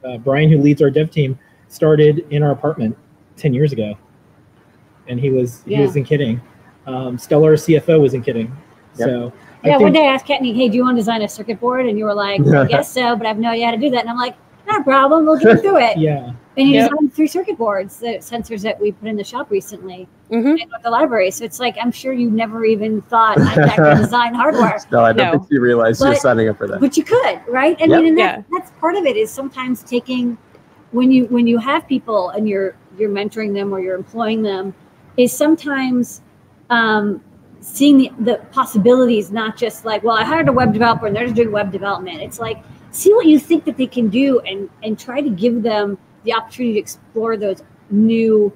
uh, 0.05 0.19
Brian 0.19 0.51
who 0.51 0.59
leads 0.59 0.83
our 0.83 0.91
dev 0.91 1.11
team 1.11 1.39
started 1.69 2.25
in 2.31 2.43
our 2.43 2.51
apartment 2.51 2.97
ten 3.37 3.55
years 3.55 3.73
ago, 3.73 3.95
and 5.07 5.21
he 5.21 5.31
was 5.31 5.63
he 5.67 5.81
was 5.81 5.95
in 5.97 6.05
kitting. 6.05 6.41
Um, 6.87 7.17
Stellar 7.19 7.55
CFO 7.57 8.01
was 8.01 8.15
in 8.15 8.23
kitting, 8.23 8.51
Yep. 8.97 9.09
so 9.09 9.33
Yeah, 9.65 9.75
I 9.77 9.79
one 9.79 9.93
day 9.93 10.07
I 10.07 10.13
asked 10.15 10.27
Kattni, 10.27 10.55
hey, 10.55 10.69
do 10.69 10.77
you 10.77 10.85
want 10.85 10.97
to 10.97 11.01
design 11.01 11.23
a 11.23 11.29
circuit 11.29 11.61
board? 11.61 11.87
And 11.87 11.99
you 11.99 12.05
were 12.05 12.15
like, 12.15 12.41
I 12.47 12.65
guess 12.67 12.93
so, 12.93 13.15
but 13.17 13.27
I 13.27 13.29
have 13.29 13.39
no 13.39 13.51
idea 13.51 13.67
how 13.67 13.73
to 13.73 13.79
do 13.79 13.91
that. 13.91 14.01
And 14.01 14.09
I'm 14.11 14.17
like, 14.17 14.37
not 14.67 14.81
a 14.81 14.85
problem, 14.85 15.27
we'll 15.27 15.39
get 15.39 15.61
through 15.61 15.79
it. 15.79 15.97
yeah. 15.99 16.33
And 16.57 16.69
you 16.69 16.75
Yep. 16.75 16.91
designed 16.91 17.15
three 17.15 17.27
circuit 17.27 17.57
boards, 17.59 17.99
the 17.99 18.19
sensors 18.19 18.63
that 18.63 18.81
we 18.81 18.93
put 18.93 19.09
in 19.09 19.17
the 19.17 19.25
shop 19.25 19.51
recently 19.51 20.09
hmm 20.29 20.35
and 20.47 20.71
with 20.73 20.83
the 20.83 20.91
library. 20.91 21.31
So 21.31 21.45
it's 21.45 21.61
like, 21.61 21.77
I'm 21.81 21.93
sure 21.93 22.13
you 22.13 22.31
never 22.31 22.65
even 22.65 23.03
thought 23.03 23.39
I 23.39 23.77
could 23.77 23.97
design 24.03 24.35
hardware. 24.35 24.81
No, 24.91 25.01
I 25.05 25.13
don't 25.13 25.27
No. 25.27 25.31
think 25.39 25.51
you 25.51 25.61
realize 25.61 26.01
you're 26.01 26.15
signing 26.17 26.49
up 26.49 26.59
for 26.59 26.67
that. 26.67 26.81
but 26.81 26.97
you 26.97 27.05
could 27.05 27.41
right 27.49 27.77
i 27.81 27.87
Yep. 27.87 27.97
mean 27.99 28.07
and 28.09 28.19
that, 28.19 28.37
Yeah. 28.37 28.43
that's 28.59 28.71
part 28.81 28.95
of 28.97 29.05
it 29.05 29.17
is 29.17 29.31
sometimes 29.31 29.83
taking 29.83 30.37
when 30.93 31.11
you 31.13 31.27
when 31.27 31.47
you 31.47 31.59
have 31.59 31.87
people 31.87 32.31
and 32.31 32.49
you're 32.49 32.75
you're 32.99 33.11
mentoring 33.11 33.53
them 33.55 33.73
or 33.73 33.81
you're 33.81 33.95
employing 33.97 34.43
them 34.43 34.75
is 35.17 35.33
sometimes 35.33 36.23
um, 36.71 37.23
seeing 37.61 37.99
the, 37.99 38.13
the 38.21 38.37
possibilities 38.53 39.31
not 39.31 39.57
just 39.57 39.85
like 39.85 40.03
well 40.03 40.17
i 40.17 40.25
hired 40.25 40.49
a 40.49 40.53
web 40.53 40.73
developer 40.73 41.07
and 41.07 41.15
they're 41.15 41.25
just 41.25 41.37
doing 41.37 41.53
web 41.53 41.71
development 41.71 42.21
it's 42.21 42.41
like 42.41 42.63
see 42.91 43.13
what 43.15 43.27
you 43.27 43.39
think 43.39 43.65
that 43.65 43.77
they 43.77 43.87
can 43.87 44.09
do 44.09 44.41
and 44.41 44.69
and 44.83 44.99
try 44.99 45.21
to 45.21 45.31
give 45.31 45.63
them 45.63 45.99
the 46.25 46.33
opportunity 46.33 46.75
to 46.75 46.81
explore 46.81 47.37
those 47.37 47.63
new 47.91 48.53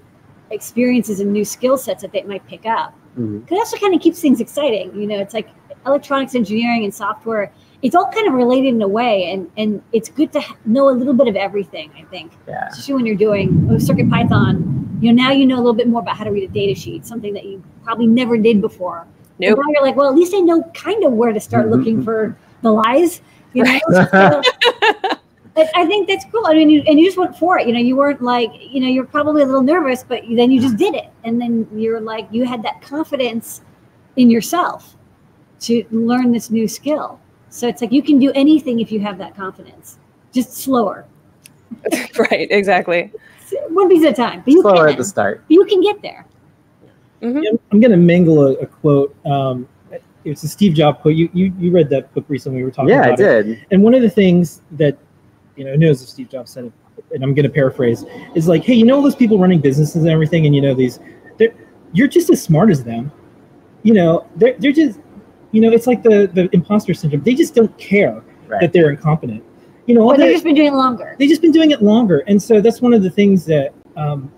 experiences 0.51 1.21
and 1.21 1.33
new 1.33 1.45
skill 1.45 1.77
sets 1.77 2.03
that 2.03 2.13
they 2.13 2.23
might 2.23 2.47
pick 2.47 2.67
up 2.67 2.95
mm-hmm. 3.19 3.39
because 3.39 3.59
also 3.59 3.77
kind 3.79 3.95
of 3.95 4.01
keeps 4.01 4.21
things 4.21 4.41
exciting. 4.41 4.95
You 4.95 5.07
know, 5.07 5.19
it's 5.19 5.35
like 5.35 5.49
electronics 5.87 6.35
engineering 6.35 6.85
and 6.85 6.95
software. 6.95 7.53
It's 7.85 7.95
all 7.95 8.11
kind 8.11 8.27
of 8.27 8.35
related 8.35 8.75
in 8.75 8.83
a 8.83 8.89
way, 8.89 9.31
and 9.31 9.49
and 9.57 9.81
it's 9.93 10.09
good 10.09 10.33
to 10.33 10.41
know 10.65 10.89
a 10.89 10.95
little 11.01 11.13
bit 11.15 11.29
of 11.29 11.37
everything. 11.37 11.91
I 11.97 12.03
think, 12.05 12.33
Yeah. 12.49 12.69
especially 12.69 12.95
when 12.95 13.07
you're 13.07 13.15
doing 13.29 13.69
oh, 13.71 13.79
Circuit 13.79 14.09
Python. 14.11 14.99
You 15.01 15.13
know, 15.13 15.23
now 15.25 15.31
you 15.33 15.45
know 15.47 15.57
a 15.57 15.63
little 15.65 15.75
bit 15.75 15.87
more 15.89 16.01
about 16.01 16.17
how 16.17 16.25
to 16.25 16.31
read 16.31 16.49
a 16.51 16.53
data 16.53 16.75
sheet, 16.75 17.05
something 17.07 17.33
that 17.35 17.45
you 17.45 17.63
probably 17.85 18.07
never 18.07 18.39
did 18.39 18.61
before. 18.63 19.01
And 19.39 19.51
Nope. 19.51 19.59
now 19.59 19.71
you're 19.73 19.83
like, 19.83 19.97
well, 19.97 20.09
at 20.09 20.15
least 20.15 20.33
I 20.35 20.39
know 20.41 20.63
kind 20.75 21.05
of 21.05 21.13
where 21.13 21.33
to 21.33 21.41
start 21.41 21.67
Mhm. 21.67 21.71
looking 21.73 22.03
for 22.03 22.37
the 22.63 22.73
lies. 22.73 23.21
You 23.53 23.65
know, 23.65 23.79
So, 23.91 24.43
I 25.77 25.87
think 25.87 26.09
that's 26.09 26.25
cool. 26.33 26.47
I 26.47 26.55
mean, 26.55 26.71
you, 26.71 26.83
and 26.89 26.99
you 26.99 27.05
just 27.07 27.19
went 27.19 27.37
for 27.37 27.59
it. 27.59 27.67
You 27.69 27.73
know, 27.75 27.79
you 27.81 27.95
weren't 27.97 28.23
like, 28.23 28.51
you 28.59 28.81
know, 28.81 28.89
you're 28.89 29.05
probably 29.05 29.43
a 29.43 29.47
little 29.47 29.63
nervous, 29.63 30.03
but 30.03 30.23
then 30.29 30.51
you 30.51 30.61
just 30.61 30.77
did 30.77 30.95
it, 30.95 31.11
and 31.23 31.41
then 31.41 31.69
you're 31.75 32.01
like, 32.01 32.27
you 32.33 32.45
had 32.45 32.63
that 32.65 32.81
confidence 32.83 33.61
in 34.17 34.31
yourself 34.31 34.97
to 35.61 35.85
learn 35.93 36.33
this 36.33 36.51
new 36.51 36.67
skill. 36.67 37.21
So 37.55 37.69
it's 37.69 37.81
like 37.81 37.93
you 37.93 38.03
can 38.03 38.19
do 38.19 38.33
anything 38.33 38.81
if 38.81 38.91
you 38.91 38.99
have 38.99 39.17
that 39.19 39.37
confidence, 39.37 39.99
just 40.33 40.55
slower, 40.55 41.05
right. 42.19 42.49
Exactly. 42.51 43.13
one 43.69 43.89
piece 43.89 44.05
at 44.05 44.13
a 44.13 44.17
time. 44.17 44.41
But 44.45 44.49
you 44.55 44.61
Slower 44.63 44.87
can. 44.87 44.89
at 44.89 44.97
the 44.99 45.05
start. 45.05 45.45
But 45.47 45.55
you 45.55 45.65
can 45.65 45.81
get 45.81 46.03
there. 46.03 46.27
hmm 47.23 47.39
Yeah, 47.43 47.51
I'm 47.71 47.79
going 47.79 47.93
to 47.93 47.97
mangle 47.97 48.43
a, 48.45 48.53
a 48.55 48.67
quote. 48.67 49.15
Um, 49.25 49.69
it's 50.25 50.43
a 50.43 50.49
Steve 50.49 50.75
Jobs 50.75 50.99
quote. 51.01 51.15
You, 51.15 51.31
you 51.33 51.55
you 51.57 51.71
read 51.71 51.89
that 51.91 52.13
book 52.13 52.25
recently. 52.27 52.57
We 52.59 52.65
were 52.65 52.73
talking 52.73 52.89
Yeah, 52.89 53.03
I 53.03 53.07
about 53.11 53.21
it. 53.21 53.43
did. 53.45 53.67
And 53.71 53.85
one 53.85 53.95
of 53.95 54.03
the 54.03 54.11
things 54.11 54.61
that 54.73 54.99
you 55.55 55.65
know, 55.65 55.71
who 55.73 55.77
knows 55.79 56.03
if 56.03 56.09
Steve 56.09 56.31
Jobs 56.31 56.51
said 56.51 56.65
it, 56.65 56.73
and 57.15 57.23
I'm 57.23 57.35
going 57.35 57.45
to 57.45 57.53
paraphrase, 57.53 58.05
is 58.35 58.49
like, 58.49 58.65
hey, 58.65 58.75
you 58.75 58.85
know, 58.85 58.97
all 58.97 59.03
those 59.03 59.15
people 59.15 59.39
running 59.39 59.61
businesses 59.61 60.03
and 60.03 60.09
everything, 60.11 60.45
and 60.47 60.57
you 60.57 60.61
know 60.61 60.75
these, 60.75 60.99
they're, 61.39 61.55
you're 61.93 62.09
just 62.09 62.31
as 62.31 62.43
smart 62.43 62.69
as 62.71 62.83
them. 62.83 63.13
You 63.85 63.95
know, 63.95 64.27
they're 64.35 64.55
they're 64.59 64.73
just, 64.73 64.99
you 65.55 65.61
know, 65.61 65.71
it's 65.71 65.87
like 65.87 66.03
the 66.03 66.29
the 66.35 66.49
imposter 66.53 66.93
syndrome. 66.95 67.23
They 67.23 67.35
just 67.35 67.55
don't 67.55 67.77
care 67.79 68.23
Right. 68.47 68.61
that 68.61 68.73
they're 68.75 68.91
incompetent. 68.91 69.43
You 69.87 69.95
know, 69.95 70.03
Or 70.03 70.17
they've 70.17 70.27
they- 70.27 70.33
just 70.33 70.45
been 70.45 70.55
doing 70.55 70.69
it 70.69 70.75
longer. 70.75 71.15
They've 71.19 71.29
just 71.29 71.41
been 71.43 71.53
doing 71.53 71.71
it 71.71 71.81
longer 71.83 72.19
and 72.27 72.43
so 72.43 72.61
that's 72.61 72.81
one 72.83 72.93
of 72.93 73.03
the 73.03 73.11
things 73.11 73.45
that 73.47 73.73
um, 73.97 74.31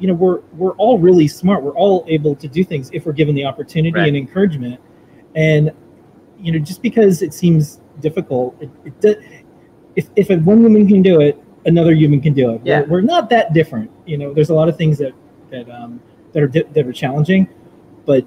you 0.00 0.06
know 0.08 0.14
we're 0.14 0.40
we're 0.60 0.72
all 0.82 0.98
really 0.98 1.28
smart 1.28 1.62
we're 1.62 1.74
all 1.84 2.04
able 2.08 2.34
to 2.36 2.48
do 2.48 2.62
things 2.64 2.90
if 2.92 3.04
we're 3.06 3.12
given 3.22 3.34
the 3.34 3.44
opportunity 3.44 3.92
Right. 3.94 4.08
and 4.08 4.16
encouragement 4.16 4.80
and 5.34 5.70
you 6.38 6.50
know 6.52 6.58
just 6.58 6.80
because 6.82 7.22
it 7.22 7.32
seems 7.34 7.80
difficult 8.00 8.56
it, 8.60 8.70
it 8.84 9.00
do, 9.00 9.14
if, 9.96 10.08
if 10.16 10.30
a 10.30 10.36
one 10.38 10.62
woman 10.62 10.86
can 10.88 11.02
do 11.02 11.20
it 11.20 11.34
another 11.66 11.92
human 11.94 12.20
can 12.20 12.32
do 12.34 12.50
it 12.52 12.60
Yeah. 12.64 12.80
we're, 12.80 12.86
we're 12.88 13.00
not 13.14 13.28
that 13.30 13.52
different 13.54 13.90
you 14.06 14.18
know 14.18 14.32
there's 14.34 14.50
a 14.50 14.54
lot 14.54 14.68
of 14.68 14.76
things 14.76 14.98
that 14.98 15.12
that 15.50 15.68
um, 15.70 16.00
that 16.32 16.42
are 16.42 16.48
di- 16.48 16.68
that 16.74 16.86
are 16.86 16.92
challenging 16.92 17.48
but 18.06 18.26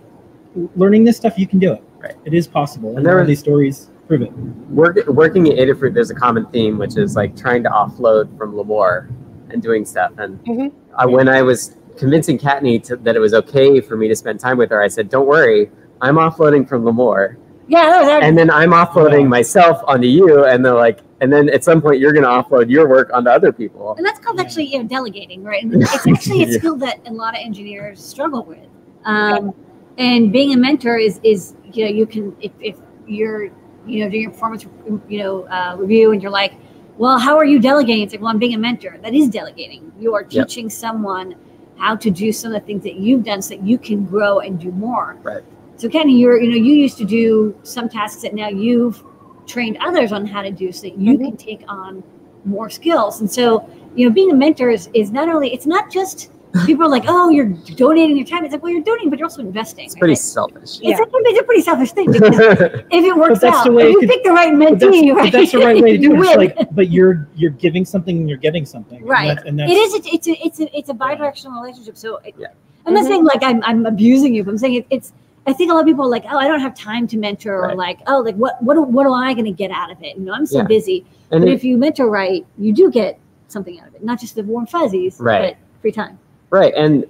learning 0.75 1.03
this 1.03 1.17
stuff 1.17 1.37
you 1.37 1.45
can 1.47 1.59
do 1.59 1.71
it 1.73 1.83
Right. 2.01 2.15
it 2.25 2.33
is 2.33 2.47
possible 2.47 2.89
And 2.89 2.97
and 2.99 3.05
there 3.05 3.15
there 3.15 3.23
are 3.23 3.27
these 3.27 3.39
stories 3.39 3.89
prove 4.07 4.21
it. 4.23 4.31
Work, 4.71 5.05
working 5.07 5.49
at 5.49 5.57
Adafruit, 5.59 5.93
there's 5.93 6.09
a 6.09 6.15
common 6.15 6.45
theme, 6.47 6.79
which 6.79 6.97
is 6.97 7.15
like 7.15 7.35
trying 7.37 7.61
to 7.63 7.69
offload 7.69 8.35
from 8.39 8.53
Limor 8.53 9.07
and 9.51 9.61
doing 9.61 9.85
stuff. 9.85 10.11
And 10.17 10.43
Mhm. 10.45 10.71
I, 10.97 11.05
when 11.05 11.29
I 11.29 11.43
was 11.43 11.75
convincing 11.95 12.39
Kattni 12.39 12.81
to, 12.85 12.95
that 12.97 13.15
it 13.15 13.19
was 13.19 13.33
okay 13.35 13.79
for 13.81 13.95
me 13.97 14.07
to 14.07 14.15
spend 14.15 14.39
time 14.39 14.57
with 14.57 14.71
her, 14.71 14.81
I 14.81 14.87
said, 14.87 15.09
"Don't 15.09 15.27
worry, 15.27 15.69
I'm 16.01 16.15
offloading 16.15 16.67
from 16.67 16.83
Limor, 16.85 17.35
Yeah, 17.67 17.85
that 17.87 17.99
was 18.01 18.09
our, 18.09 18.21
and 18.23 18.35
then 18.35 18.49
I'm 18.49 18.71
offloading 18.71 19.21
Yeah. 19.23 19.27
myself 19.27 19.83
onto 19.87 20.07
you, 20.07 20.43
and 20.45 20.65
they're 20.65 20.73
like, 20.73 21.01
and 21.21 21.31
then 21.31 21.47
at 21.49 21.63
some 21.63 21.79
point 21.79 21.99
you're 21.99 22.13
going 22.13 22.23
to 22.23 22.29
offload 22.31 22.67
your 22.69 22.87
work 22.89 23.11
onto 23.13 23.29
other 23.29 23.51
people." 23.51 23.93
and 23.97 24.03
that's 24.05 24.19
called 24.19 24.39
actually 24.39 24.65
you 24.65 24.79
know 24.79 24.85
delegating, 24.85 25.43
right? 25.43 25.61
And 25.63 25.75
it's 25.75 26.07
actually 26.07 26.43
a 26.43 26.47
Yeah. 26.47 26.57
skill 26.57 26.75
that 26.77 26.99
a 27.05 27.13
lot 27.13 27.35
of 27.35 27.41
engineers 27.45 28.03
struggle 28.03 28.43
with. 28.43 28.65
Um, 29.05 29.53
and 29.99 30.31
being 30.31 30.53
a 30.53 30.57
mentor 30.57 30.97
is 30.97 31.19
is 31.23 31.53
you 31.75 31.85
know 31.85 31.91
you 31.91 32.05
can 32.05 32.35
if, 32.41 32.51
if 32.59 32.75
you're 33.07 33.45
you 33.85 34.03
know 34.03 34.09
doing 34.09 34.23
your 34.23 34.31
performance 34.31 34.65
you 35.07 35.19
know 35.19 35.43
uh, 35.47 35.75
review 35.77 36.11
and 36.11 36.21
you're 36.21 36.31
like, 36.31 36.53
well, 36.97 37.17
how 37.17 37.37
are 37.37 37.45
you 37.45 37.59
delegating? 37.59 38.03
It's 38.03 38.13
like, 38.13 38.21
well, 38.21 38.29
I'm 38.29 38.39
being 38.39 38.53
a 38.55 38.57
mentor. 38.57 38.97
That 39.01 39.13
is 39.13 39.29
delegating. 39.29 39.91
You 39.99 40.13
are 40.15 40.21
Yep. 40.29 40.47
teaching 40.47 40.69
someone 40.69 41.35
how 41.77 41.95
to 41.95 42.11
do 42.11 42.31
some 42.33 42.53
of 42.53 42.61
the 42.61 42.65
things 42.67 42.83
that 42.83 42.95
you've 42.95 43.23
done 43.23 43.41
so 43.41 43.55
that 43.55 43.65
you 43.65 43.77
can 43.77 44.03
grow 44.05 44.39
and 44.39 44.59
do 44.59 44.71
more. 44.71 45.17
Right. 45.23 45.43
So 45.77 45.87
Kattni, 45.87 46.19
you're 46.19 46.41
you 46.41 46.49
know 46.49 46.57
you 46.57 46.73
used 46.73 46.97
to 46.97 47.05
do 47.05 47.55
some 47.63 47.87
tasks 47.87 48.21
that 48.23 48.33
now 48.33 48.49
you've 48.49 49.01
trained 49.47 49.77
others 49.79 50.11
on 50.11 50.25
how 50.25 50.41
to 50.41 50.51
do 50.51 50.71
so 50.71 50.81
that 50.87 50.97
you 50.97 51.17
Mhm. 51.17 51.23
can 51.25 51.37
take 51.37 51.63
on 51.69 52.03
more 52.45 52.69
skills. 52.69 53.21
And 53.21 53.31
so 53.31 53.67
you 53.95 54.07
know 54.07 54.13
being 54.13 54.31
a 54.31 54.35
mentor 54.35 54.69
is, 54.69 54.89
is 54.93 55.09
not 55.11 55.29
only 55.29 55.53
it's 55.53 55.65
not 55.65 55.89
just 55.89 56.31
people 56.65 56.83
are 56.83 56.89
like 56.89 57.03
oh 57.07 57.29
you're 57.29 57.45
donating 57.75 58.17
your 58.17 58.25
time. 58.25 58.43
It's 58.43 58.51
like 58.53 58.63
well 58.63 58.71
you're 58.71 58.83
donating 58.83 59.09
but 59.09 59.19
you're 59.19 59.27
also 59.27 59.41
investing. 59.41 59.85
It's 59.85 59.95
pretty 59.95 60.11
right? 60.13 60.17
selfish. 60.17 60.79
Yeah. 60.81 60.91
It's, 60.91 60.99
like, 60.99 61.09
it's 61.13 61.39
a 61.39 61.43
pretty 61.43 61.61
selfish 61.61 61.91
thing 61.91 62.11
because 62.11 62.35
if 62.39 63.05
it 63.05 63.15
works 63.15 63.43
out, 63.43 63.65
the 63.65 63.71
way 63.71 63.83
if 63.87 63.91
you 63.93 63.99
could- 64.01 64.09
pick 64.09 64.23
the 64.23 64.31
right 64.31 64.57
But 64.57 64.79
that's, 64.79 64.95
mentee, 64.95 65.13
right? 65.15 65.31
that's 65.31 65.51
the 65.51 65.59
right 65.59 65.81
way 65.81 65.91
to 65.97 65.97
do 65.97 66.15
it. 66.15 66.19
It's 66.19 66.57
like, 66.57 66.75
but 66.75 66.89
you're 66.89 67.27
you're 67.35 67.51
giving 67.51 67.85
something 67.85 68.17
and 68.17 68.27
you're 68.29 68.37
getting 68.39 68.65
something. 68.65 68.99
And 68.99 69.07
Right. 69.07 69.37
And 69.45 69.59
that's, 69.59 69.71
it 69.71 69.75
is. 69.75 69.93
It's 70.05 70.27
a. 70.27 70.31
It's 70.45 70.59
a. 70.59 70.77
It's 70.77 70.89
a 70.89 70.93
bi-directional 70.93 71.61
relationship. 71.61 71.97
So 71.97 72.17
it- 72.17 72.35
Yeah. 72.37 72.47
I'm 72.85 72.93
not 72.93 73.05
Mhm. 73.05 73.07
saying 73.09 73.23
like 73.25 73.43
I'm, 73.43 73.61
I'm 73.63 73.85
abusing 73.85 74.33
you, 74.33 74.43
but 74.43 74.51
I'm 74.51 74.57
saying 74.57 74.73
it, 74.75 74.87
it's. 74.89 75.13
I 75.47 75.53
think 75.53 75.69
a 75.71 75.73
lot 75.73 75.81
of 75.81 75.85
people 75.87 76.05
are 76.05 76.09
like, 76.09 76.25
oh, 76.29 76.37
I 76.37 76.47
don't 76.47 76.59
have 76.59 76.75
time 76.75 77.07
to 77.07 77.17
mentor, 77.17 77.65
or 77.69 77.75
like, 77.75 77.99
oh, 78.07 78.19
like 78.19 78.35
what 78.35 78.61
what 78.63 78.75
what 78.89 79.05
am 79.05 79.13
I 79.13 79.33
going 79.33 79.45
to 79.45 79.51
get 79.51 79.69
out 79.71 79.91
of 79.91 80.01
it? 80.01 80.15
You 80.17 80.23
know, 80.23 80.33
I'm 80.33 80.45
so 80.45 80.59
Yeah. 80.59 80.63
busy. 80.65 81.05
and 81.31 81.41
but 81.41 81.49
it- 81.49 81.53
if 81.53 81.63
you 81.63 81.77
mentor 81.77 82.09
right, 82.09 82.45
you 82.57 82.71
do 82.73 82.89
get 82.89 83.19
something 83.49 83.79
out 83.79 83.87
of 83.89 83.95
it, 83.95 84.03
not 84.03 84.19
just 84.19 84.35
the 84.35 84.43
warm 84.43 84.65
fuzzies, 84.65 85.19
Right. 85.19 85.55
but 85.55 85.81
free 85.81 85.91
time. 85.91 86.17
Right. 86.49 86.73
And 86.75 87.05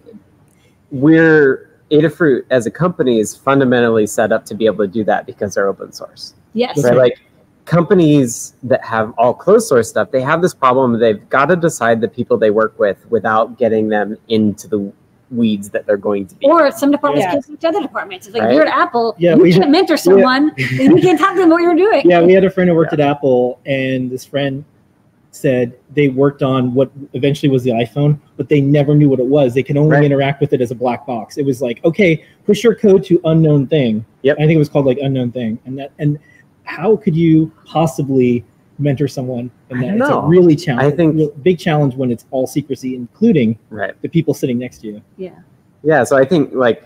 we're 0.91 1.69
Adafruit 1.91 2.43
as 2.51 2.65
a 2.65 2.71
company 2.71 3.19
is 3.19 3.35
fundamentally 3.35 4.05
set 4.05 4.31
up 4.31 4.45
to 4.45 4.55
be 4.55 4.65
able 4.65 4.85
to 4.85 4.87
do 4.91 5.03
that 5.05 5.25
because 5.25 5.55
they're 5.55 5.67
open 5.67 5.91
source. 5.91 6.33
Yes. 6.53 6.83
Right. 6.83 6.89
right. 6.91 6.97
Like 6.97 7.19
companies 7.65 8.53
that 8.63 8.83
have 8.83 9.13
all 9.17 9.33
closed 9.33 9.67
source 9.67 9.89
stuff, 9.89 10.11
they 10.11 10.21
have 10.21 10.41
this 10.41 10.53
problem. 10.53 10.99
They've 10.99 11.27
got 11.29 11.45
to 11.45 11.55
decide 11.55 12.01
the 12.01 12.07
people 12.07 12.37
they 12.37 12.51
work 12.51 12.77
with 12.79 12.97
without 13.09 13.57
getting 13.57 13.89
them 13.89 14.17
into 14.27 14.67
the 14.67 14.91
weeds 15.31 15.69
that 15.69 15.85
they're 15.85 15.97
going 15.97 16.25
to 16.25 16.35
be. 16.35 16.47
Or 16.47 16.65
if 16.65 16.75
some 16.75 16.89
departments 16.91 17.25
Yeah. 17.25 17.31
can 17.33 17.41
switch 17.43 17.59
to 17.61 17.67
other 17.69 17.81
departments. 17.81 18.25
It's 18.27 18.33
like 18.35 18.43
Right. 18.43 18.55
you're 18.55 18.65
at 18.65 18.75
Apple, 18.75 19.15
Yeah, 19.19 19.35
you 19.35 19.41
we 19.43 19.51
can't 19.51 19.65
had- 19.65 19.71
mentor 19.71 19.95
someone, 19.97 20.51
and 20.57 20.97
you 20.97 21.01
can't 21.01 21.19
talk 21.19 21.33
to 21.35 21.39
them 21.39 21.49
what 21.51 21.61
you're 21.61 21.75
doing. 21.75 22.01
yeah, 22.09 22.21
we 22.21 22.33
had 22.33 22.43
a 22.43 22.49
friend 22.49 22.67
who 22.69 22.75
worked 22.75 22.93
at 22.93 22.99
Apple, 22.99 23.59
and 23.67 24.09
this 24.09 24.25
friend 24.25 24.63
said 25.31 25.77
they 25.93 26.07
worked 26.09 26.41
on 26.41 26.73
what 26.73 26.91
eventually 27.13 27.49
was 27.51 27.63
the 27.63 27.69
iPhone, 27.71 28.19
but 28.35 28.49
they 28.49 28.61
never 28.61 28.95
knew 28.95 29.07
what 29.09 29.19
it 29.19 29.25
was. 29.25 29.53
They 29.53 29.63
could 29.63 29.77
only 29.77 29.91
Right. 29.97 30.03
interact 30.03 30.41
with 30.41 30.53
it 30.53 30.61
as 30.61 30.71
a 30.71 30.75
black 30.75 31.05
box. 31.05 31.37
It 31.37 31.45
was 31.45 31.61
like, 31.61 31.83
okay, 31.85 32.23
push 32.45 32.63
your 32.63 32.73
code 32.75 33.03
to 33.05 33.21
unknown 33.25 33.67
thing. 33.67 34.03
Yep. 34.23 34.37
I 34.37 34.41
think 34.41 34.53
it 34.53 34.57
was 34.57 34.69
called 34.69 34.85
like 34.87 34.97
unknown 35.01 35.31
thing, 35.31 35.59
and 35.65 35.77
that 35.77 35.91
and 35.99 36.17
how 36.63 36.95
could 36.95 37.15
you 37.15 37.51
possibly 37.65 38.43
mentor 38.79 39.07
someone 39.07 39.51
in 39.69 39.77
I 39.77 39.81
that? 39.81 39.87
don't 39.87 40.01
It's 40.01 40.09
know. 40.09 40.21
a 40.21 40.27
really 40.27 40.55
challenge. 40.55 40.93
I 40.93 40.95
think- 40.95 41.15
real- 41.15 41.31
big 41.43 41.59
challenge 41.59 41.95
when 41.95 42.11
it's 42.11 42.25
all 42.31 42.47
secrecy, 42.47 42.95
including 42.95 43.57
right. 43.69 43.93
the 44.01 44.07
people 44.09 44.33
sitting 44.33 44.57
next 44.57 44.79
to 44.79 44.87
you. 44.87 45.01
Yeah. 45.17 45.31
Yeah. 45.83 46.03
So 46.05 46.17
I 46.17 46.25
think 46.25 46.53
like 46.53 46.83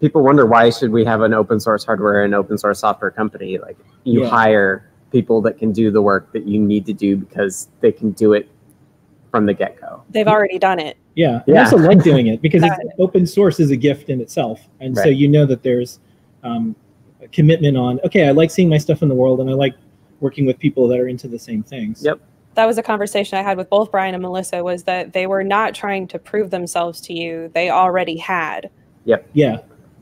people 0.00 0.22
wonder 0.22 0.46
why 0.46 0.70
should 0.70 0.90
we 0.90 1.04
have 1.04 1.20
an 1.22 1.32
open 1.34 1.60
source 1.60 1.84
hardware 1.84 2.24
and 2.24 2.34
open 2.34 2.56
source 2.58 2.78
software 2.80 3.10
company? 3.10 3.58
Like 3.58 3.76
you 4.04 4.22
Yeah. 4.22 4.28
hire 4.28 4.84
people 5.12 5.40
that 5.42 5.58
can 5.58 5.70
do 5.70 5.90
the 5.90 6.02
work 6.02 6.32
that 6.32 6.46
you 6.46 6.58
need 6.58 6.86
to 6.86 6.92
do 6.92 7.16
because 7.16 7.68
they 7.80 7.92
can 7.92 8.10
do 8.12 8.32
it 8.32 8.48
from 9.30 9.46
the 9.46 9.54
get 9.54 9.80
go. 9.80 10.02
They've 10.10 10.26
already 10.26 10.58
done 10.58 10.80
it. 10.80 10.96
Yeah, 11.14 11.42
I 11.46 11.58
also 11.58 11.76
like 11.76 12.02
doing 12.02 12.28
it 12.28 12.40
because 12.40 12.62
it's, 12.62 12.76
open 12.98 13.26
source 13.26 13.60
is 13.60 13.70
a 13.70 13.76
gift 13.76 14.08
in 14.08 14.20
itself, 14.20 14.68
and 14.80 14.96
so 14.96 15.08
you 15.08 15.28
know 15.28 15.44
that 15.46 15.62
there's 15.62 16.00
um, 16.42 16.74
a 17.20 17.28
commitment 17.28 17.76
on. 17.76 18.00
Okay, 18.04 18.26
I 18.26 18.30
like 18.30 18.50
seeing 18.50 18.68
my 18.68 18.78
stuff 18.78 19.02
in 19.02 19.08
the 19.08 19.14
world, 19.14 19.40
and 19.40 19.50
I 19.50 19.52
like 19.52 19.74
working 20.20 20.46
with 20.46 20.58
people 20.58 20.88
that 20.88 20.98
are 20.98 21.08
into 21.08 21.28
the 21.28 21.38
same 21.38 21.62
things. 21.62 22.02
Yep. 22.02 22.20
That 22.54 22.66
was 22.66 22.78
a 22.78 22.82
conversation 22.82 23.38
I 23.38 23.42
had 23.42 23.56
with 23.56 23.68
both 23.68 23.90
Brian 23.90 24.14
and 24.14 24.22
Melissa 24.22 24.62
was 24.62 24.84
that 24.84 25.12
they 25.12 25.26
were 25.26 25.42
not 25.42 25.74
trying 25.74 26.06
to 26.08 26.18
prove 26.18 26.50
themselves 26.50 27.00
to 27.02 27.14
you. 27.14 27.50
They 27.54 27.70
already 27.70 28.16
had. 28.16 28.70
Yep. 29.06 29.28
Yeah, 29.32 29.58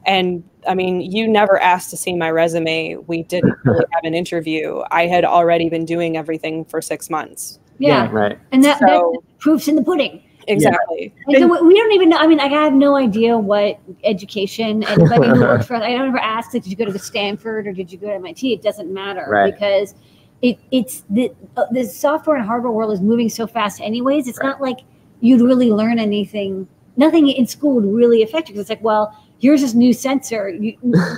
And 0.07 0.43
I 0.67 0.75
mean, 0.75 1.01
you 1.01 1.29
never 1.29 1.59
asked 1.61 1.91
to 1.91 1.97
see 1.97 2.15
my 2.15 2.31
resume. 2.31 2.97
We 3.07 3.23
didn't 3.25 3.55
really 3.65 3.85
have 3.93 4.05
an 4.05 4.15
interview. 4.15 4.83
I 4.91 5.07
had 5.07 5.25
already 5.25 5.69
been 5.69 5.85
doing 5.85 6.17
everything 6.17 6.65
for 6.65 6.81
six 6.83 7.11
months. 7.11 7.59
Yeah. 7.79 8.09
Right. 8.11 8.39
And 8.53 8.65
that, 8.65 8.79
So- 8.79 8.87
that 8.87 9.39
proofs 9.39 9.69
in 9.69 9.77
the 9.77 9.83
pudding. 9.83 10.23
Exactly. 10.49 11.15
And 11.27 11.37
so 11.39 11.47
we- 11.47 11.69
we 11.69 11.75
don't 11.79 11.93
even 11.93 12.09
know. 12.09 12.17
I 12.17 12.27
mean, 12.27 12.41
I 12.41 12.49
have 12.49 12.73
no 12.73 12.97
idea 12.97 13.39
what 13.39 13.79
education 14.05 14.83
anybody 14.89 15.29
who 15.29 15.41
works 15.41 15.67
for 15.67 15.75
us. 15.77 15.83
I 15.83 15.91
don't 15.93 16.09
ever 16.09 16.19
ask, 16.19 16.53
like, 16.55 16.65
did 16.65 16.71
you 16.71 16.77
go 16.77 16.91
to 16.91 16.99
Stanford 16.99 17.67
or 17.67 17.73
did 17.73 17.93
you 17.93 17.99
go 17.99 18.09
to 18.09 18.15
MIT? 18.15 18.53
It 18.53 18.63
doesn't 18.63 18.93
matter 18.93 19.27
Right. 19.29 19.53
because 19.53 19.95
it 20.43 20.59
it's 20.71 21.05
the 21.11 21.31
uh, 21.59 21.67
the 21.71 21.85
software 21.85 22.37
and 22.37 22.47
hardware 22.47 22.73
world 22.73 22.93
is 22.93 23.01
moving 23.03 23.29
so 23.29 23.47
fast. 23.47 23.81
Anyways, 23.81 24.27
it's 24.27 24.39
Right. 24.39 24.47
not 24.49 24.61
like 24.63 24.79
you'd 25.21 25.43
really 25.43 25.71
learn 25.71 25.99
anything. 25.99 26.67
Nothing 26.97 27.29
in 27.29 27.47
school 27.47 27.75
would 27.75 27.85
really 27.85 28.23
affect 28.23 28.49
you 28.49 28.55
because 28.55 28.63
it's 28.63 28.71
like, 28.71 28.83
well, 28.83 29.15
here's 29.41 29.61
this 29.63 29.75
new 29.75 29.93
sensor. 29.93 30.49
You, 30.51 30.77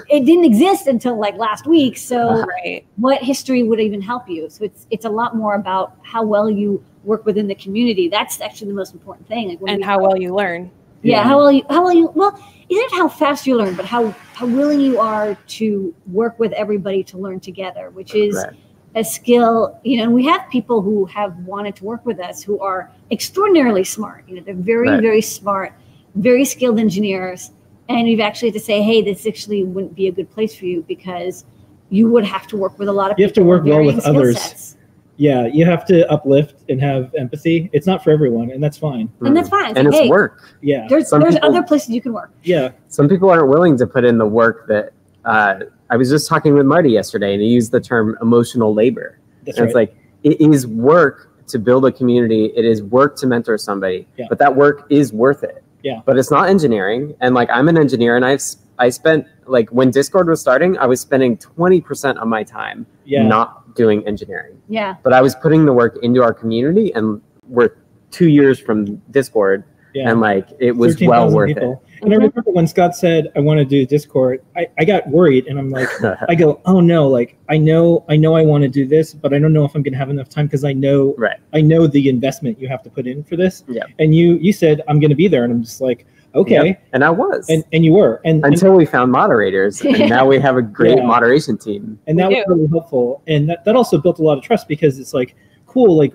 it 0.08 0.24
didn't 0.24 0.44
exist 0.44 0.86
until 0.86 1.18
like 1.18 1.36
last 1.36 1.66
week, 1.66 1.96
so 1.98 2.44
Right. 2.46 2.84
what 2.96 3.22
history 3.22 3.62
would 3.64 3.80
even 3.80 4.00
help 4.00 4.28
you? 4.28 4.48
So 4.48 4.64
it's 4.64 4.86
it's 4.90 5.04
a 5.04 5.10
lot 5.10 5.36
more 5.36 5.54
about 5.54 5.96
how 6.02 6.22
well 6.24 6.48
you 6.50 6.82
work 7.04 7.26
within 7.26 7.46
the 7.48 7.54
community. 7.56 8.08
That's 8.08 8.40
actually 8.40 8.68
the 8.68 8.74
most 8.82 8.92
important 8.94 9.26
thing. 9.28 9.48
Like 9.48 9.60
when 9.60 9.72
And 9.74 9.80
we- 9.80 9.86
how 9.86 10.00
well 10.00 10.16
you 10.16 10.34
learn. 10.34 10.70
yeah, 11.02 11.16
Yeah. 11.16 11.22
how 11.24 11.36
well 11.38 11.52
you 11.52 11.62
how 11.68 11.82
well 11.84 11.92
you 11.94 12.10
well 12.14 12.32
isn't 12.68 12.84
it 12.84 12.92
how 12.92 13.08
fast 13.08 13.46
you 13.46 13.56
learn, 13.56 13.74
but 13.74 13.84
how 13.84 14.14
how 14.34 14.46
willing 14.46 14.80
you 14.80 14.98
are 14.98 15.36
to 15.58 15.94
work 16.12 16.38
with 16.38 16.52
everybody 16.52 17.02
to 17.04 17.18
learn 17.18 17.40
together, 17.40 17.90
which 17.90 18.14
is 18.14 18.34
Right. 18.36 18.54
a 18.94 19.04
skill. 19.04 19.76
You 19.84 19.96
know, 19.96 20.02
and 20.04 20.14
we 20.14 20.24
have 20.26 20.42
people 20.50 20.80
who 20.80 21.04
have 21.06 21.36
wanted 21.44 21.74
to 21.76 21.84
work 21.84 22.06
with 22.06 22.18
us 22.20 22.42
who 22.42 22.60
are 22.60 22.90
extraordinarily 23.10 23.84
smart. 23.84 24.24
You 24.28 24.36
know, 24.36 24.42
they're 24.46 24.54
very 24.54 24.88
Right. 24.88 25.02
very 25.02 25.22
smart, 25.22 25.72
very 26.14 26.44
skilled 26.44 26.78
engineers, 26.78 27.50
and 27.88 28.04
we've 28.04 28.20
actually 28.20 28.48
had 28.48 28.54
to 28.54 28.60
say, 28.60 28.82
hey, 28.82 29.02
this 29.02 29.26
actually 29.26 29.64
wouldn't 29.64 29.94
be 29.94 30.08
a 30.08 30.12
good 30.12 30.30
place 30.30 30.54
for 30.54 30.66
you 30.66 30.82
because 30.88 31.44
you 31.90 32.10
would 32.10 32.24
have 32.24 32.46
to 32.48 32.56
work 32.56 32.78
with 32.78 32.88
a 32.88 32.92
lot 32.92 33.10
of 33.10 33.18
You 33.18 33.24
have 33.24 33.34
to 33.34 33.44
work 33.44 33.64
well 33.64 33.84
with 33.84 33.98
others. 34.06 34.40
sets. 34.40 34.76
yeah, 35.16 35.46
you 35.46 35.64
have 35.66 35.84
to 35.86 36.10
uplift 36.10 36.62
and 36.70 36.80
have 36.80 37.14
empathy. 37.14 37.68
It's 37.72 37.86
not 37.86 38.02
for 38.02 38.10
everyone, 38.10 38.50
and 38.50 38.62
that's 38.62 38.78
fine. 38.78 39.10
And 39.20 39.36
that's 39.36 39.48
fine. 39.50 39.70
It's 39.70 39.78
And 39.78 39.88
like, 39.88 39.94
it's 39.96 40.02
hey, 40.04 40.08
work. 40.08 40.54
Yeah, 40.62 40.86
There's 40.88 41.08
Some 41.08 41.20
there's 41.20 41.34
people- 41.34 41.50
other 41.50 41.62
places 41.62 41.90
you 41.90 42.00
can 42.00 42.12
work. 42.14 42.30
yeah, 42.44 42.70
Some 42.88 43.08
people 43.08 43.28
aren't 43.30 43.48
willing 43.48 43.76
to 43.78 43.86
put 43.86 44.04
in 44.04 44.16
the 44.18 44.26
work 44.26 44.66
that 44.68 44.92
uh, 45.24 45.60
I 45.90 45.96
was 45.96 46.08
just 46.08 46.28
talking 46.28 46.54
with 46.54 46.64
Marty 46.66 46.90
yesterday, 46.90 47.34
and 47.34 47.42
he 47.42 47.48
used 47.48 47.72
the 47.72 47.80
term 47.80 48.16
emotional 48.22 48.72
labor. 48.74 49.18
that's 49.44 49.58
And 49.58 49.64
right. 49.64 49.68
it's 49.68 49.74
like 49.74 49.96
it 50.24 50.40
is 50.40 50.66
work 50.66 51.28
to 51.48 51.58
build 51.58 51.84
a 51.84 51.92
community. 51.92 52.46
It 52.56 52.64
is 52.64 52.82
work 52.82 53.16
to 53.16 53.26
mentor 53.26 53.58
somebody. 53.58 54.06
Yeah. 54.16 54.26
But 54.28 54.38
that 54.38 54.56
work 54.56 54.86
is 54.88 55.12
worth 55.12 55.42
it. 55.44 55.62
Yeah. 55.82 56.00
But 56.04 56.18
it's 56.18 56.30
not 56.30 56.48
engineering. 56.48 57.14
And 57.20 57.34
like 57.34 57.48
I'm 57.50 57.68
an 57.68 57.76
engineer, 57.78 58.16
and 58.16 58.24
I've 58.24 58.36
s- 58.36 58.56
I 58.78 58.88
spent 58.90 59.26
like 59.46 59.68
when 59.70 59.90
Discord 59.90 60.28
was 60.28 60.40
starting, 60.40 60.78
I 60.78 60.86
was 60.86 61.00
spending 61.00 61.36
20% 61.36 62.16
of 62.16 62.28
my 62.28 62.42
time 62.42 62.86
yeah, 63.04 63.22
not 63.26 63.74
doing 63.74 64.06
engineering. 64.06 64.60
Yeah. 64.68 64.96
But 65.02 65.12
I 65.12 65.20
was 65.20 65.34
putting 65.34 65.64
the 65.64 65.72
work 65.72 65.98
into 66.02 66.22
our 66.22 66.32
community, 66.34 66.92
and 66.94 67.20
we're 67.48 67.76
two 68.10 68.28
years 68.28 68.58
from 68.60 68.96
Discord, 69.10 69.64
yeah. 69.94 70.10
and 70.10 70.20
like 70.20 70.48
it 70.58 70.72
was 70.76 71.00
well 71.00 71.30
worth 71.30 71.48
people. 71.54 71.82
And 72.02 72.12
I 72.12 72.16
Mhm. 72.16 72.20
remember 72.34 72.42
when 72.46 72.66
Scott 72.66 72.96
said, 72.96 73.30
"I 73.36 73.40
want 73.40 73.58
to 73.58 73.64
do 73.64 73.86
Discord," 73.86 74.42
I, 74.56 74.66
I 74.78 74.84
got 74.84 75.08
worried, 75.08 75.46
and 75.46 75.58
I'm 75.58 75.70
like. 75.70 75.88
I 76.28 76.34
go, 76.34 76.60
"Oh 76.66 76.80
no! 76.80 77.06
Like 77.08 77.36
I 77.48 77.56
know, 77.58 78.04
I 78.08 78.16
know, 78.16 78.34
I 78.34 78.42
want 78.44 78.62
to 78.62 78.68
do 78.68 78.86
this, 78.86 79.14
but 79.14 79.32
I 79.32 79.38
don't 79.38 79.52
know 79.52 79.64
if 79.64 79.74
I'm 79.76 79.82
going 79.82 79.92
to 79.92 79.98
have 79.98 80.10
enough 80.10 80.28
time 80.28 80.46
because 80.46 80.64
I 80.64 80.72
know, 80.72 81.14
right. 81.16 81.38
I 81.52 81.60
know 81.60 81.86
the 81.86 82.08
investment 82.08 82.60
you 82.60 82.66
have 82.68 82.82
to 82.82 82.90
put 82.90 83.06
in 83.06 83.22
for 83.22 83.36
this." 83.36 83.64
Yeah. 83.68 83.84
And 84.00 84.14
you, 84.16 84.34
you 84.38 84.52
said, 84.52 84.82
"I'm 84.88 84.98
going 84.98 85.10
to 85.10 85.16
be 85.16 85.28
there," 85.28 85.44
and 85.44 85.52
I'm 85.52 85.62
just 85.62 85.80
like, 85.80 86.04
"Okay." 86.34 86.66
Yep. 86.66 86.82
And 86.92 87.04
I 87.04 87.10
was. 87.10 87.48
And 87.48 87.62
and 87.72 87.84
you 87.84 87.92
were, 87.92 88.20
and 88.24 88.44
and, 88.44 88.52
until 88.54 88.72
we 88.74 88.84
found 88.84 89.12
moderators, 89.12 89.80
and 89.82 89.92
now 90.10 90.26
we 90.26 90.40
have 90.40 90.56
a 90.56 90.62
great 90.62 90.98
Yeah. 90.98 91.06
moderation 91.06 91.56
team. 91.56 91.98
and 92.08 92.18
that 92.18 92.28
We 92.30 92.34
was 92.36 92.44
do. 92.48 92.54
really 92.54 92.66
helpful, 92.68 93.22
and 93.28 93.48
that 93.48 93.64
that 93.64 93.76
also 93.76 93.96
built 93.98 94.18
a 94.18 94.22
lot 94.22 94.38
of 94.38 94.42
trust 94.44 94.66
because 94.66 94.98
it's 94.98 95.14
like, 95.14 95.36
cool, 95.66 95.96
like. 95.96 96.12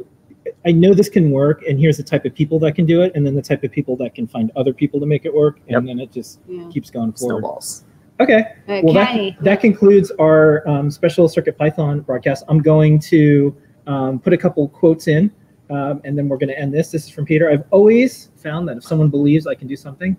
I 0.68 0.72
know 0.74 0.94
this 0.94 1.08
can 1.08 1.32
work, 1.32 1.64
and 1.68 1.80
here's 1.80 1.96
the 1.96 2.04
type 2.04 2.26
of 2.26 2.36
people 2.36 2.60
that 2.60 2.76
can 2.76 2.86
do 2.86 3.02
it, 3.02 3.14
and 3.16 3.26
then 3.26 3.34
the 3.36 3.42
type 3.42 3.64
of 3.64 3.72
people 3.72 3.96
that 3.98 4.14
can 4.14 4.28
find 4.28 4.52
other 4.58 4.74
people 4.74 5.00
to 5.00 5.06
make 5.06 5.24
it 5.26 5.34
work, 5.34 5.60
and 5.68 5.72
Yep. 5.72 5.84
then 5.86 6.00
it 6.00 6.12
just 6.12 6.40
Yeah. 6.48 6.68
keeps 6.70 6.90
going 6.92 7.14
forward. 7.14 7.40
Snowballs. 7.40 7.86
Okay. 8.20 8.42
Uh, 8.68 8.82
Well, 8.84 8.94
that, 8.94 9.36
that 9.42 9.62
concludes 9.62 10.12
our 10.20 10.68
um, 10.68 10.92
special 10.92 11.30
Circuit 11.30 11.58
Python 11.58 12.02
broadcast. 12.02 12.44
I'm 12.50 12.60
going 12.60 13.00
to 13.00 13.56
um, 13.86 14.20
put 14.20 14.34
a 14.34 14.38
couple 14.38 14.68
quotes 14.68 15.08
in, 15.08 15.32
um, 15.70 16.02
and 16.04 16.18
then 16.18 16.28
we're 16.28 16.36
going 16.38 16.50
to 16.50 16.60
end 16.60 16.74
this. 16.74 16.92
This 16.92 17.06
is 17.06 17.10
from 17.10 17.24
Peter. 17.24 17.50
I've 17.50 17.64
always 17.72 18.32
found 18.36 18.68
that 18.68 18.76
if 18.78 18.84
someone 18.84 19.08
believes 19.10 19.48
I 19.48 19.56
can 19.56 19.70
do 19.70 19.78
something, 19.78 20.18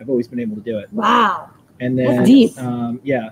I've 0.00 0.08
always 0.08 0.26
been 0.26 0.40
able 0.40 0.56
to 0.56 0.62
do 0.62 0.78
it. 0.80 0.92
Wow. 0.92 1.50
And 1.78 1.96
That's 1.96 2.08
then, 2.10 2.24
deep. 2.24 2.58
Um, 2.58 3.00
yeah, 3.04 3.30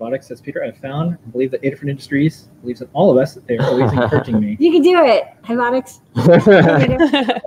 Hybotics 0.00 0.28
says 0.28 0.40
Peter. 0.40 0.64
I've 0.64 0.78
found, 0.78 1.18
I 1.26 1.30
believe 1.30 1.50
that 1.50 1.60
Adafruit 1.62 1.90
Industries 1.90 2.48
believes 2.62 2.80
in 2.80 2.88
all 2.94 3.10
of 3.10 3.18
us. 3.18 3.36
They're 3.46 3.60
always 3.62 3.92
encouraging 4.00 4.40
me. 4.40 4.56
You 4.58 4.72
can 4.72 4.80
do 4.82 5.04
it. 5.04 5.24
Hybotics. 5.42 6.00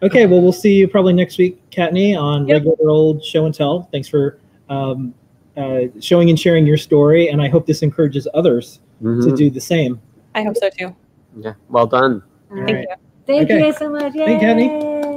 Okay, 0.00 0.26
well, 0.26 0.40
we'll 0.40 0.52
see 0.52 0.74
you 0.76 0.86
probably 0.86 1.12
next 1.12 1.38
week, 1.38 1.58
Kattni, 1.72 2.16
on 2.16 2.46
Yep. 2.46 2.54
regular 2.66 2.88
old 2.88 3.24
show 3.24 3.46
and 3.46 3.52
tell. 3.52 3.88
Thanks 3.90 4.06
for 4.06 4.38
um, 4.70 5.12
uh, 5.56 5.86
showing 5.98 6.30
and 6.30 6.38
sharing 6.38 6.64
your 6.68 6.76
story, 6.76 7.30
and 7.30 7.42
I 7.42 7.48
hope 7.48 7.66
this 7.66 7.82
encourages 7.82 8.28
others 8.32 8.78
to 9.02 9.08
Mhm. 9.08 9.36
do 9.36 9.50
the 9.50 9.60
same. 9.60 10.00
I 10.36 10.44
hope 10.44 10.56
so 10.56 10.70
too. 10.70 10.94
Yeah, 11.36 11.54
well 11.68 11.88
done. 11.88 12.22
All 12.52 12.58
All 12.58 12.62
right. 12.62 12.74
right. 12.76 12.86
Thank 13.26 13.50
Okay. 13.50 13.56
you 13.58 13.72
guys 13.72 13.78
so 13.78 13.90
much. 13.90 14.12
Thank 14.12 14.40
you, 14.40 14.46
Kattni. 14.46 14.68
Yay. 14.68 15.07